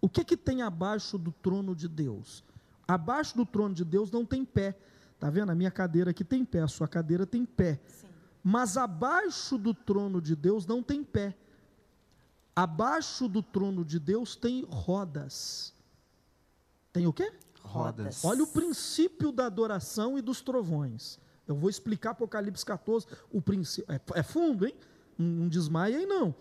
O 0.00 0.08
que 0.08 0.24
que 0.24 0.36
tem 0.36 0.62
abaixo 0.62 1.16
do 1.16 1.32
trono 1.32 1.74
de 1.74 1.88
Deus? 1.88 2.44
Abaixo 2.86 3.36
do 3.36 3.46
trono 3.46 3.74
de 3.74 3.84
Deus 3.84 4.10
não 4.10 4.26
tem 4.26 4.44
pé. 4.44 4.76
Tá 5.18 5.30
vendo? 5.30 5.50
A 5.50 5.54
minha 5.54 5.70
cadeira 5.70 6.10
aqui 6.10 6.24
tem 6.24 6.44
pé, 6.44 6.60
a 6.60 6.68
sua 6.68 6.88
cadeira 6.88 7.24
tem 7.24 7.46
pé. 7.46 7.80
Sim. 7.86 8.08
Mas 8.42 8.76
abaixo 8.76 9.56
do 9.56 9.72
trono 9.72 10.20
de 10.20 10.34
Deus 10.34 10.66
não 10.66 10.82
tem 10.82 11.04
pé. 11.04 11.36
Abaixo 12.54 13.28
do 13.28 13.42
trono 13.42 13.84
de 13.84 13.98
Deus 13.98 14.36
tem 14.36 14.66
rodas. 14.68 15.72
Tem 16.92 17.06
o 17.06 17.12
quê? 17.12 17.32
Rodas. 17.62 18.24
Olha 18.24 18.42
o 18.42 18.46
princípio 18.46 19.32
da 19.32 19.46
adoração 19.46 20.18
e 20.18 20.20
dos 20.20 20.42
trovões. 20.42 21.18
Eu 21.46 21.54
vou 21.54 21.70
explicar 21.70 22.10
Apocalipse 22.10 22.66
14, 22.66 23.06
o 23.30 23.40
princípio. 23.40 23.92
É, 23.94 24.00
é 24.20 24.22
fundo, 24.22 24.66
hein? 24.66 24.74
Não 25.22 25.48
desmaia 25.48 25.98
aí, 25.98 26.06
não. 26.06 26.34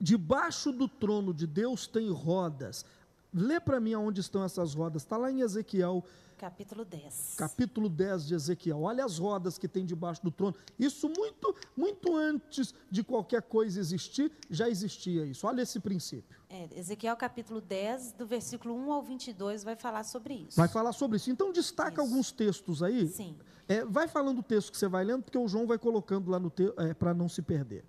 Debaixo 0.00 0.70
do 0.70 0.86
trono 0.86 1.34
de 1.34 1.46
Deus 1.46 1.86
tem 1.86 2.10
rodas. 2.10 2.84
Lê 3.32 3.58
para 3.58 3.80
mim 3.80 3.94
aonde 3.94 4.20
estão 4.20 4.44
essas 4.44 4.74
rodas. 4.74 5.02
Está 5.02 5.16
lá 5.16 5.30
em 5.30 5.40
Ezequiel, 5.40 6.04
Capítulo 6.38 6.84
10. 6.84 7.34
capítulo 7.36 7.88
10 7.88 8.28
de 8.28 8.34
Ezequiel. 8.34 8.80
Olha 8.82 9.04
as 9.04 9.18
rodas 9.18 9.58
que 9.58 9.66
tem 9.66 9.84
debaixo 9.84 10.22
do 10.22 10.30
trono. 10.30 10.54
Isso 10.78 11.08
muito, 11.08 11.54
muito 11.76 12.16
antes 12.16 12.72
de 12.88 13.02
qualquer 13.02 13.42
coisa 13.42 13.80
existir, 13.80 14.30
já 14.48 14.68
existia 14.68 15.26
isso. 15.26 15.48
Olha 15.48 15.62
esse 15.62 15.80
princípio. 15.80 16.38
É, 16.48 16.68
Ezequiel 16.78 17.16
capítulo 17.16 17.60
10, 17.60 18.12
do 18.12 18.24
versículo 18.24 18.72
1 18.74 18.92
ao 18.92 19.02
22, 19.02 19.64
vai 19.64 19.74
falar 19.74 20.04
sobre 20.04 20.34
isso. 20.34 20.56
Vai 20.56 20.68
falar 20.68 20.92
sobre 20.92 21.16
isso. 21.16 21.28
Então 21.28 21.52
destaca 21.52 22.00
Isso. 22.00 22.00
alguns 22.00 22.30
textos 22.30 22.84
aí. 22.84 23.08
Sim. 23.08 23.36
É, 23.68 23.84
vai 23.84 24.08
falando 24.08 24.38
o 24.38 24.42
texto 24.42 24.72
que 24.72 24.78
você 24.78 24.88
vai 24.88 25.04
lendo, 25.04 25.22
porque 25.22 25.36
o 25.38 25.46
João 25.46 25.66
vai 25.66 25.78
colocando 25.78 26.30
lá 26.30 26.38
no 26.38 26.48
texto 26.50 26.74
para 26.98 27.12
não 27.12 27.28
se 27.28 27.42
perder. 27.42 27.84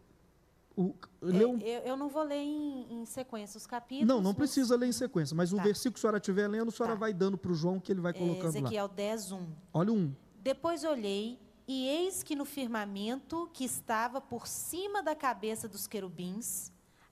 O, 0.75 0.93
É, 1.21 1.25
lê 1.25 1.45
um- 1.45 1.57
eu, 1.59 1.81
eu 1.81 1.97
não 1.97 2.07
vou 2.09 2.23
ler 2.23 2.37
em, 2.41 3.01
em 3.01 3.05
sequência 3.05 3.57
os 3.57 3.65
capítulos. 3.67 4.07
não, 4.07 4.21
não 4.21 4.33
precisa 4.33 4.75
ler 4.75 4.87
em 4.87 4.91
sequência, 4.91 5.35
mas 5.35 5.51
o 5.51 5.57
Tá. 5.57 5.63
versículo 5.63 5.93
que 5.93 5.99
a 5.99 6.01
senhora 6.01 6.17
estiver 6.17 6.47
lendo, 6.47 6.69
a 6.69 6.71
senhora 6.71 6.93
Tá. 6.93 6.99
vai 6.99 7.13
dando 7.13 7.37
para 7.37 7.51
o 7.51 7.55
João 7.55 7.79
que 7.79 7.91
ele 7.91 7.99
vai 8.01 8.11
É, 8.11 8.13
colocando 8.13 8.43
lá. 8.53 8.59
Ezequiel 8.59 8.87
10, 8.87 9.31
1. 9.31 9.45
Olha 9.73 9.91
um. 9.91 10.13
Depois 10.41 10.83
olhei, 10.83 11.37
e 11.67 11.85
eis 11.87 12.23
que 12.23 12.35
no 12.35 12.45
firmamento 12.45 13.49
que 13.53 13.63
estava 13.65 14.19
por 14.21 14.47
cima 14.47 15.03
da 15.03 15.15
cabeça 15.15 15.67
dos 15.67 15.85
querubins, 15.87 16.71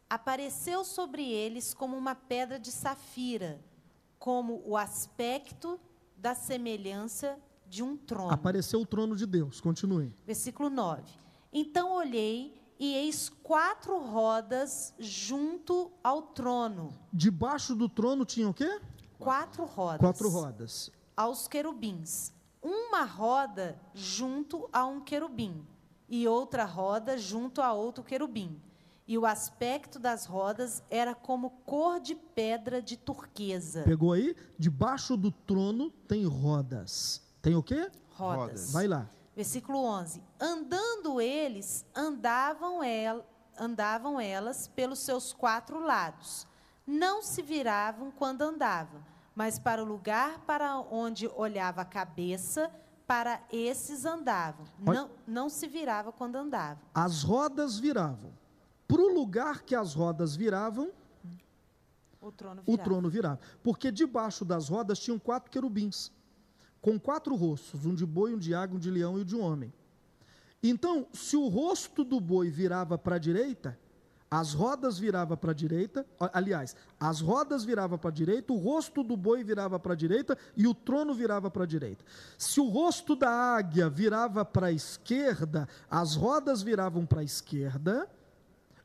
apareceu 0.10 0.84
sobre 0.86 1.30
eles 1.30 1.74
como 1.74 1.98
uma 1.98 2.16
pedra 2.16 2.58
de 2.58 2.72
safira, 2.72 3.60
como 4.18 4.62
o 4.66 4.78
aspecto 4.78 5.78
da 6.16 6.34
semelhança 6.34 7.38
de 7.70 7.84
um 7.84 7.96
trono. 7.98 8.32
Apareceu 8.32 8.82
o 8.82 8.86
trono 8.86 9.16
de 9.16 9.26
Deus. 9.26 9.60
Continue. 9.62 10.14
Versículo 10.26 10.70
9. 10.70 11.04
Então 11.52 11.94
olhei, 11.94 12.62
e 12.80 12.94
eis 12.94 13.30
quatro 13.42 13.98
rodas 14.00 14.94
junto 15.00 15.92
ao 16.04 16.22
trono. 16.22 16.94
Debaixo 17.12 17.76
do 17.76 17.90
trono 17.90 18.26
tinha 18.26 18.50
o 18.50 18.54
quê? 18.54 18.80
Quatro 19.18 19.66
rodas. 19.66 20.00
Quatro 20.00 20.30
rodas. 20.30 20.92
aos 21.16 21.48
querubins. 21.48 22.32
Uma 22.62 23.04
roda 23.04 23.80
junto 23.94 24.70
a 24.72 24.86
um 24.86 25.00
querubim, 25.00 25.66
e 26.10 26.28
outra 26.28 26.66
roda 26.66 27.18
junto 27.18 27.62
a 27.62 27.72
outro 27.74 28.04
querubim. 28.04 28.62
E 29.08 29.18
o 29.18 29.26
aspecto 29.26 30.00
das 30.00 30.26
rodas 30.26 30.84
era 30.90 31.16
como 31.16 31.50
cor 31.66 32.00
de 32.00 32.14
pedra 32.14 32.82
de 32.82 32.98
turquesa. 32.98 33.84
Pegou 33.84 34.12
aí? 34.12 34.36
Debaixo 34.60 35.16
do 35.16 35.32
trono 35.32 35.90
tem 36.08 36.26
rodas. 36.26 37.26
Tem 37.48 37.56
o 37.56 37.64
quê? 37.64 37.90
Rodas. 38.10 38.74
Vai 38.74 38.90
lá. 38.90 39.10
Versículo 39.34 39.80
11. 39.82 40.22
Andando 40.38 41.22
eles, 41.22 41.86
andavam, 41.96 42.84
el, 42.84 43.24
andavam 43.58 44.20
elas 44.20 44.68
pelos 44.68 45.00
seus 45.00 45.32
quatro 45.32 45.80
lados. 45.80 46.46
Não 46.86 47.24
se 47.24 47.42
viravam 47.42 48.12
quando 48.12 48.42
andavam, 48.42 49.02
mas 49.34 49.58
para 49.58 49.82
o 49.82 49.86
lugar 49.86 50.40
para 50.40 50.78
onde 50.78 51.26
olhava 51.38 51.84
a 51.84 51.86
cabeça, 51.86 52.70
para 53.08 53.42
esses 53.50 54.04
andavam. 54.04 54.66
Não, 54.78 55.10
não 55.26 55.48
se 55.50 55.68
virava 55.68 56.12
quando 56.12 56.36
andavam. 56.36 56.84
As 56.94 57.24
rodas 57.24 57.80
viravam. 57.80 58.34
Para 58.90 59.00
o 59.02 59.14
lugar 59.14 59.62
que 59.62 59.74
as 59.74 59.94
rodas 59.94 60.36
viravam, 60.36 60.92
O 62.20 62.30
trono 62.30 62.62
o 62.66 62.72
virava. 62.72 62.84
trono 62.90 63.10
virava. 63.10 63.40
Porque 63.64 63.90
debaixo 63.90 64.44
das 64.44 64.68
rodas 64.68 65.00
tinham 65.00 65.18
quatro 65.18 65.50
querubins, 65.50 66.12
com 66.82 67.00
quatro 67.00 67.36
rostos, 67.36 67.86
um 67.86 67.94
de 67.94 68.06
boi, 68.06 68.34
um 68.34 68.38
de 68.38 68.54
águia, 68.54 68.76
um 68.76 68.80
de 68.80 68.90
leão 68.90 69.18
e 69.18 69.22
um 69.22 69.26
de 69.26 69.36
homem. 69.36 69.74
Então, 70.62 71.08
se 71.14 71.36
o 71.36 71.48
rosto 71.48 72.04
do 72.04 72.20
boi 72.20 72.50
virava 72.50 72.98
para 72.98 73.16
a 73.16 73.20
direita, 73.20 73.78
as 74.30 74.54
rodas 74.54 75.00
virava 75.00 75.38
para 75.38 75.52
a 75.52 75.54
direita, 75.54 76.06
aliás, 76.34 76.76
as 77.00 77.22
rodas 77.22 77.64
virava 77.64 77.98
para 77.98 78.10
a 78.10 78.14
direita, 78.14 78.52
o 78.52 78.58
rosto 78.58 79.02
do 79.02 79.16
boi 79.16 79.42
virava 79.44 79.80
para 79.80 79.94
a 79.94 79.96
direita 79.96 80.38
e 80.56 80.68
o 80.68 80.74
trono 80.74 81.14
virava 81.14 81.50
para 81.50 81.64
a 81.64 81.68
direita. 81.68 82.04
Se 82.38 82.60
o 82.60 82.68
rosto 82.68 83.16
da 83.16 83.30
águia 83.30 83.90
virava 83.90 84.44
para 84.44 84.68
a 84.68 84.72
esquerda, 84.72 85.68
as 85.90 86.16
rodas 86.16 86.62
viravam 86.62 87.06
para 87.06 87.22
a 87.22 87.24
esquerda 87.24 88.10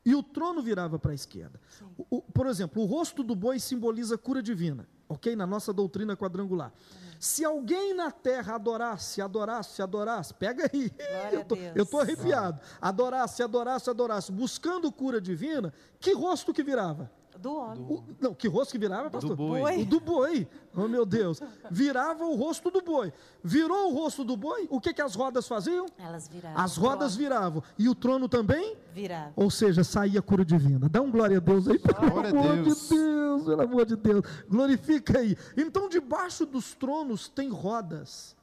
e 0.04 0.14
o 0.14 0.22
trono 0.22 0.62
virava 0.62 0.98
para 0.98 1.12
a 1.12 1.14
esquerda. 1.14 1.60
O- 1.96 2.18
o- 2.18 2.22
por 2.22 2.46
exemplo, 2.46 2.82
o 2.82 2.86
rosto 2.86 3.22
do 3.22 3.34
boi 3.34 3.58
simboliza 3.60 4.18
cura 4.18 4.42
divina, 4.42 4.88
ok? 5.08 5.36
Na 5.36 5.46
nossa 5.46 5.72
doutrina 5.72 6.16
quadrangular. 6.16 6.72
Se 7.20 7.44
alguém 7.44 7.94
na 7.94 8.10
terra 8.10 8.56
adorasse, 8.56 9.22
adorasse, 9.22 9.80
adorasse, 9.80 10.34
pega 10.34 10.68
aí, 10.72 10.90
Glória 10.90 11.38
eu 11.76 11.86
tô 11.86 12.00
arrepiado. 12.00 12.60
Adorasse, 12.80 13.42
adorasse, 13.44 13.88
adorasse, 13.88 14.32
buscando 14.32 14.90
cura 14.90 15.20
divina, 15.20 15.72
que 16.00 16.12
rosto 16.12 16.52
que 16.52 16.64
virava? 16.64 17.08
Do 17.42 17.56
homem. 17.56 17.84
O- 17.88 18.04
não, 18.20 18.32
que 18.34 18.46
rosto 18.46 18.70
que 18.72 18.78
virava, 18.78 19.10
pastor? 19.10 19.34
boi. 19.34 19.82
O 19.82 19.84
do 19.84 19.98
boi. 20.00 20.48
Oh, 20.74 20.86
meu 20.86 21.04
Deus. 21.04 21.40
Virava 21.70 22.24
o 22.24 22.36
rosto 22.36 22.70
do 22.70 22.80
boi. 22.80 23.12
Virou 23.42 23.90
o 23.90 23.94
rosto 23.94 24.22
do 24.22 24.36
boi, 24.36 24.68
o 24.70 24.80
que, 24.80 24.94
que 24.94 25.02
as 25.02 25.14
rodas 25.16 25.48
faziam? 25.48 25.86
Elas 25.98 26.28
viravam. 26.28 26.62
As 26.62 26.76
rodas 26.76 27.16
viravam. 27.16 27.62
E 27.76 27.88
o 27.88 27.94
trono 27.94 28.28
também? 28.28 28.76
viravam. 28.94 29.32
Ou 29.34 29.50
seja, 29.50 29.82
saía 29.82 30.20
a 30.20 30.22
cura 30.22 30.44
divina. 30.44 30.88
Dá 30.88 31.02
um 31.02 31.10
glória 31.10 31.38
a 31.38 31.40
Deus 31.40 31.66
aí, 31.66 31.78
pelo 31.78 32.10
Glória 32.10 32.30
a 32.30 32.32
amor 32.32 32.62
Deus. 32.62 32.88
de 32.88 32.94
Deus, 32.94 33.44
pelo 33.44 33.62
amor 33.62 33.86
de 33.86 33.96
Deus. 33.96 34.22
Glorifica 34.48 35.18
aí. 35.18 35.36
Então, 35.56 35.88
debaixo 35.88 36.46
dos 36.46 36.74
tronos 36.74 37.28
tem 37.28 37.48
rodas. 37.48 38.36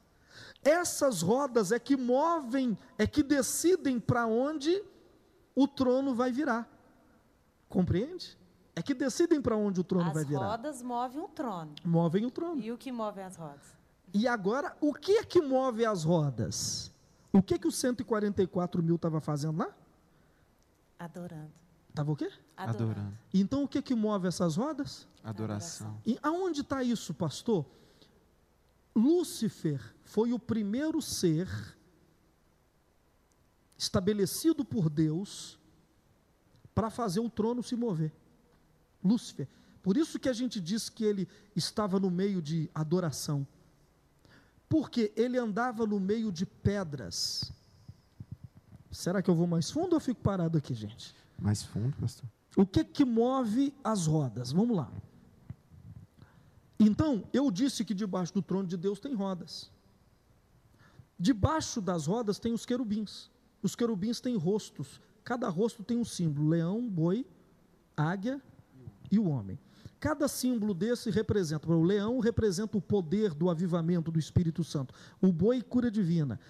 Essas 0.62 1.22
rodas 1.22 1.72
é 1.72 1.78
que 1.78 1.96
movem, 1.96 2.76
é 2.98 3.06
que 3.06 3.22
decidem 3.22 3.98
para 3.98 4.26
onde 4.26 4.82
o 5.54 5.66
trono 5.66 6.14
vai 6.14 6.30
virar. 6.30 6.68
Compreende? 7.68 8.38
É 8.80 8.82
que 8.82 8.94
decidem 8.94 9.42
para 9.42 9.54
onde 9.54 9.78
o 9.78 9.84
trono 9.84 10.06
As 10.06 10.14
vai 10.14 10.24
virar. 10.24 10.52
rodas 10.52 10.80
movem 10.80 11.20
o 11.20 11.28
trono. 11.28 11.74
Movem 11.84 12.24
o 12.24 12.30
trono. 12.30 12.62
E 12.62 12.72
o 12.72 12.78
que 12.78 12.90
move 12.90 13.20
as 13.20 13.36
rodas? 13.36 13.76
E 14.14 14.26
agora, 14.26 14.74
o 14.80 14.94
que 14.94 15.18
é 15.18 15.22
que 15.22 15.38
move 15.42 15.84
as 15.84 16.02
rodas? 16.02 16.90
O 17.30 17.42
que 17.42 17.58
que 17.58 17.68
os 17.68 17.76
144 17.76 18.82
mil 18.82 18.96
estava 18.96 19.20
fazendo 19.20 19.58
lá? 19.58 19.68
Adorando. 20.98 21.52
Estava 21.90 22.10
o 22.10 22.16
quê? 22.16 22.32
Adorando. 22.56 23.12
Então, 23.34 23.64
o 23.64 23.68
que 23.68 23.82
que 23.82 23.94
move 23.94 24.26
essas 24.26 24.56
rodas? 24.56 25.06
Adoração. 25.22 26.00
E 26.06 26.18
aonde 26.22 26.62
está 26.62 26.82
isso, 26.82 27.12
pastor? 27.12 27.66
Lúcifer 28.96 29.94
foi 30.04 30.32
o 30.32 30.38
primeiro 30.38 31.02
ser 31.02 31.76
estabelecido 33.76 34.64
por 34.64 34.88
Deus 34.88 35.58
para 36.74 36.88
fazer 36.88 37.20
o 37.20 37.28
trono 37.28 37.62
se 37.62 37.76
mover. 37.76 38.10
Lúcifer. 39.02 39.48
Por 39.82 39.96
isso 39.96 40.18
que 40.18 40.28
a 40.28 40.32
gente 40.32 40.60
diz 40.60 40.88
que 40.88 41.04
ele 41.04 41.28
estava 41.56 41.98
no 41.98 42.10
meio 42.10 42.42
de 42.42 42.70
adoração. 42.74 43.46
Porque 44.68 45.12
ele 45.16 45.38
andava 45.38 45.86
no 45.86 45.98
meio 45.98 46.30
de 46.30 46.44
pedras. 46.44 47.52
Será 48.90 49.22
que 49.22 49.30
eu 49.30 49.34
vou 49.34 49.46
mais 49.46 49.70
fundo 49.70 49.94
ou 49.94 50.00
fico 50.00 50.20
parado 50.20 50.58
aqui, 50.58 50.74
gente? 50.74 51.14
Mais 51.38 51.62
fundo, 51.62 51.96
pastor? 51.96 52.28
O 52.56 52.66
que 52.66 52.84
que 52.84 53.04
move 53.04 53.74
as 53.82 54.06
rodas? 54.06 54.52
Vamos 54.52 54.76
lá. 54.76 54.90
Então, 56.78 57.24
eu 57.32 57.50
disse 57.50 57.84
que 57.84 57.94
debaixo 57.94 58.34
do 58.34 58.42
trono 58.42 58.66
de 58.66 58.76
Deus 58.76 58.98
tem 58.98 59.14
rodas. 59.14 59.70
Debaixo 61.18 61.80
das 61.80 62.06
rodas 62.06 62.38
tem 62.38 62.52
os 62.52 62.66
querubins. 62.66 63.30
Os 63.62 63.74
querubins 63.74 64.20
têm 64.20 64.36
rostos. 64.36 65.00
Cada 65.22 65.48
rosto 65.48 65.82
tem 65.82 65.98
um 65.98 66.04
símbolo: 66.04 66.48
leão, 66.48 66.88
boi, 66.88 67.26
águia 67.96 68.42
e 69.10 69.18
o 69.18 69.28
homem. 69.28 69.58
Cada 69.98 70.26
símbolo 70.28 70.72
desse 70.72 71.10
representa. 71.10 71.70
O 71.70 71.82
leão 71.82 72.20
representa 72.20 72.78
o 72.78 72.80
poder 72.80 73.34
do 73.34 73.50
avivamento 73.50 74.10
do 74.10 74.18
Espírito 74.18 74.64
Santo. 74.64 74.94
O 75.20 75.30
boi, 75.32 75.60
cura 75.60 75.90
divina. 75.90 76.40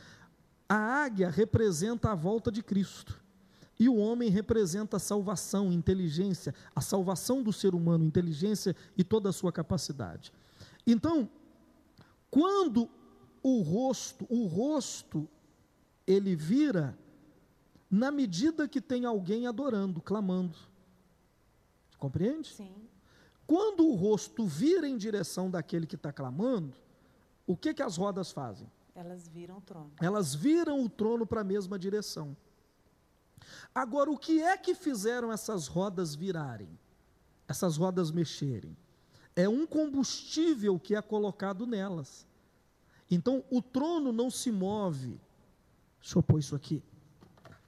A 0.69 0.77
águia 0.77 1.29
representa 1.29 2.13
a 2.13 2.15
volta 2.15 2.53
de 2.53 2.63
Cristo. 2.63 3.21
E 3.79 3.89
o 3.89 3.97
homem 3.97 4.29
representa 4.29 4.99
a 4.99 5.01
salvação, 5.01 5.73
inteligência, 5.73 6.55
a 6.77 6.81
salvação 6.81 7.43
do 7.43 7.53
ser 7.53 7.75
humano, 7.75 8.05
inteligência 8.05 8.77
e 8.97 9.03
toda 9.03 9.31
a 9.31 9.33
sua 9.33 9.51
capacidade. 9.51 10.33
Então, 10.87 11.29
quando 12.31 12.89
o 13.43 13.63
rosto, 13.63 14.27
o 14.29 14.47
rosto, 14.47 15.29
ele 16.07 16.37
vira 16.37 16.97
na 17.91 18.11
medida 18.13 18.69
que 18.69 18.81
tem 18.81 19.05
alguém 19.05 19.47
adorando, 19.47 20.01
clamando. 20.01 20.57
Compreende? 22.01 22.49
Sim. 22.49 22.75
Quando 23.47 23.87
o 23.87 23.95
rosto 23.95 24.47
vira 24.47 24.89
em 24.89 24.97
direção 24.97 25.51
daquele 25.51 25.87
que 25.87 25.97
está 25.97 26.13
clamando, 26.13 26.75
o 27.47 27.57
que, 27.57 27.75
que 27.75 27.83
as 27.83 27.97
rodas 27.97 28.33
fazem? 28.33 28.71
Elas 28.95 29.29
viram 29.29 29.59
o 29.59 29.61
trono. 29.61 29.93
Elas 30.01 30.35
viram 30.35 30.83
o 30.83 30.89
trono 30.89 31.27
para 31.27 31.43
a 31.43 31.45
mesma 31.45 31.79
direção. 31.79 32.37
Agora, 33.75 34.11
o 34.11 34.19
que 34.19 34.41
é 34.41 34.57
que 34.57 34.75
fizeram 34.75 35.31
essas 35.33 35.67
rodas 35.67 36.15
virarem? 36.15 36.79
Essas 37.47 37.77
rodas 37.77 38.11
mexerem? 38.11 38.77
É 39.37 39.49
um 39.49 39.67
combustível 39.67 40.79
que 40.79 40.95
é 40.95 41.03
colocado 41.03 41.67
nelas. 41.67 42.27
Então, 43.11 43.45
o 43.51 43.61
trono 43.61 44.13
não 44.13 44.31
se 44.31 44.51
move. 44.51 45.21
Deixa 46.01 46.19
eu 46.19 46.23
pôr 46.23 46.39
isso 46.39 46.55
aqui. 46.55 46.83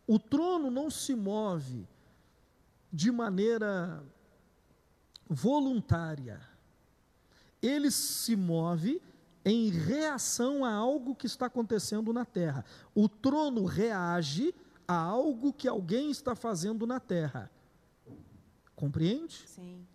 O 0.06 0.18
trono 0.18 0.70
não 0.70 0.90
se 0.90 1.14
move 1.14 1.86
de 2.92 3.10
maneira 3.10 4.02
voluntária. 5.32 6.40
ele 7.60 7.90
se 7.90 8.34
move 8.34 9.00
em 9.44 9.70
reação 9.70 10.64
a 10.64 10.72
algo 10.72 11.14
que 11.14 11.26
está 11.26 11.46
acontecendo 11.46 12.12
na 12.12 12.24
terra. 12.24 12.64
O 12.94 13.08
trono 13.08 13.64
reage 13.64 14.54
a 14.86 14.94
algo 14.94 15.52
que 15.52 15.68
alguém 15.68 16.10
está 16.10 16.34
fazendo 16.34 16.86
na 16.86 17.00
terra. 17.00 17.50
Compreende? 18.74 19.44
Sim. 19.46 19.86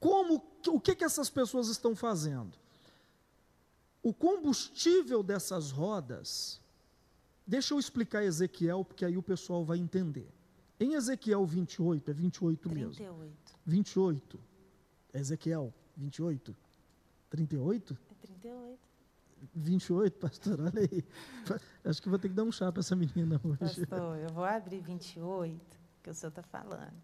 Como, 0.00 0.42
o 0.68 0.80
que, 0.80 0.94
que 0.94 1.04
essas 1.04 1.30
pessoas 1.30 1.68
estão 1.68 1.94
fazendo? 1.94 2.58
O 4.02 4.12
combustível 4.12 5.22
dessas 5.22 5.70
rodas, 5.70 6.60
deixa 7.46 7.74
eu 7.74 7.78
explicar 7.78 8.24
Ezequiel, 8.24 8.84
porque 8.84 9.04
aí 9.04 9.16
o 9.16 9.22
pessoal 9.22 9.64
vai 9.64 9.78
entender. 9.78 10.30
Em 10.78 10.94
Ezequiel 10.94 11.44
28, 11.46 12.10
é 12.10 12.14
28 12.14 12.68
mesmo. 12.68 12.94
38. 12.94 13.32
28. 13.64 14.55
Ezequiel 15.18 15.72
28? 15.96 16.56
38? 17.30 17.98
É 18.10 18.14
38. 18.26 18.78
28, 19.54 20.18
pastor, 20.18 20.60
olha 20.60 20.80
aí. 20.80 21.04
Acho 21.84 22.02
que 22.02 22.08
vou 22.08 22.18
ter 22.18 22.28
que 22.28 22.34
dar 22.34 22.44
um 22.44 22.52
chá 22.52 22.72
para 22.72 22.80
essa 22.80 22.96
menina 22.96 23.40
hoje. 23.44 23.86
Pastor, 23.86 24.18
eu 24.18 24.28
vou 24.30 24.44
abrir 24.44 24.80
28, 24.80 25.60
que 26.02 26.10
o 26.10 26.14
senhor 26.14 26.30
está 26.30 26.42
falando. 26.42 26.94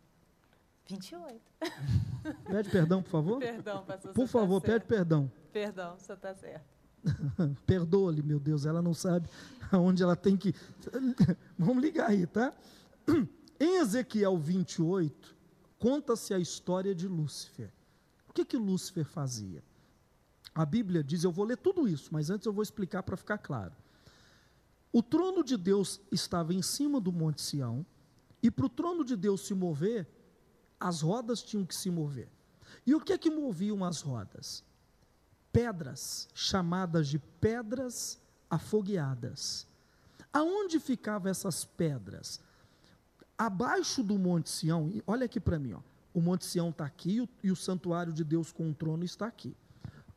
28. 0.86 1.40
Pede 2.44 2.70
perdão, 2.70 3.02
por 3.02 3.10
favor. 3.10 3.38
Perdão, 3.38 3.84
pastor. 3.84 4.12
Por 4.12 4.26
favor, 4.26 4.60
tá 4.60 4.66
pede 4.66 4.78
certo. 4.78 4.88
perdão. 4.88 5.32
Perdão, 5.52 5.94
o 5.94 6.00
senhor 6.00 6.16
está 6.16 6.34
certo. 6.34 6.64
Perdoa-lhe, 7.66 8.22
meu 8.22 8.38
Deus, 8.38 8.64
ela 8.66 8.80
não 8.80 8.94
sabe 8.94 9.28
aonde 9.70 10.02
ela 10.02 10.16
tem 10.16 10.36
que. 10.36 10.54
Vamos 11.58 11.82
ligar 11.82 12.10
aí, 12.10 12.26
tá? 12.26 12.52
Em 13.60 13.80
Ezequiel 13.80 14.36
28, 14.36 15.36
conta-se 15.78 16.34
a 16.34 16.38
história 16.38 16.94
de 16.94 17.06
Lúcifer. 17.06 17.72
O 18.32 18.34
que 18.34 18.46
que 18.46 18.56
Lúcifer 18.56 19.04
fazia? 19.04 19.62
A 20.54 20.64
Bíblia 20.64 21.04
diz, 21.04 21.22
eu 21.22 21.30
vou 21.30 21.44
ler 21.44 21.58
tudo 21.58 21.86
isso, 21.86 22.08
mas 22.10 22.30
antes 22.30 22.46
eu 22.46 22.52
vou 22.52 22.62
explicar 22.62 23.02
para 23.02 23.14
ficar 23.14 23.36
claro. 23.36 23.74
O 24.90 25.02
trono 25.02 25.44
de 25.44 25.54
Deus 25.54 26.00
estava 26.10 26.54
em 26.54 26.62
cima 26.62 26.98
do 26.98 27.12
Monte 27.12 27.42
Sião, 27.42 27.84
e 28.42 28.50
para 28.50 28.64
o 28.64 28.70
trono 28.70 29.04
de 29.04 29.16
Deus 29.16 29.42
se 29.42 29.52
mover, 29.52 30.08
as 30.80 31.02
rodas 31.02 31.42
tinham 31.42 31.66
que 31.66 31.74
se 31.74 31.90
mover. 31.90 32.26
E 32.86 32.94
o 32.94 33.00
que 33.02 33.12
é 33.12 33.18
que 33.18 33.28
moviam 33.28 33.84
as 33.84 34.00
rodas? 34.00 34.64
Pedras, 35.52 36.26
chamadas 36.34 37.08
de 37.08 37.18
pedras 37.18 38.18
afogueadas. 38.48 39.66
Aonde 40.32 40.80
ficavam 40.80 41.30
essas 41.30 41.66
pedras? 41.66 42.40
Abaixo 43.36 44.02
do 44.02 44.18
Monte 44.18 44.48
Sião, 44.48 44.90
olha 45.06 45.26
aqui 45.26 45.38
para 45.38 45.58
mim, 45.58 45.74
ó, 45.74 45.80
o 46.14 46.20
Monte 46.20 46.44
Sião 46.44 46.70
está 46.70 46.84
aqui 46.84 47.28
e 47.42 47.50
o, 47.50 47.56
santuário 47.56 48.12
de 48.12 48.22
Deus 48.22 48.52
com 48.52 48.70
o 48.70 48.74
trono 48.74 49.04
está 49.04 49.26
aqui. 49.26 49.56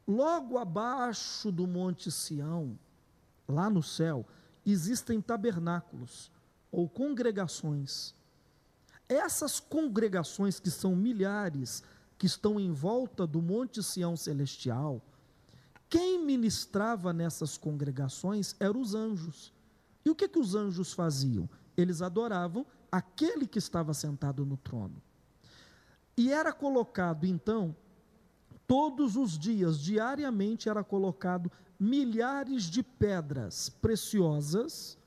Logo 0.08 0.58
abaixo 0.58 1.52
do 1.52 1.66
Monte 1.66 2.12
Sião, 2.12 2.78
lá 3.48 3.70
no 3.70 3.82
céu, 3.82 4.26
existem 4.66 5.22
tabernáculos 5.22 6.32
ou 6.72 6.90
congregações. 6.90 8.14
Essas 9.08 9.60
congregações, 9.60 10.60
que 10.60 10.70
são 10.70 10.96
milhares, 10.96 11.84
que 12.18 12.26
estão 12.26 12.60
em 12.60 12.72
volta 12.72 13.26
do 13.26 13.42
Monte 13.42 13.82
Sião 13.82 14.18
Celestial, 14.18 15.02
quem 15.90 16.24
ministrava 16.26 17.14
nessas 17.14 17.58
congregações 17.58 18.56
eram 18.60 18.82
os 18.82 18.94
anjos. 18.94 19.54
E 20.04 20.10
o 20.10 20.16
que, 20.16 20.28
que 20.28 20.40
os 20.40 20.56
anjos 20.56 20.94
faziam? 20.94 21.50
Eles 21.78 22.02
adoravam 22.02 22.66
aquele 22.92 23.48
que 23.48 23.60
estava 23.60 23.94
sentado 23.94 24.46
no 24.46 24.58
trono. 24.58 25.02
E 26.18 26.32
era 26.32 26.54
colocado, 26.54 27.26
então, 27.26 27.76
todos 28.66 29.16
os 29.18 29.38
dias, 29.38 29.80
diariamente, 29.80 30.70
era 30.70 30.84
colocado 30.84 31.52
milhares 31.80 32.64
de 32.64 32.82
pedras 32.82 33.70
preciosas 33.70 34.98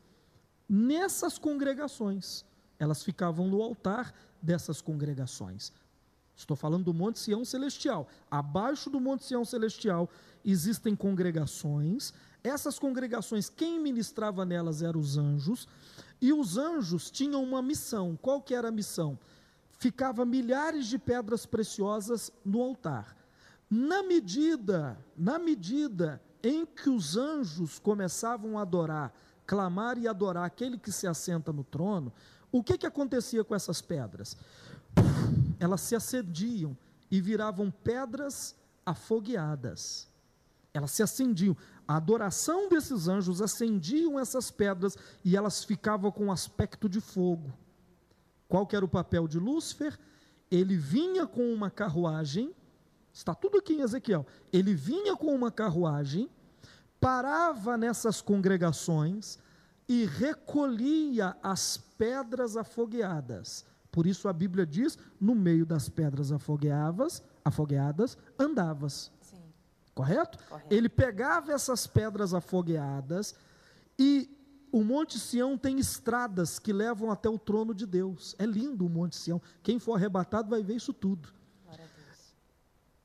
nessas 0.69 1.39
congregações. 1.39 2.45
Elas 2.79 3.03
ficavam 3.03 3.49
no 3.49 3.63
altar 3.63 4.13
dessas 4.41 4.81
congregações. 4.81 5.73
Estou 6.37 6.57
falando 6.57 6.85
do 6.85 6.95
Monte 6.95 7.19
Sião 7.19 7.45
Celestial. 7.45 8.07
Abaixo 8.31 8.89
do 8.89 9.01
Monte 9.01 9.25
Sião 9.25 9.45
Celestial 9.45 10.09
existem 10.45 10.95
congregações. 10.95 12.13
Essas 12.45 12.79
congregações, 12.79 13.49
quem 13.49 13.81
ministrava 13.81 14.45
nelas 14.45 14.83
eram 14.83 15.01
os 15.01 15.17
anjos. 15.17 15.67
E 16.21 16.33
os 16.33 16.57
anjos 16.57 17.11
tinham 17.11 17.43
uma 17.43 17.61
missão. 17.61 18.17
Qual 18.21 18.41
que 18.41 18.55
era 18.55 18.69
a 18.69 18.73
missão? 18.73 19.19
Ficava 19.79 20.27
milhares 20.27 20.87
de 20.87 20.99
pedras 20.99 21.47
preciosas 21.47 22.33
no 22.45 22.61
altar. 22.61 23.17
Na 23.71 24.03
medida, 24.03 24.99
na 25.17 25.39
medida 25.39 26.21
em 26.43 26.67
que 26.67 26.91
os 26.91 27.17
anjos 27.17 27.79
começavam 27.79 28.59
a 28.59 28.63
adorar, 28.63 29.13
clamar 29.47 29.97
e 29.97 30.09
adorar 30.09 30.45
aquele 30.45 30.77
que 30.77 30.91
se 30.91 31.07
assenta 31.07 31.53
no 31.53 31.63
trono, 31.63 32.13
o 32.51 32.63
que, 32.63 32.77
que 32.77 32.87
acontecia 32.87 33.45
com 33.45 33.55
essas 33.55 33.81
pedras? 33.81 34.37
Elas 35.61 35.81
se 35.83 35.95
acendiam 35.95 36.77
e 37.11 37.21
viravam 37.21 37.71
pedras 37.71 38.57
afogueadas. 38.85 40.09
Elas 40.75 40.91
se 40.91 41.03
acendiam. 41.03 41.57
A 41.87 41.97
adoração 41.97 42.69
desses 42.69 43.07
anjos 43.07 43.41
acendiam 43.41 44.19
essas 44.19 44.51
pedras 44.51 44.97
e 45.25 45.37
elas 45.37 45.63
ficavam 45.63 46.11
com 46.11 46.33
aspecto 46.33 46.89
de 46.89 47.01
fogo. 47.01 47.53
Qual 48.49 48.67
que 48.67 48.75
era 48.75 48.85
o 48.85 48.89
papel 48.89 49.29
de 49.29 49.39
Lúcifer? 49.39 49.99
Ele 50.51 50.77
vinha 50.77 51.27
com 51.27 51.53
uma 51.53 51.71
carruagem, 51.71 52.55
está 53.13 53.35
tudo 53.35 53.59
aqui 53.59 53.75
em 53.75 53.83
Ezequiel. 53.83 54.27
Ele 54.53 54.75
vinha 54.75 55.15
com 55.15 55.35
uma 55.35 55.51
carruagem, 55.51 56.31
parava 56.99 57.77
nessas 57.77 58.23
congregações 58.23 59.39
e 59.87 60.07
recolhia 60.07 61.37
as 61.43 61.77
pedras 61.77 62.57
afogueadas. 62.57 63.67
Por 63.93 64.07
isso 64.07 64.29
a 64.29 64.33
Bíblia 64.33 64.65
diz: 64.65 64.99
no 65.21 65.35
meio 65.35 65.67
das 65.67 65.89
pedras 65.89 66.33
afogueadas, 66.33 67.23
afogueadas 67.45 68.17
andavas. 68.39 69.11
Correto? 69.95 70.39
Correto. 70.49 70.73
Ele 70.73 70.89
pegava 70.89 71.53
essas 71.53 71.87
pedras 71.87 72.33
afogueadas 72.33 73.35
e 73.99 74.38
o 74.71 74.85
Monte 74.85 75.19
Sião 75.19 75.57
tem 75.57 75.79
estradas 75.79 76.59
que 76.59 76.73
levam 76.73 77.11
até 77.11 77.29
o 77.29 77.39
trono 77.39 77.75
de 77.75 77.87
Deus. 77.87 78.35
É 78.39 78.45
lindo 78.45 78.87
o 78.87 78.89
Monte 78.89 79.17
Sião. 79.17 79.41
Quem 79.63 79.79
for 79.79 79.95
arrebatado 79.95 80.51
vai 80.51 80.63
ver 80.63 80.77
isso 80.77 80.93
tudo. 80.93 81.29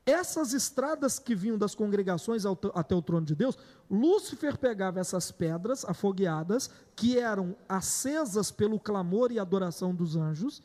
Essas 0.06 0.52
estradas 0.52 1.18
que 1.18 1.34
vinham 1.34 1.56
das 1.56 1.74
congregações 1.74 2.44
até 2.74 2.94
o 2.94 3.00
trono 3.00 3.24
de 3.24 3.34
Deus, 3.34 3.56
Lúcifer 3.90 4.58
pegava 4.58 5.00
essas 5.00 5.30
pedras 5.30 5.82
afogueadas, 5.82 6.70
que 6.94 7.18
eram 7.18 7.56
acesas 7.66 8.50
pelo 8.50 8.78
clamor 8.78 9.32
e 9.32 9.38
adoração 9.38 9.94
dos 9.94 10.14
anjos, 10.14 10.62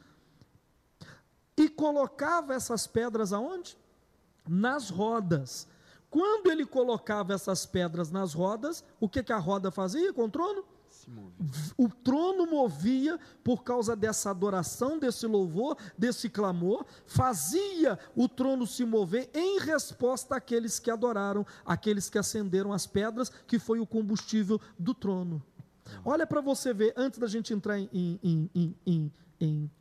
e 1.55 1.69
colocava 1.69 2.53
essas 2.53 2.85
pedras 2.85 3.31
aonde? 3.31 3.77
Nas 4.47 4.89
rodas. 4.89 5.67
Quando 6.09 6.51
ele 6.51 6.65
colocava 6.65 7.33
essas 7.33 7.65
pedras 7.65 8.11
nas 8.11 8.33
rodas, 8.33 8.83
o 8.99 9.07
que, 9.07 9.23
que 9.23 9.31
a 9.31 9.37
roda 9.37 9.71
fazia 9.71 10.11
com 10.11 10.25
o 10.25 10.29
trono? 10.29 10.65
O 11.77 11.87
trono 11.89 12.45
movia 12.45 13.17
por 13.43 13.63
causa 13.63 13.95
dessa 13.95 14.29
adoração, 14.29 14.99
desse 14.99 15.25
louvor, 15.25 15.77
desse 15.97 16.29
clamor, 16.29 16.85
fazia 17.05 17.97
o 18.15 18.27
trono 18.27 18.67
se 18.67 18.83
mover 18.85 19.29
em 19.33 19.59
resposta 19.59 20.35
àqueles 20.35 20.79
que 20.79 20.91
adoraram, 20.91 21.45
àqueles 21.65 22.09
que 22.09 22.17
acenderam 22.17 22.73
as 22.73 22.85
pedras, 22.85 23.29
que 23.47 23.57
foi 23.57 23.79
o 23.79 23.85
combustível 23.87 24.59
do 24.77 24.93
trono. 24.93 25.41
Olha 26.05 26.27
para 26.27 26.41
você 26.41 26.73
ver, 26.73 26.93
antes 26.95 27.17
da 27.17 27.27
gente 27.27 27.53
entrar 27.53 27.79
em, 27.79 27.89
em- 27.93 28.49
em- 28.53 28.75
em- 28.85 29.11
em 29.39 29.71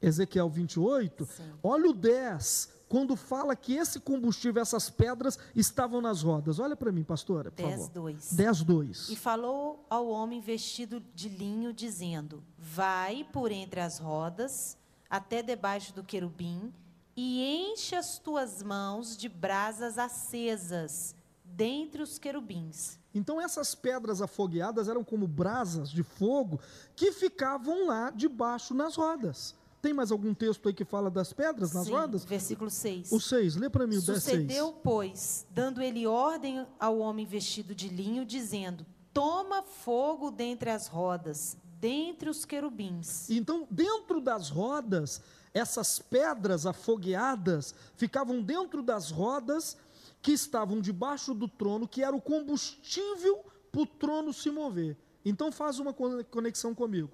Ezequiel 0.00 0.48
28, 0.48 1.26
Sim. 1.26 1.42
olha 1.62 1.90
o 1.90 1.92
10, 1.92 2.72
quando 2.90 3.14
fala 3.14 3.54
que 3.54 3.76
esse 3.76 4.00
combustível, 4.00 4.60
essas 4.60 4.90
pedras, 4.90 5.38
estavam 5.54 6.00
nas 6.00 6.22
rodas. 6.22 6.58
Olha 6.58 6.74
para 6.74 6.90
mim, 6.90 7.04
pastora, 7.04 7.48
por 7.48 7.64
10, 7.64 7.72
favor. 7.72 7.90
2. 7.92 8.32
10, 8.32 8.62
2. 8.64 9.08
E 9.10 9.16
falou 9.16 9.86
ao 9.88 10.08
homem 10.08 10.40
vestido 10.40 11.00
de 11.14 11.28
linho, 11.28 11.72
dizendo: 11.72 12.42
Vai 12.58 13.24
por 13.32 13.52
entre 13.52 13.78
as 13.78 14.00
rodas, 14.00 14.76
até 15.08 15.40
debaixo 15.40 15.94
do 15.94 16.02
querubim, 16.02 16.74
e 17.16 17.70
enche 17.70 17.94
as 17.94 18.18
tuas 18.18 18.60
mãos 18.60 19.16
de 19.16 19.28
brasas 19.28 19.96
acesas 19.96 21.14
dentre 21.44 22.02
os 22.02 22.18
querubins. 22.18 22.98
Então 23.14 23.40
essas 23.40 23.72
pedras 23.72 24.20
afogueadas 24.20 24.88
eram 24.88 25.04
como 25.04 25.28
brasas 25.28 25.90
de 25.90 26.02
fogo 26.02 26.58
que 26.96 27.12
ficavam 27.12 27.86
lá 27.86 28.10
debaixo 28.10 28.74
nas 28.74 28.96
rodas. 28.96 29.54
Tem 29.80 29.94
mais 29.94 30.12
algum 30.12 30.34
texto 30.34 30.68
aí 30.68 30.74
que 30.74 30.84
fala 30.84 31.10
das 31.10 31.32
pedras 31.32 31.72
nas 31.72 31.86
Sim, 31.86 31.92
rodas? 31.92 32.24
Versículo 32.24 32.70
6. 32.70 33.12
O 33.12 33.20
6, 33.20 33.56
lê 33.56 33.70
para 33.70 33.86
mim 33.86 33.96
o 33.96 34.02
10, 34.02 34.06
6. 34.06 34.22
Sucedeu, 34.22 34.72
pois, 34.72 35.46
dando 35.50 35.80
ele 35.80 36.06
ordem 36.06 36.66
ao 36.78 36.98
homem 36.98 37.24
vestido 37.24 37.74
de 37.74 37.88
linho, 37.88 38.24
dizendo: 38.24 38.84
Toma 39.12 39.62
fogo 39.62 40.30
dentre 40.30 40.70
as 40.70 40.86
rodas, 40.86 41.56
dentre 41.80 42.28
os 42.28 42.44
querubins. 42.44 43.30
Então, 43.30 43.66
dentro 43.70 44.20
das 44.20 44.50
rodas, 44.50 45.22
essas 45.54 45.98
pedras 45.98 46.66
afogueadas 46.66 47.74
ficavam 47.96 48.42
dentro 48.42 48.82
das 48.82 49.10
rodas 49.10 49.76
que 50.22 50.32
estavam 50.32 50.80
debaixo 50.80 51.34
do 51.34 51.48
trono, 51.48 51.88
que 51.88 52.02
era 52.02 52.14
o 52.14 52.20
combustível 52.20 53.44
para 53.72 53.80
o 53.80 53.86
trono 53.86 54.32
se 54.32 54.50
mover. 54.50 54.96
Então 55.24 55.50
faz 55.50 55.78
uma 55.78 55.92
conexão 55.92 56.74
comigo. 56.74 57.10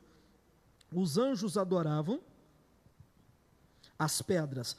Os 0.93 1.19
anjos 1.19 1.57
adoravam, 1.57 2.21
as 3.99 4.21
pedras 4.23 4.77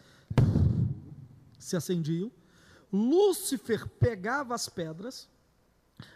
se 1.58 1.76
acendiam, 1.76 2.32
Lúcifer 2.92 3.88
pegava 3.88 4.56
as 4.56 4.70
pedras, 4.70 5.28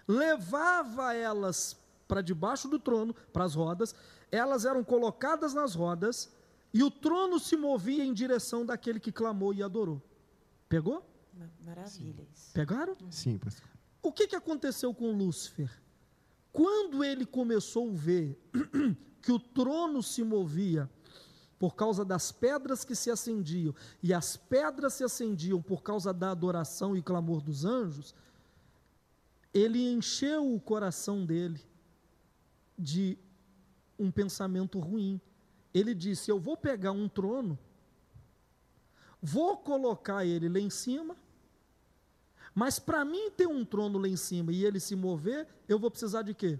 levava 0.07 1.13
elas 1.13 1.77
para 2.07 2.21
debaixo 2.21 2.67
do 2.67 2.79
trono, 2.79 3.13
para 3.33 3.43
as 3.43 3.55
rodas, 3.55 3.95
elas 4.31 4.65
eram 4.65 4.83
colocadas 4.83 5.53
nas 5.53 5.75
rodas 5.75 6.31
e 6.73 6.83
o 6.83 6.89
trono 6.89 7.39
se 7.39 7.57
movia 7.57 8.03
em 8.03 8.13
direção 8.13 8.65
daquele 8.65 8.99
que 8.99 9.11
clamou 9.11 9.53
e 9.53 9.61
adorou. 9.61 10.01
Pegou? 10.69 11.05
Maravilha 11.65 12.25
isso. 12.33 12.51
Pegaram? 12.53 12.95
Sim, 13.09 13.37
pastor. 13.37 13.67
O 14.01 14.11
que, 14.11 14.27
que 14.27 14.35
aconteceu 14.35 14.93
com 14.93 15.11
Lúcifer? 15.11 15.69
Quando 16.51 17.03
ele 17.03 17.25
começou 17.25 17.89
a 17.89 17.93
ver 17.93 18.37
que 19.21 19.31
o 19.31 19.39
trono 19.39 20.01
se 20.01 20.23
movia 20.23 20.89
por 21.61 21.75
causa 21.75 22.03
das 22.03 22.31
pedras 22.31 22.83
que 22.83 22.95
se 22.95 23.11
acendiam, 23.11 23.75
e 24.01 24.11
as 24.15 24.35
pedras 24.35 24.95
se 24.95 25.03
acendiam 25.03 25.61
por 25.61 25.83
causa 25.83 26.11
da 26.11 26.31
adoração 26.31 26.97
e 26.97 27.03
clamor 27.03 27.39
dos 27.39 27.65
anjos, 27.65 28.15
ele 29.53 29.87
encheu 29.87 30.55
o 30.55 30.59
coração 30.59 31.23
dele 31.23 31.61
de 32.75 33.15
um 33.99 34.09
pensamento 34.09 34.79
ruim. 34.79 35.21
Ele 35.71 35.93
disse: 35.93 36.31
Eu 36.31 36.39
vou 36.39 36.57
pegar 36.57 36.93
um 36.93 37.07
trono, 37.07 37.59
vou 39.21 39.55
colocar 39.55 40.25
ele 40.25 40.49
lá 40.49 40.59
em 40.59 40.71
cima, 40.71 41.15
mas 42.55 42.79
para 42.79 43.05
mim 43.05 43.29
ter 43.29 43.45
um 43.45 43.63
trono 43.63 43.99
lá 43.99 44.07
em 44.07 44.17
cima 44.17 44.51
e 44.51 44.65
ele 44.65 44.79
se 44.79 44.95
mover, 44.95 45.47
eu 45.69 45.77
vou 45.77 45.91
precisar 45.91 46.23
de 46.23 46.33
quê? 46.33 46.59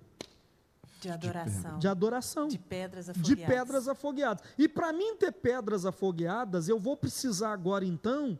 De 1.01 1.09
adoração. 1.09 1.79
De 1.79 1.87
adoração. 1.87 2.47
De 2.47 2.59
pedras 2.59 3.09
afogueadas. 3.09 3.37
De 3.37 3.47
pedras 3.47 3.87
afogueadas. 3.87 4.43
E 4.55 4.69
para 4.69 4.93
mim 4.93 5.15
ter 5.15 5.31
pedras 5.31 5.83
afogueadas, 5.83 6.69
eu 6.69 6.79
vou 6.79 6.95
precisar 6.95 7.53
agora 7.53 7.83
então 7.83 8.37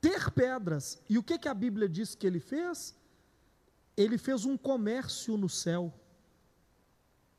ter 0.00 0.30
pedras. 0.30 1.02
E 1.08 1.18
o 1.18 1.22
que, 1.24 1.36
que 1.36 1.48
a 1.48 1.54
Bíblia 1.54 1.88
diz 1.88 2.14
que 2.14 2.24
ele 2.24 2.38
fez? 2.38 2.94
Ele 3.96 4.16
fez 4.16 4.44
um 4.44 4.56
comércio 4.56 5.36
no 5.36 5.48
céu. 5.48 5.92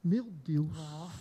Meu 0.03 0.25
Deus. 0.25 0.75
Uau. 0.77 1.11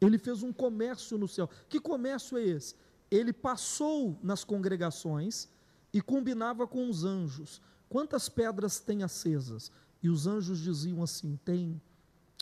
Ele 0.00 0.18
fez 0.18 0.42
um 0.42 0.52
comércio 0.52 1.16
no 1.16 1.28
céu. 1.28 1.48
Que 1.68 1.78
comércio 1.78 2.36
é 2.36 2.42
esse? 2.42 2.74
Ele 3.08 3.32
passou 3.32 4.18
nas 4.24 4.42
congregações 4.42 5.48
e 5.92 6.02
combinava 6.02 6.66
com 6.66 6.90
os 6.90 7.04
anjos. 7.04 7.62
Quantas 7.88 8.28
pedras 8.28 8.80
tem 8.80 9.04
acesas? 9.04 9.70
E 10.02 10.08
os 10.08 10.26
anjos 10.26 10.58
diziam 10.58 11.00
assim: 11.02 11.38
tem 11.44 11.80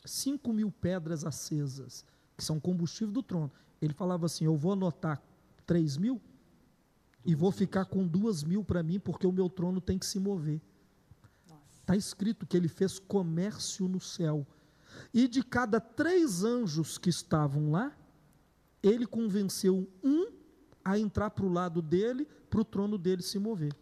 cinco 0.05 0.53
mil 0.53 0.71
pedras 0.71 1.25
acesas, 1.25 2.05
que 2.37 2.45
são 2.45 2.59
combustível 2.61 3.13
do 3.13 3.23
trono. 3.23 3.51
Ele 3.81 3.93
falava 3.93 4.27
assim: 4.27 4.45
Eu 4.45 4.57
vou 4.57 4.73
anotar 4.73 5.23
três 5.67 5.97
mil 5.97 6.21
e 7.25 7.35
vou 7.35 7.53
ficar 7.53 7.85
com 7.85 8.07
duas 8.07 8.43
mil 8.43 8.65
para 8.65 8.83
mim, 8.83 8.99
porque 8.99 9.27
o 9.27 9.33
meu 9.33 9.49
trono 9.49 9.81
tem 9.81 9.99
que 9.99 10.07
se 10.07 10.19
mover. 10.19 10.61
Está 11.81 11.97
escrito 11.97 12.47
que 12.47 12.57
ele 12.57 12.69
fez 12.69 12.99
comércio 12.99 13.89
no 13.89 14.01
céu. 14.01 14.47
E 15.13 15.27
de 15.29 15.43
cada 15.43 15.81
três 15.81 16.45
anjos 16.45 16.99
que 16.99 17.09
estavam 17.09 17.71
lá, 17.71 17.97
ele 18.83 19.07
convenceu 19.07 19.89
um 20.03 20.31
a 20.85 20.99
entrar 20.99 21.31
para 21.31 21.45
o 21.45 21.53
lado 21.53 21.83
dele, 21.83 22.27
para 22.49 22.61
o 22.61 22.65
trono 22.65 22.97
dele 22.99 23.23
se 23.23 23.39
mover. 23.39 23.75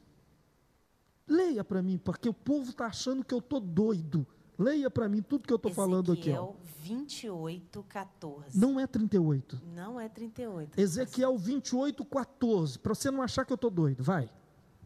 Leia 1.28 1.64
para 1.64 1.82
mim, 1.82 1.98
porque 1.98 2.28
o 2.28 2.34
povo 2.34 2.70
está 2.70 2.86
achando 2.86 3.24
que 3.24 3.34
eu 3.34 3.38
estou 3.38 3.60
doido. 3.60 4.26
Leia 4.58 4.90
para 4.90 5.08
mim 5.08 5.22
tudo 5.22 5.46
que 5.46 5.52
eu 5.52 5.56
estou 5.56 5.72
falando 5.72 6.12
aqui. 6.12 6.30
Ezequiel 6.30 6.56
28, 6.80 7.82
14. 7.82 8.58
Não 8.58 8.78
é 8.80 8.86
38. 8.86 9.60
Não 9.74 10.00
é 10.00 10.08
38. 10.08 10.80
Ezequiel 10.80 11.36
28, 11.36 12.04
14. 12.04 12.78
Para 12.78 12.94
você 12.94 13.10
não 13.10 13.22
achar 13.22 13.44
que 13.44 13.52
eu 13.52 13.56
estou 13.56 13.70
doido. 13.70 14.02
Vai. 14.02 14.30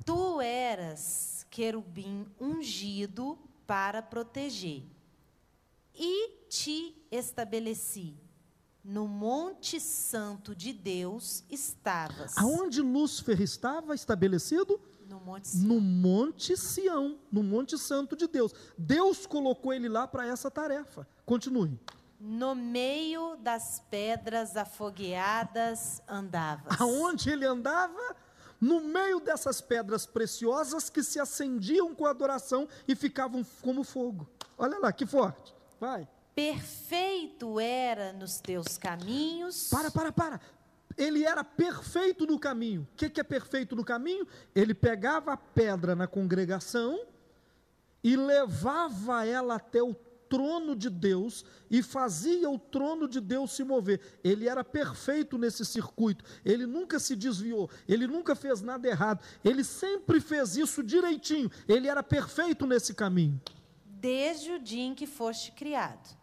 Tu 0.04 0.40
eras 0.40 1.46
querubim 1.50 2.26
ungido 2.40 3.38
para 3.66 4.02
proteger, 4.02 4.82
e 5.94 6.46
te 6.48 6.96
estabeleci. 7.10 8.16
No 8.82 9.06
Monte 9.06 9.78
Santo 9.78 10.56
de 10.56 10.72
Deus 10.72 11.44
estavas. 11.50 12.36
Aonde 12.38 12.80
Lúcifer 12.80 13.40
estava 13.40 13.94
estabelecido? 13.94 14.80
No 15.10 15.18
Monte 15.18 15.48
Sião. 15.48 15.66
No 15.66 15.80
Monte 15.80 16.56
Sião, 16.56 17.18
no 17.32 17.42
Monte 17.42 17.76
Santo 17.76 18.14
de 18.14 18.28
Deus. 18.28 18.54
Deus 18.78 19.26
colocou 19.26 19.72
ele 19.72 19.88
lá 19.88 20.06
para 20.06 20.24
essa 20.24 20.48
tarefa. 20.48 21.04
Continue. 21.26 21.80
No 22.20 22.54
meio 22.54 23.34
das 23.36 23.82
pedras 23.90 24.56
afogueadas 24.56 26.00
andavas. 26.06 26.80
Aonde 26.80 27.28
ele 27.28 27.44
andava? 27.44 28.14
No 28.60 28.80
meio 28.80 29.18
dessas 29.18 29.60
pedras 29.60 30.06
preciosas 30.06 30.88
que 30.88 31.02
se 31.02 31.18
acendiam 31.18 31.92
com 31.92 32.06
a 32.06 32.10
adoração 32.10 32.68
e 32.86 32.94
ficavam 32.94 33.44
como 33.62 33.82
fogo. 33.82 34.30
Olha 34.56 34.78
lá, 34.78 34.92
que 34.92 35.06
forte. 35.06 35.52
Vai. 35.80 36.06
Perfeito 36.36 37.58
era 37.58 38.12
nos 38.12 38.38
teus 38.38 38.78
caminhos. 38.78 39.68
Para, 39.70 39.90
para, 39.90 40.12
para. 40.12 40.40
Ele 41.00 41.24
era 41.24 41.42
perfeito 41.42 42.26
no 42.26 42.38
caminho. 42.38 42.86
O 42.92 42.94
que, 42.94 43.08
que 43.08 43.20
é 43.20 43.24
perfeito 43.24 43.74
no 43.74 43.82
caminho? 43.82 44.26
Ele 44.54 44.74
pegava 44.74 45.32
a 45.32 45.36
pedra 45.36 45.96
na 45.96 46.06
congregação 46.06 47.06
e 48.04 48.14
levava 48.16 49.24
ela 49.24 49.54
até 49.54 49.82
o 49.82 49.94
trono 50.28 50.76
de 50.76 50.90
Deus 50.90 51.42
e 51.70 51.82
fazia 51.82 52.50
o 52.50 52.58
trono 52.58 53.08
de 53.08 53.18
Deus 53.18 53.52
se 53.52 53.64
mover. 53.64 53.98
Ele 54.22 54.46
era 54.46 54.62
perfeito 54.62 55.38
nesse 55.38 55.64
circuito. 55.64 56.22
Ele 56.44 56.66
nunca 56.66 56.98
se 56.98 57.16
desviou. 57.16 57.70
Ele 57.88 58.06
nunca 58.06 58.36
fez 58.36 58.60
nada 58.60 58.86
errado. 58.86 59.24
Ele 59.42 59.64
sempre 59.64 60.20
fez 60.20 60.54
isso 60.54 60.82
direitinho. 60.82 61.50
Ele 61.66 61.88
era 61.88 62.02
perfeito 62.02 62.66
nesse 62.66 62.92
caminho. 62.92 63.40
Desde 63.86 64.52
o 64.52 64.58
dia 64.58 64.82
em 64.82 64.94
que 64.94 65.06
foste 65.06 65.50
criado, 65.52 66.19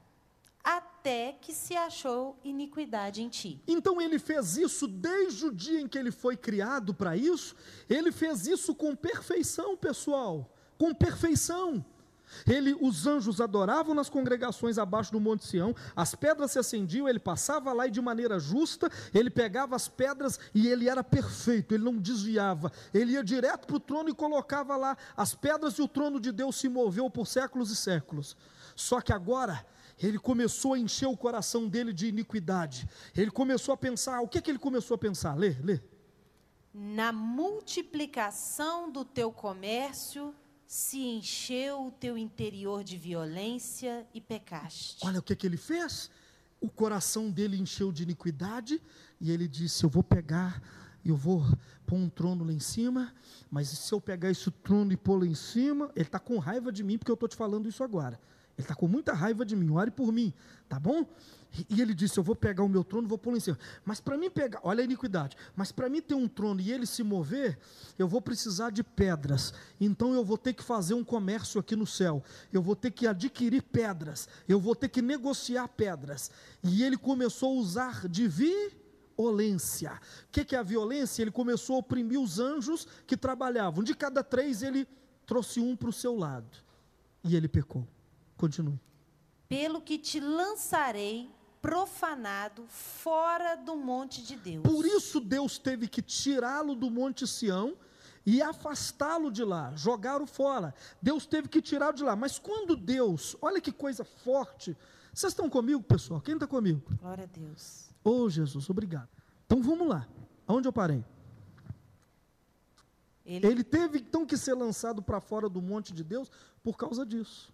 até 1.07 1.31
que 1.39 1.53
se 1.53 1.73
achou 1.73 2.37
iniquidade 2.43 3.21
em 3.21 3.29
ti. 3.29 3.61
Então 3.65 4.01
ele 4.01 4.19
fez 4.19 4.57
isso 4.57 4.85
desde 4.85 5.45
o 5.45 5.53
dia 5.53 5.79
em 5.79 5.87
que 5.87 5.97
ele 5.97 6.11
foi 6.11 6.35
criado 6.35 6.93
para 6.93 7.15
isso. 7.15 7.55
Ele 7.89 8.11
fez 8.11 8.45
isso 8.45 8.75
com 8.75 8.93
perfeição, 8.93 9.77
pessoal. 9.77 10.53
Com 10.77 10.93
perfeição. 10.93 11.83
Ele, 12.45 12.75
os 12.81 13.07
anjos 13.07 13.39
adoravam 13.39 13.95
nas 13.95 14.09
congregações 14.09 14.77
abaixo 14.77 15.13
do 15.13 15.19
Monte 15.19 15.47
Sião, 15.47 15.73
as 15.95 16.13
pedras 16.13 16.51
se 16.51 16.59
acendiam, 16.59 17.07
ele 17.07 17.19
passava 17.19 17.71
lá 17.71 17.87
e 17.87 17.91
de 17.91 18.01
maneira 18.01 18.37
justa, 18.37 18.91
ele 19.13 19.29
pegava 19.29 19.77
as 19.77 19.87
pedras 19.87 20.37
e 20.53 20.67
ele 20.67 20.89
era 20.89 21.01
perfeito, 21.01 21.73
ele 21.73 21.85
não 21.85 21.97
desviava, 21.97 22.69
ele 22.93 23.13
ia 23.13 23.23
direto 23.23 23.65
para 23.65 23.77
o 23.77 23.79
trono 23.79 24.09
e 24.09 24.13
colocava 24.13 24.75
lá 24.75 24.97
as 25.15 25.33
pedras 25.33 25.75
e 25.75 25.81
o 25.81 25.87
trono 25.87 26.19
de 26.19 26.33
Deus 26.33 26.57
se 26.57 26.67
moveu 26.67 27.09
por 27.09 27.25
séculos 27.25 27.71
e 27.71 27.77
séculos. 27.77 28.35
Só 28.75 28.99
que 28.99 29.13
agora 29.13 29.65
ele 30.01 30.19
começou 30.19 30.73
a 30.73 30.79
encher 30.79 31.07
o 31.07 31.17
coração 31.17 31.67
dele 31.67 31.91
de 31.91 32.07
iniquidade, 32.07 32.87
ele 33.15 33.31
começou 33.31 33.73
a 33.73 33.77
pensar, 33.77 34.21
o 34.21 34.27
que, 34.27 34.41
que 34.41 34.51
ele 34.51 34.59
começou 34.59 34.95
a 34.95 34.97
pensar? 34.97 35.35
Lê, 35.35 35.55
lê. 35.61 35.79
Na 36.73 37.11
multiplicação 37.11 38.91
do 38.91 39.03
teu 39.03 39.31
comércio 39.31 40.35
se 40.67 40.99
encheu 40.99 41.87
o 41.87 41.91
teu 41.91 42.17
interior 42.17 42.83
de 42.83 42.97
violência 42.97 44.05
e 44.13 44.21
pecaste. 44.21 45.05
Olha 45.05 45.19
o 45.19 45.23
que, 45.23 45.35
que 45.35 45.47
ele 45.47 45.57
fez. 45.57 46.11
O 46.59 46.69
coração 46.69 47.31
dele 47.31 47.57
encheu 47.57 47.91
de 47.91 48.03
iniquidade 48.03 48.81
e 49.19 49.31
ele 49.31 49.47
disse: 49.47 49.83
Eu 49.83 49.89
vou 49.89 50.03
pegar, 50.03 50.61
eu 51.05 51.15
vou 51.15 51.43
pôr 51.85 51.95
um 51.95 52.09
trono 52.09 52.43
lá 52.43 52.51
em 52.51 52.59
cima, 52.59 53.13
mas 53.49 53.69
se 53.69 53.93
eu 53.93 54.01
pegar 54.01 54.29
esse 54.29 54.51
trono 54.51 54.91
e 54.91 54.97
pôr 54.97 55.21
lá 55.21 55.25
em 55.25 55.35
cima, 55.35 55.89
ele 55.95 56.05
está 56.05 56.19
com 56.19 56.37
raiva 56.37 56.71
de 56.71 56.83
mim 56.83 56.97
porque 56.97 57.11
eu 57.11 57.15
estou 57.15 57.29
te 57.29 57.35
falando 57.35 57.67
isso 57.69 57.83
agora. 57.83 58.19
Ele 58.57 58.65
está 58.65 58.73
com 58.73 58.87
muita 58.87 59.13
raiva 59.13 59.45
de 59.45 59.55
mim, 59.55 59.69
ore 59.69 59.91
por 59.91 60.11
mim, 60.11 60.33
tá 60.67 60.79
bom? 60.79 61.05
E 61.69 61.79
ele 61.81 61.93
disse: 61.93 62.17
Eu 62.17 62.23
vou 62.23 62.35
pegar 62.35 62.63
o 62.63 62.69
meu 62.69 62.83
trono, 62.83 63.07
vou 63.07 63.17
pôr 63.17 63.35
em 63.35 63.39
cima. 63.39 63.57
Mas 63.85 63.99
para 63.99 64.17
mim 64.17 64.29
pegar, 64.29 64.59
olha 64.63 64.81
a 64.81 64.83
iniquidade, 64.83 65.37
mas 65.55 65.71
para 65.71 65.87
mim 65.87 66.01
ter 66.01 66.15
um 66.15 66.27
trono 66.27 66.59
e 66.59 66.71
ele 66.71 66.85
se 66.85 67.03
mover, 67.03 67.57
eu 67.97 68.07
vou 68.07 68.21
precisar 68.21 68.71
de 68.71 68.83
pedras. 68.83 69.53
Então 69.79 70.13
eu 70.13 70.25
vou 70.25 70.37
ter 70.37 70.53
que 70.53 70.63
fazer 70.63 70.95
um 70.95 71.03
comércio 71.03 71.59
aqui 71.59 71.75
no 71.75 71.85
céu. 71.85 72.23
Eu 72.51 72.61
vou 72.61 72.75
ter 72.75 72.91
que 72.91 73.05
adquirir 73.05 73.61
pedras. 73.61 74.27
Eu 74.47 74.59
vou 74.59 74.75
ter 74.75 74.89
que 74.89 75.01
negociar 75.01 75.67
pedras. 75.67 76.31
E 76.63 76.83
ele 76.83 76.97
começou 76.97 77.55
a 77.55 77.61
usar 77.61 78.07
de 78.07 78.27
violência. 78.27 79.93
O 80.27 80.31
que, 80.31 80.43
que 80.43 80.55
é 80.55 80.59
a 80.59 80.63
violência? 80.63 81.21
Ele 81.21 81.31
começou 81.31 81.75
a 81.75 81.79
oprimir 81.79 82.19
os 82.19 82.39
anjos 82.39 82.87
que 83.05 83.15
trabalhavam. 83.15 83.83
De 83.83 83.95
cada 83.95 84.23
três, 84.23 84.63
ele 84.63 84.87
trouxe 85.27 85.59
um 85.59 85.75
para 85.75 85.89
o 85.89 85.93
seu 85.93 86.15
lado. 86.15 86.57
E 87.23 87.35
ele 87.35 87.47
pecou. 87.47 87.87
Continue. 88.37 88.79
Pelo 89.49 89.81
que 89.81 89.97
te 89.97 90.19
lançarei 90.19 91.29
profanado 91.61 92.65
fora 92.67 93.55
do 93.55 93.75
monte 93.75 94.23
de 94.23 94.35
Deus. 94.35 94.63
Por 94.63 94.85
isso 94.85 95.19
Deus 95.19 95.57
teve 95.57 95.87
que 95.87 96.01
tirá-lo 96.01 96.75
do 96.75 96.89
Monte 96.89 97.27
Sião 97.27 97.75
e 98.25 98.41
afastá-lo 98.41 99.31
de 99.31 99.43
lá, 99.43 99.73
jogaram 99.75 100.27
fora. 100.27 100.73
Deus 101.01 101.25
teve 101.25 101.47
que 101.47 101.61
tirar 101.61 101.93
de 101.93 102.03
lá. 102.03 102.15
Mas 102.15 102.37
quando 102.37 102.75
Deus, 102.75 103.35
olha 103.41 103.59
que 103.59 103.71
coisa 103.71 104.03
forte. 104.03 104.77
Vocês 105.13 105.31
estão 105.31 105.49
comigo, 105.49 105.81
pessoal? 105.81 106.21
Quem 106.21 106.35
está 106.35 106.45
comigo? 106.45 106.81
Glória 107.01 107.23
a 107.23 107.27
Deus. 107.27 107.89
Oh, 108.03 108.29
Jesus, 108.29 108.69
obrigado. 108.69 109.09
Então 109.45 109.61
vamos 109.61 109.87
lá. 109.87 110.07
Aonde 110.45 110.67
eu 110.67 110.73
parei? 110.73 111.03
Ele, 113.25 113.47
Ele 113.47 113.63
teve 113.63 113.99
então 113.99 114.25
que 114.25 114.37
ser 114.37 114.53
lançado 114.53 115.01
para 115.01 115.19
fora 115.19 115.49
do 115.49 115.61
monte 115.61 115.93
de 115.93 116.03
Deus 116.03 116.31
por 116.63 116.77
causa 116.77 117.05
disso. 117.05 117.53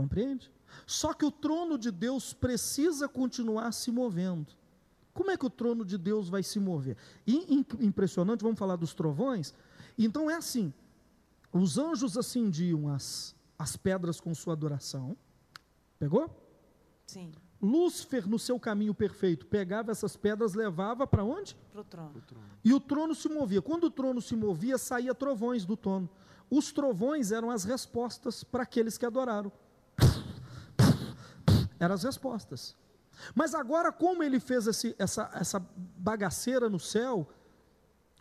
Compreende? 0.00 0.50
Só 0.86 1.12
que 1.12 1.26
o 1.26 1.30
trono 1.30 1.76
de 1.76 1.90
Deus 1.90 2.32
precisa 2.32 3.06
continuar 3.06 3.70
se 3.72 3.90
movendo. 3.90 4.54
Como 5.12 5.30
é 5.30 5.36
que 5.36 5.44
o 5.44 5.50
trono 5.50 5.84
de 5.84 5.98
Deus 5.98 6.30
vai 6.30 6.42
se 6.42 6.58
mover? 6.58 6.96
E, 7.26 7.64
impressionante, 7.80 8.42
vamos 8.42 8.58
falar 8.58 8.76
dos 8.76 8.94
trovões. 8.94 9.52
Então 9.98 10.30
é 10.30 10.36
assim: 10.36 10.72
os 11.52 11.76
anjos 11.76 12.16
acendiam 12.16 12.88
as, 12.88 13.34
as 13.58 13.76
pedras 13.76 14.20
com 14.20 14.34
sua 14.34 14.54
adoração. 14.54 15.14
Pegou? 15.98 16.34
Sim. 17.06 17.32
Lúcifer, 17.60 18.26
no 18.26 18.38
seu 18.38 18.58
caminho 18.58 18.94
perfeito, 18.94 19.44
pegava 19.46 19.90
essas 19.90 20.16
pedras, 20.16 20.54
levava 20.54 21.06
para 21.06 21.22
onde? 21.22 21.54
Para 21.70 21.82
o 21.82 21.84
trono. 21.84 22.22
E 22.64 22.72
o 22.72 22.80
trono 22.80 23.14
se 23.14 23.28
movia. 23.28 23.60
Quando 23.60 23.84
o 23.84 23.90
trono 23.90 24.22
se 24.22 24.34
movia, 24.34 24.78
saía 24.78 25.14
trovões 25.14 25.66
do 25.66 25.76
trono. 25.76 26.08
Os 26.48 26.72
trovões 26.72 27.32
eram 27.32 27.50
as 27.50 27.64
respostas 27.64 28.42
para 28.42 28.62
aqueles 28.62 28.96
que 28.96 29.04
adoraram. 29.04 29.52
Eram 31.80 31.94
as 31.94 32.04
respostas. 32.04 32.76
Mas 33.34 33.54
agora, 33.54 33.90
como 33.90 34.22
ele 34.22 34.38
fez 34.38 34.66
esse, 34.66 34.94
essa, 34.98 35.30
essa 35.34 35.58
bagaceira 35.96 36.68
no 36.68 36.78
céu, 36.78 37.28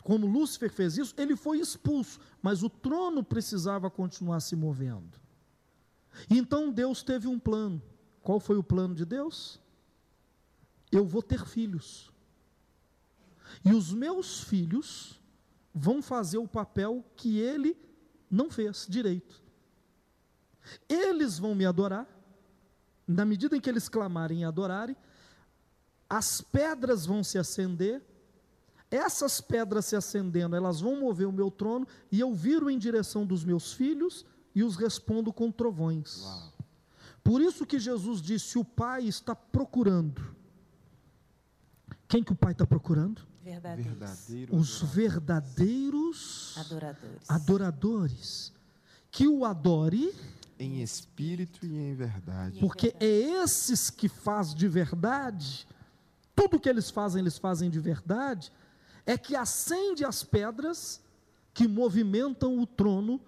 como 0.01 0.25
Lúcifer 0.25 0.71
fez 0.71 0.97
isso, 0.97 1.13
ele 1.17 1.35
foi 1.35 1.59
expulso, 1.59 2.19
mas 2.41 2.63
o 2.63 2.69
trono 2.69 3.23
precisava 3.23 3.91
continuar 3.91 4.39
se 4.39 4.55
movendo. 4.55 5.19
Então 6.29 6.71
Deus 6.71 7.03
teve 7.03 7.27
um 7.27 7.37
plano. 7.37 7.81
Qual 8.21 8.39
foi 8.39 8.57
o 8.57 8.63
plano 8.63 8.95
de 8.95 9.05
Deus? 9.05 9.59
Eu 10.91 11.05
vou 11.05 11.21
ter 11.21 11.45
filhos. 11.45 12.11
E 13.63 13.73
os 13.73 13.93
meus 13.93 14.41
filhos 14.41 15.21
vão 15.73 16.01
fazer 16.01 16.37
o 16.37 16.47
papel 16.47 17.05
que 17.15 17.39
ele 17.39 17.77
não 18.29 18.49
fez 18.49 18.85
direito. 18.87 19.43
Eles 20.87 21.39
vão 21.39 21.55
me 21.55 21.65
adorar, 21.65 22.07
na 23.09 23.25
medida 23.25 23.57
em 23.57 23.59
que 23.59 23.67
eles 23.67 23.89
clamarem 23.89 24.41
e 24.41 24.43
adorarem, 24.45 24.95
as 26.07 26.41
pedras 26.41 27.07
vão 27.07 27.23
se 27.23 27.39
acender, 27.39 28.03
essas 28.91 29.41
pedras 29.41 29.85
se 29.85 29.95
acendendo, 29.95 30.55
elas 30.55 30.79
vão 30.79 30.99
mover 30.99 31.27
o 31.27 31.31
meu 31.31 31.49
trono, 31.49 31.87
e 32.11 32.19
eu 32.19 32.33
viro 32.33 32.69
em 32.69 32.77
direção 32.77 33.25
dos 33.25 33.43
meus 33.43 33.73
filhos 33.73 34.25
e 34.53 34.63
os 34.63 34.75
respondo 34.75 35.33
com 35.33 35.51
trovões. 35.51 36.21
Uau. 36.21 36.53
Por 37.23 37.41
isso 37.41 37.65
que 37.65 37.79
Jesus 37.79 38.21
disse: 38.21 38.57
o 38.59 38.63
Pai 38.63 39.05
está 39.05 39.35
procurando. 39.35 40.35
Quem 42.07 42.23
que 42.23 42.31
o 42.31 42.35
Pai 42.35 42.51
está 42.51 42.65
procurando? 42.65 43.21
Verdadeiros. 43.43 43.85
Verdadeiro 43.85 44.55
Os 44.55 44.81
verdadeiros 44.81 46.55
adoradores. 46.57 47.29
adoradores. 47.29 48.53
Que 49.11 49.27
o 49.27 49.45
adore 49.45 50.13
em 50.59 50.81
espírito 50.81 51.65
e 51.65 51.73
em 51.73 51.95
verdade. 51.95 52.59
Porque 52.59 52.93
é 52.99 53.05
esses 53.05 53.89
que 53.89 54.09
faz 54.09 54.53
de 54.53 54.67
verdade, 54.67 55.65
tudo 56.35 56.59
que 56.59 56.67
eles 56.67 56.91
fazem, 56.91 57.21
eles 57.21 57.37
fazem 57.37 57.69
de 57.69 57.79
verdade, 57.79 58.51
é 59.05 59.17
que 59.17 59.35
acende 59.35 60.03
as 60.03 60.21
pedras 60.21 61.01
que 61.53 61.67
movimentam 61.67 62.59
o 62.59 62.67
trono 62.67 63.21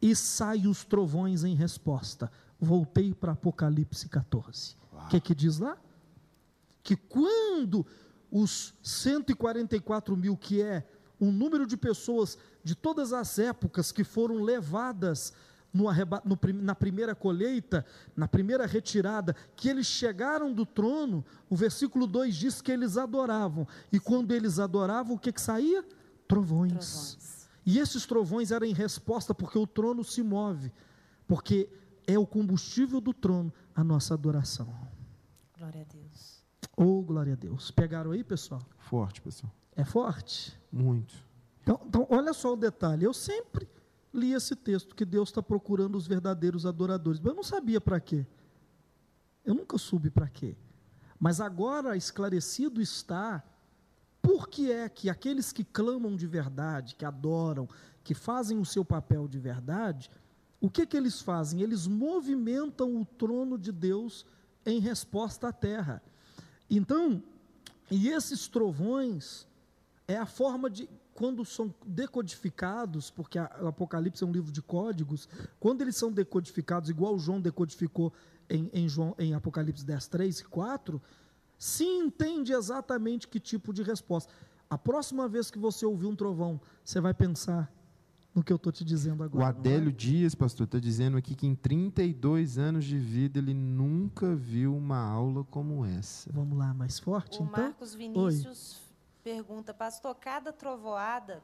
e 0.00 0.14
saem 0.14 0.68
os 0.68 0.84
trovões 0.84 1.44
em 1.44 1.54
resposta. 1.54 2.30
Voltei 2.58 3.12
para 3.12 3.32
Apocalipse 3.32 4.08
14. 4.08 4.76
O 4.92 5.08
que, 5.08 5.20
que 5.20 5.34
diz 5.34 5.58
lá? 5.58 5.76
Que 6.82 6.96
quando 6.96 7.84
os 8.30 8.72
144 8.82 10.16
mil, 10.16 10.36
que 10.36 10.62
é 10.62 10.86
um 11.20 11.32
número 11.32 11.66
de 11.66 11.76
pessoas 11.76 12.38
de 12.62 12.74
todas 12.74 13.12
as 13.12 13.38
épocas 13.38 13.92
que 13.92 14.04
foram 14.04 14.42
levadas 14.42 15.32
no, 15.72 15.84
no, 16.24 16.38
na 16.54 16.74
primeira 16.74 17.14
colheita, 17.14 17.84
na 18.16 18.26
primeira 18.26 18.66
retirada, 18.66 19.34
que 19.54 19.68
eles 19.68 19.86
chegaram 19.86 20.52
do 20.52 20.66
trono, 20.66 21.24
o 21.48 21.56
versículo 21.56 22.06
2 22.06 22.34
diz 22.34 22.60
que 22.60 22.72
eles 22.72 22.96
adoravam. 22.96 23.66
E 23.92 24.00
quando 24.00 24.32
eles 24.32 24.58
adoravam, 24.58 25.16
o 25.16 25.18
que, 25.18 25.32
que 25.32 25.40
saía? 25.40 25.82
Trovões. 26.26 26.72
trovões. 26.72 27.48
E 27.64 27.78
esses 27.78 28.06
trovões 28.06 28.50
eram 28.50 28.66
em 28.66 28.72
resposta, 28.72 29.34
porque 29.34 29.58
o 29.58 29.66
trono 29.66 30.02
se 30.02 30.22
move, 30.22 30.72
porque 31.26 31.68
é 32.06 32.18
o 32.18 32.26
combustível 32.26 33.00
do 33.00 33.14
trono 33.14 33.52
a 33.74 33.84
nossa 33.84 34.14
adoração. 34.14 34.68
Glória 35.56 35.82
a 35.82 35.84
Deus. 35.84 36.40
Oh, 36.76 37.02
glória 37.02 37.34
a 37.34 37.36
Deus. 37.36 37.70
Pegaram 37.70 38.10
aí, 38.10 38.24
pessoal? 38.24 38.62
Forte, 38.78 39.20
pessoal. 39.20 39.52
É 39.76 39.84
forte? 39.84 40.58
Muito. 40.72 41.14
Então, 41.62 41.80
então 41.86 42.06
olha 42.10 42.32
só 42.32 42.54
o 42.54 42.56
detalhe. 42.56 43.04
Eu 43.04 43.12
sempre 43.12 43.68
li 44.12 44.32
esse 44.32 44.56
texto, 44.56 44.94
que 44.94 45.04
Deus 45.04 45.28
está 45.28 45.42
procurando 45.42 45.96
os 45.96 46.06
verdadeiros 46.06 46.66
adoradores. 46.66 47.20
Mas 47.20 47.30
eu 47.30 47.36
não 47.36 47.42
sabia 47.42 47.80
para 47.80 48.00
quê. 48.00 48.26
Eu 49.44 49.54
nunca 49.54 49.78
soube 49.78 50.10
para 50.10 50.28
quê. 50.28 50.56
Mas 51.18 51.40
agora 51.40 51.96
esclarecido 51.96 52.80
está 52.80 53.42
por 54.22 54.48
que 54.48 54.70
é 54.70 54.88
que 54.88 55.08
aqueles 55.08 55.52
que 55.52 55.64
clamam 55.64 56.16
de 56.16 56.26
verdade, 56.26 56.94
que 56.94 57.04
adoram, 57.04 57.68
que 58.04 58.14
fazem 58.14 58.58
o 58.58 58.64
seu 58.64 58.84
papel 58.84 59.26
de 59.26 59.38
verdade, 59.38 60.10
o 60.60 60.68
que 60.68 60.86
que 60.86 60.96
eles 60.96 61.20
fazem? 61.20 61.62
Eles 61.62 61.86
movimentam 61.86 63.00
o 63.00 63.04
trono 63.04 63.56
de 63.56 63.72
Deus 63.72 64.26
em 64.64 64.78
resposta 64.78 65.48
à 65.48 65.52
terra. 65.52 66.02
Então, 66.68 67.22
e 67.90 68.08
esses 68.08 68.46
trovões 68.46 69.46
é 70.06 70.16
a 70.16 70.26
forma 70.26 70.68
de 70.68 70.88
quando 71.14 71.44
são 71.44 71.74
decodificados, 71.86 73.10
porque 73.10 73.38
o 73.38 73.66
Apocalipse 73.66 74.22
é 74.22 74.26
um 74.26 74.32
livro 74.32 74.50
de 74.50 74.62
códigos, 74.62 75.28
quando 75.58 75.82
eles 75.82 75.96
são 75.96 76.10
decodificados, 76.10 76.88
igual 76.88 77.18
João 77.18 77.40
decodificou 77.40 78.12
em, 78.48 78.70
em, 78.72 78.88
João, 78.88 79.14
em 79.18 79.34
Apocalipse 79.34 79.84
10, 79.84 80.06
3 80.08 80.40
e 80.40 80.44
4, 80.44 81.00
se 81.58 81.84
entende 81.84 82.52
exatamente 82.52 83.28
que 83.28 83.38
tipo 83.38 83.72
de 83.72 83.82
resposta. 83.82 84.32
A 84.68 84.78
próxima 84.78 85.28
vez 85.28 85.50
que 85.50 85.58
você 85.58 85.84
ouvir 85.84 86.06
um 86.06 86.16
trovão, 86.16 86.60
você 86.84 87.00
vai 87.00 87.12
pensar 87.12 87.70
no 88.34 88.42
que 88.42 88.52
eu 88.52 88.56
estou 88.56 88.72
te 88.72 88.84
dizendo 88.84 89.22
agora. 89.22 89.44
O 89.44 89.46
Adélio 89.46 89.90
é? 89.90 89.92
Dias, 89.92 90.34
pastor, 90.34 90.64
está 90.64 90.78
dizendo 90.78 91.16
aqui 91.16 91.34
que 91.34 91.46
em 91.46 91.54
32 91.54 92.56
anos 92.56 92.84
de 92.84 92.96
vida 92.98 93.38
ele 93.38 93.52
nunca 93.52 94.34
viu 94.34 94.74
uma 94.74 94.98
aula 94.98 95.44
como 95.44 95.84
essa. 95.84 96.30
Vamos 96.32 96.56
lá, 96.56 96.72
mais 96.72 96.98
forte 96.98 97.40
o 97.40 97.44
então? 97.44 97.64
Marcos 97.64 97.94
Vinícius 97.94 98.80
Oi 98.84 98.89
pergunta, 99.22 99.72
pastor, 99.72 100.14
cada 100.14 100.52
trovoada 100.52 101.42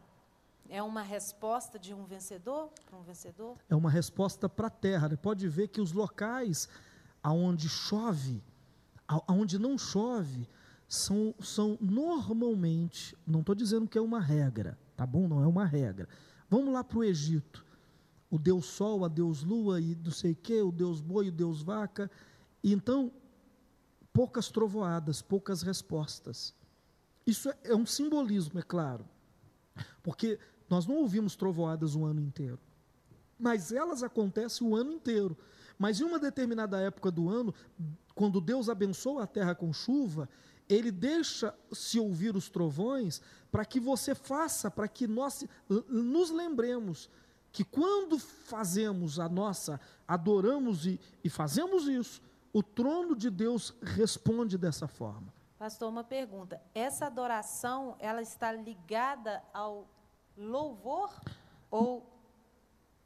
é 0.68 0.82
uma 0.82 1.02
resposta 1.02 1.78
de 1.78 1.94
um 1.94 2.04
vencedor 2.04 2.70
para 2.84 2.98
um 2.98 3.02
vencedor? 3.02 3.56
É 3.68 3.74
uma 3.74 3.90
resposta 3.90 4.48
para 4.48 4.66
a 4.66 4.70
terra. 4.70 5.08
Né? 5.08 5.16
Pode 5.16 5.48
ver 5.48 5.68
que 5.68 5.80
os 5.80 5.92
locais 5.92 6.68
aonde 7.22 7.68
chove, 7.68 8.42
aonde 9.26 9.58
não 9.58 9.76
chove, 9.76 10.48
são, 10.88 11.34
são 11.40 11.76
normalmente, 11.80 13.16
não 13.26 13.40
estou 13.40 13.54
dizendo 13.54 13.88
que 13.88 13.98
é 13.98 14.00
uma 14.00 14.20
regra, 14.20 14.78
tá 14.96 15.04
bom? 15.04 15.26
Não 15.26 15.42
é 15.42 15.46
uma 15.46 15.64
regra. 15.64 16.08
Vamos 16.48 16.72
lá 16.72 16.84
para 16.84 16.98
o 16.98 17.04
Egito. 17.04 17.64
O 18.30 18.38
Deus 18.38 18.66
Sol, 18.66 19.04
a 19.04 19.08
Deus 19.08 19.42
Lua 19.42 19.80
e 19.80 19.96
não 19.96 20.10
sei 20.10 20.32
o 20.32 20.36
que, 20.36 20.60
o 20.60 20.72
Deus 20.72 21.00
Boi, 21.00 21.28
o 21.28 21.32
Deus 21.32 21.62
Vaca. 21.62 22.10
Então, 22.62 23.12
poucas 24.12 24.48
trovoadas, 24.48 25.22
poucas 25.22 25.62
respostas. 25.62 26.54
Isso 27.26 27.52
é, 27.64 27.74
um 27.74 27.84
simbolismo, 27.84 28.58
é 28.58 28.62
claro. 28.62 29.04
Porque 30.02 30.38
nós 30.68 30.86
não 30.86 30.96
ouvimos 30.96 31.34
trovoadas 31.34 31.94
o 31.94 32.04
ano 32.04 32.20
inteiro. 32.20 32.58
Mas 33.38 33.72
elas 33.72 34.02
acontecem 34.02 34.66
o 34.66 34.76
ano 34.76 34.92
inteiro. 34.92 35.36
Mas 35.78 36.00
em 36.00 36.04
uma 36.04 36.18
determinada 36.18 36.80
época 36.80 37.10
do 37.10 37.28
ano, 37.28 37.54
quando 38.14 38.40
Deus 38.40 38.68
abençoa 38.68 39.24
a 39.24 39.26
terra 39.26 39.54
com 39.54 39.72
chuva, 39.72 40.28
ele 40.68 40.90
deixa 40.90 41.54
se 41.72 41.98
ouvir 41.98 42.34
os 42.34 42.48
trovões 42.48 43.20
para 43.50 43.64
que 43.64 43.78
você 43.78 44.14
faça, 44.14 44.70
para 44.70 44.88
que 44.88 45.06
nós 45.06 45.44
nos 45.88 46.30
lembremos 46.30 47.10
que 47.52 47.64
quando 47.64 48.18
fazemos 48.18 49.18
a 49.18 49.28
nossa, 49.28 49.80
adoramos 50.06 50.86
e, 50.86 51.00
e 51.24 51.30
fazemos 51.30 51.88
isso, 51.88 52.20
o 52.52 52.62
trono 52.62 53.16
de 53.16 53.30
Deus 53.30 53.74
responde 53.82 54.58
dessa 54.58 54.86
forma. 54.86 55.32
Pastor, 55.58 55.88
uma 55.88 56.04
pergunta. 56.04 56.60
Essa 56.74 57.06
adoração, 57.06 57.96
ela 57.98 58.20
está 58.20 58.52
ligada 58.52 59.42
ao 59.54 59.88
louvor 60.36 61.10
ou 61.70 62.12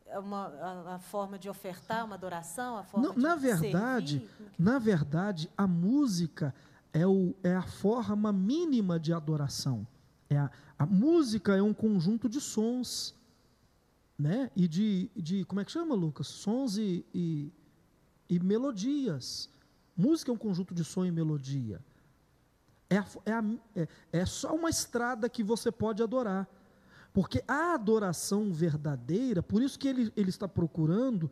é 0.06 0.18
uma 0.18 0.46
a, 0.48 0.94
a 0.96 0.98
forma 0.98 1.38
de 1.38 1.48
ofertar 1.48 2.04
uma 2.04 2.16
adoração, 2.16 2.76
a 2.76 2.82
forma 2.82 3.06
Não, 3.06 3.14
de 3.14 3.20
na 3.20 3.36
verdade, 3.36 4.18
servir? 4.18 4.52
na 4.58 4.78
verdade, 4.78 5.50
a 5.56 5.66
música 5.66 6.52
é, 6.92 7.06
o, 7.06 7.34
é 7.44 7.54
a 7.54 7.62
forma 7.62 8.32
mínima 8.32 8.98
de 8.98 9.12
adoração. 9.12 9.86
É 10.28 10.36
a, 10.36 10.50
a 10.76 10.86
música 10.86 11.56
é 11.56 11.62
um 11.62 11.72
conjunto 11.72 12.28
de 12.28 12.40
sons, 12.40 13.14
né? 14.18 14.50
E 14.56 14.66
de, 14.66 15.08
de 15.14 15.44
como 15.44 15.60
é 15.60 15.64
que 15.64 15.70
chama, 15.70 15.94
Lucas? 15.94 16.26
Sons 16.26 16.76
e, 16.76 17.06
e, 17.14 17.52
e 18.28 18.40
melodias. 18.40 19.48
Música 19.96 20.32
é 20.32 20.34
um 20.34 20.38
conjunto 20.38 20.74
de 20.74 20.84
som 20.84 21.04
e 21.04 21.12
melodia. 21.12 21.80
É, 22.90 22.98
a, 22.98 23.06
é, 23.24 23.32
a, 23.32 23.44
é, 23.76 23.88
é 24.12 24.26
só 24.26 24.54
uma 24.54 24.68
estrada 24.68 25.28
que 25.28 25.44
você 25.44 25.70
pode 25.70 26.02
adorar. 26.02 26.48
Porque 27.12 27.42
a 27.46 27.74
adoração 27.74 28.52
verdadeira, 28.52 29.42
por 29.42 29.62
isso 29.62 29.78
que 29.78 29.88
ele, 29.88 30.12
ele 30.16 30.30
está 30.30 30.46
procurando 30.46 31.30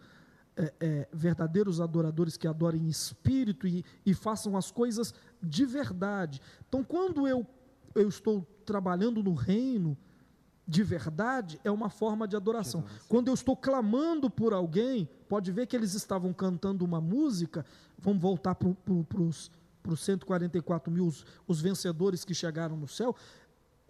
é, 0.56 0.72
é, 0.80 1.08
verdadeiros 1.12 1.80
adoradores 1.80 2.36
que 2.36 2.48
adorem 2.48 2.82
em 2.82 2.88
espírito 2.88 3.66
e, 3.66 3.84
e, 4.04 4.12
façam 4.12 4.56
as 4.56 4.72
coisas 4.72 5.14
de 5.40 5.64
verdade. 5.64 6.40
Então, 6.68 6.82
quando 6.82 7.28
eu, 7.28 7.46
eu 7.94 8.08
estou 8.08 8.44
trabalhando 8.64 9.22
no 9.22 9.34
reino 9.34 9.96
de 10.66 10.82
verdade, 10.82 11.60
é 11.64 11.70
uma 11.70 11.88
forma 11.88 12.26
de 12.28 12.36
adoração. 12.36 12.84
Quando 13.08 13.28
eu 13.28 13.34
estou 13.34 13.56
clamando 13.56 14.28
por 14.28 14.52
alguém, 14.52 15.08
pode 15.28 15.50
ver 15.52 15.66
que 15.66 15.74
eles 15.74 15.94
estavam 15.94 16.32
cantando 16.32 16.84
uma 16.84 17.00
música, 17.00 17.64
vamos 17.96 18.20
voltar 18.20 18.54
para 18.54 18.68
pro, 19.88 19.94
os 19.94 20.00
144 20.04 20.92
mil, 20.92 21.06
os, 21.06 21.24
os 21.46 21.60
vencedores 21.60 22.24
que 22.24 22.34
chegaram 22.34 22.76
no 22.76 22.86
céu, 22.86 23.16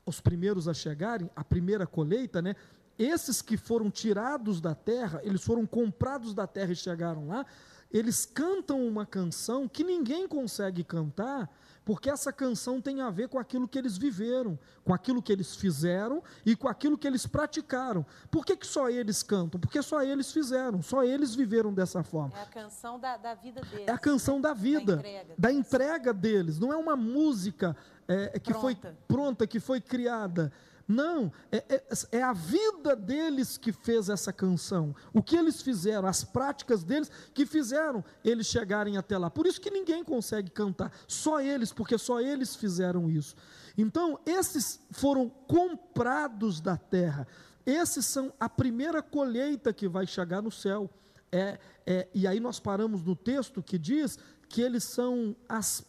os 0.06 0.20
primeiros 0.20 0.68
a 0.68 0.74
chegarem, 0.74 1.28
a 1.34 1.42
primeira 1.42 1.86
colheita, 1.86 2.40
né? 2.40 2.54
Esses 2.98 3.42
que 3.42 3.56
foram 3.56 3.90
tirados 3.90 4.60
da 4.60 4.74
terra, 4.74 5.20
eles 5.22 5.42
foram 5.44 5.66
comprados 5.66 6.34
da 6.34 6.46
terra 6.46 6.72
e 6.72 6.76
chegaram 6.76 7.28
lá, 7.28 7.44
eles 7.90 8.26
cantam 8.26 8.86
uma 8.86 9.06
canção 9.06 9.68
que 9.68 9.82
ninguém 9.82 10.28
consegue 10.28 10.84
cantar, 10.84 11.50
porque 11.84 12.10
essa 12.10 12.30
canção 12.30 12.82
tem 12.82 13.00
a 13.00 13.08
ver 13.08 13.28
com 13.28 13.38
aquilo 13.38 13.66
que 13.66 13.78
eles 13.78 13.96
viveram, 13.96 14.58
com 14.84 14.92
aquilo 14.92 15.22
que 15.22 15.32
eles 15.32 15.56
fizeram 15.56 16.22
e 16.44 16.54
com 16.54 16.68
aquilo 16.68 16.98
que 16.98 17.06
eles 17.06 17.26
praticaram. 17.26 18.04
Por 18.30 18.44
que, 18.44 18.54
que 18.56 18.66
só 18.66 18.90
eles 18.90 19.22
cantam? 19.22 19.58
Porque 19.58 19.80
só 19.80 20.02
eles 20.02 20.30
fizeram, 20.30 20.82
só 20.82 21.02
eles 21.02 21.34
viveram 21.34 21.72
dessa 21.72 22.02
forma. 22.02 22.36
É 22.36 22.42
a 22.42 22.46
canção 22.46 23.00
da, 23.00 23.16
da 23.16 23.34
vida 23.34 23.62
deles. 23.62 23.88
É 23.88 23.90
a 23.90 23.98
canção 23.98 24.36
né? 24.36 24.42
da 24.42 24.52
vida, 24.52 24.96
da 24.96 25.00
entrega, 25.00 25.34
da 25.38 25.52
entrega, 25.52 26.12
deles. 26.12 26.58
Não 26.58 26.70
é 26.70 26.76
uma 26.76 26.94
música 26.94 27.74
é, 28.06 28.38
que 28.38 28.52
pronta. 28.52 28.60
foi 28.60 28.76
pronta, 29.06 29.46
que 29.46 29.58
foi 29.58 29.80
criada. 29.80 30.52
Não, 30.88 31.30
é, 31.52 31.58
é, 31.68 31.82
é, 32.12 32.22
a 32.22 32.32
vida 32.32 32.96
deles 32.96 33.58
que 33.58 33.72
fez 33.72 34.08
essa 34.08 34.32
canção. 34.32 34.96
O 35.12 35.22
que 35.22 35.36
eles 35.36 35.60
fizeram, 35.60 36.08
as 36.08 36.24
práticas 36.24 36.82
deles 36.82 37.10
que 37.34 37.44
fizeram 37.44 38.02
eles 38.24 38.46
chegarem 38.46 38.96
até 38.96 39.18
lá. 39.18 39.28
Por 39.28 39.46
isso 39.46 39.60
que 39.60 39.70
ninguém 39.70 40.02
consegue 40.02 40.50
cantar, 40.50 40.90
só 41.06 41.42
eles, 41.42 41.74
porque 41.74 41.98
só 41.98 42.22
eles 42.22 42.56
fizeram 42.56 43.10
isso. 43.10 43.36
Então, 43.76 44.18
esses 44.24 44.80
foram 44.90 45.28
comprados 45.28 46.58
da 46.58 46.78
terra. 46.78 47.28
Esses 47.66 48.06
são 48.06 48.32
a 48.40 48.48
primeira 48.48 49.02
colheita 49.02 49.74
que 49.74 49.86
vai 49.86 50.06
chegar 50.06 50.40
no 50.40 50.50
céu. 50.50 50.88
É, 51.30 51.58
é, 51.86 52.08
e 52.14 52.26
aí 52.26 52.40
nós 52.40 52.58
paramos 52.58 53.02
no 53.02 53.14
texto 53.14 53.62
que 53.62 53.76
diz 53.76 54.18
que 54.48 54.62
eles 54.62 54.84
são 54.84 55.36
as 55.46 55.84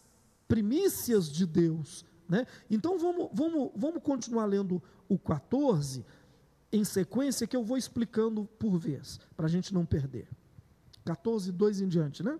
primícias 0.46 1.32
de 1.32 1.46
Deus. 1.46 2.04
Né? 2.30 2.46
Então 2.70 2.96
vamos, 2.96 3.28
vamos, 3.32 3.72
vamos 3.74 4.00
continuar 4.04 4.44
lendo 4.44 4.80
o 5.08 5.18
14 5.18 6.06
em 6.72 6.84
sequência, 6.84 7.44
que 7.44 7.56
eu 7.56 7.64
vou 7.64 7.76
explicando 7.76 8.44
por 8.56 8.78
vez, 8.78 9.18
para 9.36 9.46
a 9.46 9.48
gente 9.48 9.74
não 9.74 9.84
perder. 9.84 10.28
14, 11.04 11.50
2 11.50 11.80
em 11.80 11.88
diante, 11.88 12.22
né? 12.22 12.38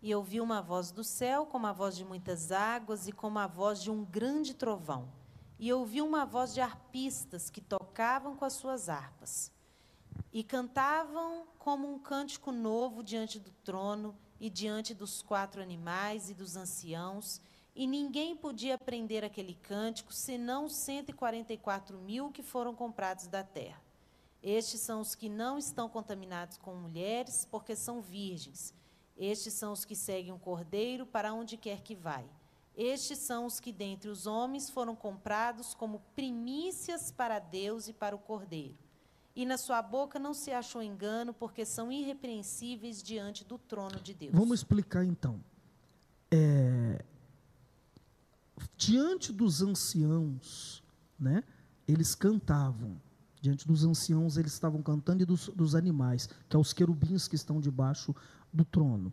E 0.00 0.14
ouvi 0.14 0.40
uma 0.40 0.62
voz 0.62 0.92
do 0.92 1.02
céu, 1.02 1.46
como 1.46 1.66
a 1.66 1.72
voz 1.72 1.96
de 1.96 2.04
muitas 2.04 2.52
águas 2.52 3.08
e 3.08 3.12
como 3.12 3.40
a 3.40 3.48
voz 3.48 3.82
de 3.82 3.90
um 3.90 4.04
grande 4.04 4.54
trovão. 4.54 5.08
E 5.58 5.72
ouvi 5.72 6.00
uma 6.00 6.24
voz 6.24 6.54
de 6.54 6.60
arpistas 6.60 7.50
que 7.50 7.60
tocavam 7.60 8.36
com 8.36 8.44
as 8.44 8.52
suas 8.52 8.88
harpas. 8.88 9.50
E 10.32 10.44
cantavam 10.44 11.48
como 11.58 11.92
um 11.92 11.98
cântico 11.98 12.52
novo 12.52 13.02
diante 13.02 13.40
do 13.40 13.50
trono 13.64 14.14
e 14.38 14.48
diante 14.48 14.94
dos 14.94 15.20
quatro 15.20 15.60
animais 15.60 16.30
e 16.30 16.34
dos 16.34 16.54
anciãos 16.54 17.40
e 17.78 17.86
ninguém 17.86 18.34
podia 18.34 18.74
aprender 18.74 19.24
aquele 19.24 19.54
cântico 19.54 20.12
senão 20.12 20.64
os 20.64 20.74
144 20.74 21.96
mil 21.96 22.28
que 22.32 22.42
foram 22.42 22.74
comprados 22.74 23.28
da 23.28 23.44
terra. 23.44 23.80
Estes 24.42 24.80
são 24.80 25.00
os 25.00 25.14
que 25.14 25.28
não 25.28 25.56
estão 25.56 25.88
contaminados 25.88 26.58
com 26.58 26.74
mulheres, 26.74 27.46
porque 27.48 27.76
são 27.76 28.02
virgens. 28.02 28.74
Estes 29.16 29.54
são 29.54 29.72
os 29.72 29.84
que 29.84 29.94
seguem 29.94 30.32
o 30.32 30.40
cordeiro 30.40 31.06
para 31.06 31.32
onde 31.32 31.56
quer 31.56 31.80
que 31.80 31.94
vai. 31.94 32.28
Estes 32.76 33.20
são 33.20 33.46
os 33.46 33.60
que 33.60 33.70
dentre 33.70 34.08
os 34.08 34.26
homens 34.26 34.68
foram 34.68 34.96
comprados 34.96 35.72
como 35.72 36.02
primícias 36.16 37.12
para 37.12 37.38
Deus 37.38 37.86
e 37.86 37.92
para 37.92 38.16
o 38.16 38.18
cordeiro. 38.18 38.76
E 39.36 39.46
na 39.46 39.56
sua 39.56 39.80
boca 39.80 40.18
não 40.18 40.34
se 40.34 40.50
achou 40.50 40.82
engano, 40.82 41.32
porque 41.32 41.64
são 41.64 41.92
irrepreensíveis 41.92 43.00
diante 43.00 43.44
do 43.44 43.56
trono 43.56 44.00
de 44.00 44.14
Deus. 44.14 44.34
Vamos 44.34 44.58
explicar 44.58 45.04
então. 45.04 45.40
É, 46.28 47.04
diante 48.76 49.32
dos 49.32 49.62
anciãos, 49.62 50.82
né, 51.18 51.42
eles 51.86 52.14
cantavam. 52.14 53.00
Diante 53.40 53.66
dos 53.66 53.84
anciãos, 53.84 54.36
eles 54.36 54.52
estavam 54.52 54.82
cantando 54.82 55.22
e 55.22 55.26
dos, 55.26 55.48
dos 55.48 55.74
animais, 55.74 56.28
que 56.48 56.56
é 56.56 56.58
os 56.58 56.72
querubins 56.72 57.28
que 57.28 57.36
estão 57.36 57.60
debaixo 57.60 58.14
do 58.52 58.64
trono. 58.64 59.12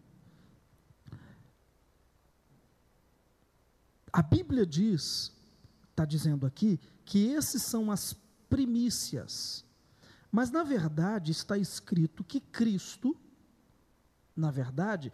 A 4.12 4.22
Bíblia 4.22 4.66
diz, 4.66 5.32
está 5.92 6.06
dizendo 6.06 6.46
aqui, 6.46 6.80
que 7.04 7.28
esses 7.28 7.62
são 7.62 7.92
as 7.92 8.14
primícias. 8.50 9.66
Mas, 10.32 10.50
na 10.50 10.64
verdade, 10.64 11.32
está 11.32 11.58
escrito 11.58 12.24
que 12.24 12.40
Cristo, 12.40 13.16
na 14.36 14.50
verdade, 14.52 15.12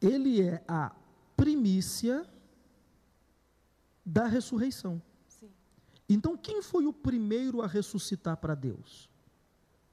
ele 0.00 0.40
é 0.40 0.62
a 0.68 0.94
primícia 1.36 2.26
da 4.04 4.26
ressurreição. 4.26 5.00
Sim. 5.28 5.50
Então, 6.08 6.36
quem 6.36 6.62
foi 6.62 6.86
o 6.86 6.92
primeiro 6.92 7.62
a 7.62 7.66
ressuscitar 7.66 8.36
para 8.36 8.54
Deus? 8.54 9.08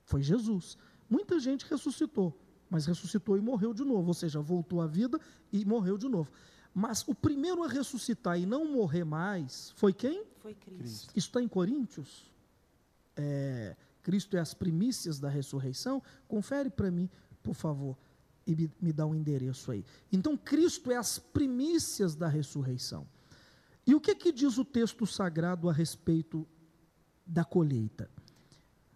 Foi 0.04 0.22
Jesus. 0.22 0.78
Muita 1.10 1.40
gente 1.40 1.66
ressuscitou, 1.66 2.38
mas 2.70 2.86
ressuscitou 2.86 3.38
e 3.38 3.42
morreu 3.42 3.74
de 3.74 3.84
novo, 3.84 4.08
ou 4.08 4.14
seja, 4.14 4.40
voltou 4.40 4.82
à 4.82 4.88
vida 4.88 5.20
e 5.52 5.66
morreu 5.66 5.98
de 5.98 6.08
novo. 6.08 6.32
Mas 6.74 7.08
o 7.08 7.16
primeiro 7.16 7.64
a 7.64 7.68
ressuscitar 7.68 8.40
e 8.40 8.46
não 8.46 8.72
morrer 8.72 9.04
mais 9.04 9.72
foi 9.76 9.92
quem? 9.92 10.24
Foi 10.38 10.54
Cristo. 10.54 11.12
Isso 11.16 11.28
está 11.28 11.42
em 11.42 11.48
Coríntios? 11.48 12.32
É, 13.16 13.76
Cristo 14.02 14.38
é 14.38 14.40
as 14.40 14.54
primícias 14.54 15.20
da 15.20 15.30
ressurreição? 15.30 16.02
Confere 16.28 16.70
para 16.70 16.90
mim, 16.90 17.10
por 17.44 17.54
favor, 17.54 17.98
e 18.46 18.56
me, 18.56 18.72
me 18.80 18.94
dá 18.94 19.06
um 19.06 19.14
endereço 19.14 19.72
aí. 19.72 19.84
Então, 20.12 20.38
Cristo 20.38 20.92
é 20.92 20.96
as 20.96 21.20
primícias 21.20 22.16
da 22.16 22.28
ressurreição. 22.28 23.08
E 23.90 23.96
o 23.96 24.00
que, 24.00 24.14
que 24.14 24.32
diz 24.32 24.60
o 24.60 24.64
texto 24.64 25.08
sagrado 25.08 25.68
a 25.68 25.74
respeito 25.74 26.48
da 27.26 27.44
colheita? 27.44 28.08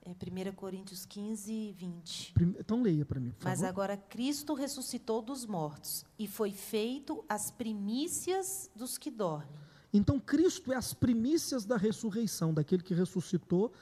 É 0.06 0.12
1 0.12 0.54
Coríntios 0.54 1.04
15, 1.04 1.72
20. 1.76 2.34
Então 2.60 2.80
leia 2.80 3.04
para 3.04 3.20
mim, 3.20 3.32
por 3.32 3.44
Mas 3.44 3.62
favor. 3.62 3.70
agora 3.70 3.98
Cristo 3.98 4.54
ressuscitou 4.54 5.20
dos 5.24 5.48
mortos 5.48 6.06
e 6.20 6.28
foi 6.28 6.52
feito 6.52 7.26
as 7.28 7.50
primícias 7.50 8.70
dos 8.76 9.00
que 9.00 9.10
dormem. 9.10 9.50
Então 9.92 10.20
Cristo 10.20 10.72
é 10.72 10.76
as 10.76 10.94
primícias 10.94 11.66
da 11.66 11.76
ressurreição, 11.76 12.54
daquele 12.54 12.84
que 12.84 12.94
ressuscitou 12.94 13.74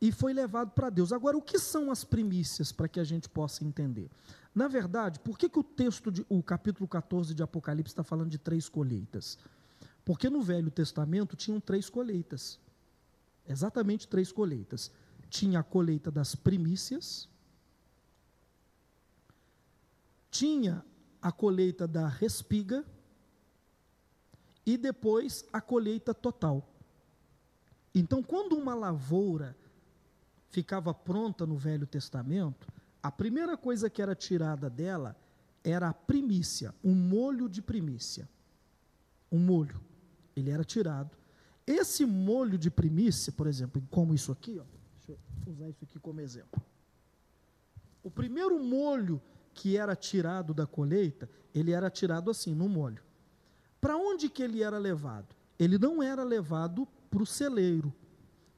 e 0.00 0.10
foi 0.10 0.32
levado 0.32 0.70
para 0.70 0.88
Deus. 0.88 1.12
Agora, 1.12 1.36
o 1.36 1.42
que 1.42 1.58
são 1.58 1.90
as 1.90 2.04
primícias 2.04 2.72
para 2.72 2.88
que 2.88 2.98
a 2.98 3.04
gente 3.04 3.28
possa 3.28 3.66
entender? 3.66 4.08
Na 4.54 4.66
verdade, 4.66 5.20
por 5.20 5.36
que, 5.36 5.46
que 5.46 5.58
o 5.58 5.62
texto, 5.62 6.10
de, 6.10 6.24
o 6.26 6.42
capítulo 6.42 6.88
14 6.88 7.34
de 7.34 7.42
Apocalipse 7.42 7.92
está 7.92 8.02
falando 8.02 8.30
de 8.30 8.38
três 8.38 8.66
colheitas? 8.66 9.36
Porque 10.08 10.30
no 10.30 10.40
Velho 10.40 10.70
Testamento 10.70 11.36
tinham 11.36 11.60
três 11.60 11.90
colheitas. 11.90 12.58
Exatamente 13.46 14.08
três 14.08 14.32
colheitas. 14.32 14.90
Tinha 15.28 15.60
a 15.60 15.62
colheita 15.62 16.10
das 16.10 16.34
primícias, 16.34 17.28
tinha 20.30 20.82
a 21.20 21.30
colheita 21.30 21.86
da 21.86 22.08
respiga 22.08 22.86
e 24.64 24.78
depois 24.78 25.44
a 25.52 25.60
colheita 25.60 26.14
total. 26.14 26.66
Então, 27.94 28.22
quando 28.22 28.56
uma 28.56 28.74
lavoura 28.74 29.54
ficava 30.48 30.94
pronta 30.94 31.44
no 31.44 31.58
Velho 31.58 31.86
Testamento, 31.86 32.66
a 33.02 33.12
primeira 33.12 33.58
coisa 33.58 33.90
que 33.90 34.00
era 34.00 34.14
tirada 34.14 34.70
dela 34.70 35.14
era 35.62 35.90
a 35.90 35.92
primícia, 35.92 36.74
um 36.82 36.94
molho 36.94 37.46
de 37.46 37.60
primícia. 37.60 38.26
Um 39.30 39.38
molho 39.38 39.86
ele 40.38 40.50
era 40.50 40.64
tirado. 40.64 41.16
Esse 41.66 42.06
molho 42.06 42.56
de 42.56 42.70
primícia, 42.70 43.32
por 43.32 43.46
exemplo, 43.46 43.82
como 43.90 44.14
isso 44.14 44.32
aqui, 44.32 44.58
ó, 44.58 44.64
deixa 44.94 45.12
eu 45.12 45.52
usar 45.52 45.68
isso 45.68 45.84
aqui 45.84 45.98
como 45.98 46.20
exemplo. 46.20 46.62
O 48.02 48.10
primeiro 48.10 48.58
molho 48.62 49.20
que 49.52 49.76
era 49.76 49.94
tirado 49.94 50.54
da 50.54 50.66
colheita, 50.66 51.28
ele 51.54 51.72
era 51.72 51.90
tirado 51.90 52.30
assim, 52.30 52.54
no 52.54 52.68
molho. 52.68 53.02
Para 53.80 53.96
onde 53.96 54.28
que 54.28 54.42
ele 54.42 54.62
era 54.62 54.78
levado? 54.78 55.34
Ele 55.58 55.76
não 55.76 56.02
era 56.02 56.22
levado 56.22 56.86
para 57.10 57.22
o 57.22 57.26
celeiro, 57.26 57.92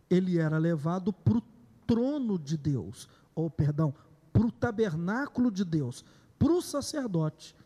ele 0.09 0.39
era 0.39 0.59
levado 0.59 1.13
para 1.13 1.39
o 1.39 1.43
trono 1.87 2.39
de 2.39 2.57
Deus, 2.57 3.09
ou 3.35 3.51
perdão, 3.51 3.95
para 4.33 4.47
o 4.47 4.53
tabernáculo 4.53 5.51
de 5.51 5.65
Deus, 5.65 6.05
para 6.39 6.53
o 6.53 6.63
sacerdote. 6.63 7.57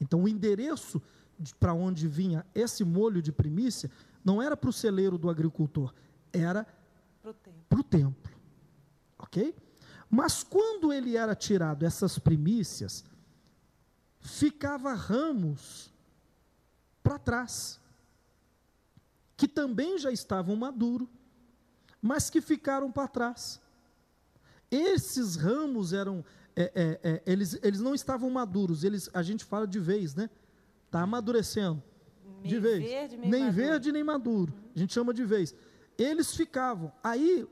Então, 0.00 0.22
o 0.22 0.28
endereço 0.28 1.00
para 1.58 1.74
onde 1.74 2.08
vinha 2.08 2.44
esse 2.54 2.84
molho 2.84 3.20
de 3.20 3.32
primícia 3.32 3.90
não 4.24 4.40
era 4.40 4.56
para 4.56 4.70
o 4.70 4.72
celeiro 4.72 5.18
do 5.18 5.28
agricultor, 5.28 5.92
era 6.32 6.66
para 7.68 7.80
o 7.80 7.84
templo. 7.84 8.32
Ok? 9.18 9.54
Mas 10.08 10.42
quando 10.42 10.92
ele 10.92 11.16
era 11.16 11.34
tirado 11.34 11.84
essas 11.84 12.18
primícias, 12.18 13.04
ficava 14.20 14.94
ramos 14.94 15.92
para 17.02 17.18
trás, 17.18 17.80
que 19.36 19.46
também 19.46 19.98
já 19.98 20.10
estavam 20.10 20.56
maduros, 20.56 21.08
mas 22.00 22.30
que 22.30 22.40
ficaram 22.40 22.90
para 22.90 23.08
trás. 23.08 23.60
Esses 24.70 25.36
ramos 25.36 25.92
eram, 25.92 26.24
é, 26.56 26.72
é, 26.74 27.00
é, 27.02 27.22
eles, 27.26 27.58
eles 27.62 27.80
não 27.80 27.94
estavam 27.94 28.30
maduros, 28.30 28.84
eles, 28.84 29.10
a 29.12 29.22
gente 29.22 29.44
fala 29.44 29.66
de 29.66 29.78
vez, 29.78 30.14
né? 30.14 30.30
Está 30.94 31.02
amadurecendo. 31.02 31.82
Meio 32.40 32.54
de 32.54 32.60
vez. 32.60 32.84
Verde, 32.84 33.16
nem 33.16 33.40
maduro. 33.40 33.52
verde, 33.52 33.92
nem 33.92 34.04
maduro. 34.04 34.54
A 34.76 34.78
gente 34.78 34.94
chama 34.94 35.12
de 35.12 35.24
vez. 35.24 35.52
Eles 35.98 36.36
ficavam. 36.36 36.92
Aí, 37.02 37.44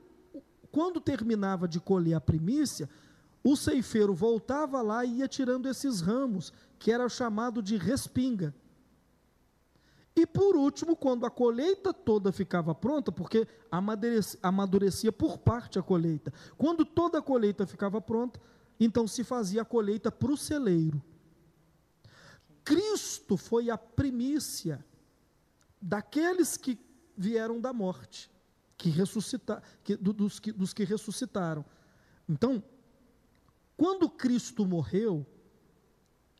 quando 0.71 1.01
terminava 1.01 1.67
de 1.67 1.81
colher 1.81 2.15
a 2.15 2.21
primícia, 2.21 2.89
o 3.43 3.57
ceifeiro 3.57 4.15
voltava 4.15 4.81
lá 4.81 5.05
e 5.05 5.19
ia 5.19 5.27
tirando 5.27 5.69
esses 5.69 6.01
ramos, 6.01 6.53
que 6.79 6.93
era 6.93 7.09
chamado 7.09 7.61
de 7.61 7.77
respinga. 7.77 8.55
E 10.15 10.25
por 10.25 10.55
último, 10.55 10.95
quando 10.95 11.27
a 11.27 11.31
colheita 11.31 11.93
toda 11.93 12.31
ficava 12.31 12.73
pronta, 12.73 13.11
porque 13.11 13.49
amadurecia, 13.73 14.39
amadurecia 14.41 15.11
por 15.11 15.37
parte 15.39 15.81
a 15.81 15.83
colheita, 15.83 16.33
quando 16.57 16.85
toda 16.85 17.19
a 17.19 17.23
colheita 17.23 17.67
ficava 17.67 18.01
pronta, 18.01 18.41
então 18.79 19.05
se 19.09 19.25
fazia 19.25 19.63
a 19.63 19.65
colheita 19.65 20.13
para 20.13 20.31
o 20.31 20.37
celeiro. 20.37 21.03
Cristo 22.65 23.37
foi 23.37 23.71
a 23.71 23.79
primícia 23.79 24.85
daqueles 25.81 26.57
que 26.57 26.79
vieram 27.17 27.61
da 27.61 27.73
morte, 27.73 28.31
que 28.77 28.89
ressuscitaram, 28.89 29.63
dos, 30.01 30.39
que, 30.39 30.53
dos 30.53 30.73
que 30.73 30.85
ressuscitaram. 30.85 31.65
Então, 32.29 32.63
quando 33.77 34.09
Cristo 34.09 34.65
morreu, 34.67 35.27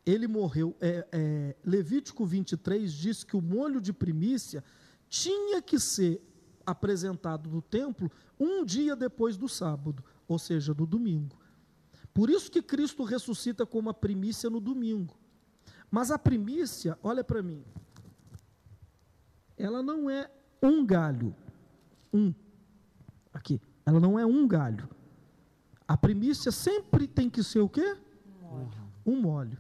ele 0.07 0.27
morreu. 0.27 0.77
É, 0.81 1.07
é, 1.13 1.57
Levítico 1.65 2.25
23 2.25 2.93
diz 2.93 3.25
que 3.25 3.37
o 3.37 3.43
molho 3.43 3.81
de 3.81 3.93
primícia 3.93 4.63
tinha 5.09 5.61
que 5.61 5.79
ser 5.79 6.23
apresentado 6.65 7.51
no 7.51 7.61
templo 7.61 8.11
um 8.39 8.65
dia 8.65 8.95
depois 8.95 9.37
do 9.37 9.49
sábado, 9.49 10.05
ou 10.27 10.39
seja, 10.39 10.73
do 10.73 10.87
domingo. 10.87 11.37
Por 12.15 12.31
isso 12.31 12.51
que 12.51 12.63
Cristo 12.63 13.05
ressuscita 13.05 13.65
como 13.67 13.91
a 13.91 13.95
primícia 13.95 14.49
no 14.51 14.61
domingo. 14.61 15.19
Mas 15.93 16.11
a 16.11 16.19
primícia, 16.19 16.99
olha 17.03 17.23
para 17.23 17.43
mim, 17.43 17.63
ela 19.59 19.83
não 19.83 20.09
é 20.09 20.31
um 20.63 20.87
galho, 20.87 21.37
um, 22.11 22.33
aqui, 23.31 23.61
ela 23.85 24.01
não 24.01 24.19
é 24.19 24.25
um 24.25 24.49
galho. 24.49 24.89
A 25.87 25.95
primícia 25.95 26.51
sempre 26.51 27.07
tem 27.07 27.29
que 27.29 27.43
ser 27.45 27.61
o 27.61 27.69
quê? 27.69 27.95
Um 28.27 28.41
molho. 28.41 28.71
Um 29.05 29.21
molho. 29.21 29.59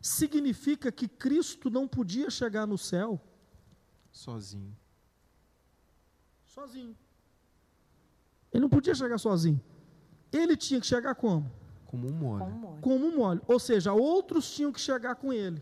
Significa 0.00 0.92
que 0.92 1.08
Cristo 1.08 1.68
não 1.68 1.88
podia 1.88 2.30
chegar 2.30 2.64
no 2.64 2.78
céu 2.78 3.20
Sozinho. 4.12 4.76
sozinho. 6.44 6.96
Ele 8.52 8.60
não 8.60 8.68
podia 8.68 8.94
chegar 8.94 9.18
sozinho. 9.18 9.60
Ele 10.30 10.56
tinha 10.56 10.80
que 10.80 10.86
chegar 10.86 11.16
como? 11.16 11.50
Como 11.86 12.06
um 12.06 12.12
um 12.12 12.18
molho. 12.18 12.80
como 12.80 13.04
um 13.06 13.16
molho. 13.16 13.42
Ou 13.48 13.58
seja, 13.58 13.92
outros 13.92 14.48
tinham 14.54 14.70
que 14.70 14.80
chegar 14.80 15.16
com 15.16 15.32
ele. 15.32 15.60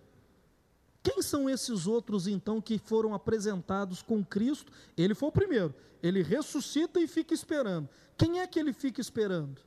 Quem 1.03 1.23
são 1.23 1.49
esses 1.49 1.87
outros, 1.87 2.27
então, 2.27 2.61
que 2.61 2.79
foram 2.79 3.15
apresentados 3.15 4.03
com 4.03 4.25
Cristo? 4.25 4.71
Ele 4.97 5.15
foi 5.15 5.29
o 5.31 5.33
primeiro. 5.33 5.75
Ele 6.03 6.23
ressuscita 6.23 7.01
e 7.01 7.07
fica 7.07 7.33
esperando. 7.33 7.89
Quem 8.17 8.41
é 8.41 8.47
que 8.47 8.59
ele 8.59 8.73
fica 8.73 9.01
esperando? 9.01 9.61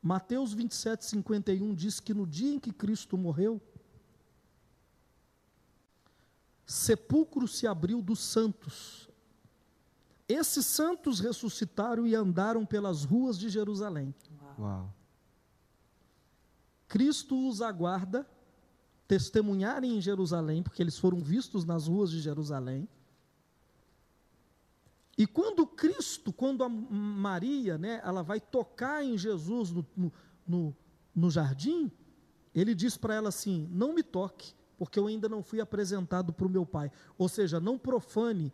Mateus 0.00 0.52
27, 0.52 1.04
51 1.04 1.74
diz 1.74 1.98
que 1.98 2.14
no 2.14 2.24
dia 2.24 2.52
em 2.52 2.60
que 2.60 2.72
Cristo 2.72 3.18
morreu, 3.18 3.60
sepulcro 6.64 7.48
se 7.48 7.66
abriu 7.66 8.00
dos 8.00 8.20
santos. 8.20 9.08
Esses 10.28 10.64
santos 10.66 11.18
ressuscitaram 11.18 12.06
e 12.06 12.14
andaram 12.14 12.64
pelas 12.64 13.04
ruas 13.04 13.36
de 13.36 13.48
Jerusalém. 13.48 14.14
Uau. 14.40 14.54
Uau. 14.60 14.94
Cristo 16.88 17.48
os 17.48 17.60
aguarda 17.60 18.26
testemunharem 19.06 19.96
em 19.96 20.00
Jerusalém, 20.00 20.62
porque 20.62 20.82
eles 20.82 20.98
foram 20.98 21.20
vistos 21.20 21.64
nas 21.64 21.86
ruas 21.86 22.10
de 22.10 22.20
Jerusalém. 22.20 22.88
E 25.16 25.26
quando 25.26 25.66
Cristo, 25.66 26.32
quando 26.32 26.62
a 26.62 26.68
Maria, 26.68 27.78
né, 27.78 28.00
ela 28.04 28.22
vai 28.22 28.38
tocar 28.40 29.02
em 29.02 29.16
Jesus 29.16 29.70
no, 29.70 29.86
no, 30.46 30.76
no, 31.14 31.30
jardim, 31.30 31.90
ele 32.54 32.74
diz 32.74 32.96
para 32.96 33.14
ela 33.14 33.30
assim: 33.30 33.66
Não 33.70 33.94
me 33.94 34.02
toque, 34.02 34.52
porque 34.76 34.98
eu 34.98 35.06
ainda 35.06 35.28
não 35.28 35.42
fui 35.42 35.60
apresentado 35.60 36.32
para 36.32 36.46
o 36.46 36.50
meu 36.50 36.66
Pai. 36.66 36.90
Ou 37.16 37.28
seja, 37.28 37.58
não 37.58 37.78
profane 37.78 38.52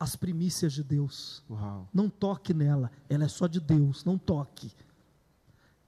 as 0.00 0.16
primícias 0.16 0.72
de 0.72 0.82
Deus. 0.82 1.44
Uau. 1.48 1.88
Não 1.94 2.10
toque 2.10 2.52
nela, 2.52 2.90
ela 3.08 3.24
é 3.24 3.28
só 3.28 3.46
de 3.46 3.60
Deus, 3.60 4.04
não 4.04 4.18
toque. 4.18 4.72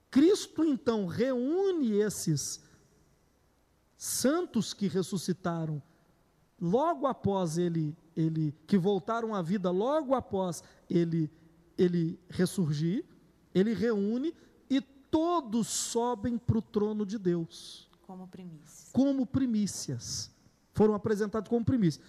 Cristo 0.09 0.63
então 0.63 1.05
reúne 1.05 1.91
esses 1.93 2.61
santos 3.97 4.73
que 4.73 4.87
ressuscitaram 4.87 5.81
logo 6.59 7.05
após 7.05 7.57
ele, 7.57 7.95
ele 8.15 8.53
que 8.65 8.77
voltaram 8.77 9.33
à 9.33 9.41
vida 9.41 9.69
logo 9.69 10.13
após 10.15 10.63
ele 10.89 11.29
ele 11.77 12.19
ressurgir, 12.27 13.05
ele 13.53 13.71
reúne 13.71 14.33
e 14.67 14.81
todos 14.81 15.67
sobem 15.67 16.37
para 16.37 16.57
o 16.57 16.61
trono 16.61 17.05
de 17.05 17.19
Deus 17.19 17.87
Como 18.01 18.27
primícia. 18.27 18.89
como 18.91 19.25
primícias. 19.27 20.31
Foram 20.73 20.95
apresentados 20.95 21.49
como 21.49 21.63
primícias. 21.63 22.03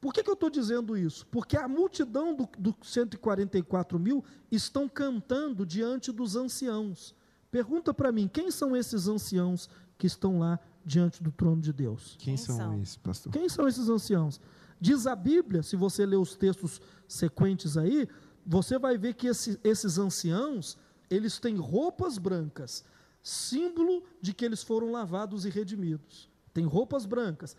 Por 0.00 0.14
que, 0.14 0.22
que 0.22 0.30
eu 0.30 0.34
estou 0.34 0.48
dizendo 0.48 0.96
isso? 0.96 1.26
Porque 1.26 1.56
a 1.56 1.68
multidão 1.68 2.34
dos 2.34 2.48
do 2.58 2.74
144 2.82 3.98
mil 3.98 4.24
estão 4.50 4.88
cantando 4.88 5.66
diante 5.66 6.10
dos 6.10 6.36
anciãos. 6.36 7.14
Pergunta 7.50 7.92
para 7.92 8.12
mim, 8.12 8.28
quem 8.28 8.50
são 8.50 8.76
esses 8.76 9.08
anciãos 9.08 9.68
que 9.98 10.06
estão 10.06 10.38
lá 10.38 10.58
diante 10.84 11.22
do 11.22 11.32
trono 11.32 11.60
de 11.60 11.72
Deus? 11.72 12.16
Quem, 12.18 12.36
Quem 12.36 12.36
são, 12.36 12.56
são? 12.56 12.74
esses, 12.80 12.96
pastor? 12.96 13.32
Quem 13.32 13.48
são 13.48 13.66
esses 13.68 13.88
anciãos? 13.88 14.40
Diz 14.80 15.06
a 15.06 15.14
Bíblia, 15.16 15.62
se 15.62 15.76
você 15.76 16.06
ler 16.06 16.16
os 16.16 16.36
textos 16.36 16.80
sequentes 17.08 17.76
aí, 17.76 18.08
você 18.46 18.78
vai 18.78 18.96
ver 18.96 19.14
que 19.14 19.26
esse- 19.26 19.58
esses 19.62 19.98
anciãos, 19.98 20.78
eles 21.10 21.38
têm 21.38 21.56
roupas 21.56 22.16
brancas, 22.18 22.84
símbolo 23.22 24.02
de 24.22 24.32
que 24.32 24.44
eles 24.44 24.62
foram 24.62 24.90
lavados 24.92 25.44
e 25.44 25.50
redimidos. 25.50 26.30
Tem 26.54 26.64
roupas 26.64 27.04
brancas. 27.04 27.54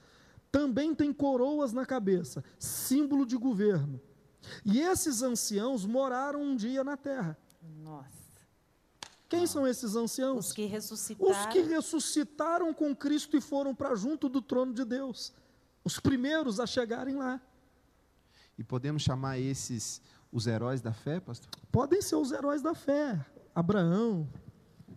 Também 0.51 0.95
tem 0.95 1.13
coroas 1.13 1.71
na 1.71 1.85
cabeça, 1.85 2.43
símbolo 2.57 3.25
de 3.25 3.37
governo. 3.37 4.01
E 4.65 4.79
esses 4.81 5.21
anciãos 5.21 5.85
moraram 5.85 6.41
um 6.41 6.55
dia 6.55 6.83
na 6.83 6.97
terra. 6.97 7.37
Nossa. 7.83 8.20
Quem 9.31 9.47
são 9.47 9.65
esses 9.65 9.95
anciãos? 9.95 10.47
Os 10.47 10.51
que 10.51 10.65
ressuscitaram. 10.65 11.31
Os 11.31 11.45
que 11.45 11.61
ressuscitaram 11.61 12.73
com 12.73 12.93
Cristo 12.93 13.37
e 13.37 13.39
foram 13.39 13.73
para 13.73 13.95
junto 13.95 14.27
do 14.27 14.41
trono 14.41 14.73
de 14.73 14.83
Deus. 14.83 15.31
Os 15.85 15.97
primeiros 15.97 16.59
a 16.59 16.67
chegarem 16.67 17.15
lá. 17.15 17.39
E 18.57 18.63
podemos 18.63 19.01
chamar 19.01 19.39
esses 19.39 20.01
os 20.33 20.47
heróis 20.47 20.81
da 20.81 20.91
fé, 20.91 21.21
pastor? 21.21 21.49
Podem 21.71 22.01
ser 22.01 22.17
os 22.17 22.33
heróis 22.33 22.61
da 22.61 22.75
fé. 22.75 23.25
Abraão, 23.55 24.27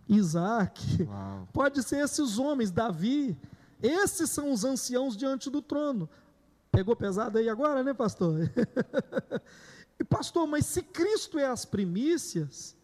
Isaac. 0.05 1.03
Uau. 1.03 1.47
Pode 1.53 1.81
ser 1.81 2.03
esses 2.03 2.37
homens, 2.37 2.71
Davi. 2.71 3.37
Esses 3.81 4.29
são 4.29 4.51
os 4.51 4.65
anciãos 4.65 5.15
diante 5.15 5.49
do 5.49 5.61
trono. 5.61 6.09
Pegou 6.69 6.93
pesado 6.93 7.37
aí 7.37 7.47
agora, 7.47 7.85
né, 7.85 7.93
pastor? 7.93 8.51
e 9.97 10.03
pastor, 10.03 10.45
mas 10.45 10.65
se 10.65 10.81
Cristo 10.81 11.39
é 11.39 11.45
as 11.45 11.63
primícias, 11.63 12.74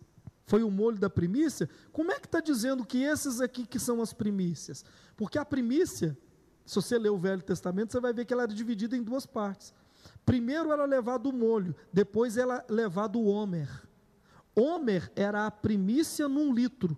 foi 0.52 0.64
o 0.64 0.70
molho 0.70 1.00
da 1.00 1.10
primícia, 1.10 1.70
como 1.94 2.12
é 2.12 2.20
que 2.20 2.26
está 2.26 2.42
dizendo 2.42 2.86
que 2.86 3.02
esses 3.04 3.40
aqui 3.40 3.66
que 3.66 3.80
são 3.80 4.02
as 4.02 4.12
primícias? 4.12 4.84
Porque 5.16 5.40
a 5.40 5.46
primícia, 5.46 6.18
se 6.66 6.76
você 6.76 7.00
ler 7.00 7.10
o 7.10 7.18
Velho 7.18 7.42
Testamento, 7.42 7.94
você 7.94 8.02
vai 8.02 8.12
ver 8.12 8.26
que 8.26 8.34
ela 8.34 8.44
era 8.44 8.54
dividida 8.54 8.98
em 8.98 9.02
duas 9.02 9.26
partes. 9.26 9.74
Primeiro 10.26 10.74
era 10.74 10.84
levado 10.84 11.28
o 11.28 11.32
molho, 11.32 11.74
depois 11.94 12.36
era 12.36 12.66
levado 12.70 13.18
o 13.18 13.28
homer. 13.28 13.70
Homer 14.54 15.10
era 15.16 15.46
a 15.46 15.52
primícia 15.52 16.28
num 16.28 16.54
litro. 16.54 16.98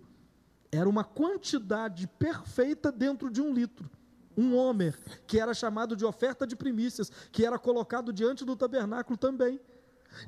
Era 0.72 0.88
uma 0.88 1.04
quantidade 1.04 2.08
perfeita 2.08 2.90
dentro 2.90 3.30
de 3.30 3.40
um 3.40 3.54
litro. 3.54 3.88
um 4.36 4.56
homer, 4.56 4.98
que 5.28 5.38
era 5.38 5.54
chamado 5.54 5.94
de 5.94 6.04
oferta 6.04 6.44
de 6.44 6.56
primícias, 6.56 7.08
que 7.30 7.46
era 7.46 7.56
colocado 7.56 8.12
diante 8.12 8.44
do 8.44 8.56
tabernáculo 8.56 9.16
também. 9.16 9.60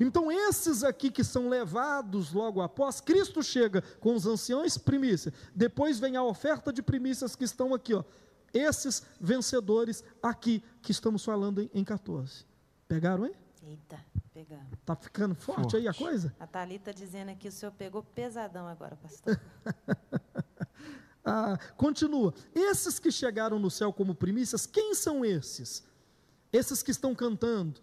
Então, 0.00 0.30
esses 0.30 0.82
aqui 0.82 1.10
que 1.10 1.22
são 1.24 1.48
levados 1.48 2.32
logo 2.32 2.60
após, 2.60 3.00
Cristo 3.00 3.42
chega 3.42 3.82
com 4.00 4.14
os 4.14 4.26
anciões, 4.26 4.76
primícia. 4.78 5.32
Depois 5.54 5.98
vem 5.98 6.16
a 6.16 6.22
oferta 6.22 6.72
de 6.72 6.82
primícias 6.82 7.36
que 7.36 7.44
estão 7.44 7.74
aqui, 7.74 7.94
ó. 7.94 8.04
Esses 8.52 9.02
vencedores 9.20 10.02
aqui 10.22 10.62
que 10.80 10.90
estamos 10.90 11.24
falando 11.24 11.62
em, 11.62 11.70
em 11.74 11.84
14. 11.84 12.44
Pegaram, 12.88 13.26
hein? 13.26 13.34
Eita, 13.62 13.98
pegamos. 14.32 14.66
Tá 14.84 14.94
ficando 14.94 15.34
forte, 15.34 15.62
Forte. 15.62 15.76
aí 15.76 15.88
a 15.88 15.92
coisa? 15.94 16.34
A 16.38 16.46
Thalita 16.46 16.94
dizendo 16.94 17.30
aqui, 17.30 17.48
o 17.48 17.52
senhor 17.52 17.72
pegou 17.72 18.02
pesadão 18.02 18.66
agora, 18.66 18.96
pastor. 18.96 19.40
Ah, 21.28 21.58
continua. 21.76 22.32
Esses 22.54 23.00
que 23.00 23.10
chegaram 23.10 23.58
no 23.58 23.68
céu 23.68 23.92
como 23.92 24.14
primícias, 24.14 24.64
quem 24.64 24.94
são 24.94 25.24
esses? 25.24 25.82
Esses 26.52 26.84
que 26.84 26.92
estão 26.92 27.16
cantando. 27.16 27.80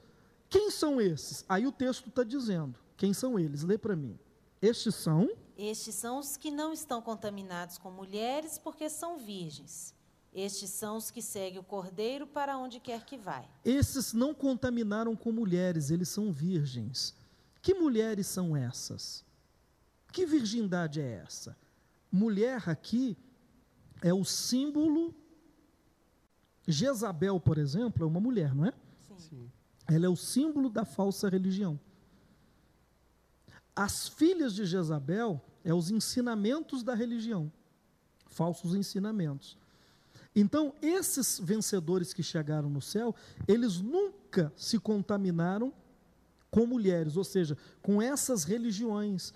Quem 0.54 0.70
são 0.70 1.02
esses? 1.02 1.44
Aí 1.50 1.66
o 1.66 1.72
texto 1.72 2.10
está 2.10 2.24
dizendo. 2.24 2.80
Quem 2.96 3.12
são 3.12 3.40
eles? 3.40 3.64
Lê 3.64 3.76
para 3.76 3.96
mim. 3.96 4.20
Estes 4.62 4.94
são 4.94 5.28
Estes 5.58 5.96
são 5.96 6.20
os 6.20 6.38
que 6.38 6.52
não 6.52 6.72
estão 6.72 7.02
contaminados 7.02 7.80
com 7.80 7.90
mulheres, 7.90 8.60
porque 8.60 8.88
são 8.88 9.18
virgens. 9.18 9.96
Estes 10.32 10.70
são 10.70 10.98
os 10.98 11.10
que 11.10 11.24
seguem 11.24 11.58
o 11.58 11.64
cordeiro 11.64 12.28
para 12.28 12.56
onde 12.56 12.80
quer 12.80 13.04
que 13.04 13.18
vai. 13.18 13.50
Esses 13.66 14.14
não 14.14 14.32
contaminaram 14.32 15.16
com 15.16 15.32
mulheres, 15.32 15.90
eles 15.90 16.10
são 16.10 16.32
virgens. 16.32 17.16
Que 17.60 17.74
mulheres 17.74 18.28
são 18.28 18.56
essas? 18.56 19.26
Que 20.12 20.24
virgindade 20.24 21.02
é 21.02 21.24
essa? 21.26 21.58
Mulher 22.12 22.70
aqui 22.70 23.18
é 24.04 24.14
o 24.14 24.24
símbolo. 24.24 25.16
Jezabel, 26.68 27.40
por 27.40 27.58
exemplo, 27.58 28.04
é 28.04 28.08
uma 28.08 28.20
mulher, 28.20 28.54
não 28.54 28.68
é? 28.68 28.74
Sim. 29.08 29.18
Sim. 29.18 29.52
Ela 29.88 30.06
é 30.06 30.10
o 30.10 30.16
símbolo 30.16 30.70
da 30.70 30.86
falsa 30.86 31.30
religião. 31.30 31.80
As 33.76 34.08
filhas 34.08 34.54
de 34.54 34.66
Jezabel 34.66 35.42
é 35.64 35.74
os 35.74 35.90
ensinamentos 35.90 36.84
da 36.84 36.94
religião, 36.94 37.52
falsos 38.28 38.76
ensinamentos. 38.76 39.58
Então, 40.36 40.74
esses 40.82 41.40
vencedores 41.40 42.14
que 42.14 42.24
chegaram 42.24 42.70
no 42.70 42.82
céu, 42.82 43.16
eles 43.48 43.80
nunca 43.80 44.52
se 44.56 44.80
contaminaram 44.80 45.74
com 46.50 46.66
mulheres, 46.66 47.18
ou 47.18 47.24
seja, 47.24 47.58
com 47.82 48.02
essas 48.02 48.44
religiões, 48.44 49.34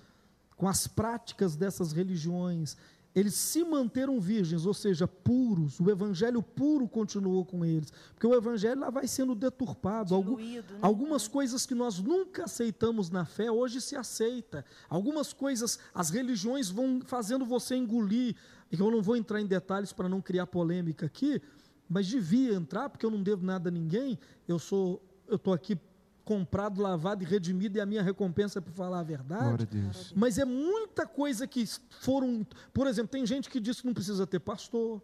com 0.56 0.68
as 0.68 0.88
práticas 0.88 1.56
dessas 1.56 1.92
religiões. 1.92 2.78
Eles 3.18 3.34
se 3.34 3.64
manteram 3.64 4.20
virgens, 4.20 4.64
ou 4.68 4.76
seja, 4.76 5.08
puros. 5.08 5.80
O 5.80 5.90
evangelho 5.90 6.44
puro 6.44 6.88
continuou 6.88 7.44
com 7.44 7.66
eles, 7.66 7.92
porque 8.14 8.28
o 8.28 8.36
evangelho 8.36 8.80
lá 8.80 8.92
vai 8.92 9.08
sendo 9.08 9.34
deturpado. 9.34 10.16
Diluído, 10.22 10.74
né? 10.76 10.80
Algumas 10.84 11.28
coisas 11.28 11.66
que 11.66 11.74
nós 11.74 11.98
nunca 11.98 12.44
aceitamos 12.44 13.10
na 13.10 13.26
fé, 13.26 13.50
hoje 13.50 13.82
se 13.82 13.96
aceita. 13.96 14.64
Algumas 14.88 15.34
coisas, 15.34 15.80
as 15.96 16.12
religiões 16.12 16.70
vão 16.70 17.02
fazendo 17.04 17.44
você 17.44 17.76
engolir. 17.76 18.36
E 18.72 18.80
eu 18.80 18.92
não 18.92 19.02
vou 19.02 19.16
entrar 19.16 19.42
em 19.42 19.48
detalhes 19.48 19.92
para 19.92 20.08
não 20.08 20.22
criar 20.22 20.46
polêmica 20.46 21.08
aqui, 21.08 21.42
mas 21.90 22.06
devia 22.06 22.54
entrar, 22.54 22.88
porque 22.88 23.04
eu 23.04 23.10
não 23.10 23.24
devo 23.24 23.44
nada 23.44 23.70
a 23.70 23.72
ninguém. 23.72 24.20
Eu 24.48 24.60
sou, 24.60 25.02
eu 25.28 25.38
estou 25.38 25.54
aqui 25.54 25.76
comprado, 26.28 26.82
lavado 26.82 27.24
e 27.24 27.26
redimido, 27.26 27.78
e 27.78 27.82
a 27.82 27.86
minha 27.86 28.04
recompensa 28.04 28.60
é 28.60 28.62
por 28.62 28.74
falar 28.74 29.00
a 29.00 29.04
verdade. 29.04 29.66
Mas 30.14 30.38
é 30.38 30.44
muita 30.44 31.08
coisa 31.08 31.48
que 31.48 31.66
foram. 32.02 32.46
Por 32.74 32.86
exemplo, 32.86 33.10
tem 33.10 33.26
gente 33.26 33.50
que 33.50 33.62
diz 33.62 33.80
que 33.80 33.88
não 33.88 33.94
precisa 33.94 34.28
ter 34.28 34.40
pastor, 34.40 35.02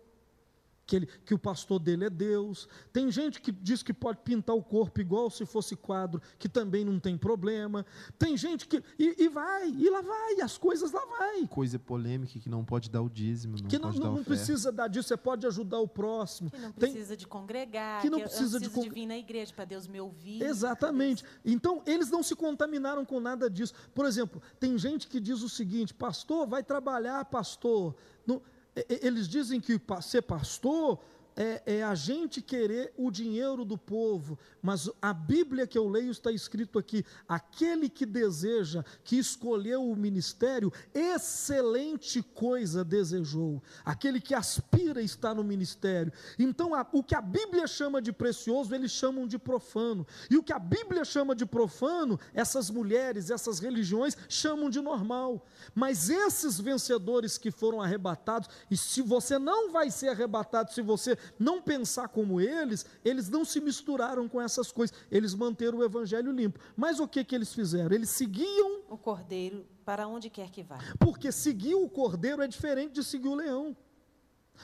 que, 0.86 0.98
ele, 0.98 1.08
que 1.26 1.34
o 1.34 1.40
pastor 1.40 1.80
dele 1.80 2.06
é 2.06 2.10
Deus. 2.10 2.68
Tem 2.92 3.10
gente 3.10 3.42
que 3.42 3.52
diz 3.52 3.82
que 3.82 3.94
pode 3.94 4.20
pintar 4.20 4.56
o 4.56 4.62
corpo 4.62 5.00
igual 5.00 5.30
se 5.30 5.46
fosse 5.46 5.76
quadro, 5.76 6.22
que 6.38 6.50
também 6.50 6.84
não 6.84 7.00
tem 7.00 7.18
problema. 7.18 7.86
Tem 8.20 8.36
gente 8.36 8.68
que. 8.68 8.84
E, 9.00 9.24
e 9.24 9.30
vai, 9.30 9.70
e 9.70 9.90
lá 9.90 10.02
vai, 10.02 10.42
as 10.42 10.58
coisas 10.58 10.92
lá 10.92 11.04
vai. 11.06 11.48
Coisa 11.48 11.80
polêmica 11.80 12.38
que 12.40 12.50
não 12.50 12.66
pode 12.66 12.90
dar 12.90 13.02
o 13.02 13.10
dízimo, 13.10 13.56
não 13.62 13.68
que 13.70 13.78
não, 13.78 13.90
pode 13.90 14.00
dar 14.00 14.08
não, 14.08 14.16
não 14.16 14.24
precisa 14.24 14.72
dar 14.72 14.88
disso, 14.88 15.08
você 15.08 15.18
pode 15.18 15.48
ajudar 15.48 15.80
o 15.80 15.88
próximo. 15.88 16.52
Que 16.52 16.58
não 16.60 16.72
Tem- 16.74 16.92
precisa 16.92 17.16
de 17.16 17.26
congregar, 17.28 18.02
que 18.02 18.10
não 18.10 18.20
precisa 18.20 18.60
de 18.60 18.66
não 18.66 18.72
preciso 18.72 18.84
de, 18.84 18.90
con- 18.90 18.94
vir 18.94 19.06
na 19.06 19.18
igreja 19.18 19.54
para 19.54 19.66
Deus 19.66 19.88
me 19.88 20.00
ouvir. 20.02 20.42
Exatamente. 20.44 21.24
Então, 21.46 21.82
eles 21.86 22.10
não 22.10 22.22
se 22.22 22.36
contaminaram 22.36 23.06
com 23.06 23.20
nada 23.20 23.50
disso. 23.50 23.74
Por 23.94 24.06
exemplo, 24.06 24.42
tem 24.60 24.78
gente 24.78 25.08
que 25.08 25.20
diz 25.20 25.42
o 25.42 25.50
seguinte: 25.50 25.94
pastor, 25.94 26.46
vai 26.48 26.62
trabalhar, 26.64 27.24
pastor. 27.26 27.96
Não- 28.26 28.42
eles 28.90 29.28
dizem 29.28 29.60
que 29.60 29.80
ser 30.02 30.22
pastor 30.22 31.00
é, 31.36 31.62
é 31.78 31.84
a 31.84 31.96
gente 31.96 32.42
querer 32.42 32.94
o 32.98 33.10
dinheiro 33.12 33.66
do 33.66 33.78
povo, 33.78 34.38
mas 34.62 34.90
a 35.02 35.14
Bíblia 35.14 35.68
que 35.68 35.78
eu 35.78 35.88
leio 35.90 36.12
está 36.12 36.32
escrito 36.32 36.78
aqui: 36.80 37.06
aquele 37.28 37.90
que 37.90 38.06
deseja, 38.06 38.84
que 39.04 39.18
escolheu 39.18 39.90
o 39.90 39.96
ministério, 39.96 40.72
excelente 40.94 42.22
coisa 42.22 42.84
desejou. 42.84 43.62
Aquele 43.84 44.20
que 44.20 44.34
aspira 44.34 45.00
a 45.00 45.04
estar 45.04 45.34
no 45.34 45.44
ministério. 45.44 46.12
Então, 46.38 46.74
a- 46.76 46.88
o 46.92 47.04
que 47.04 47.16
a 47.16 47.22
Bíblia 47.22 47.68
chama 47.68 48.02
de 48.02 48.12
precioso, 48.12 48.74
eles 48.74 48.92
chamam 48.92 49.28
de 49.28 49.38
profano. 49.38 50.06
E 50.30 50.38
o 50.38 50.44
que 50.44 50.54
a 50.54 50.60
Bíblia 50.60 51.04
chama 51.04 51.36
de 51.36 51.46
profano, 51.46 52.20
essas 52.34 52.70
mulheres, 52.70 53.30
essas 53.30 53.60
religiões 53.60 54.18
chamam 54.30 54.70
de 54.70 54.82
normal. 54.82 55.46
Mas 55.74 56.10
esses 56.10 56.60
vencedores 56.60 57.38
que 57.38 57.52
foram 57.52 57.82
arrebatados, 57.82 58.50
e 58.70 58.78
se 58.78 59.02
você 59.02 59.40
não 59.40 59.72
vai 59.72 59.90
ser 59.90 60.10
arrebatado 60.10 60.72
se 60.72 60.82
você 60.82 61.18
não 61.40 61.62
pensar 61.62 62.08
como 62.08 62.40
eles, 62.40 62.86
eles 63.04 63.30
não 63.30 63.44
se 63.46 63.60
misturaram 63.62 64.28
com 64.28 64.42
essas 64.42 64.72
coisas, 64.72 64.96
eles 65.12 65.34
manteram 65.34 65.80
o 65.80 65.84
evangelho 65.84 66.32
limpo. 66.32 66.60
Mas 66.76 67.00
o 67.00 67.08
que 67.08 67.24
que 67.24 67.34
eles 67.36 67.54
fizeram? 67.54 67.94
Eles 67.96 68.10
seguiam, 68.10 68.82
O 68.90 68.98
cordeiro 68.98 69.66
para 69.86 70.08
onde 70.08 70.30
quer 70.30 70.50
que 70.50 70.64
vá. 70.64 70.78
porque 71.00 71.32
seguir 71.32 71.76
o 71.76 71.90
cordeiro 71.90 72.42
é 72.42 72.48
diferente 72.48 72.94
de 72.94 73.04
seguir 73.04 73.28
o 73.28 73.36
leão. 73.36 73.76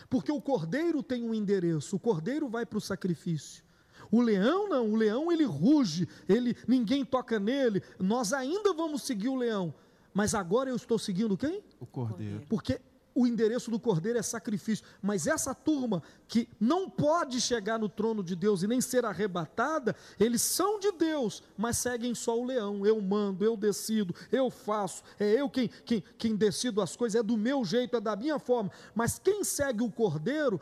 Porque 0.09 0.31
o 0.31 0.39
cordeiro 0.41 1.01
tem 1.01 1.23
um 1.23 1.33
endereço, 1.33 1.95
o 1.95 1.99
cordeiro 1.99 2.47
vai 2.47 2.65
para 2.65 2.77
o 2.77 2.81
sacrifício. 2.81 3.63
O 4.11 4.21
leão 4.21 4.69
não, 4.69 4.91
o 4.91 4.95
leão 4.95 5.31
ele 5.31 5.43
ruge, 5.43 6.07
ele 6.27 6.55
ninguém 6.67 7.03
toca 7.03 7.39
nele. 7.39 7.81
Nós 7.99 8.31
ainda 8.33 8.73
vamos 8.73 9.01
seguir 9.03 9.29
o 9.29 9.35
leão, 9.35 9.73
mas 10.13 10.33
agora 10.33 10.69
eu 10.69 10.75
estou 10.75 10.97
seguindo 10.97 11.35
quem? 11.37 11.61
O 11.79 11.85
cordeiro. 11.85 12.43
Porque 12.47 12.79
o 13.13 13.27
endereço 13.27 13.71
do 13.71 13.79
cordeiro 13.79 14.19
é 14.19 14.21
sacrifício. 14.21 14.85
Mas 15.01 15.27
essa 15.27 15.53
turma 15.53 16.01
que 16.27 16.47
não 16.59 16.89
pode 16.89 17.41
chegar 17.41 17.79
no 17.79 17.89
trono 17.89 18.23
de 18.23 18.35
Deus 18.35 18.63
e 18.63 18.67
nem 18.67 18.79
ser 18.79 19.05
arrebatada, 19.05 19.95
eles 20.19 20.41
são 20.41 20.79
de 20.79 20.91
Deus, 20.91 21.43
mas 21.57 21.77
seguem 21.77 22.13
só 22.15 22.39
o 22.39 22.45
leão. 22.45 22.85
Eu 22.85 23.01
mando, 23.01 23.43
eu 23.43 23.57
decido, 23.57 24.13
eu 24.31 24.49
faço, 24.49 25.03
é 25.19 25.41
eu 25.41 25.49
quem, 25.49 25.69
quem, 25.85 26.03
quem 26.17 26.35
decido 26.35 26.81
as 26.81 26.95
coisas, 26.95 27.19
é 27.19 27.23
do 27.23 27.37
meu 27.37 27.65
jeito, 27.65 27.97
é 27.97 28.01
da 28.01 28.15
minha 28.15 28.39
forma. 28.39 28.71
Mas 28.93 29.19
quem 29.19 29.43
segue 29.43 29.83
o 29.83 29.91
cordeiro, 29.91 30.59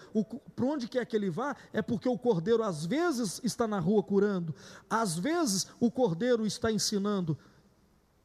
para 0.56 0.66
onde 0.66 0.88
quer 0.88 1.06
que 1.06 1.16
ele 1.16 1.30
vá, 1.30 1.56
é 1.74 1.82
porque 1.82 2.10
o 2.10 2.18
cordeiro 2.18 2.64
às 2.64 2.86
vezes 2.86 3.42
está 3.44 3.68
na 3.68 3.80
rua 3.80 4.02
curando, 4.02 4.54
às 4.90 5.18
vezes 5.18 5.68
o 5.80 5.92
cordeiro 5.92 6.46
está 6.46 6.72
ensinando, 6.72 7.38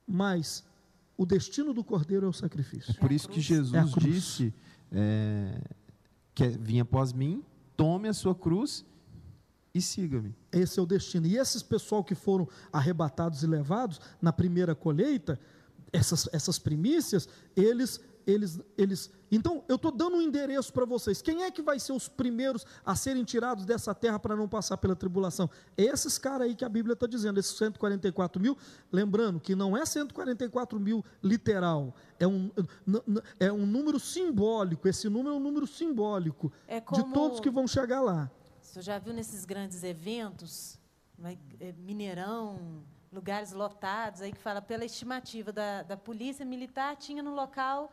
mas 0.07 0.65
o 1.23 1.27
destino 1.27 1.73
do 1.73 1.85
cordeiro 1.85 2.27
é 2.27 2.28
o 2.28 2.32
sacrifício. 2.32 2.94
Por 2.97 3.12
a 3.12 3.15
isso 3.15 3.28
que 3.28 3.35
cruz. 3.35 3.47
Jesus 3.47 3.94
É 3.97 4.01
disse: 4.01 4.53
é, 4.90 5.61
que 6.35 6.49
vinha 6.49 6.82
após 6.82 7.12
mim, 7.12 7.44
tome 7.77 8.09
a 8.09 8.12
sua 8.12 8.35
cruz 8.35 8.85
e 9.73 9.81
siga-me. 9.81 10.35
Esse 10.51 10.81
é 10.81 10.82
o 10.82 10.86
destino. 10.86 11.27
E 11.27 11.39
esses 11.39 11.62
pessoal 11.62 12.03
que 12.03 12.16
foram 12.16 12.49
arrebatados 12.73 13.44
e 13.44 13.47
levados 13.47 14.01
na 14.20 14.32
primeira 14.32 14.74
colheita, 14.74 15.39
essas, 15.93 16.28
essas 16.32 16.59
primícias, 16.59 17.28
eles, 17.55 18.01
eles, 18.27 18.61
eles. 18.77 19.11
Então, 19.31 19.65
eu 19.69 19.77
estou 19.77 19.90
dando 19.90 20.16
um 20.16 20.23
endereço 20.23 20.73
para 20.73 20.85
vocês. 20.85 21.23
Quem 21.23 21.43
é 21.44 21.51
que 21.51 21.62
vai 21.62 21.78
ser 21.78 21.93
os 21.93 22.09
primeiros 22.09 22.66
a 22.85 22.94
serem 22.94 23.24
tirados 23.24 23.65
dessa 23.65 23.94
terra 23.94 24.19
para 24.19 24.36
não 24.36 24.49
passar 24.49 24.77
pela 24.77 24.94
tribulação? 24.94 25.49
Esses 25.77 26.19
caras 26.19 26.47
aí 26.49 26.55
que 26.55 26.65
a 26.65 26.69
Bíblia 26.69 26.93
está 26.94 27.07
dizendo, 27.07 27.40
esses 27.40 27.57
144 27.57 28.40
mil. 28.40 28.57
Lembrando 28.90 29.40
que 29.40 29.55
não 29.55 29.77
é 29.77 29.85
144 29.86 30.78
mil 30.78 31.05
literal, 31.23 31.94
é 32.20 32.27
um, 32.27 32.51
é 33.40 33.53
um 33.53 33.65
número 33.66 33.99
simbólico. 33.99 34.86
Esse 34.89 35.09
número 35.09 35.35
é 35.35 35.39
um 35.39 35.40
número 35.40 35.66
simbólico 35.66 36.53
É 36.66 36.81
de 36.81 36.86
como- 36.86 37.12
todos 37.15 37.40
que 37.40 37.51
vão 37.51 37.66
chegar 37.66 38.01
lá. 38.01 38.31
Você 38.61 38.81
já 38.82 38.99
viu 38.99 39.12
nesses 39.12 39.44
grandes 39.44 39.82
eventos, 39.82 40.78
é, 41.61 41.73
Mineirão, 41.73 42.82
lugares 43.12 43.53
lotados, 43.53 44.23
aí 44.23 44.32
que 44.32 44.39
fala, 44.39 44.62
pela 44.62 44.85
estimativa 44.86 45.53
da, 45.53 45.82
da 45.82 45.97
polícia 45.97 46.44
militar, 46.47 46.97
tinha 46.97 47.23
no 47.23 47.35
local 47.35 47.90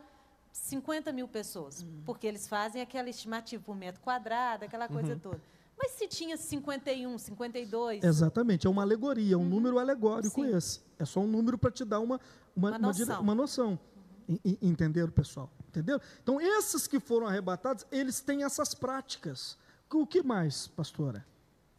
50 0.51 1.11
mil 1.11 1.27
pessoas, 1.27 1.85
porque 2.05 2.27
eles 2.27 2.47
fazem 2.47 2.81
aquela 2.81 3.09
estimativa 3.09 3.61
por 3.63 3.75
metro 3.75 4.01
quadrado, 4.01 4.65
aquela 4.65 4.87
coisa 4.87 5.15
toda. 5.15 5.41
Mas 5.77 5.91
se 5.93 6.07
tinha 6.07 6.35
51, 6.35 7.17
52, 7.17 8.03
Exatamente, 8.03 8.67
é 8.67 8.69
uma 8.69 8.81
alegoria, 8.81 9.37
um 9.37 9.45
número 9.45 9.79
alegórico 9.79 10.43
Sim. 10.43 10.55
esse. 10.55 10.81
É 10.97 11.05
só 11.05 11.21
um 11.21 11.27
número 11.27 11.57
para 11.57 11.71
te 11.71 11.85
dar 11.85 11.99
uma, 12.01 12.19
uma, 12.55 12.69
Uma 12.71 12.77
uma 12.77 12.87
noção. 12.89 13.21
uma 13.21 13.35
noção. 13.35 13.79
E- 14.27 14.41
e- 14.43 14.57
Entenderam, 14.67 15.09
pessoal? 15.11 15.49
Entenderam? 15.69 16.01
Então, 16.21 16.41
esses 16.41 16.85
que 16.85 16.99
foram 16.99 17.27
arrebatados, 17.27 17.85
eles 17.91 18.19
têm 18.19 18.43
essas 18.43 18.73
práticas. 18.73 19.57
O 19.91 20.05
que 20.05 20.21
mais, 20.21 20.67
pastora? 20.67 21.25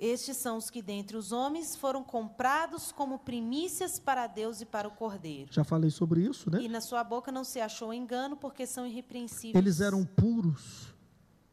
Estes 0.01 0.39
são 0.39 0.57
os 0.57 0.71
que 0.71 0.81
dentre 0.81 1.15
os 1.15 1.31
homens 1.31 1.77
foram 1.77 2.03
comprados 2.03 2.91
como 2.91 3.19
primícias 3.19 3.99
para 3.99 4.27
Deus 4.27 4.63
e 4.63 4.65
para 4.65 4.89
o 4.89 4.91
Cordeiro. 4.91 5.53
Já 5.53 5.63
falei 5.63 5.91
sobre 5.91 6.23
isso, 6.23 6.51
né? 6.51 6.63
E 6.63 6.69
na 6.69 6.81
sua 6.81 7.05
boca 7.05 7.31
não 7.31 7.45
se 7.45 7.61
achou 7.61 7.93
engano, 7.93 8.35
porque 8.35 8.67
são 8.67 8.87
irrepreensíveis. 8.87 9.55
Eles 9.55 9.79
eram 9.79 10.03
puros, 10.07 10.95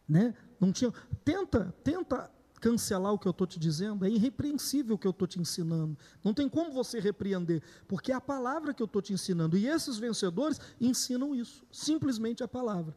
né? 0.08 0.34
Não 0.62 0.72
tinha. 0.72 0.94
Tenta, 1.26 1.76
tenta 1.84 2.32
cancelar 2.62 3.12
o 3.12 3.20
que 3.20 3.28
eu 3.28 3.32
estou 3.32 3.46
te 3.46 3.60
dizendo. 3.60 4.06
É 4.06 4.10
irrepreensível 4.10 4.96
o 4.96 4.98
que 4.98 5.06
eu 5.06 5.12
estou 5.12 5.28
te 5.28 5.42
ensinando. 5.42 5.98
Não 6.24 6.34
tem 6.34 6.48
como 6.48 6.72
você 6.72 7.02
repreender, 7.02 7.62
porque 7.86 8.14
é 8.14 8.16
a 8.16 8.22
palavra 8.22 8.74
que 8.74 8.82
eu 8.82 8.86
estou 8.86 9.02
te 9.02 9.12
ensinando. 9.12 9.58
E 9.58 9.68
esses 9.68 9.98
vencedores 9.98 10.58
ensinam 10.80 11.36
isso, 11.36 11.66
simplesmente 11.70 12.44
a 12.44 12.48
palavra. 12.48 12.96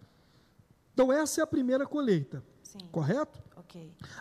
Então 0.95 1.13
essa 1.13 1.41
é 1.41 1.43
a 1.43 1.47
primeira 1.47 1.87
colheita. 1.87 2.41
Sim. 2.63 2.79
Correto? 2.93 3.43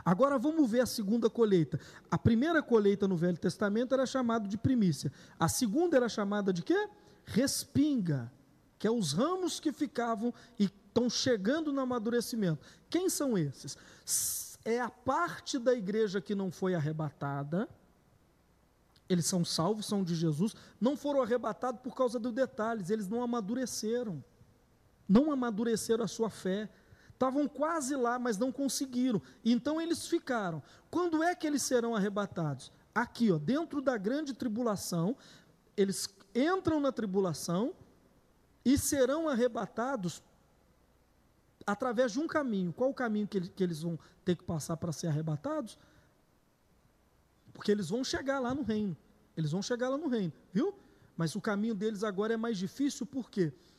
Agora 0.04 0.38
vamos 0.38 0.70
ver 0.70 0.82
a 0.82 0.86
segunda 0.86 1.30
colheita. 1.30 1.80
A 2.10 2.18
primeira 2.18 2.62
colheita 2.62 3.08
no 3.08 3.16
Velho 3.16 3.38
Testamento 3.38 3.94
era 3.94 4.06
chamada 4.06 4.48
de 4.48 4.58
primícia. 4.58 5.12
A 5.40 5.48
segunda 5.48 5.98
era 5.98 6.10
chamada 6.10 6.54
de 6.54 6.62
quê? 6.62 6.90
Respinga, 7.26 8.32
que 8.78 8.88
é 8.88 8.92
os 8.92 9.14
ramos 9.14 9.60
que 9.60 9.72
ficavam 9.72 10.34
e 10.58 10.66
estão 10.66 11.10
chegando 11.10 11.72
no 11.72 11.82
amadurecimento. 11.82 12.66
Quem 12.90 13.10
são 13.10 13.38
esses? 13.38 13.78
É 14.66 14.80
a 14.80 14.90
parte 14.90 15.58
da 15.58 15.74
igreja 15.74 16.20
que 16.22 16.36
não 16.36 16.52
foi 16.52 16.76
arrebatada. 16.76 17.68
Eles 19.08 19.26
são 19.26 19.44
salvos, 19.44 19.88
são 19.88 20.04
de 20.04 20.14
Jesus, 20.14 20.56
não 20.80 20.96
foram 20.96 21.22
arrebatados 21.22 21.82
por 21.82 21.96
causa 21.96 22.20
dos 22.20 22.32
detalhes, 22.32 22.92
eles 22.92 23.08
não 23.08 23.24
amadureceram. 23.24 24.24
Não 25.08 25.32
amadureceram 25.32 26.04
a 26.04 26.08
sua 26.08 26.30
fé 26.30 26.70
Estavam 27.20 27.50
quase 27.50 27.98
lá, 27.98 28.18
mas 28.18 28.38
não 28.38 28.50
conseguiram. 28.50 29.22
Então 29.44 29.82
eles 29.82 30.08
ficaram. 30.08 30.64
Quando 30.90 31.22
é 31.22 31.36
que 31.36 31.46
eles 31.46 31.62
serão 31.64 31.94
arrebatados? 31.94 32.72
Aqui, 32.96 33.30
ó, 33.30 33.38
dentro 33.38 33.82
da 33.82 33.98
grande 33.98 34.34
tribulação, 34.34 35.18
eles 35.76 36.08
entram 36.34 36.80
na 36.80 36.94
tribulação 36.94 37.74
e 38.64 38.78
serão 38.78 39.28
arrebatados 39.28 40.24
através 41.68 42.14
de 42.14 42.22
um 42.22 42.26
caminho. 42.26 42.72
Qual 42.72 42.90
o 42.90 42.94
caminho 42.94 43.28
que, 43.28 43.42
que 43.50 43.64
eles 43.66 43.82
vão 43.82 44.00
ter 44.24 44.38
que 44.38 44.44
passar 44.46 44.78
para 44.78 44.94
ser 44.94 45.08
arrebatados? 45.08 45.78
Porque 47.52 47.70
eles 47.70 47.90
vão 47.90 48.02
chegar 48.02 48.40
lá 48.40 48.56
no 48.56 48.62
reino. 48.62 48.96
Eles 49.36 49.52
vão 49.52 49.62
chegar 49.62 49.90
lá 49.90 49.98
no 49.98 50.08
reino, 50.08 50.32
viu? 50.54 50.74
Mas 51.18 51.36
o 51.36 51.42
caminho 51.42 51.76
deles 51.76 52.02
agora 52.02 52.36
é 52.36 52.38
mais 52.38 52.58
difícil, 52.58 53.06
por 53.06 53.30
quê? 53.30 53.52
Porque 53.52 53.79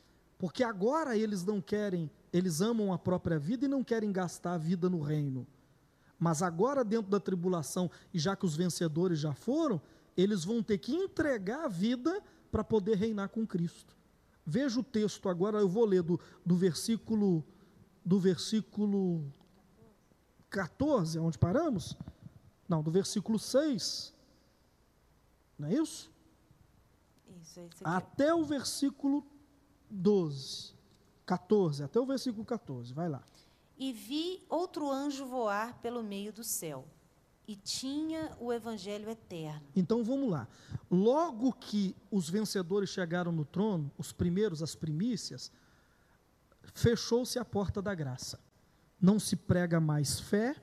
agora 0.65 1.17
eles 1.17 1.45
não 1.45 1.61
querem 1.61 2.11
eles 2.33 2.61
amam 2.61 2.93
a 2.93 2.99
própria 2.99 3.39
vida 3.39 3.65
e 3.65 3.69
não 3.69 3.83
querem 3.83 4.13
gastar 4.13 4.55
a 4.55 4.59
vida 4.59 4.89
no 4.89 5.01
reino. 5.01 5.47
Mas 6.19 6.43
agora, 6.43 6.85
dentro 6.85 7.11
da 7.11 7.19
tribulação, 7.19 7.91
e 8.13 8.19
já 8.19 8.37
que 8.37 8.45
os 8.45 8.55
vencedores 8.55 9.19
já 9.19 9.35
foram, 9.35 9.81
eles 10.17 10.45
vão 10.45 10.63
ter 10.63 10.79
que 10.79 10.93
entregar 10.93 11.65
a 11.65 11.69
vida 11.69 12.23
para 12.51 12.63
poder 12.63 12.97
reinar 12.97 13.31
com 13.31 13.47
Cristo. 13.47 13.97
Veja 14.45 14.81
o 14.81 14.85
texto 14.85 15.29
agora, 15.29 15.59
eu 15.59 15.69
vou 15.69 15.85
ler 15.85 16.03
do, 16.03 16.21
do 16.45 16.57
versículo 16.57 17.45
do 18.05 18.19
versículo 18.19 19.33
14, 20.49 21.19
onde 21.19 21.39
paramos? 21.39 21.97
Não, 22.69 22.83
do 22.83 22.91
versículo 22.91 23.39
6. 23.39 24.15
Não 25.59 25.69
é 25.69 25.75
isso? 25.75 26.11
Isso, 27.41 27.61
esse 27.61 27.85
aqui. 27.85 27.85
Até 27.85 28.35
o 28.35 28.45
versículo 28.45 29.25
12. 29.91 30.79
14, 31.27 31.85
até 31.85 32.01
o 32.01 32.07
versículo 32.07 32.45
14, 32.45 32.93
vai 32.93 33.09
lá. 33.09 33.23
E 33.79 33.93
vi 33.93 34.45
outro 34.49 34.91
anjo 34.91 35.25
voar 35.25 35.79
pelo 35.81 36.03
meio 36.03 36.33
do 36.33 36.43
céu, 36.43 36.85
e 37.47 37.55
tinha 37.55 38.37
o 38.41 38.53
evangelho 38.53 39.09
eterno. 39.09 39.63
Então 39.75 40.03
vamos 40.03 40.31
lá. 40.31 40.49
Logo 40.91 41.53
que 41.53 41.97
os 42.11 42.29
vencedores 42.29 42.91
chegaram 42.91 43.31
no 43.31 43.45
trono, 43.45 43.91
os 43.97 44.13
primeiros, 44.13 44.63
as 44.63 44.75
primícias, 44.75 45.53
fechou-se 46.75 47.39
a 47.39 47.45
porta 47.45 47.81
da 47.81 47.95
graça. 47.95 48.39
Não 49.01 49.19
se 49.19 49.37
prega 49.37 49.81
mais 49.81 50.21
fé 50.21 50.57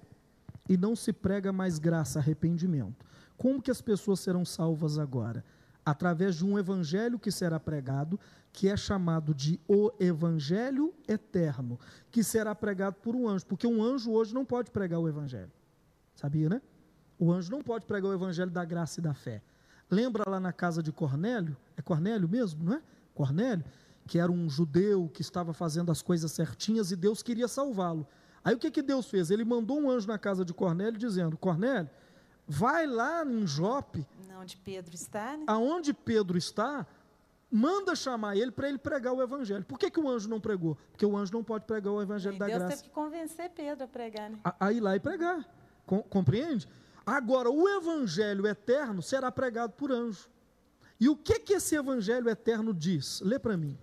e 0.70 0.78
não 0.78 0.96
se 0.96 1.14
prega 1.14 1.52
mais 1.52 1.80
graça, 1.80 2.20
arrependimento. 2.20 3.06
Como 3.38 3.62
que 3.62 3.72
as 3.72 3.82
pessoas 3.82 4.20
serão 4.20 4.44
salvas 4.44 4.98
agora? 5.00 5.46
Através 5.86 6.36
de 6.36 6.46
um 6.46 6.60
evangelho 6.60 7.18
que 7.18 7.32
será 7.32 7.60
pregado, 7.60 8.20
que 8.58 8.68
é 8.68 8.76
chamado 8.76 9.36
de 9.36 9.62
o 9.68 9.92
Evangelho 10.00 10.92
Eterno, 11.08 11.80
que 12.10 12.24
será 12.24 12.56
pregado 12.56 12.96
por 12.96 13.16
um 13.16 13.28
anjo, 13.28 13.46
porque 13.46 13.68
um 13.68 13.84
anjo 13.84 14.12
hoje 14.12 14.34
não 14.34 14.44
pode 14.44 14.72
pregar 14.72 15.00
o 15.00 15.08
Evangelho. 15.08 15.52
Sabia, 16.16 16.50
né? 16.50 16.60
O 17.20 17.32
anjo 17.32 17.52
não 17.52 17.62
pode 17.62 17.86
pregar 17.86 18.10
o 18.10 18.14
Evangelho 18.16 18.50
da 18.50 18.66
graça 18.66 19.00
e 19.00 19.04
da 19.04 19.14
fé. 19.14 19.44
Lembra 19.92 20.28
lá 20.28 20.40
na 20.40 20.52
casa 20.52 20.82
de 20.82 20.92
Cornélio? 20.92 21.56
É 21.78 21.84
Cornélio 21.84 22.28
mesmo, 22.28 22.64
não 22.64 22.74
é? 22.74 22.82
Cornélio, 23.14 23.64
que 24.08 24.18
era 24.18 24.32
um 24.32 24.50
judeu 24.50 25.08
que 25.14 25.22
estava 25.22 25.54
fazendo 25.54 25.92
as 25.92 26.02
coisas 26.02 26.32
certinhas 26.32 26.92
e 26.92 26.96
Deus 26.96 27.22
queria 27.22 27.48
salvá-lo. 27.48 28.08
Aí 28.44 28.56
o 28.56 28.58
que, 28.58 28.72
que 28.72 28.82
Deus 28.82 29.08
fez? 29.08 29.30
Ele 29.30 29.46
mandou 29.46 29.80
um 29.80 29.88
anjo 29.88 30.08
na 30.08 30.18
casa 30.18 30.44
de 30.44 30.52
Cornélio 30.52 30.98
dizendo: 30.98 31.38
Cornélio, 31.38 31.92
vai 32.48 32.88
lá 32.88 33.24
em 33.24 33.46
Jope. 33.46 34.08
Onde 34.40 34.58
Pedro 34.58 34.96
está, 34.96 35.38
né? 35.38 35.44
Aonde 35.46 35.94
Pedro 35.94 36.40
está, 36.40 36.88
manda 37.52 37.96
chamar 37.96 38.36
ele 38.36 38.52
para 38.52 38.68
ele 38.68 38.78
pregar 38.78 39.14
o 39.14 39.22
evangelho. 39.22 39.66
Por 39.66 39.80
que, 39.80 39.90
que 39.90 40.00
o 40.00 40.10
anjo 40.10 40.30
não 40.30 40.40
pregou? 40.40 40.78
Porque 40.92 41.06
o 41.06 41.16
anjo 41.16 41.34
não 41.34 41.44
pode 41.44 41.66
pregar 41.66 41.94
o 41.94 42.02
evangelho 42.02 42.36
e 42.36 42.40
da 42.40 42.46
Deus 42.46 42.58
graça. 42.58 42.70
Deus 42.70 42.82
teve 42.82 42.90
que 42.90 42.96
convencer 42.96 43.50
Pedro 43.52 43.86
a 43.86 43.88
pregar, 43.88 44.30
né? 44.30 44.40
A, 44.44 44.68
a 44.68 44.74
ir 44.74 44.80
lá 44.80 44.96
e 44.96 45.00
pregar. 45.00 45.48
Com, 45.86 46.04
compreende? 46.04 46.68
Agora, 47.06 47.50
o 47.50 47.68
evangelho 47.70 48.46
eterno 48.46 49.02
será 49.02 49.32
pregado 49.32 49.74
por 49.74 49.92
anjo. 49.92 50.30
E 51.00 51.08
o 51.08 51.16
que 51.16 51.40
que 51.40 51.54
esse 51.54 51.76
evangelho 51.76 52.30
eterno 52.30 52.74
diz? 52.74 53.22
Lê 53.22 53.40
para 53.40 53.56
mim. 53.56 53.78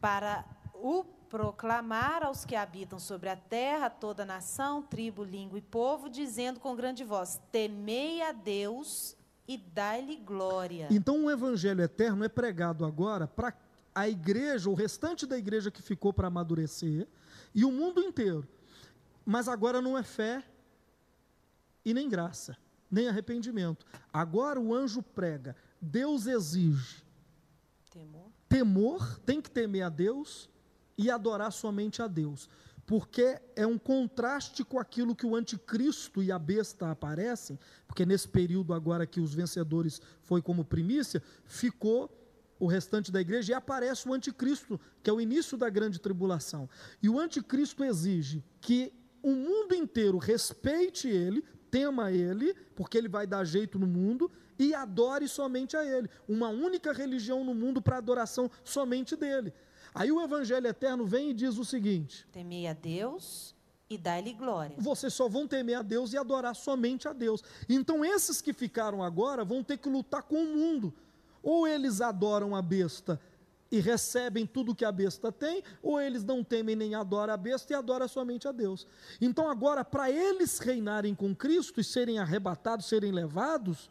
Para 0.00 0.44
o 0.74 1.04
proclamar 1.04 2.22
aos 2.22 2.44
que 2.44 2.56
habitam 2.56 2.98
sobre 2.98 3.28
a 3.28 3.36
terra, 3.36 3.90
toda 3.90 4.24
nação, 4.24 4.82
tribo, 4.82 5.22
língua 5.22 5.58
e 5.58 5.62
povo, 5.62 6.08
dizendo 6.08 6.58
com 6.58 6.74
grande 6.74 7.04
voz: 7.04 7.40
Temei 7.52 8.22
a 8.22 8.32
Deus 8.32 9.16
e 9.48 9.56
dai-lhe 9.56 10.16
glória. 10.16 10.88
Então 10.90 11.24
o 11.24 11.30
evangelho 11.30 11.82
eterno 11.82 12.24
é 12.24 12.28
pregado 12.28 12.84
agora 12.84 13.26
para 13.26 13.54
a 13.94 14.08
igreja, 14.08 14.68
o 14.68 14.74
restante 14.74 15.26
da 15.26 15.38
igreja 15.38 15.70
que 15.70 15.80
ficou 15.80 16.12
para 16.12 16.28
amadurecer, 16.28 17.06
e 17.54 17.64
o 17.64 17.72
mundo 17.72 18.02
inteiro. 18.02 18.46
Mas 19.24 19.48
agora 19.48 19.80
não 19.80 19.96
é 19.96 20.02
fé 20.02 20.44
e 21.84 21.94
nem 21.94 22.08
graça, 22.08 22.56
nem 22.90 23.08
arrependimento. 23.08 23.86
Agora 24.12 24.60
o 24.60 24.74
anjo 24.74 25.02
prega, 25.02 25.56
Deus 25.80 26.26
exige 26.26 27.02
temor. 27.90 28.30
Temor, 28.48 29.18
tem 29.20 29.40
que 29.40 29.50
temer 29.50 29.82
a 29.82 29.88
Deus 29.88 30.48
e 30.98 31.10
adorar 31.10 31.52
somente 31.52 32.02
a 32.02 32.06
Deus 32.06 32.48
porque 32.86 33.40
é 33.56 33.66
um 33.66 33.76
contraste 33.76 34.64
com 34.64 34.78
aquilo 34.78 35.14
que 35.14 35.26
o 35.26 35.34
anticristo 35.34 36.22
e 36.22 36.30
a 36.30 36.38
besta 36.38 36.90
aparecem, 36.90 37.58
porque 37.86 38.06
nesse 38.06 38.28
período 38.28 38.72
agora 38.72 39.06
que 39.06 39.20
os 39.20 39.34
vencedores 39.34 40.00
foi 40.22 40.40
como 40.40 40.64
primícia, 40.64 41.20
ficou 41.44 42.08
o 42.58 42.66
restante 42.66 43.10
da 43.10 43.20
igreja 43.20 43.52
e 43.52 43.54
aparece 43.54 44.08
o 44.08 44.14
anticristo, 44.14 44.80
que 45.02 45.10
é 45.10 45.12
o 45.12 45.20
início 45.20 45.58
da 45.58 45.68
grande 45.68 46.00
tribulação. 46.00 46.70
E 47.02 47.08
o 47.08 47.18
anticristo 47.18 47.84
exige 47.84 48.42
que 48.60 48.92
o 49.22 49.32
mundo 49.32 49.74
inteiro 49.74 50.16
respeite 50.16 51.08
ele, 51.08 51.44
tema 51.70 52.12
ele, 52.12 52.54
porque 52.74 52.96
ele 52.96 53.08
vai 53.08 53.26
dar 53.26 53.44
jeito 53.44 53.78
no 53.78 53.86
mundo 53.86 54.30
e 54.58 54.72
adore 54.72 55.28
somente 55.28 55.76
a 55.76 55.84
ele. 55.84 56.08
Uma 56.28 56.48
única 56.48 56.92
religião 56.92 57.44
no 57.44 57.54
mundo 57.54 57.82
para 57.82 57.98
adoração 57.98 58.50
somente 58.64 59.16
dele. 59.16 59.52
Aí 59.96 60.12
o 60.12 60.20
Evangelho 60.20 60.66
Eterno 60.66 61.06
vem 61.06 61.30
e 61.30 61.34
diz 61.34 61.56
o 61.56 61.64
seguinte: 61.64 62.28
Temei 62.30 62.66
a 62.66 62.74
Deus 62.74 63.54
e 63.88 63.96
dai-lhe 63.96 64.34
glória. 64.34 64.76
Vocês 64.78 65.14
só 65.14 65.26
vão 65.26 65.48
temer 65.48 65.78
a 65.78 65.82
Deus 65.82 66.12
e 66.12 66.18
adorar 66.18 66.54
somente 66.54 67.08
a 67.08 67.14
Deus. 67.14 67.42
Então 67.66 68.04
esses 68.04 68.42
que 68.42 68.52
ficaram 68.52 69.02
agora 69.02 69.42
vão 69.42 69.64
ter 69.64 69.78
que 69.78 69.88
lutar 69.88 70.22
com 70.22 70.36
o 70.36 70.54
mundo. 70.54 70.92
Ou 71.42 71.66
eles 71.66 72.02
adoram 72.02 72.54
a 72.54 72.60
besta 72.60 73.18
e 73.72 73.80
recebem 73.80 74.44
tudo 74.44 74.74
que 74.74 74.84
a 74.84 74.92
besta 74.92 75.32
tem, 75.32 75.62
ou 75.82 75.98
eles 75.98 76.22
não 76.22 76.44
temem 76.44 76.76
nem 76.76 76.94
adoram 76.94 77.32
a 77.32 77.36
besta 77.36 77.72
e 77.72 77.76
adoram 77.76 78.06
somente 78.06 78.46
a 78.46 78.52
Deus. 78.52 78.86
Então 79.18 79.48
agora, 79.48 79.82
para 79.82 80.10
eles 80.10 80.58
reinarem 80.58 81.14
com 81.14 81.34
Cristo 81.34 81.80
e 81.80 81.84
serem 81.84 82.18
arrebatados, 82.18 82.86
serem 82.86 83.12
levados, 83.12 83.90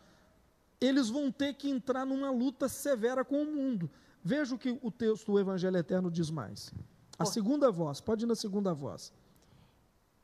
eles 0.80 1.10
vão 1.10 1.32
ter 1.32 1.56
que 1.56 1.68
entrar 1.68 2.06
numa 2.06 2.30
luta 2.30 2.70
severa 2.70 3.26
com 3.26 3.42
o 3.42 3.46
mundo. 3.46 3.90
Veja 4.28 4.56
o 4.56 4.58
que 4.58 4.80
o 4.82 4.90
texto 4.90 5.32
do 5.32 5.40
Evangelho 5.40 5.78
Eterno 5.78 6.10
diz 6.10 6.32
mais. 6.32 6.74
A 7.20 7.26
segunda 7.26 7.72
voz, 7.72 8.02
pode 8.02 8.26
ir 8.26 8.28
na 8.28 8.34
segunda 8.34 8.74
voz. 8.74 9.14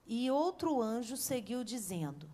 E 0.08 0.32
outro 0.32 0.82
anjo 0.82 1.16
seguiu 1.16 1.64
dizendo: 1.64 2.28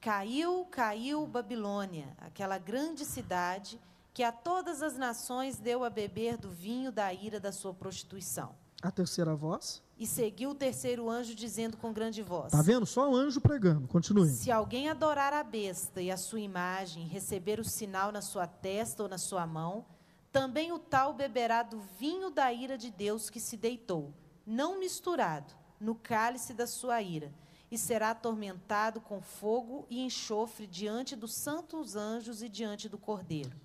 Caiu, 0.00 0.66
caiu 0.70 1.26
Babilônia, 1.26 2.16
aquela 2.16 2.56
grande 2.56 3.04
cidade 3.04 3.78
que 4.14 4.22
a 4.22 4.32
todas 4.32 4.80
as 4.80 4.96
nações 4.96 5.58
deu 5.58 5.84
a 5.84 5.90
beber 5.90 6.38
do 6.38 6.50
vinho 6.50 6.90
da 6.90 7.12
ira 7.12 7.38
da 7.38 7.52
sua 7.52 7.74
prostituição. 7.74 8.54
A 8.82 8.90
terceira 8.90 9.34
voz. 9.36 9.82
E 9.98 10.06
seguiu 10.06 10.50
o 10.50 10.54
terceiro 10.54 11.10
anjo 11.10 11.34
dizendo 11.34 11.76
com 11.76 11.92
grande 11.92 12.22
voz: 12.22 12.52
Tá 12.52 12.62
vendo? 12.62 12.86
Só 12.86 13.10
o 13.10 13.14
anjo 13.14 13.38
pregando. 13.38 13.86
Continue. 13.86 14.30
Se 14.30 14.50
alguém 14.50 14.88
adorar 14.88 15.34
a 15.34 15.44
besta 15.44 16.00
e 16.00 16.10
a 16.10 16.16
sua 16.16 16.40
imagem, 16.40 17.06
receber 17.06 17.60
o 17.60 17.64
sinal 17.64 18.10
na 18.10 18.22
sua 18.22 18.46
testa 18.46 19.02
ou 19.02 19.10
na 19.10 19.18
sua 19.18 19.46
mão, 19.46 19.84
também 20.32 20.72
o 20.72 20.78
tal 20.78 21.12
beberá 21.12 21.62
do 21.62 21.80
vinho 21.80 22.30
da 22.30 22.52
ira 22.52 22.78
de 22.78 22.90
Deus 22.90 23.28
que 23.28 23.38
se 23.38 23.56
deitou, 23.56 24.14
não 24.46 24.80
misturado, 24.80 25.52
no 25.78 25.94
cálice 25.94 26.54
da 26.54 26.66
sua 26.66 27.02
ira, 27.02 27.32
e 27.70 27.76
será 27.76 28.10
atormentado 28.10 29.00
com 29.00 29.20
fogo 29.20 29.86
e 29.90 30.00
enxofre 30.00 30.66
diante 30.66 31.14
dos 31.14 31.34
santos 31.34 31.96
anjos 31.96 32.42
e 32.42 32.48
diante 32.48 32.88
do 32.88 32.98
Cordeiro. 32.98 33.60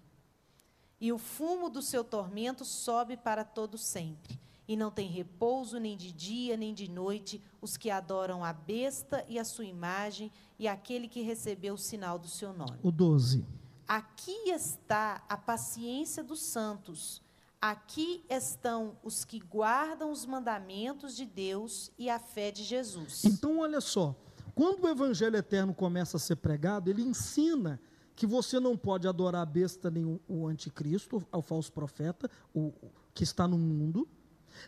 E 0.99 1.11
o 1.13 1.17
fumo 1.17 1.69
do 1.69 1.81
seu 1.81 2.03
tormento 2.03 2.65
sobe 2.65 3.15
para 3.15 3.43
todo 3.43 3.77
sempre 3.77 4.39
e 4.67 4.75
não 4.75 4.91
tem 4.91 5.07
repouso 5.07 5.79
nem 5.79 5.95
de 5.95 6.11
dia 6.11 6.57
nem 6.57 6.73
de 6.73 6.89
noite 6.89 7.41
os 7.61 7.77
que 7.77 7.89
adoram 7.89 8.43
a 8.43 8.51
besta 8.51 9.23
e 9.29 9.39
a 9.39 9.45
sua 9.45 9.65
imagem 9.65 10.31
e 10.59 10.67
aquele 10.67 11.07
que 11.07 11.21
recebeu 11.21 11.75
o 11.75 11.77
sinal 11.77 12.19
do 12.19 12.27
seu 12.27 12.51
nome. 12.51 12.79
O 12.83 12.91
12. 12.91 13.45
Aqui 13.87 14.49
está 14.49 15.23
a 15.29 15.37
paciência 15.37 16.23
dos 16.23 16.41
santos. 16.41 17.21
Aqui 17.61 18.23
estão 18.29 18.97
os 19.01 19.23
que 19.23 19.39
guardam 19.39 20.11
os 20.11 20.25
mandamentos 20.25 21.15
de 21.15 21.25
Deus 21.25 21.91
e 21.97 22.09
a 22.09 22.19
fé 22.19 22.51
de 22.51 22.63
Jesus. 22.63 23.23
Então, 23.25 23.59
olha 23.59 23.79
só, 23.79 24.15
quando 24.53 24.83
o 24.83 24.89
evangelho 24.89 25.37
eterno 25.37 25.73
começa 25.73 26.17
a 26.17 26.19
ser 26.19 26.35
pregado, 26.35 26.89
ele 26.89 27.01
ensina 27.01 27.79
que 28.15 28.27
você 28.27 28.59
não 28.59 28.75
pode 28.75 29.07
adorar 29.07 29.41
a 29.41 29.45
besta 29.45 29.89
nem 29.89 30.19
o, 30.27 30.47
anticristo, 30.47 31.25
o 31.31 31.41
falso 31.41 31.71
profeta, 31.71 32.29
o, 32.53 32.73
que 33.13 33.23
está 33.23 33.47
no 33.47 33.57
mundo, 33.57 34.07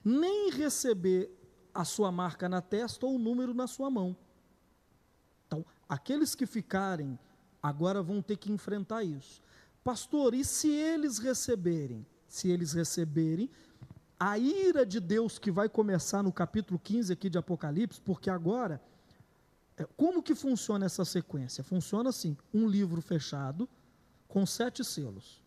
nem 0.04 0.50
receber 0.52 1.32
a 1.74 1.84
sua 1.84 2.12
marca 2.12 2.48
na 2.48 2.62
testa 2.62 3.06
ou 3.06 3.16
o 3.16 3.20
número 3.20 3.54
na 3.54 3.68
sua 3.68 3.90
mão. 3.90 4.16
Então, 5.48 5.66
aqueles 5.88 6.36
que 6.36 6.46
ficarem 6.46 7.18
agora 7.62 8.02
vão 8.02 8.22
ter 8.22 8.38
que 8.38 8.52
enfrentar 8.52 9.04
isso. 9.04 9.42
Pastor, 9.84 10.34
e 10.34 10.44
se 10.44 10.70
eles 10.70 11.18
receberem? 11.18 12.06
Se 12.28 12.50
eles 12.50 12.74
receberem, 12.74 13.50
a 14.20 14.38
ira 14.38 14.86
de 14.86 15.00
Deus 15.00 15.40
que 15.40 15.50
vai 15.50 15.70
começar 15.70 16.22
no 16.22 16.32
capítulo 16.32 16.78
15 16.78 17.14
aqui 17.14 17.30
de 17.30 17.38
Apocalipse, 17.38 18.02
porque 18.02 18.30
agora, 18.30 18.82
é, 19.78 19.86
como 19.96 20.22
que 20.22 20.36
funciona 20.36 20.86
essa 20.86 21.06
sequência? 21.06 21.64
Funciona 21.64 22.10
assim: 22.10 22.38
um 22.54 22.68
livro 22.68 23.02
fechado 23.02 23.68
com 24.28 24.46
sete 24.46 24.84
selos. 24.84 25.42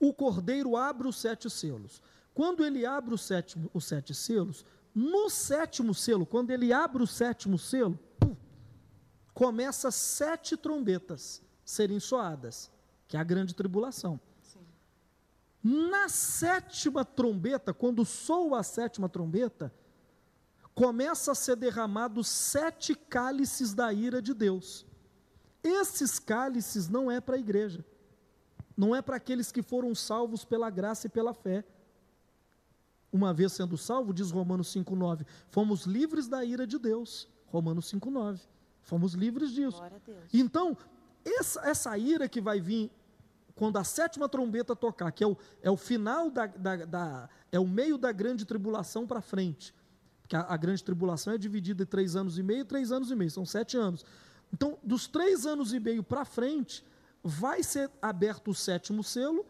O 0.00 0.12
cordeiro 0.12 0.76
abre 0.76 1.08
os 1.08 1.16
sete 1.16 1.48
selos. 1.48 2.02
Quando 2.34 2.64
ele 2.64 2.84
abre 2.84 3.14
o 3.14 3.18
sétimo, 3.18 3.70
os 3.72 3.84
sete 3.84 4.14
selos, 4.14 4.64
no 4.94 5.28
sétimo 5.30 5.94
selo, 5.94 6.26
quando 6.26 6.50
ele 6.50 6.72
abre 6.72 7.02
o 7.02 7.06
sétimo 7.06 7.58
selo, 7.58 7.98
pum, 8.18 8.36
começa 9.38 9.92
sete 9.92 10.56
trombetas 10.56 11.40
serem 11.64 12.00
soadas, 12.00 12.68
que 13.06 13.16
é 13.16 13.20
a 13.20 13.22
grande 13.22 13.54
tribulação. 13.54 14.18
Sim. 14.42 14.58
Na 15.62 16.08
sétima 16.08 17.04
trombeta, 17.04 17.72
quando 17.72 18.04
soa 18.04 18.58
a 18.58 18.62
sétima 18.64 19.08
trombeta, 19.08 19.72
começa 20.74 21.30
a 21.30 21.36
ser 21.36 21.54
derramados 21.54 22.26
sete 22.26 22.96
cálices 22.96 23.72
da 23.72 23.92
ira 23.92 24.20
de 24.20 24.34
Deus. 24.34 24.84
Esses 25.62 26.18
cálices 26.18 26.88
não 26.88 27.08
é 27.08 27.20
para 27.20 27.36
a 27.36 27.38
igreja, 27.38 27.84
não 28.76 28.92
é 28.92 29.00
para 29.00 29.18
aqueles 29.18 29.52
que 29.52 29.62
foram 29.62 29.94
salvos 29.94 30.44
pela 30.44 30.68
graça 30.68 31.06
e 31.06 31.10
pela 31.10 31.32
fé 31.32 31.64
uma 33.12 33.32
vez 33.32 33.52
sendo 33.52 33.78
salvo, 33.78 34.12
diz 34.12 34.32
Romanos 34.32 34.74
5,9, 34.74 35.24
fomos 35.48 35.84
livres 35.84 36.26
da 36.26 36.44
ira 36.44 36.66
de 36.66 36.76
Deus. 36.76 37.28
Romanos 37.46 37.90
5,9. 37.90 38.40
Fomos 38.88 39.12
livres 39.12 39.52
disso. 39.52 39.82
Então, 40.32 40.74
essa, 41.22 41.60
essa 41.68 41.98
ira 41.98 42.26
que 42.26 42.40
vai 42.40 42.58
vir 42.58 42.90
quando 43.54 43.76
a 43.76 43.84
sétima 43.84 44.26
trombeta 44.30 44.74
tocar, 44.74 45.12
que 45.12 45.22
é 45.22 45.26
o, 45.26 45.36
é 45.60 45.70
o 45.70 45.76
final 45.76 46.30
da, 46.30 46.46
da, 46.46 46.76
da 46.86 47.28
é 47.52 47.60
o 47.60 47.66
meio 47.66 47.98
da 47.98 48.10
grande 48.12 48.46
tribulação 48.46 49.06
para 49.06 49.20
frente. 49.20 49.74
Porque 50.22 50.34
a, 50.34 50.40
a, 50.40 50.56
grande 50.56 50.82
tribulação 50.82 51.34
é 51.34 51.36
dividida 51.36 51.82
em 51.82 51.86
três 51.86 52.16
anos 52.16 52.38
e 52.38 52.42
meio 52.42 52.60
e 52.60 52.64
três 52.64 52.90
anos 52.90 53.10
e 53.10 53.14
meio, 53.14 53.30
são 53.30 53.44
sete 53.44 53.76
anos. 53.76 54.06
Então, 54.50 54.78
dos 54.82 55.06
três 55.06 55.44
anos 55.44 55.74
e 55.74 55.78
meio 55.78 56.02
para 56.02 56.24
frente, 56.24 56.82
vai 57.22 57.62
ser 57.62 57.90
aberto 58.00 58.52
o 58.52 58.54
sétimo 58.54 59.04
selo 59.04 59.44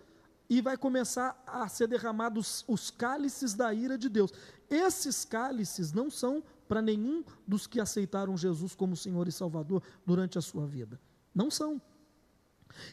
e 0.50 0.60
vai 0.60 0.76
começar 0.76 1.40
a 1.46 1.68
ser 1.68 1.86
derramados 1.86 2.64
os 2.66 2.90
cálices 2.90 3.54
da 3.54 3.72
ira 3.72 3.96
de 3.96 4.08
Deus. 4.08 4.32
Esses 4.68 5.24
cálices 5.24 5.92
não 5.92 6.10
são 6.10 6.42
para 6.68 6.82
nenhum 6.82 7.24
dos 7.46 7.66
que 7.66 7.80
aceitaram 7.80 8.36
Jesus 8.36 8.74
como 8.74 8.96
Senhor 8.96 9.26
e 9.26 9.32
Salvador 9.32 9.82
durante 10.04 10.38
a 10.38 10.40
sua 10.42 10.66
vida. 10.66 11.00
Não 11.34 11.50
são. 11.50 11.80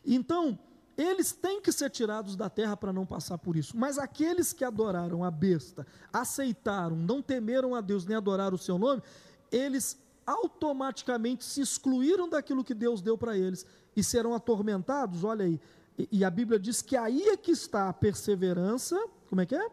Então, 0.05 0.57
eles 0.97 1.33
têm 1.33 1.61
que 1.61 1.71
ser 1.71 1.89
tirados 1.89 2.35
da 2.35 2.49
terra 2.49 2.77
para 2.77 2.93
não 2.93 3.05
passar 3.05 3.37
por 3.37 3.57
isso. 3.57 3.77
Mas 3.77 3.97
aqueles 3.97 4.53
que 4.53 4.63
adoraram 4.63 5.23
a 5.23 5.29
besta, 5.29 5.85
aceitaram, 6.11 6.95
não 6.95 7.21
temeram 7.21 7.75
a 7.75 7.81
Deus 7.81 8.05
nem 8.05 8.15
adoraram 8.15 8.55
o 8.55 8.59
seu 8.59 8.77
nome, 8.77 9.01
eles 9.51 9.99
automaticamente 10.25 11.43
se 11.43 11.61
excluíram 11.61 12.29
daquilo 12.29 12.63
que 12.63 12.73
Deus 12.73 13.01
deu 13.01 13.17
para 13.17 13.37
eles 13.37 13.65
e 13.95 14.03
serão 14.03 14.33
atormentados, 14.33 15.23
olha 15.23 15.45
aí, 15.45 15.59
e, 16.11 16.25
a 16.25 16.29
Bíblia 16.29 16.59
diz 16.59 16.81
que 16.81 16.97
aí 16.97 17.23
é 17.29 17.37
que 17.37 17.51
está 17.51 17.87
a 17.87 17.93
perseverança. 17.93 19.01
Como 19.29 19.39
é 19.39 19.45
que 19.45 19.55
é? 19.55 19.69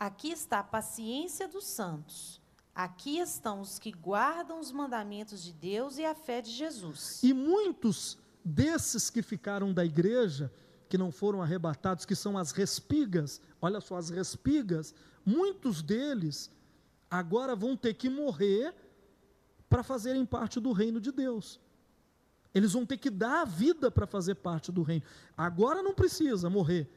Aqui 0.00 0.30
está 0.30 0.60
a 0.60 0.64
paciência 0.64 1.46
dos 1.46 1.66
santos. 1.66 2.40
Aqui 2.76 3.18
estão 3.18 3.62
os 3.62 3.78
que 3.78 3.90
guardam 3.90 4.60
os 4.60 4.70
mandamentos 4.70 5.42
de 5.42 5.50
Deus 5.50 5.96
e 5.96 6.04
a 6.04 6.14
fé 6.14 6.42
de 6.42 6.50
Jesus. 6.50 7.22
E 7.22 7.32
muitos 7.32 8.18
desses 8.44 9.08
que 9.08 9.22
ficaram 9.22 9.72
da 9.72 9.82
igreja, 9.82 10.52
que 10.86 10.98
não 10.98 11.10
foram 11.10 11.40
arrebatados, 11.40 12.04
que 12.04 12.14
são 12.14 12.36
as 12.36 12.52
respigas, 12.52 13.40
olha 13.62 13.80
só, 13.80 13.96
as 13.96 14.10
respigas, 14.10 14.94
muitos 15.24 15.80
deles 15.80 16.50
agora 17.10 17.56
vão 17.56 17.74
ter 17.74 17.94
que 17.94 18.10
morrer 18.10 18.74
para 19.70 19.82
fazerem 19.82 20.26
parte 20.26 20.60
do 20.60 20.70
reino 20.72 21.00
de 21.00 21.10
Deus. 21.10 21.58
Eles 22.54 22.74
vão 22.74 22.84
ter 22.84 22.98
que 22.98 23.08
dar 23.08 23.40
a 23.40 23.44
vida 23.46 23.90
para 23.90 24.06
fazer 24.06 24.34
parte 24.34 24.70
do 24.70 24.82
reino. 24.82 25.04
Agora 25.34 25.82
não 25.82 25.94
precisa 25.94 26.50
morrer. 26.50 26.90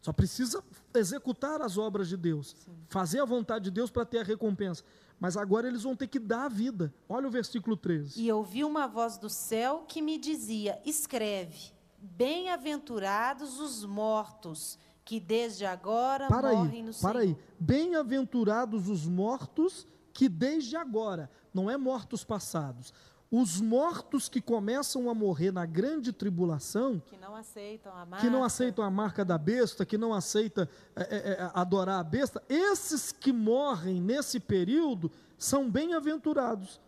Só 0.00 0.12
precisa 0.12 0.64
executar 0.94 1.60
as 1.60 1.76
obras 1.76 2.08
de 2.08 2.16
Deus, 2.16 2.56
Sim. 2.64 2.72
fazer 2.88 3.20
a 3.20 3.24
vontade 3.24 3.64
de 3.64 3.70
Deus 3.70 3.90
para 3.90 4.04
ter 4.04 4.18
a 4.18 4.24
recompensa. 4.24 4.82
Mas 5.18 5.36
agora 5.36 5.68
eles 5.68 5.82
vão 5.82 5.94
ter 5.94 6.06
que 6.06 6.18
dar 6.18 6.46
a 6.46 6.48
vida. 6.48 6.92
Olha 7.06 7.28
o 7.28 7.30
versículo 7.30 7.76
13. 7.76 8.22
E 8.22 8.32
ouvi 8.32 8.64
uma 8.64 8.86
voz 8.86 9.18
do 9.18 9.28
céu 9.28 9.84
que 9.86 10.00
me 10.00 10.16
dizia: 10.16 10.80
Escreve, 10.86 11.72
bem-aventurados 11.98 13.60
os 13.60 13.84
mortos, 13.84 14.78
que 15.04 15.20
desde 15.20 15.66
agora 15.66 16.28
para 16.28 16.52
morrem 16.52 16.80
aí, 16.80 16.82
no 16.82 16.92
Senhor. 16.94 17.12
Para 17.12 17.20
aí, 17.20 17.36
bem-aventurados 17.58 18.88
os 18.88 19.06
mortos 19.06 19.86
que 20.12 20.28
desde 20.28 20.76
agora, 20.76 21.30
não 21.52 21.70
é 21.70 21.76
mortos 21.76 22.24
passados, 22.24 22.92
os 23.30 23.60
mortos 23.60 24.28
que 24.28 24.40
começam 24.40 25.08
a 25.08 25.14
morrer 25.14 25.52
na 25.52 25.64
grande 25.64 26.12
tribulação, 26.12 26.98
que 26.98 27.16
não 27.16 27.36
aceitam 27.36 27.92
a 27.92 28.04
marca, 28.04 28.26
que 28.26 28.30
não 28.30 28.42
aceitam 28.42 28.84
a 28.84 28.90
marca 28.90 29.24
da 29.24 29.38
besta, 29.38 29.86
que 29.86 29.96
não 29.96 30.12
aceitam 30.12 30.66
é, 30.96 31.02
é, 31.02 31.16
é, 31.32 31.50
adorar 31.54 32.00
a 32.00 32.04
besta, 32.04 32.42
esses 32.48 33.12
que 33.12 33.32
morrem 33.32 34.00
nesse 34.00 34.40
período 34.40 35.12
são 35.38 35.70
bem-aventurados. 35.70 36.80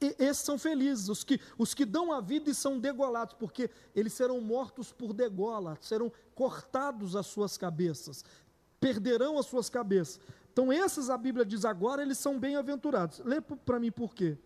Esses 0.00 0.42
são 0.42 0.58
felizes, 0.58 1.08
os 1.08 1.22
que, 1.22 1.40
os 1.56 1.72
que 1.72 1.84
dão 1.84 2.12
a 2.12 2.20
vida 2.20 2.50
e 2.50 2.54
são 2.54 2.78
degolados, 2.78 3.34
porque 3.34 3.70
eles 3.94 4.12
serão 4.12 4.40
mortos 4.40 4.92
por 4.92 5.12
degola, 5.12 5.78
serão 5.80 6.10
cortados 6.34 7.14
as 7.14 7.26
suas 7.26 7.56
cabeças, 7.56 8.24
perderão 8.80 9.38
as 9.38 9.46
suas 9.46 9.70
cabeças. 9.70 10.20
Então, 10.52 10.72
esses, 10.72 11.08
a 11.08 11.16
Bíblia 11.16 11.44
diz 11.44 11.64
agora, 11.64 12.02
eles 12.02 12.18
são 12.18 12.38
bem-aventurados. 12.38 13.20
Lê 13.20 13.40
para 13.40 13.78
mim 13.78 13.90
por 13.90 14.14
quê 14.14 14.36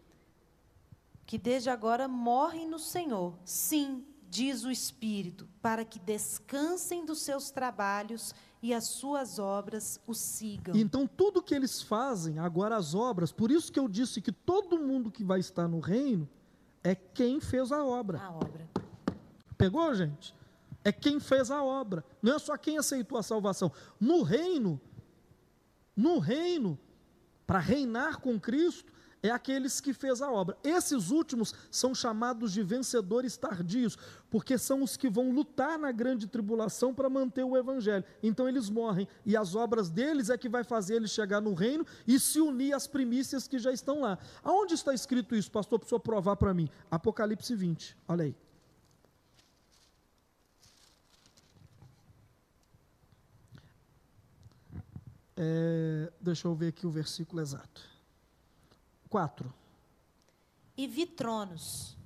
que 1.28 1.36
desde 1.36 1.68
agora 1.68 2.08
morrem 2.08 2.66
no 2.66 2.78
Senhor. 2.78 3.38
Sim, 3.44 4.02
diz 4.30 4.64
o 4.64 4.70
Espírito, 4.70 5.46
para 5.60 5.84
que 5.84 5.98
descansem 5.98 7.04
dos 7.04 7.20
seus 7.20 7.50
trabalhos 7.50 8.34
e 8.62 8.72
as 8.72 8.84
suas 8.84 9.38
obras 9.38 10.00
o 10.06 10.14
sigam. 10.14 10.74
Então, 10.74 11.06
tudo 11.06 11.42
que 11.42 11.54
eles 11.54 11.82
fazem, 11.82 12.38
agora 12.38 12.78
as 12.78 12.94
obras, 12.94 13.30
por 13.30 13.50
isso 13.50 13.70
que 13.70 13.78
eu 13.78 13.86
disse 13.86 14.22
que 14.22 14.32
todo 14.32 14.78
mundo 14.78 15.10
que 15.10 15.22
vai 15.22 15.38
estar 15.38 15.68
no 15.68 15.80
reino 15.80 16.26
é 16.82 16.94
quem 16.94 17.42
fez 17.42 17.72
a 17.72 17.84
obra. 17.84 18.22
A 18.22 18.32
obra. 18.32 18.66
Pegou, 19.58 19.94
gente? 19.94 20.34
É 20.82 20.90
quem 20.90 21.20
fez 21.20 21.50
a 21.50 21.62
obra. 21.62 22.02
Não 22.22 22.36
é 22.36 22.38
só 22.38 22.56
quem 22.56 22.78
aceitou 22.78 23.18
a 23.18 23.22
salvação. 23.22 23.70
No 24.00 24.22
reino, 24.22 24.80
no 25.94 26.20
reino, 26.20 26.78
para 27.46 27.58
reinar 27.58 28.18
com 28.18 28.40
Cristo, 28.40 28.90
é 29.22 29.30
aqueles 29.30 29.80
que 29.80 29.92
fez 29.92 30.22
a 30.22 30.30
obra. 30.30 30.56
Esses 30.62 31.10
últimos 31.10 31.54
são 31.70 31.94
chamados 31.94 32.52
de 32.52 32.62
vencedores 32.62 33.36
tardios, 33.36 33.96
porque 34.30 34.56
são 34.56 34.82
os 34.82 34.96
que 34.96 35.08
vão 35.08 35.30
lutar 35.30 35.78
na 35.78 35.90
grande 35.90 36.26
tribulação 36.26 36.94
para 36.94 37.10
manter 37.10 37.44
o 37.44 37.56
evangelho. 37.56 38.04
Então 38.22 38.48
eles 38.48 38.68
morrem 38.70 39.08
e 39.24 39.36
as 39.36 39.54
obras 39.54 39.90
deles 39.90 40.30
é 40.30 40.38
que 40.38 40.48
vai 40.48 40.64
fazer 40.64 40.96
eles 40.96 41.10
chegar 41.10 41.40
no 41.40 41.54
reino 41.54 41.84
e 42.06 42.18
se 42.18 42.40
unir 42.40 42.74
às 42.74 42.86
primícias 42.86 43.48
que 43.48 43.58
já 43.58 43.72
estão 43.72 44.00
lá. 44.00 44.18
Aonde 44.42 44.74
está 44.74 44.94
escrito 44.94 45.34
isso, 45.34 45.50
pastor? 45.50 45.78
Precisa 45.78 46.00
provar 46.00 46.36
para 46.36 46.54
mim. 46.54 46.68
Apocalipse 46.90 47.54
20. 47.54 47.96
Olha 48.06 48.24
aí. 48.24 48.36
É, 55.40 56.12
deixa 56.20 56.48
eu 56.48 56.54
ver 56.54 56.68
aqui 56.68 56.84
o 56.84 56.90
versículo 56.90 57.40
exato. 57.40 57.97
4. 59.08 59.52
E 60.76 60.86
vi 60.86 61.06
tronos, 61.06 61.96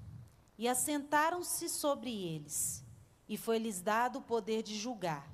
e 0.57 0.69
assentaram-se 0.69 1.69
sobre 1.69 2.11
eles, 2.11 2.85
e 3.29 3.37
foi-lhes 3.37 3.81
dado 3.81 4.21
o 4.21 4.23
poder 4.23 4.63
de 4.63 4.79
julgar. 4.79 5.31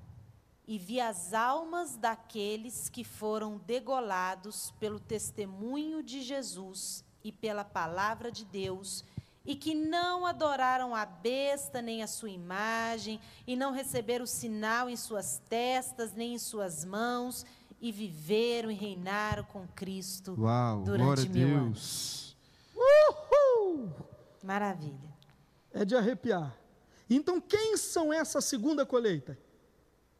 E 0.66 0.78
vi 0.78 1.01
as 1.01 1.32
almas 1.32 1.97
daqueles 1.97 2.89
que 2.89 3.03
foram 3.03 3.59
degolados 3.59 4.73
pelo 4.78 5.01
testemunho 5.01 6.03
de 6.03 6.20
Jesus 6.20 7.05
e 7.24 7.32
pela 7.32 7.65
palavra 7.65 8.31
de 8.31 8.45
Deus, 8.45 9.05
e 9.45 9.57
que 9.57 9.74
não 9.74 10.27
adoraram 10.27 10.95
a 10.95 11.07
besta 11.07 11.81
nem 11.81 12.03
a 12.03 12.07
sua 12.07 12.28
imagem, 12.28 13.19
e 13.47 13.57
não 13.57 13.73
receberam 13.73 14.27
sinal 14.27 14.90
em 14.90 14.97
suas 14.97 15.40
testas 15.49 16.12
nem 16.12 16.35
em 16.35 16.39
suas 16.39 16.85
mãos, 16.85 17.47
e 17.81 17.93
viveram 17.93 18.71
e 18.71 18.75
reinaram 18.75 19.45
com 19.45 19.67
Cristo 19.69 20.35
Uau, 20.39 20.83
durante 20.83 21.29
mil 21.29 21.47
Deus. 21.49 21.57
anos. 21.61 22.37
Uhul! 22.75 23.91
Maravilha. 24.43 25.17
É 25.73 25.85
de 25.85 25.95
arrepiar. 25.97 26.57
Então, 27.09 27.41
quem 27.41 27.77
são 27.77 28.13
essa 28.13 28.41
segunda 28.41 28.85
colheita? 28.85 29.39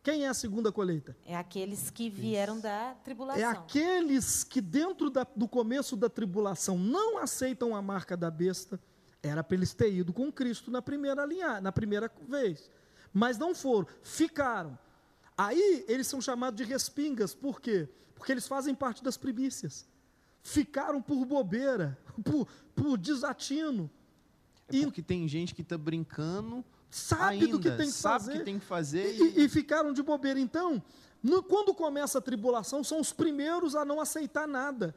Quem 0.03 0.25
é 0.25 0.29
a 0.29 0.35
segunda 0.35 0.73
colheita? 0.73 1.17
É 1.27 1.37
aqueles 1.37 1.91
que 1.91 2.09
vieram 2.09 2.61
da 2.61 2.95
tribulação. 3.05 3.43
É 3.43 3.45
aqueles 3.45 4.43
que, 4.45 4.61
dentro 4.61 5.11
da- 5.11 5.27
do 5.37 5.47
começo 5.49 5.97
da 5.97 6.09
tribulação, 6.09 6.79
não 6.79 7.19
aceitam 7.19 7.75
a 7.77 7.83
marca 7.83 8.17
da 8.17 8.31
besta. 8.31 8.81
Era 9.23 9.43
para 9.45 9.57
eles 9.57 9.75
ter 9.75 9.93
ido 9.93 10.13
com 10.13 10.33
Cristo 10.33 10.71
na 10.71 10.81
primeira 10.81 11.27
linha, 11.27 11.61
na 11.61 11.73
primeira 11.73 12.11
vez. 12.27 12.71
Mas 13.13 13.37
não 13.37 13.55
foram, 13.55 13.87
ficaram. 14.03 14.79
Aí 15.39 15.85
eles 15.87 16.09
são 16.09 16.21
chamados 16.21 16.57
de 16.59 16.65
respingas, 16.65 17.33
por 17.33 17.61
quê? 17.61 17.89
Porque 18.17 18.33
eles 18.33 18.49
fazem 18.49 18.75
parte 18.75 19.05
das 19.05 19.17
primícias. 19.17 19.87
Ficaram 20.43 21.01
por 21.01 21.25
bobeira, 21.25 21.97
por, 22.25 22.49
por 22.75 22.99
desatino. 22.99 23.89
É 24.69 24.83
porque 24.83 25.01
tem 25.01 25.27
gente 25.29 25.55
que 25.55 25.63
está 25.63 25.79
brincando 25.79 26.65
Sabe 26.91 27.23
ainda, 27.45 27.47
do 27.49 27.61
que 27.61 27.71
tem 27.71 27.87
que 27.87 27.93
sabe 27.93 28.25
fazer. 28.25 28.39
que 28.39 28.45
tem 28.45 28.59
que 28.59 28.65
fazer 28.65 29.15
E, 29.15 29.45
e 29.45 29.49
ficaram 29.49 29.93
de 29.93 30.03
bobeira. 30.03 30.41
Então, 30.41 30.83
no- 31.23 31.43
quando 31.43 31.73
começa 31.73 32.19
a 32.19 32.21
tribulação, 32.21 32.83
são 32.83 32.99
os 33.01 33.13
primeiros 33.13 33.75
a 33.77 33.85
não 33.85 34.01
aceitar 34.01 34.49
nada. 34.49 34.95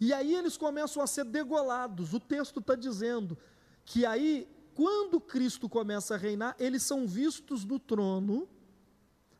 E 0.00 0.12
aí 0.12 0.34
eles 0.34 0.56
começam 0.56 1.02
a 1.02 1.06
ser 1.06 1.24
degolados. 1.24 2.12
O 2.12 2.20
texto 2.20 2.60
está 2.60 2.74
dizendo 2.74 3.38
que 3.86 4.04
aí, 4.04 4.46
quando 4.74 5.18
Cristo 5.20 5.66
começa 5.68 6.14
a 6.14 6.18
reinar, 6.18 6.54
eles 6.58 6.82
são 6.82 7.06
vistos 7.06 7.64
no 7.64 7.78
trono 7.78 8.46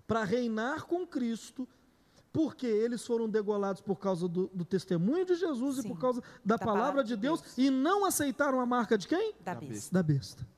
para 0.08 0.24
reinar 0.24 0.86
com 0.86 1.06
Cristo, 1.06 1.68
porque 2.32 2.66
eles 2.66 3.06
foram 3.06 3.28
degolados 3.28 3.82
por 3.82 3.96
causa 3.96 4.26
do, 4.26 4.48
do 4.54 4.64
testemunho 4.64 5.24
de 5.26 5.34
Jesus 5.34 5.78
e 5.78 5.82
Sim, 5.82 5.88
por 5.88 6.00
causa 6.00 6.22
da, 6.42 6.58
palavra, 6.58 7.04
de 7.04 7.14
Deus, 7.14 7.42
Deus. 7.42 7.58
e 7.58 7.70
não 7.70 8.06
aceitaram 8.06 8.58
a 8.58 8.64
marca 8.66 8.96
de 8.96 9.06
quem? 9.06 9.34
da 9.44 9.52
Da 9.54 9.60
besta. 9.60 9.94
Da 9.94 10.02
besta. 10.02 10.48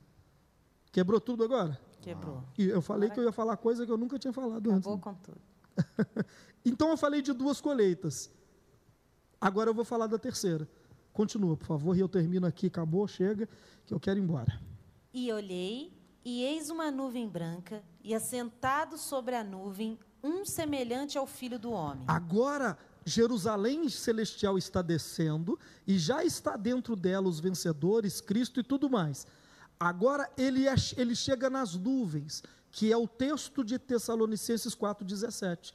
Quebrou 0.91 1.19
tudo 1.19 1.43
agora? 1.43 1.77
Quebrou. 2.01 2.43
E 2.57 2.63
eu 2.69 2.81
falei 2.81 3.09
que 3.09 3.19
eu 3.19 3.23
ia 3.25 3.31
falar 3.31 3.57
coisa 3.57 3.85
que 3.85 3.91
eu 3.91 3.97
nunca 3.97 4.17
tinha 4.17 4.33
falado 4.33 4.71
antes. 4.71 4.87
Acabou 4.87 4.99
com 4.99 5.13
tudo. 5.15 5.41
Então 6.63 6.89
eu 6.89 6.97
falei 6.97 7.23
de 7.23 7.33
duas 7.33 7.59
colheitas. 7.59 8.29
Agora 9.39 9.71
eu 9.71 9.73
vou 9.73 9.83
falar 9.83 10.05
da 10.05 10.19
terceira. 10.19 10.69
Continua, 11.11 11.57
por 11.57 11.65
favor, 11.65 11.97
e 11.97 11.99
eu 11.99 12.07
termino 12.07 12.45
aqui, 12.45 12.67
acabou, 12.67 13.07
chega, 13.07 13.49
que 13.83 13.91
eu 13.93 13.99
quero 13.99 14.19
ir 14.19 14.21
embora. 14.21 14.61
E 15.11 15.31
olhei, 15.33 15.91
e 16.23 16.43
eis 16.43 16.69
uma 16.69 16.91
nuvem 16.91 17.27
branca, 17.27 17.83
e 18.03 18.13
assentado 18.15 18.97
sobre 18.97 19.35
a 19.35 19.43
nuvem, 19.43 19.97
um 20.23 20.45
semelhante 20.45 21.17
ao 21.17 21.25
filho 21.27 21.57
do 21.59 21.71
homem. 21.71 22.03
Agora 22.07 22.77
Jerusalém 23.05 23.89
celestial 23.89 24.57
está 24.57 24.81
descendo 24.81 25.57
e 25.87 25.97
já 25.97 26.23
está 26.23 26.55
dentro 26.55 26.95
dela 26.95 27.27
os 27.27 27.39
vencedores, 27.39 28.21
Cristo 28.21 28.59
e 28.59 28.63
tudo 28.63 28.89
mais. 28.89 29.25
Agora 29.79 30.29
ele, 30.37 30.67
é- 30.67 30.75
ele 30.95 31.15
chega 31.15 31.49
nas 31.49 31.73
nuvens, 31.75 32.43
que 32.71 32.91
é 32.91 32.95
o 32.97 33.07
texto 33.07 33.63
de 33.63 33.79
Tessalonicenses 33.79 34.75
4,17. 34.75 35.73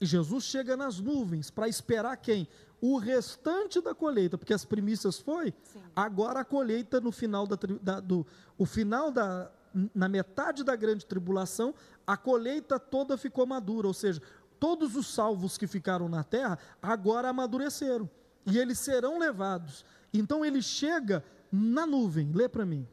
E 0.00 0.06
Jesus 0.06 0.44
chega 0.44 0.76
nas 0.76 1.00
nuvens 1.00 1.50
para 1.50 1.66
esperar 1.68 2.16
quem? 2.16 2.46
O 2.80 2.96
restante 2.98 3.80
da 3.80 3.92
colheita, 3.92 4.38
porque 4.38 4.54
as 4.54 4.64
primícias 4.64 5.18
foi, 5.18 5.52
Sim. 5.64 5.80
agora 5.96 6.40
a 6.40 6.44
colheita 6.44 7.00
no 7.00 7.10
final 7.10 7.44
da, 7.48 7.56
da- 7.82 7.98
do 8.00 8.24
o 8.56 8.64
final 8.64 9.10
da 9.10 9.50
na 9.94 10.08
metade 10.08 10.64
da 10.64 10.74
grande 10.74 11.06
tribulação, 11.06 11.74
a 12.06 12.16
colheita 12.16 12.78
toda 12.78 13.16
ficou 13.16 13.46
madura, 13.46 13.86
ou 13.86 13.94
seja, 13.94 14.20
todos 14.58 14.96
os 14.96 15.06
salvos 15.06 15.56
que 15.56 15.66
ficaram 15.66 16.08
na 16.08 16.24
terra 16.24 16.58
agora 16.82 17.28
amadureceram 17.28 18.08
e 18.46 18.58
eles 18.58 18.78
serão 18.78 19.18
levados. 19.18 19.84
Então 20.12 20.44
ele 20.44 20.62
chega 20.62 21.24
na 21.52 21.86
nuvem, 21.86 22.32
lê 22.32 22.48
para 22.48 22.64
mim. 22.64 22.86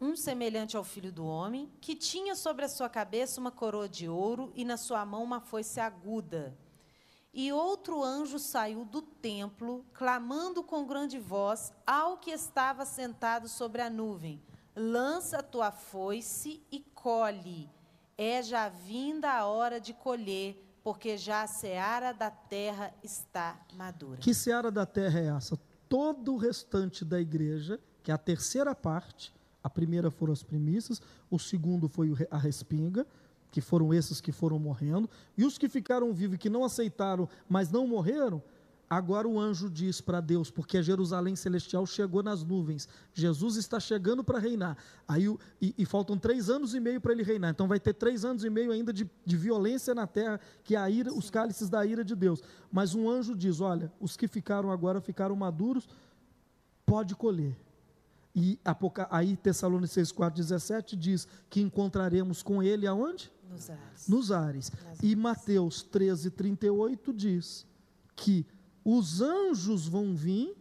Um 0.00 0.14
semelhante 0.14 0.76
ao 0.76 0.84
filho 0.84 1.10
do 1.10 1.26
homem, 1.26 1.68
que 1.80 1.96
tinha 1.96 2.36
sobre 2.36 2.64
a 2.64 2.68
sua 2.68 2.88
cabeça 2.88 3.40
uma 3.40 3.50
coroa 3.50 3.88
de 3.88 4.08
ouro 4.08 4.52
e 4.54 4.64
na 4.64 4.76
sua 4.76 5.04
mão 5.04 5.24
uma 5.24 5.40
foice 5.40 5.80
aguda. 5.80 6.56
E 7.34 7.52
outro 7.52 8.02
anjo 8.02 8.38
saiu 8.38 8.84
do 8.84 9.02
templo, 9.02 9.84
clamando 9.92 10.62
com 10.62 10.86
grande 10.86 11.18
voz 11.18 11.72
ao 11.86 12.16
que 12.18 12.30
estava 12.30 12.84
sentado 12.84 13.48
sobre 13.48 13.82
a 13.82 13.90
nuvem: 13.90 14.40
Lança 14.78 15.38
a 15.38 15.42
tua 15.42 15.72
foice 15.72 16.62
e 16.70 16.78
colhe. 16.94 17.68
É 18.16 18.40
já 18.42 18.68
vinda 18.68 19.28
a 19.32 19.44
hora 19.44 19.80
de 19.80 19.92
colher, 19.92 20.56
porque 20.84 21.16
já 21.16 21.42
a 21.42 21.48
seara 21.48 22.12
da 22.12 22.30
terra 22.30 22.94
está 23.02 23.60
madura. 23.74 24.20
Que 24.20 24.32
seara 24.32 24.70
da 24.70 24.86
terra 24.86 25.18
é 25.18 25.26
essa? 25.36 25.58
Todo 25.88 26.34
o 26.34 26.36
restante 26.36 27.04
da 27.04 27.20
igreja, 27.20 27.80
que 28.04 28.12
é 28.12 28.14
a 28.14 28.18
terceira 28.18 28.72
parte, 28.72 29.34
a 29.64 29.68
primeira 29.68 30.12
foram 30.12 30.32
as 30.32 30.44
primícias, 30.44 31.02
o 31.28 31.40
segundo 31.40 31.88
foi 31.88 32.14
a 32.30 32.38
respinga, 32.38 33.04
que 33.50 33.60
foram 33.60 33.92
esses 33.92 34.20
que 34.20 34.30
foram 34.30 34.60
morrendo, 34.60 35.10
e 35.36 35.44
os 35.44 35.58
que 35.58 35.68
ficaram 35.68 36.12
vivos 36.12 36.36
e 36.36 36.38
que 36.38 36.48
não 36.48 36.64
aceitaram, 36.64 37.28
mas 37.48 37.70
não 37.70 37.86
morreram, 37.86 38.40
agora 38.88 39.28
o 39.28 39.38
anjo 39.38 39.68
diz 39.68 40.00
para 40.00 40.20
Deus, 40.20 40.50
porque 40.50 40.78
a 40.78 40.82
Jerusalém 40.82 41.36
celestial 41.36 41.86
chegou 41.86 42.22
nas 42.22 42.42
nuvens, 42.42 42.88
Jesus 43.12 43.56
está 43.56 43.78
chegando 43.78 44.24
para 44.24 44.38
reinar, 44.38 44.76
aí 45.06 45.26
e, 45.60 45.74
e 45.76 45.84
faltam 45.84 46.16
três 46.16 46.48
anos 46.48 46.74
e 46.74 46.80
meio 46.80 47.00
para 47.00 47.12
ele 47.12 47.22
reinar, 47.22 47.50
então 47.50 47.68
vai 47.68 47.78
ter 47.78 47.94
três 47.94 48.24
anos 48.24 48.44
e 48.44 48.50
meio 48.50 48.72
ainda 48.72 48.92
de, 48.92 49.08
de 49.24 49.36
violência 49.36 49.94
na 49.94 50.06
terra, 50.06 50.40
que 50.64 50.74
é 50.74 50.78
a 50.78 50.88
ira, 50.88 51.12
os 51.12 51.30
cálices 51.30 51.68
da 51.68 51.84
ira 51.84 52.04
de 52.04 52.14
Deus, 52.14 52.42
mas 52.70 52.94
um 52.94 53.08
anjo 53.08 53.34
diz, 53.34 53.60
olha, 53.60 53.92
os 54.00 54.16
que 54.16 54.26
ficaram 54.26 54.70
agora 54.70 55.00
ficaram 55.00 55.36
maduros, 55.36 55.88
pode 56.86 57.14
colher, 57.14 57.56
e 58.34 58.58
aí 59.10 59.36
Tessalonicenses 59.36 60.12
4,17 60.12 60.94
diz 60.94 61.26
que 61.50 61.60
encontraremos 61.60 62.42
com 62.42 62.62
ele 62.62 62.86
aonde? 62.86 63.32
Nos 63.50 63.70
ares. 63.70 64.08
Nos 64.08 64.32
ares. 64.32 64.72
Nas 64.84 65.02
E. 65.02 65.16
Mateus 65.16 65.82
13, 65.82 66.30
38 66.30 67.12
diz 67.12 67.66
que 68.14 68.46
os 68.84 69.20
anjos 69.20 69.86
vão 69.86 70.14
vir, 70.14 70.56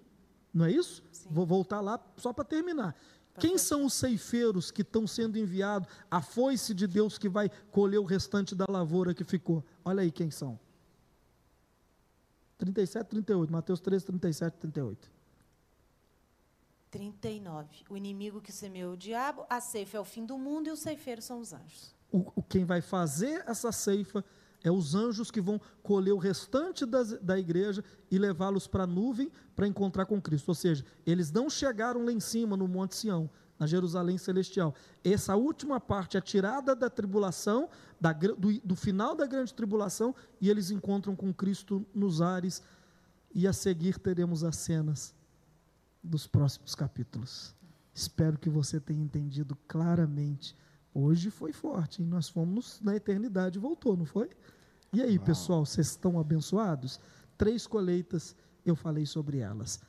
não 0.54 0.66
é 0.66 0.72
isso? 0.72 1.04
Sim. 1.12 1.28
Vou 1.32 1.46
voltar 1.46 1.82
lá 1.82 2.00
só 2.18 2.32
para 2.34 2.44
terminar. 2.44 2.96
Quem 3.40 3.58
são 3.58 3.86
os 3.86 3.94
ceifeiros 3.94 4.72
que 4.72 4.82
estão 4.82 5.06
sendo 5.06 5.38
enviados? 5.38 5.88
A 6.10 6.22
foice 6.24 6.74
de 6.74 6.88
Deus 6.88 7.18
que 7.20 7.30
vai 7.30 7.50
colher 7.72 8.00
o 8.00 8.04
restante 8.04 8.56
da 8.56 8.66
lavoura 8.68 9.14
que 9.14 9.24
ficou. 9.24 9.64
Olha 9.86 10.02
aí 10.02 10.12
quem 10.12 10.32
são. 10.32 10.60
37, 12.58 13.08
38. 13.08 13.52
Mateus 13.54 13.80
13, 13.80 14.06
37, 14.06 14.54
38. 14.58 15.12
39. 16.90 17.68
O 17.90 17.98
inimigo 17.98 18.42
que 18.42 18.52
semeou 18.52 18.94
o 18.94 18.98
diabo, 18.98 19.46
a 19.50 19.60
ceifa 19.62 19.98
é 19.98 20.00
o 20.00 20.06
fim 20.06 20.26
do 20.26 20.38
mundo 20.38 20.68
e 20.68 20.72
os 20.72 20.80
ceifeiros 20.80 21.26
são 21.26 21.40
os 21.40 21.54
anjos. 21.54 21.96
o- 22.12 22.42
quem 22.44 22.64
vai 22.64 22.80
fazer 22.82 23.44
essa 23.46 23.70
ceifa 23.72 24.24
é 24.64 24.72
os 24.72 24.96
anjos 24.96 25.30
que 25.30 25.40
vão 25.40 25.62
colher 25.84 26.14
o 26.14 26.18
restante 26.18 26.86
das, 26.86 27.14
da 27.20 27.38
igreja 27.38 27.84
e 28.10 28.18
levá-los 28.18 28.68
para 28.68 28.84
a 28.84 28.88
nuvem 28.88 29.32
para 29.56 29.68
encontrar 29.68 30.06
com 30.06 30.22
Cristo. 30.22 30.50
Ou 30.50 30.56
seja, 30.56 30.84
eles 31.06 31.32
não 31.32 31.50
chegaram 31.50 32.04
lá 32.04 32.12
em 32.12 32.20
cima 32.20 32.58
no 32.58 32.68
Monte 32.68 32.96
Sião, 32.96 33.30
na 33.60 33.68
Jerusalém 33.68 34.18
Celestial. 34.18 34.74
Essa 35.04 35.36
última 35.36 35.80
parte 35.80 36.18
é 36.18 36.22
tirada 36.22 36.76
da 36.76 36.90
tribulação, 36.90 37.70
da 38.00 38.12
do, 38.14 38.60
do 38.64 38.76
final 38.76 39.16
da 39.16 39.26
grande 39.26 39.54
tribulação, 39.54 40.14
e 40.42 40.50
eles 40.50 40.72
encontram 40.72 41.16
com 41.16 41.34
Cristo 41.34 41.86
nos 41.94 42.22
ares. 42.22 42.62
E 43.34 43.48
a 43.48 43.54
seguir 43.54 44.00
teremos 44.00 44.44
as 44.44 44.56
cenas 44.58 45.14
dos 46.04 46.26
próximos 46.26 46.74
capítulos. 46.74 47.56
Espero 47.94 48.38
que 48.38 48.50
você 48.50 48.80
tenha 48.80 49.04
entendido 49.04 49.56
claramente. 49.68 50.56
Hoje 51.00 51.30
foi 51.30 51.54
forte, 51.54 52.02
hein? 52.02 52.08
nós 52.08 52.28
fomos 52.28 52.82
na 52.82 52.96
eternidade, 52.96 53.60
voltou, 53.60 53.96
não 53.96 54.04
foi? 54.04 54.32
E 54.92 55.00
aí, 55.00 55.18
Uau. 55.18 55.26
pessoal, 55.26 55.64
vocês 55.64 55.90
estão 55.90 56.20
abençoados? 56.20 57.00
Três 57.38 57.68
colheitas, 57.68 58.36
eu 58.66 58.76
falei 58.76 59.06
sobre 59.06 59.38
elas. 59.38 59.80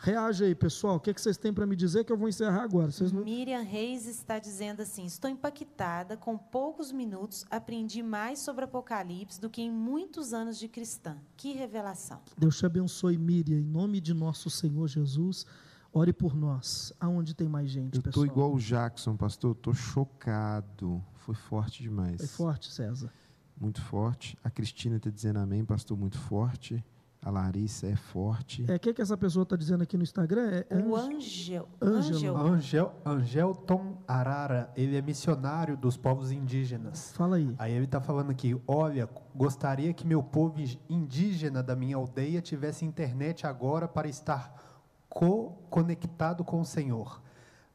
Reage 0.00 0.44
aí, 0.44 0.54
pessoal. 0.54 0.94
O 0.94 1.00
que, 1.00 1.10
é 1.10 1.14
que 1.14 1.20
vocês 1.20 1.36
têm 1.36 1.52
para 1.52 1.66
me 1.66 1.74
dizer 1.74 2.04
que 2.04 2.12
eu 2.12 2.16
vou 2.16 2.28
encerrar 2.28 2.62
agora? 2.62 2.92
Vocês 2.92 3.10
não... 3.10 3.24
Miriam 3.24 3.62
Reis 3.62 4.06
está 4.06 4.38
dizendo 4.38 4.82
assim: 4.82 5.04
Estou 5.04 5.28
impactada. 5.28 6.16
Com 6.16 6.38
poucos 6.38 6.92
minutos, 6.92 7.44
aprendi 7.50 8.00
mais 8.00 8.38
sobre 8.38 8.64
Apocalipse 8.64 9.40
do 9.40 9.50
que 9.50 9.60
em 9.62 9.72
muitos 9.72 10.32
anos 10.32 10.56
de 10.56 10.68
cristã. 10.68 11.18
Que 11.36 11.52
revelação. 11.52 12.20
Deus 12.38 12.58
te 12.58 12.66
abençoe, 12.66 13.18
Miriam. 13.18 13.58
Em 13.58 13.64
nome 13.64 14.00
de 14.00 14.14
nosso 14.14 14.50
Senhor 14.50 14.86
Jesus, 14.86 15.46
ore 15.92 16.12
por 16.12 16.34
nós. 16.34 16.92
Aonde 16.98 17.34
tem 17.34 17.48
mais 17.48 17.70
gente, 17.70 17.96
eu 17.96 18.02
pessoal? 18.02 18.24
Eu 18.24 18.26
estou 18.28 18.42
igual 18.42 18.54
o 18.54 18.58
Jackson, 18.58 19.16
pastor. 19.16 19.52
Estou 19.52 19.74
chocado. 19.74 21.02
Foi 21.14 21.34
forte 21.34 21.82
demais. 21.82 22.16
Foi 22.16 22.26
forte, 22.26 22.72
César. 22.72 23.12
Muito 23.60 23.80
forte. 23.82 24.36
A 24.42 24.50
Cristina 24.50 24.96
está 24.96 25.10
dizendo 25.10 25.38
amém, 25.38 25.64
pastor. 25.64 25.96
Muito 25.96 26.18
forte. 26.18 26.82
A 27.24 27.30
Larissa 27.30 27.86
é 27.86 27.94
forte. 27.94 28.64
É, 28.68 28.74
o 28.74 28.80
que, 28.80 28.92
que 28.92 29.00
essa 29.00 29.16
pessoa 29.16 29.44
está 29.44 29.54
dizendo 29.54 29.82
aqui 29.82 29.96
no 29.96 30.02
Instagram? 30.02 30.50
É, 30.50 30.66
é 30.70 30.78
o 30.78 30.96
Angel. 30.96 31.68
Angel. 31.80 32.36
Angel. 32.36 32.92
Angelton 33.06 34.02
Arara, 34.08 34.72
ele 34.74 34.96
é 34.96 35.00
missionário 35.00 35.76
dos 35.76 35.96
povos 35.96 36.32
indígenas. 36.32 37.12
Fala 37.12 37.36
aí. 37.36 37.54
Aí 37.58 37.72
ele 37.74 37.84
está 37.84 38.00
falando 38.00 38.30
aqui, 38.30 38.60
olha, 38.66 39.08
gostaria 39.36 39.92
que 39.94 40.04
meu 40.04 40.20
povo 40.20 40.56
indígena 40.90 41.62
da 41.62 41.76
minha 41.76 41.94
aldeia 41.94 42.40
tivesse 42.42 42.84
internet 42.84 43.46
agora 43.46 43.86
para 43.86 44.08
estar 44.08 44.71
co 45.12 45.52
conectado 45.68 46.42
com 46.42 46.60
o 46.60 46.64
Senhor. 46.64 47.22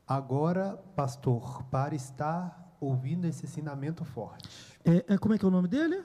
Agora, 0.07 0.77
pastor, 0.95 1.63
para 1.65 1.93
estar 1.93 2.75
ouvindo 2.79 3.25
esse 3.25 3.45
ensinamento 3.45 4.03
forte. 4.03 4.49
É, 4.83 5.13
é 5.13 5.17
como 5.17 5.33
é 5.33 5.37
que 5.37 5.45
é 5.45 5.47
o 5.47 5.51
nome 5.51 5.67
dele? 5.67 6.03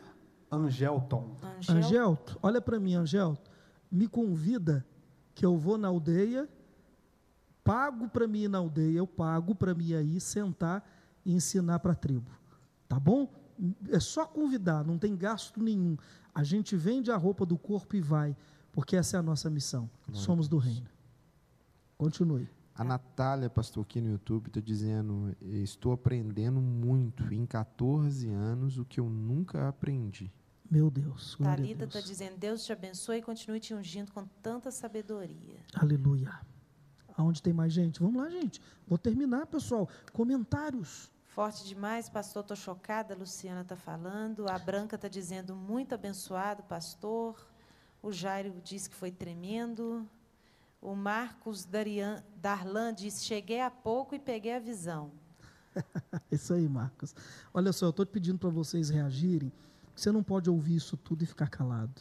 Angelton. 0.50 1.34
Angel... 1.42 1.76
Angelton, 1.76 2.38
olha 2.42 2.60
para 2.60 2.78
mim, 2.78 2.94
Angelton. 2.94 3.50
Me 3.90 4.06
convida 4.06 4.84
que 5.34 5.46
eu 5.46 5.56
vou 5.56 5.78
na 5.78 5.88
aldeia, 5.88 6.48
pago 7.64 8.09
para 8.09 8.26
mim 8.26 8.42
ir 8.42 8.48
na 8.48 8.59
aldeia, 8.59 8.98
eu 8.98 9.06
pago 9.06 9.54
para 9.54 9.74
mim 9.74 9.94
aí 9.94 10.20
sentar 10.20 10.86
e 11.24 11.32
ensinar 11.32 11.78
para 11.78 11.92
a 11.92 11.96
tribo. 11.96 12.30
Tá 12.88 13.00
bom? 13.00 13.32
É 13.88 14.00
só 14.00 14.26
convidar, 14.26 14.84
não 14.84 14.98
tem 14.98 15.16
gasto 15.16 15.62
nenhum. 15.62 15.96
A 16.34 16.42
gente 16.42 16.76
vende 16.76 17.10
a 17.10 17.16
roupa 17.16 17.46
do 17.46 17.56
corpo 17.56 17.96
e 17.96 18.00
vai, 18.00 18.36
porque 18.70 18.96
essa 18.96 19.16
é 19.16 19.20
a 19.20 19.22
nossa 19.22 19.48
missão. 19.48 19.88
Somos 20.12 20.48
do 20.48 20.59
reino. 20.59 20.88
Continue. 22.03 22.49
A 22.74 22.83
Natália, 22.83 23.49
pastor, 23.49 23.85
aqui 23.85 24.01
no 24.01 24.11
YouTube, 24.11 24.49
está 24.49 24.59
dizendo: 24.61 25.37
Estou 25.41 25.93
aprendendo 25.93 26.61
muito 26.61 27.33
em 27.33 27.47
14 27.47 28.29
anos 28.29 28.77
o 28.77 28.85
que 28.85 28.99
eu 28.99 29.09
nunca 29.09 29.69
aprendi. 29.69 30.29
Meu 30.69 30.91
Deus. 30.91 31.39
Talita 31.41 31.85
está 31.85 32.01
dizendo: 32.01 32.37
Deus 32.37 32.65
te 32.65 32.73
abençoe 32.73 33.19
e 33.19 33.23
continue 33.23 33.61
te 33.61 33.73
ungindo 33.73 34.11
com 34.11 34.27
tanta 34.43 34.73
sabedoria. 34.73 35.61
Aleluia. 35.77 36.41
Aonde 37.16 37.41
tem 37.41 37.53
mais 37.53 37.73
gente? 37.73 38.01
Vamos 38.01 38.20
lá, 38.20 38.29
gente. 38.29 38.61
Vou 38.85 38.99
terminar, 38.99 39.47
pessoal. 39.47 39.89
Comentários. 40.12 41.09
Forte 41.27 41.65
demais, 41.65 42.09
pastor. 42.09 42.43
Estou 42.43 42.57
chocada. 42.57 43.15
A 43.15 43.16
Luciana 43.16 43.61
está 43.61 43.77
falando. 43.77 44.51
A 44.51 44.59
Branca 44.59 44.97
está 44.97 45.07
dizendo: 45.07 45.55
muito 45.55 45.95
abençoado, 45.95 46.65
pastor. 46.65 47.37
O 48.03 48.11
Jairo 48.11 48.61
disse 48.65 48.91
que 48.91 48.97
foi 48.97 49.12
tremendo. 49.12 50.05
O 50.82 50.94
Marcos 50.94 51.64
Darian, 51.64 52.22
Darlan 52.36 52.92
disse: 52.92 53.24
cheguei 53.24 53.62
há 53.62 53.70
pouco 53.70 54.14
e 54.14 54.18
peguei 54.18 54.54
a 54.54 54.60
visão. 54.60 55.10
Isso 56.30 56.52
aí, 56.52 56.68
Marcos. 56.68 57.14
Olha 57.54 57.72
só, 57.72 57.86
eu 57.86 57.90
estou 57.90 58.04
pedindo 58.04 58.38
para 58.38 58.50
vocês 58.50 58.90
reagirem 58.90 59.50
você 59.94 60.10
não 60.10 60.22
pode 60.22 60.48
ouvir 60.50 60.76
isso 60.76 60.96
tudo 60.96 61.22
e 61.22 61.26
ficar 61.26 61.48
calado. 61.48 62.00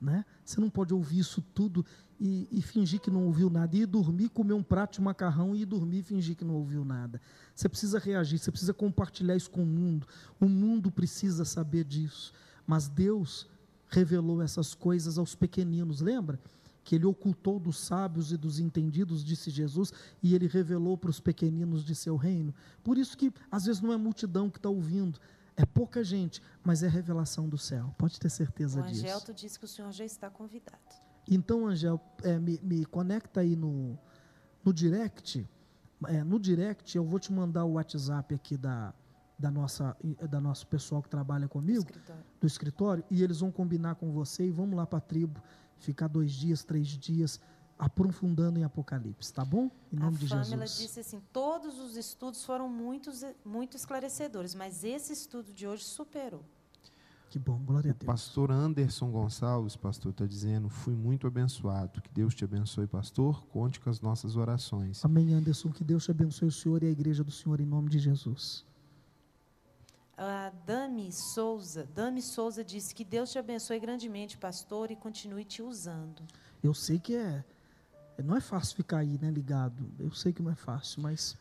Né? 0.00 0.24
Você 0.44 0.60
não 0.60 0.68
pode 0.68 0.92
ouvir 0.92 1.18
isso 1.18 1.42
tudo 1.54 1.84
e, 2.20 2.46
e, 2.50 2.60
fingir 2.60 3.00
que 3.00 3.10
não 3.10 3.24
ouviu 3.24 3.48
nada, 3.48 3.74
e 3.76 3.80
ir 3.80 3.86
dormir, 3.86 4.28
comer 4.28 4.52
um 4.52 4.62
prato 4.62 4.94
de 4.94 5.00
macarrão 5.00 5.54
e 5.54 5.62
ir 5.62 5.66
dormir 5.66 5.98
e 5.98 6.02
fingir 6.02 6.36
que 6.36 6.44
não 6.44 6.54
ouviu 6.54 6.84
nada. 6.84 7.20
Você 7.54 7.68
precisa 7.68 7.98
reagir, 7.98 8.38
você 8.38 8.50
precisa 8.50 8.74
compartilhar 8.74 9.36
isso 9.36 9.50
com 9.50 9.62
o 9.62 9.66
mundo. 9.66 10.06
O 10.40 10.48
mundo 10.48 10.90
precisa 10.90 11.44
saber 11.44 11.84
disso. 11.84 12.32
Mas 12.66 12.88
Deus 12.88 13.46
revelou 13.88 14.42
essas 14.42 14.74
coisas 14.74 15.16
aos 15.16 15.34
pequeninos, 15.34 16.00
lembra? 16.00 16.38
Que 16.86 16.94
ele 16.94 17.04
ocultou 17.04 17.58
dos 17.58 17.80
sábios 17.80 18.30
e 18.30 18.36
dos 18.36 18.60
entendidos, 18.60 19.24
disse 19.24 19.50
Jesus, 19.50 19.92
e 20.22 20.36
ele 20.36 20.46
revelou 20.46 20.96
para 20.96 21.10
os 21.10 21.18
pequeninos 21.18 21.84
de 21.84 21.96
seu 21.96 22.14
reino. 22.14 22.54
Por 22.84 22.96
isso 22.96 23.18
que 23.18 23.32
às 23.50 23.64
vezes 23.64 23.82
não 23.82 23.92
é 23.92 23.96
multidão 23.96 24.48
que 24.48 24.58
está 24.58 24.68
ouvindo, 24.68 25.18
é 25.56 25.66
pouca 25.66 26.04
gente, 26.04 26.40
mas 26.62 26.84
é 26.84 26.88
revelação 26.88 27.48
do 27.48 27.58
céu. 27.58 27.92
Pode 27.98 28.20
ter 28.20 28.30
certeza 28.30 28.80
o 28.80 28.84
disso. 28.84 29.02
O 29.02 29.04
Angelto 29.04 29.34
disse 29.34 29.58
que 29.58 29.64
o 29.64 29.68
senhor 29.68 29.90
já 29.90 30.04
está 30.04 30.30
convidado. 30.30 30.78
Então, 31.28 31.66
Angel, 31.66 32.00
é, 32.22 32.38
me, 32.38 32.60
me, 32.62 32.86
conecta 32.86 33.40
aí 33.40 33.56
no, 33.56 33.98
no 34.64 34.72
direct. 34.72 35.44
É, 36.06 36.22
no 36.22 36.38
direct 36.38 36.96
eu 36.96 37.04
vou 37.04 37.18
te 37.18 37.32
mandar 37.32 37.64
o 37.64 37.72
WhatsApp 37.72 38.32
aqui 38.32 38.56
da, 38.56 38.94
da 39.36 39.50
nossa 39.50 39.96
da 40.30 40.40
nosso 40.40 40.66
pessoal 40.66 41.02
que 41.02 41.08
trabalha 41.08 41.48
comigo 41.48 41.82
do 41.82 41.90
escritório. 41.90 42.24
do 42.40 42.46
escritório 42.46 43.04
e 43.10 43.22
eles 43.22 43.40
vão 43.40 43.50
combinar 43.50 43.96
com 43.96 44.12
você 44.12 44.46
e 44.46 44.50
vamos 44.50 44.76
lá 44.76 44.86
para 44.86 44.98
a 44.98 45.00
tribo 45.00 45.42
ficar 45.78 46.08
dois 46.08 46.32
dias, 46.32 46.64
três 46.64 46.86
dias 46.88 47.40
aprofundando 47.78 48.58
em 48.58 48.64
Apocalipse, 48.64 49.32
tá 49.32 49.44
bom? 49.44 49.70
Em 49.92 49.96
nome 49.96 50.16
a 50.16 50.18
de 50.18 50.26
Jesus. 50.26 50.52
Ela 50.52 50.64
disse 50.64 51.00
assim: 51.00 51.20
todos 51.32 51.78
os 51.78 51.96
estudos 51.96 52.44
foram 52.44 52.68
muito, 52.68 53.10
muito 53.44 53.76
esclarecedores, 53.76 54.54
mas 54.54 54.82
esse 54.84 55.12
estudo 55.12 55.52
de 55.52 55.66
hoje 55.66 55.84
superou. 55.84 56.42
Que 57.28 57.38
bom, 57.38 57.58
glória 57.58 57.90
a 57.90 57.92
Deus. 57.92 58.02
O 58.02 58.06
pastor 58.06 58.50
Anderson 58.50 59.10
Gonçalves, 59.10 59.76
pastor, 59.76 60.12
está 60.12 60.24
dizendo: 60.26 60.68
fui 60.68 60.94
muito 60.94 61.26
abençoado. 61.26 62.00
Que 62.00 62.10
Deus 62.10 62.34
te 62.34 62.44
abençoe, 62.44 62.86
pastor. 62.86 63.44
Conte 63.48 63.80
com 63.80 63.90
as 63.90 64.00
nossas 64.00 64.36
orações. 64.36 65.04
Amém, 65.04 65.34
Anderson. 65.34 65.70
Que 65.70 65.84
Deus 65.84 66.04
te 66.04 66.10
abençoe, 66.10 66.48
o 66.48 66.52
senhor 66.52 66.82
e 66.82 66.86
a 66.86 66.90
igreja 66.90 67.22
do 67.24 67.32
Senhor, 67.32 67.60
em 67.60 67.66
nome 67.66 67.90
de 67.90 67.98
Jesus. 67.98 68.64
A 70.16 70.50
Dami 70.64 71.12
Souza, 71.12 71.86
Dami 71.94 72.22
Souza 72.22 72.64
disse 72.64 72.94
que 72.94 73.04
Deus 73.04 73.30
te 73.30 73.38
abençoe 73.38 73.78
grandemente, 73.78 74.38
pastor, 74.38 74.90
e 74.90 74.96
continue 74.96 75.44
te 75.44 75.62
usando. 75.62 76.22
Eu 76.62 76.72
sei 76.72 76.98
que 76.98 77.14
é 77.14 77.44
não 78.24 78.36
é 78.36 78.40
fácil 78.40 78.76
ficar 78.76 78.98
aí, 78.98 79.18
né, 79.20 79.30
ligado. 79.30 79.90
Eu 79.98 80.10
sei 80.12 80.32
que 80.32 80.42
não 80.42 80.50
é 80.50 80.54
fácil, 80.54 81.02
mas 81.02 81.36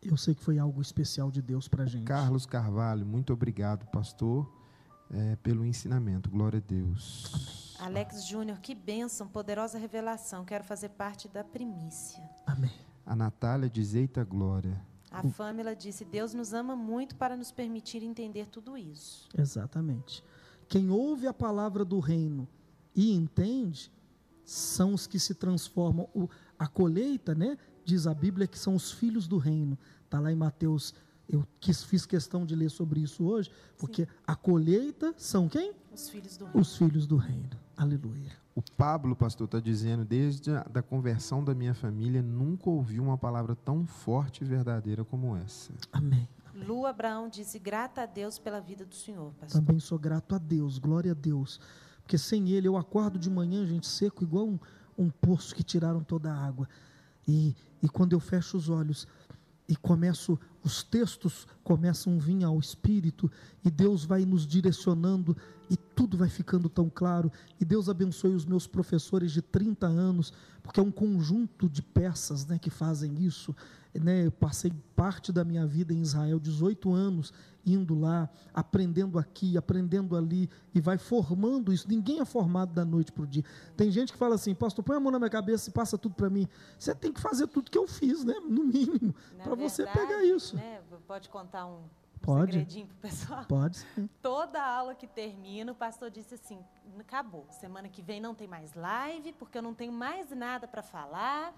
eu 0.00 0.16
sei 0.16 0.34
que 0.34 0.42
foi 0.42 0.58
algo 0.58 0.80
especial 0.80 1.30
de 1.30 1.42
Deus 1.42 1.68
para 1.68 1.84
a 1.84 1.86
gente. 1.86 2.04
Carlos 2.04 2.46
Carvalho, 2.46 3.04
muito 3.04 3.32
obrigado, 3.32 3.84
pastor, 3.86 4.50
é, 5.10 5.36
pelo 5.36 5.64
ensinamento. 5.66 6.30
Glória 6.30 6.58
a 6.58 6.62
Deus. 6.62 7.76
Alex 7.80 8.26
Júnior, 8.26 8.60
que 8.60 8.74
bênção, 8.74 9.26
poderosa 9.26 9.76
revelação. 9.76 10.44
Quero 10.44 10.62
fazer 10.62 10.90
parte 10.90 11.28
da 11.28 11.42
primícia. 11.42 12.22
Amém. 12.46 12.72
A 13.04 13.16
Natália 13.16 13.68
diz: 13.68 13.94
Eita 13.94 14.22
glória. 14.22 14.80
A 15.12 15.22
Fâmila 15.22 15.76
disse: 15.76 16.04
Deus 16.04 16.32
nos 16.32 16.52
ama 16.52 16.74
muito 16.74 17.14
para 17.16 17.36
nos 17.36 17.52
permitir 17.52 18.02
entender 18.02 18.46
tudo 18.46 18.76
isso. 18.76 19.28
Exatamente. 19.36 20.24
Quem 20.68 20.90
ouve 20.90 21.26
a 21.26 21.34
palavra 21.34 21.84
do 21.84 22.00
reino 22.00 22.48
e 22.94 23.12
entende, 23.12 23.90
são 24.44 24.94
os 24.94 25.06
que 25.06 25.18
se 25.18 25.34
transformam. 25.34 26.08
O, 26.14 26.28
a 26.58 26.66
colheita, 26.66 27.34
né? 27.34 27.56
Diz 27.84 28.06
a 28.06 28.14
Bíblia 28.14 28.46
que 28.46 28.58
são 28.58 28.74
os 28.74 28.92
filhos 28.92 29.26
do 29.26 29.38
reino. 29.38 29.78
Está 30.04 30.20
lá 30.20 30.32
em 30.32 30.36
Mateus. 30.36 30.94
Eu 31.28 31.46
quis, 31.60 31.82
fiz 31.82 32.04
questão 32.04 32.44
de 32.44 32.54
ler 32.54 32.70
sobre 32.70 33.00
isso 33.00 33.24
hoje, 33.24 33.50
porque 33.78 34.04
Sim. 34.04 34.10
a 34.26 34.34
colheita 34.34 35.14
são 35.16 35.48
quem? 35.48 35.72
Os 35.92 36.08
filhos 36.08 36.36
do 36.36 36.44
reino. 36.44 36.60
Os 36.60 36.76
filhos 36.76 37.06
do 37.06 37.16
reino. 37.16 37.50
Aleluia. 37.76 38.41
O 38.54 38.62
Pablo, 38.76 39.16
pastor, 39.16 39.46
está 39.46 39.58
dizendo, 39.58 40.04
desde 40.04 40.50
a 40.50 40.62
da 40.64 40.82
conversão 40.82 41.42
da 41.42 41.54
minha 41.54 41.74
família, 41.74 42.22
nunca 42.22 42.68
ouvi 42.68 43.00
uma 43.00 43.16
palavra 43.16 43.56
tão 43.56 43.86
forte 43.86 44.42
e 44.42 44.46
verdadeira 44.46 45.04
como 45.04 45.34
essa. 45.36 45.72
Amém. 45.90 46.28
Lu 46.54 46.84
Abraão 46.84 47.28
disse, 47.28 47.58
grata 47.58 48.02
a 48.02 48.06
Deus 48.06 48.38
pela 48.38 48.60
vida 48.60 48.84
do 48.84 48.94
Senhor, 48.94 49.32
pastor. 49.40 49.60
Também 49.60 49.80
sou 49.80 49.98
grato 49.98 50.34
a 50.34 50.38
Deus, 50.38 50.78
glória 50.78 51.12
a 51.12 51.14
Deus. 51.14 51.58
Porque 52.02 52.18
sem 52.18 52.50
ele 52.50 52.68
eu 52.68 52.76
acordo 52.76 53.18
de 53.18 53.30
manhã, 53.30 53.66
gente, 53.66 53.86
seco, 53.86 54.22
igual 54.22 54.46
um, 54.46 54.58
um 54.98 55.08
poço 55.08 55.54
que 55.54 55.62
tiraram 55.62 56.02
toda 56.04 56.30
a 56.30 56.36
água. 56.36 56.68
E, 57.26 57.56
e 57.82 57.88
quando 57.88 58.12
eu 58.12 58.20
fecho 58.20 58.56
os 58.56 58.68
olhos 58.68 59.06
e 59.72 59.76
começo 59.76 60.38
os 60.62 60.82
textos 60.82 61.46
começam 61.64 62.14
a 62.14 62.18
vir 62.18 62.44
ao 62.44 62.58
espírito 62.58 63.30
e 63.64 63.70
Deus 63.70 64.04
vai 64.04 64.22
nos 64.26 64.46
direcionando 64.46 65.34
e 65.70 65.78
tudo 65.78 66.18
vai 66.18 66.28
ficando 66.28 66.68
tão 66.68 66.90
claro. 66.90 67.32
E 67.58 67.64
Deus 67.64 67.88
abençoe 67.88 68.34
os 68.34 68.44
meus 68.44 68.66
professores 68.66 69.32
de 69.32 69.40
30 69.40 69.86
anos, 69.86 70.30
porque 70.62 70.78
é 70.78 70.82
um 70.82 70.90
conjunto 70.90 71.70
de 71.70 71.80
peças 71.80 72.44
né, 72.44 72.58
que 72.58 72.68
fazem 72.68 73.24
isso. 73.24 73.56
Né, 73.94 74.26
eu 74.26 74.32
passei 74.32 74.72
parte 74.96 75.30
da 75.30 75.44
minha 75.44 75.66
vida 75.66 75.92
em 75.92 76.00
Israel, 76.00 76.40
18 76.40 76.92
anos, 76.94 77.32
indo 77.64 77.94
lá, 77.94 78.28
aprendendo 78.54 79.18
aqui, 79.18 79.56
aprendendo 79.56 80.16
ali, 80.16 80.48
e 80.74 80.80
vai 80.80 80.96
formando 80.96 81.72
isso. 81.72 81.86
Ninguém 81.88 82.20
é 82.20 82.24
formado 82.24 82.72
da 82.72 82.84
noite 82.84 83.12
para 83.12 83.22
o 83.22 83.26
dia. 83.26 83.44
Tem 83.76 83.90
gente 83.90 84.12
que 84.12 84.18
fala 84.18 84.34
assim, 84.34 84.54
pastor, 84.54 84.82
põe 84.82 84.96
a 84.96 85.00
mão 85.00 85.12
na 85.12 85.18
minha 85.18 85.30
cabeça 85.30 85.68
e 85.68 85.72
passa 85.72 85.98
tudo 85.98 86.14
para 86.14 86.30
mim. 86.30 86.48
Você 86.78 86.94
tem 86.94 87.12
que 87.12 87.20
fazer 87.20 87.46
tudo 87.48 87.70
que 87.70 87.76
eu 87.76 87.86
fiz, 87.86 88.24
né? 88.24 88.34
no 88.40 88.64
mínimo, 88.64 89.14
para 89.42 89.54
você 89.54 89.86
pegar 89.86 90.24
isso. 90.24 90.56
Né, 90.56 90.80
pode 91.06 91.28
contar 91.28 91.66
um 91.66 91.82
Pode. 92.22 92.52
segredinho 92.52 92.86
para 92.86 92.96
o 92.96 93.00
pessoal? 93.00 93.44
Pode 93.46 93.78
sim. 93.78 94.08
Toda 94.22 94.62
aula 94.62 94.94
que 94.94 95.06
termina, 95.06 95.72
o 95.72 95.74
pastor 95.74 96.10
disse 96.10 96.34
assim: 96.34 96.58
acabou. 96.98 97.44
Semana 97.50 97.88
que 97.88 98.00
vem 98.00 98.20
não 98.20 98.34
tem 98.34 98.46
mais 98.46 98.72
live, 98.74 99.32
porque 99.32 99.58
eu 99.58 99.62
não 99.62 99.74
tenho 99.74 99.92
mais 99.92 100.30
nada 100.30 100.68
para 100.68 100.82
falar. 100.82 101.52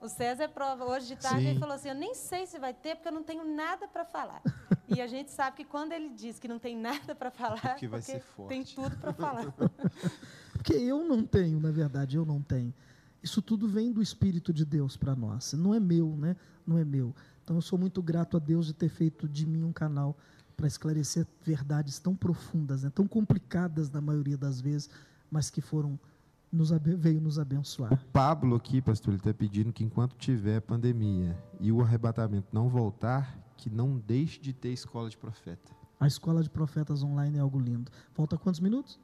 O 0.00 0.08
César 0.08 0.48
prova 0.48 0.84
hoje 0.84 1.08
de 1.08 1.16
tarde 1.16 1.42
Sim. 1.42 1.48
ele 1.48 1.58
falou 1.58 1.74
assim: 1.74 1.88
Eu 1.88 1.94
nem 1.94 2.14
sei 2.14 2.46
se 2.46 2.58
vai 2.58 2.72
ter, 2.72 2.94
porque 2.94 3.08
eu 3.08 3.12
não 3.12 3.24
tenho 3.24 3.44
nada 3.44 3.88
para 3.88 4.04
falar. 4.04 4.40
e 4.88 5.00
a 5.00 5.06
gente 5.06 5.30
sabe 5.30 5.56
que 5.56 5.64
quando 5.64 5.92
ele 5.92 6.10
diz 6.10 6.38
que 6.38 6.46
não 6.46 6.58
tem 6.58 6.76
nada 6.76 7.14
para 7.14 7.30
falar, 7.30 7.60
Porque 7.60 7.86
é 7.86 7.88
vai 7.88 8.00
porque 8.00 8.12
ser 8.12 8.20
forte. 8.20 8.48
tem 8.48 8.64
tudo 8.64 8.96
para 8.96 9.12
falar. 9.12 9.52
Porque 10.52 10.74
eu 10.74 11.04
não 11.04 11.24
tenho, 11.24 11.60
na 11.60 11.70
verdade, 11.70 12.16
eu 12.16 12.26
não 12.26 12.42
tenho. 12.42 12.74
Isso 13.22 13.40
tudo 13.40 13.68
vem 13.68 13.92
do 13.92 14.02
Espírito 14.02 14.52
de 14.52 14.64
Deus 14.64 14.96
para 14.96 15.14
nós. 15.14 15.52
Não 15.52 15.72
é 15.72 15.78
meu, 15.78 16.16
né? 16.16 16.36
Não 16.66 16.76
é 16.76 16.84
meu. 16.84 17.14
Então 17.44 17.56
eu 17.56 17.62
sou 17.62 17.78
muito 17.78 18.02
grato 18.02 18.36
a 18.36 18.40
Deus 18.40 18.66
de 18.66 18.74
ter 18.74 18.88
feito 18.88 19.28
de 19.28 19.46
mim 19.46 19.62
um 19.62 19.72
canal 19.72 20.16
para 20.56 20.66
esclarecer 20.66 21.26
verdades 21.42 21.98
tão 22.00 22.14
profundas, 22.14 22.82
né? 22.82 22.90
tão 22.92 23.06
complicadas 23.06 23.88
na 23.88 24.00
maioria 24.00 24.36
das 24.36 24.60
vezes, 24.60 24.90
mas 25.30 25.48
que 25.48 25.60
foram 25.60 25.98
nos 26.52 26.70
veio 26.70 27.20
nos 27.20 27.38
abençoar. 27.38 28.02
Pablo 28.12 28.56
aqui, 28.56 28.80
pastor, 28.80 29.12
ele 29.12 29.20
está 29.20 29.34
pedindo 29.34 29.72
que 29.72 29.84
enquanto 29.84 30.16
tiver 30.16 30.60
pandemia 30.60 31.36
e 31.60 31.70
o 31.70 31.80
arrebatamento 31.80 32.48
não 32.52 32.68
voltar, 32.68 33.38
que 33.56 33.68
não 33.68 33.98
deixe 33.98 34.40
de 34.40 34.52
ter 34.52 34.70
escola 34.70 35.10
de 35.10 35.16
profeta. 35.16 35.76
A 36.00 36.06
escola 36.06 36.42
de 36.42 36.48
profetas 36.48 37.02
online 37.02 37.38
é 37.38 37.40
algo 37.40 37.58
lindo. 37.58 37.90
Falta 38.12 38.38
quantos 38.38 38.60
minutos? 38.60 38.98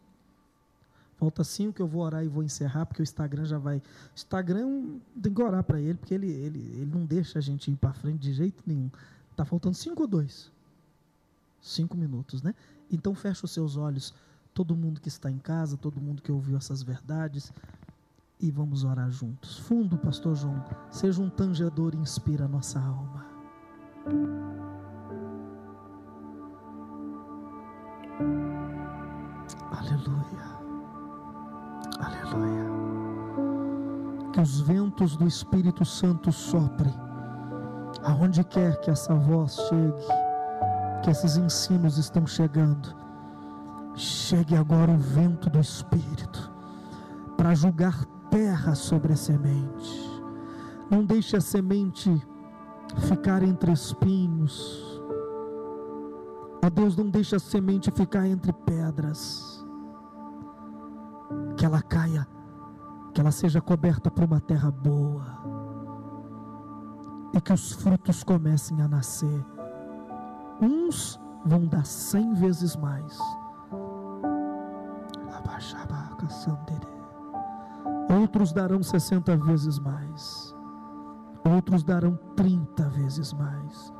Falta 1.17 1.45
cinco 1.45 1.75
que 1.75 1.83
eu 1.83 1.87
vou 1.87 2.03
orar 2.03 2.25
e 2.25 2.29
vou 2.29 2.43
encerrar, 2.43 2.87
porque 2.87 3.03
o 3.03 3.05
Instagram 3.05 3.45
já 3.45 3.59
vai. 3.59 3.79
O 3.79 3.83
Instagram 4.15 4.99
tem 5.21 5.33
que 5.33 5.43
orar 5.43 5.63
para 5.63 5.81
ele, 5.81 5.95
porque 5.95 6.15
ele, 6.15 6.31
ele, 6.31 6.61
ele 6.61 6.87
não 6.87 7.05
deixa 7.05 7.39
a 7.39 7.43
gente 7.43 7.71
ir 7.71 7.77
para 7.77 7.93
frente 7.93 8.21
de 8.21 8.33
jeito 8.33 8.63
nenhum. 8.67 8.91
Está 9.31 9.45
faltando 9.45 9.75
cinco 9.77 10.03
ou 10.03 10.09
dois? 10.09 10.53
Cinco 11.61 11.97
minutos, 11.97 12.43
né? 12.43 12.55
Então 12.91 13.15
fecha 13.15 13.45
os 13.45 13.51
seus 13.51 13.77
olhos, 13.77 14.15
todo 14.55 14.77
mundo 14.77 15.01
que 15.01 15.09
está 15.09 15.31
em 15.31 15.39
casa, 15.39 15.77
todo 15.77 16.01
mundo 16.01 16.23
que 16.23 16.31
ouviu 16.31 16.57
essas 16.57 16.83
verdades, 16.83 17.53
e 18.41 18.51
vamos 18.51 18.85
orar 18.85 19.11
juntos. 19.11 19.59
Fundo, 19.59 19.99
Pastor 19.99 20.35
João, 20.35 20.65
seja 20.91 21.21
um 21.21 21.29
tangedor 21.29 21.95
e 21.95 21.99
inspira 21.99 22.45
a 22.45 22.49
nossa 22.49 22.79
alma. 22.79 23.27
Aleluia. 29.73 30.45
Aleluia. 31.99 32.65
Que 34.33 34.41
os 34.41 34.61
ventos 34.61 35.17
do 35.17 35.27
Espírito 35.27 35.85
Santo 35.85 36.31
soprem 36.31 36.95
aonde 38.05 38.45
quer 38.45 38.81
que 38.81 38.91
essa 38.91 39.15
voz 39.15 39.57
chegue, 39.69 40.05
que 41.03 41.11
esses 41.11 41.37
ensinos 41.37 41.99
estão 41.99 42.27
chegando. 42.27 43.04
Chegue 43.97 44.57
agora 44.57 44.91
o 44.91 44.99
vento 44.99 45.49
do 45.49 45.61
Espírito 45.61 46.53
para 47.37 47.55
julgar 47.55 48.05
terra 48.31 48.75
sobre 48.75 49.13
a 49.13 49.17
semente. 49.17 50.11
Não 50.91 51.05
deixe 51.05 51.37
a 51.37 51.41
semente 51.41 52.11
ficar 53.09 53.43
entre 53.43 53.73
espinhos. 53.73 55.01
Ó 56.65 56.71
Deus, 56.71 56.97
não 56.97 57.09
deixe 57.09 57.37
a 57.37 57.39
semente 57.39 57.91
ficar 57.91 58.27
entre 58.27 58.53
pedras. 58.53 59.65
Que 61.57 61.65
ela 61.65 61.81
caia, 61.83 62.27
que 63.13 63.21
ela 63.21 63.31
seja 63.31 63.61
coberta 63.61 64.11
por 64.11 64.25
uma 64.25 64.41
terra 64.41 64.71
boa. 64.71 65.27
E 67.33 67.41
que 67.41 67.53
os 67.53 67.73
frutos 67.73 68.25
comecem 68.25 68.81
a 68.83 68.89
nascer. 68.89 69.45
Uns 70.61 71.21
vão 71.45 71.67
dar 71.67 71.85
cem 71.85 72.35
vezes 72.35 72.77
mais. 72.77 73.19
Outros 78.21 78.53
darão 78.53 78.83
sessenta 78.83 79.37
vezes 79.37 79.79
mais. 79.79 80.55
Outros 81.45 81.83
darão 81.83 82.17
trinta 82.37 82.89
vezes 82.91 83.33
mais 83.33 83.93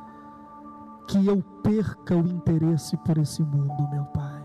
que 1.07 1.25
eu 1.27 1.41
perca 1.63 2.15
o 2.15 2.27
interesse 2.27 2.97
por 2.97 3.17
esse 3.17 3.43
mundo, 3.43 3.87
meu 3.89 4.05
Pai. 4.05 4.43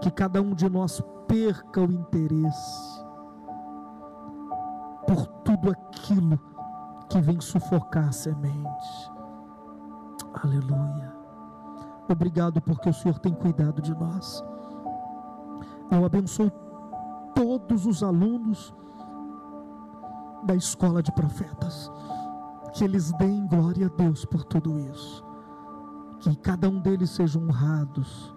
Que 0.00 0.10
cada 0.10 0.40
um 0.40 0.54
de 0.54 0.68
nós 0.68 1.02
perca 1.26 1.80
o 1.80 1.90
interesse 1.90 3.04
por 5.06 5.26
tudo 5.44 5.70
aquilo 5.70 6.38
que 7.08 7.20
vem 7.20 7.40
sufocar 7.40 8.08
a 8.08 8.12
semente. 8.12 9.12
Aleluia. 10.42 11.14
Obrigado 12.08 12.60
porque 12.60 12.88
o 12.88 12.94
Senhor 12.94 13.18
tem 13.18 13.34
cuidado 13.34 13.82
de 13.82 13.94
nós. 13.94 14.44
Eu 15.90 16.04
abençoo 16.04 16.50
todos 17.34 17.86
os 17.86 18.02
alunos 18.02 18.74
da 20.44 20.54
escola 20.54 21.02
de 21.02 21.12
profetas. 21.12 21.90
Que 22.72 22.84
eles 22.84 23.12
deem 23.12 23.46
glória 23.46 23.86
a 23.86 23.96
Deus 23.96 24.24
por 24.24 24.44
tudo 24.44 24.78
isso 24.78 25.26
que 26.20 26.34
cada 26.36 26.68
um 26.68 26.80
deles 26.80 27.10
sejam 27.10 27.42
honrados 27.42 28.34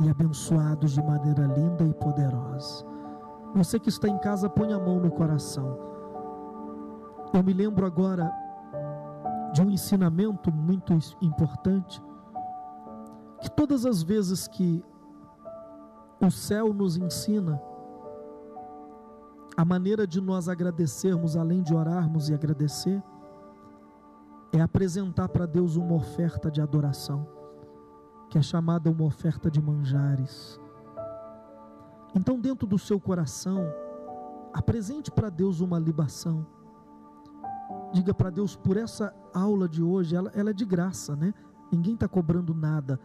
e 0.00 0.08
abençoados 0.08 0.92
de 0.92 1.02
maneira 1.02 1.46
linda 1.46 1.84
e 1.84 1.94
poderosa. 1.94 2.84
Você 3.54 3.78
que 3.78 3.88
está 3.88 4.08
em 4.08 4.18
casa, 4.18 4.48
põe 4.48 4.72
a 4.72 4.78
mão 4.78 5.00
no 5.00 5.10
coração. 5.10 5.78
Eu 7.32 7.42
me 7.42 7.52
lembro 7.52 7.86
agora 7.86 8.30
de 9.52 9.62
um 9.62 9.70
ensinamento 9.70 10.52
muito 10.52 10.92
importante, 11.22 12.02
que 13.40 13.50
todas 13.50 13.86
as 13.86 14.02
vezes 14.02 14.46
que 14.46 14.84
o 16.20 16.30
céu 16.30 16.72
nos 16.72 16.96
ensina 16.96 17.60
a 19.56 19.64
maneira 19.64 20.06
de 20.06 20.20
nós 20.20 20.48
agradecermos, 20.48 21.34
além 21.34 21.62
de 21.62 21.74
orarmos 21.74 22.28
e 22.28 22.34
agradecer, 22.34 23.02
é 24.52 24.60
apresentar 24.60 25.28
para 25.28 25.46
Deus 25.46 25.76
uma 25.76 25.94
oferta 25.94 26.50
de 26.50 26.60
adoração, 26.60 27.26
que 28.28 28.36
é 28.36 28.42
chamada 28.42 28.90
uma 28.90 29.04
oferta 29.04 29.50
de 29.50 29.60
manjares. 29.60 30.60
Então, 32.14 32.38
dentro 32.38 32.66
do 32.66 32.78
seu 32.78 33.00
coração, 33.00 33.66
apresente 34.52 35.10
para 35.10 35.30
Deus 35.30 35.60
uma 35.60 35.78
libação. 35.78 36.46
Diga 37.92 38.12
para 38.12 38.28
Deus, 38.28 38.56
por 38.56 38.76
essa 38.76 39.14
aula 39.34 39.66
de 39.66 39.82
hoje, 39.82 40.14
ela, 40.14 40.30
ela 40.34 40.50
é 40.50 40.54
de 40.54 40.66
graça, 40.66 41.16
né? 41.16 41.32
Ninguém 41.72 41.94
está 41.94 42.06
cobrando 42.06 42.54
nada, 42.54 43.00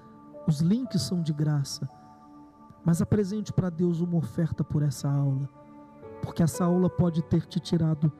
os 0.47 0.59
links 0.59 1.01
são 1.01 1.21
de 1.21 1.31
graça. 1.31 1.87
Mas 2.83 3.01
apresente 3.01 3.53
para 3.53 3.69
Deus 3.69 3.99
uma 4.01 4.17
oferta 4.17 4.63
por 4.63 4.81
essa 4.81 5.09
aula, 5.09 5.47
porque 6.21 6.41
essa 6.41 6.65
aula 6.65 6.89
pode 6.89 7.21
ter 7.23 7.45
te 7.45 7.59
tirado 7.59 8.11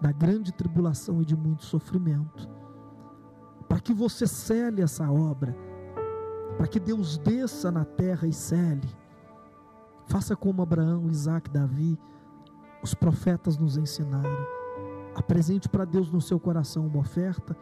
da 0.00 0.12
grande 0.12 0.52
tribulação 0.52 1.22
e 1.22 1.24
de 1.24 1.34
muito 1.34 1.64
sofrimento. 1.64 2.48
Para 3.68 3.80
que 3.80 3.94
você 3.94 4.26
cele 4.26 4.82
essa 4.82 5.10
obra, 5.10 5.56
para 6.56 6.66
que 6.66 6.78
Deus 6.78 7.18
desça 7.18 7.70
na 7.70 7.84
terra 7.84 8.26
e 8.26 8.32
cele. 8.32 8.88
Faça 10.06 10.36
como 10.36 10.62
Abraão, 10.62 11.08
Isaac, 11.10 11.50
Davi, 11.50 11.98
os 12.82 12.94
profetas 12.94 13.58
nos 13.58 13.76
ensinaram. 13.76 14.46
Apresente 15.14 15.68
para 15.68 15.84
Deus 15.84 16.10
no 16.10 16.20
seu 16.20 16.38
coração 16.38 16.86
uma 16.86 17.00
oferta, 17.00 17.56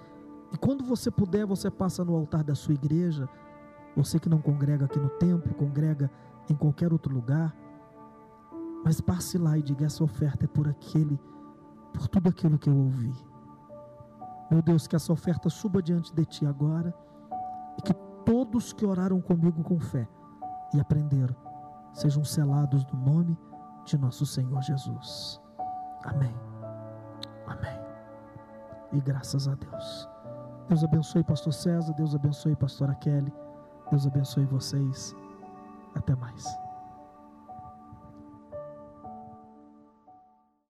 e 0.53 0.57
quando 0.57 0.85
você 0.85 1.11
puder, 1.11 1.47
você 1.47 1.71
passa 1.71 2.05
no 2.05 2.15
altar 2.15 2.45
da 2.45 2.55
sua 2.55 2.75
igreja. 2.75 3.29
Você 3.97 4.19
que 4.19 4.29
não 4.29 4.41
congrega 4.41 4.87
aqui 4.87 4.99
no 4.99 5.09
templo, 5.11 5.55
congrega 5.55 6.11
em 6.51 6.55
qualquer 6.55 6.93
outro 6.93 7.13
lugar, 7.15 7.55
mas 8.85 9.01
passe 9.01 9.39
lá 9.39 9.57
e 9.57 9.63
diga: 9.63 9.87
essa 9.87 10.03
oferta 10.03 10.45
é 10.45 10.49
por 10.49 10.69
aquele 10.69 11.19
por 11.93 12.09
tudo 12.09 12.29
aquilo 12.29 12.59
que 12.59 12.69
eu 12.69 12.77
ouvi. 12.77 13.15
Meu 14.51 14.61
Deus, 14.61 14.87
que 14.87 14.97
essa 14.97 15.13
oferta 15.13 15.49
suba 15.49 15.81
diante 15.81 16.13
de 16.13 16.25
Ti 16.25 16.45
agora 16.45 16.93
e 17.79 17.83
que 17.83 17.95
todos 18.25 18.73
que 18.73 18.85
oraram 18.85 19.21
comigo 19.21 19.63
com 19.63 19.79
fé 19.79 20.09
e 20.75 20.81
aprenderam 20.81 21.35
sejam 21.93 22.25
selados 22.25 22.85
no 22.87 22.99
nome 22.99 23.39
de 23.85 23.97
nosso 23.97 24.27
Senhor 24.27 24.61
Jesus. 24.63 25.41
Amém. 26.05 26.35
Amém. 27.47 27.81
E 28.93 29.01
graças 29.01 29.47
a 29.47 29.55
Deus. 29.55 30.09
Deus 30.69 30.83
abençoe 30.83 31.23
pastor 31.23 31.53
César, 31.53 31.93
Deus 31.95 32.15
abençoe 32.15 32.57
pastora 32.57 32.95
Kelly. 32.97 33.33
Deus 33.91 34.07
abençoe 34.07 34.45
vocês. 34.47 35.15
Até 35.95 36.15
mais. 36.17 36.64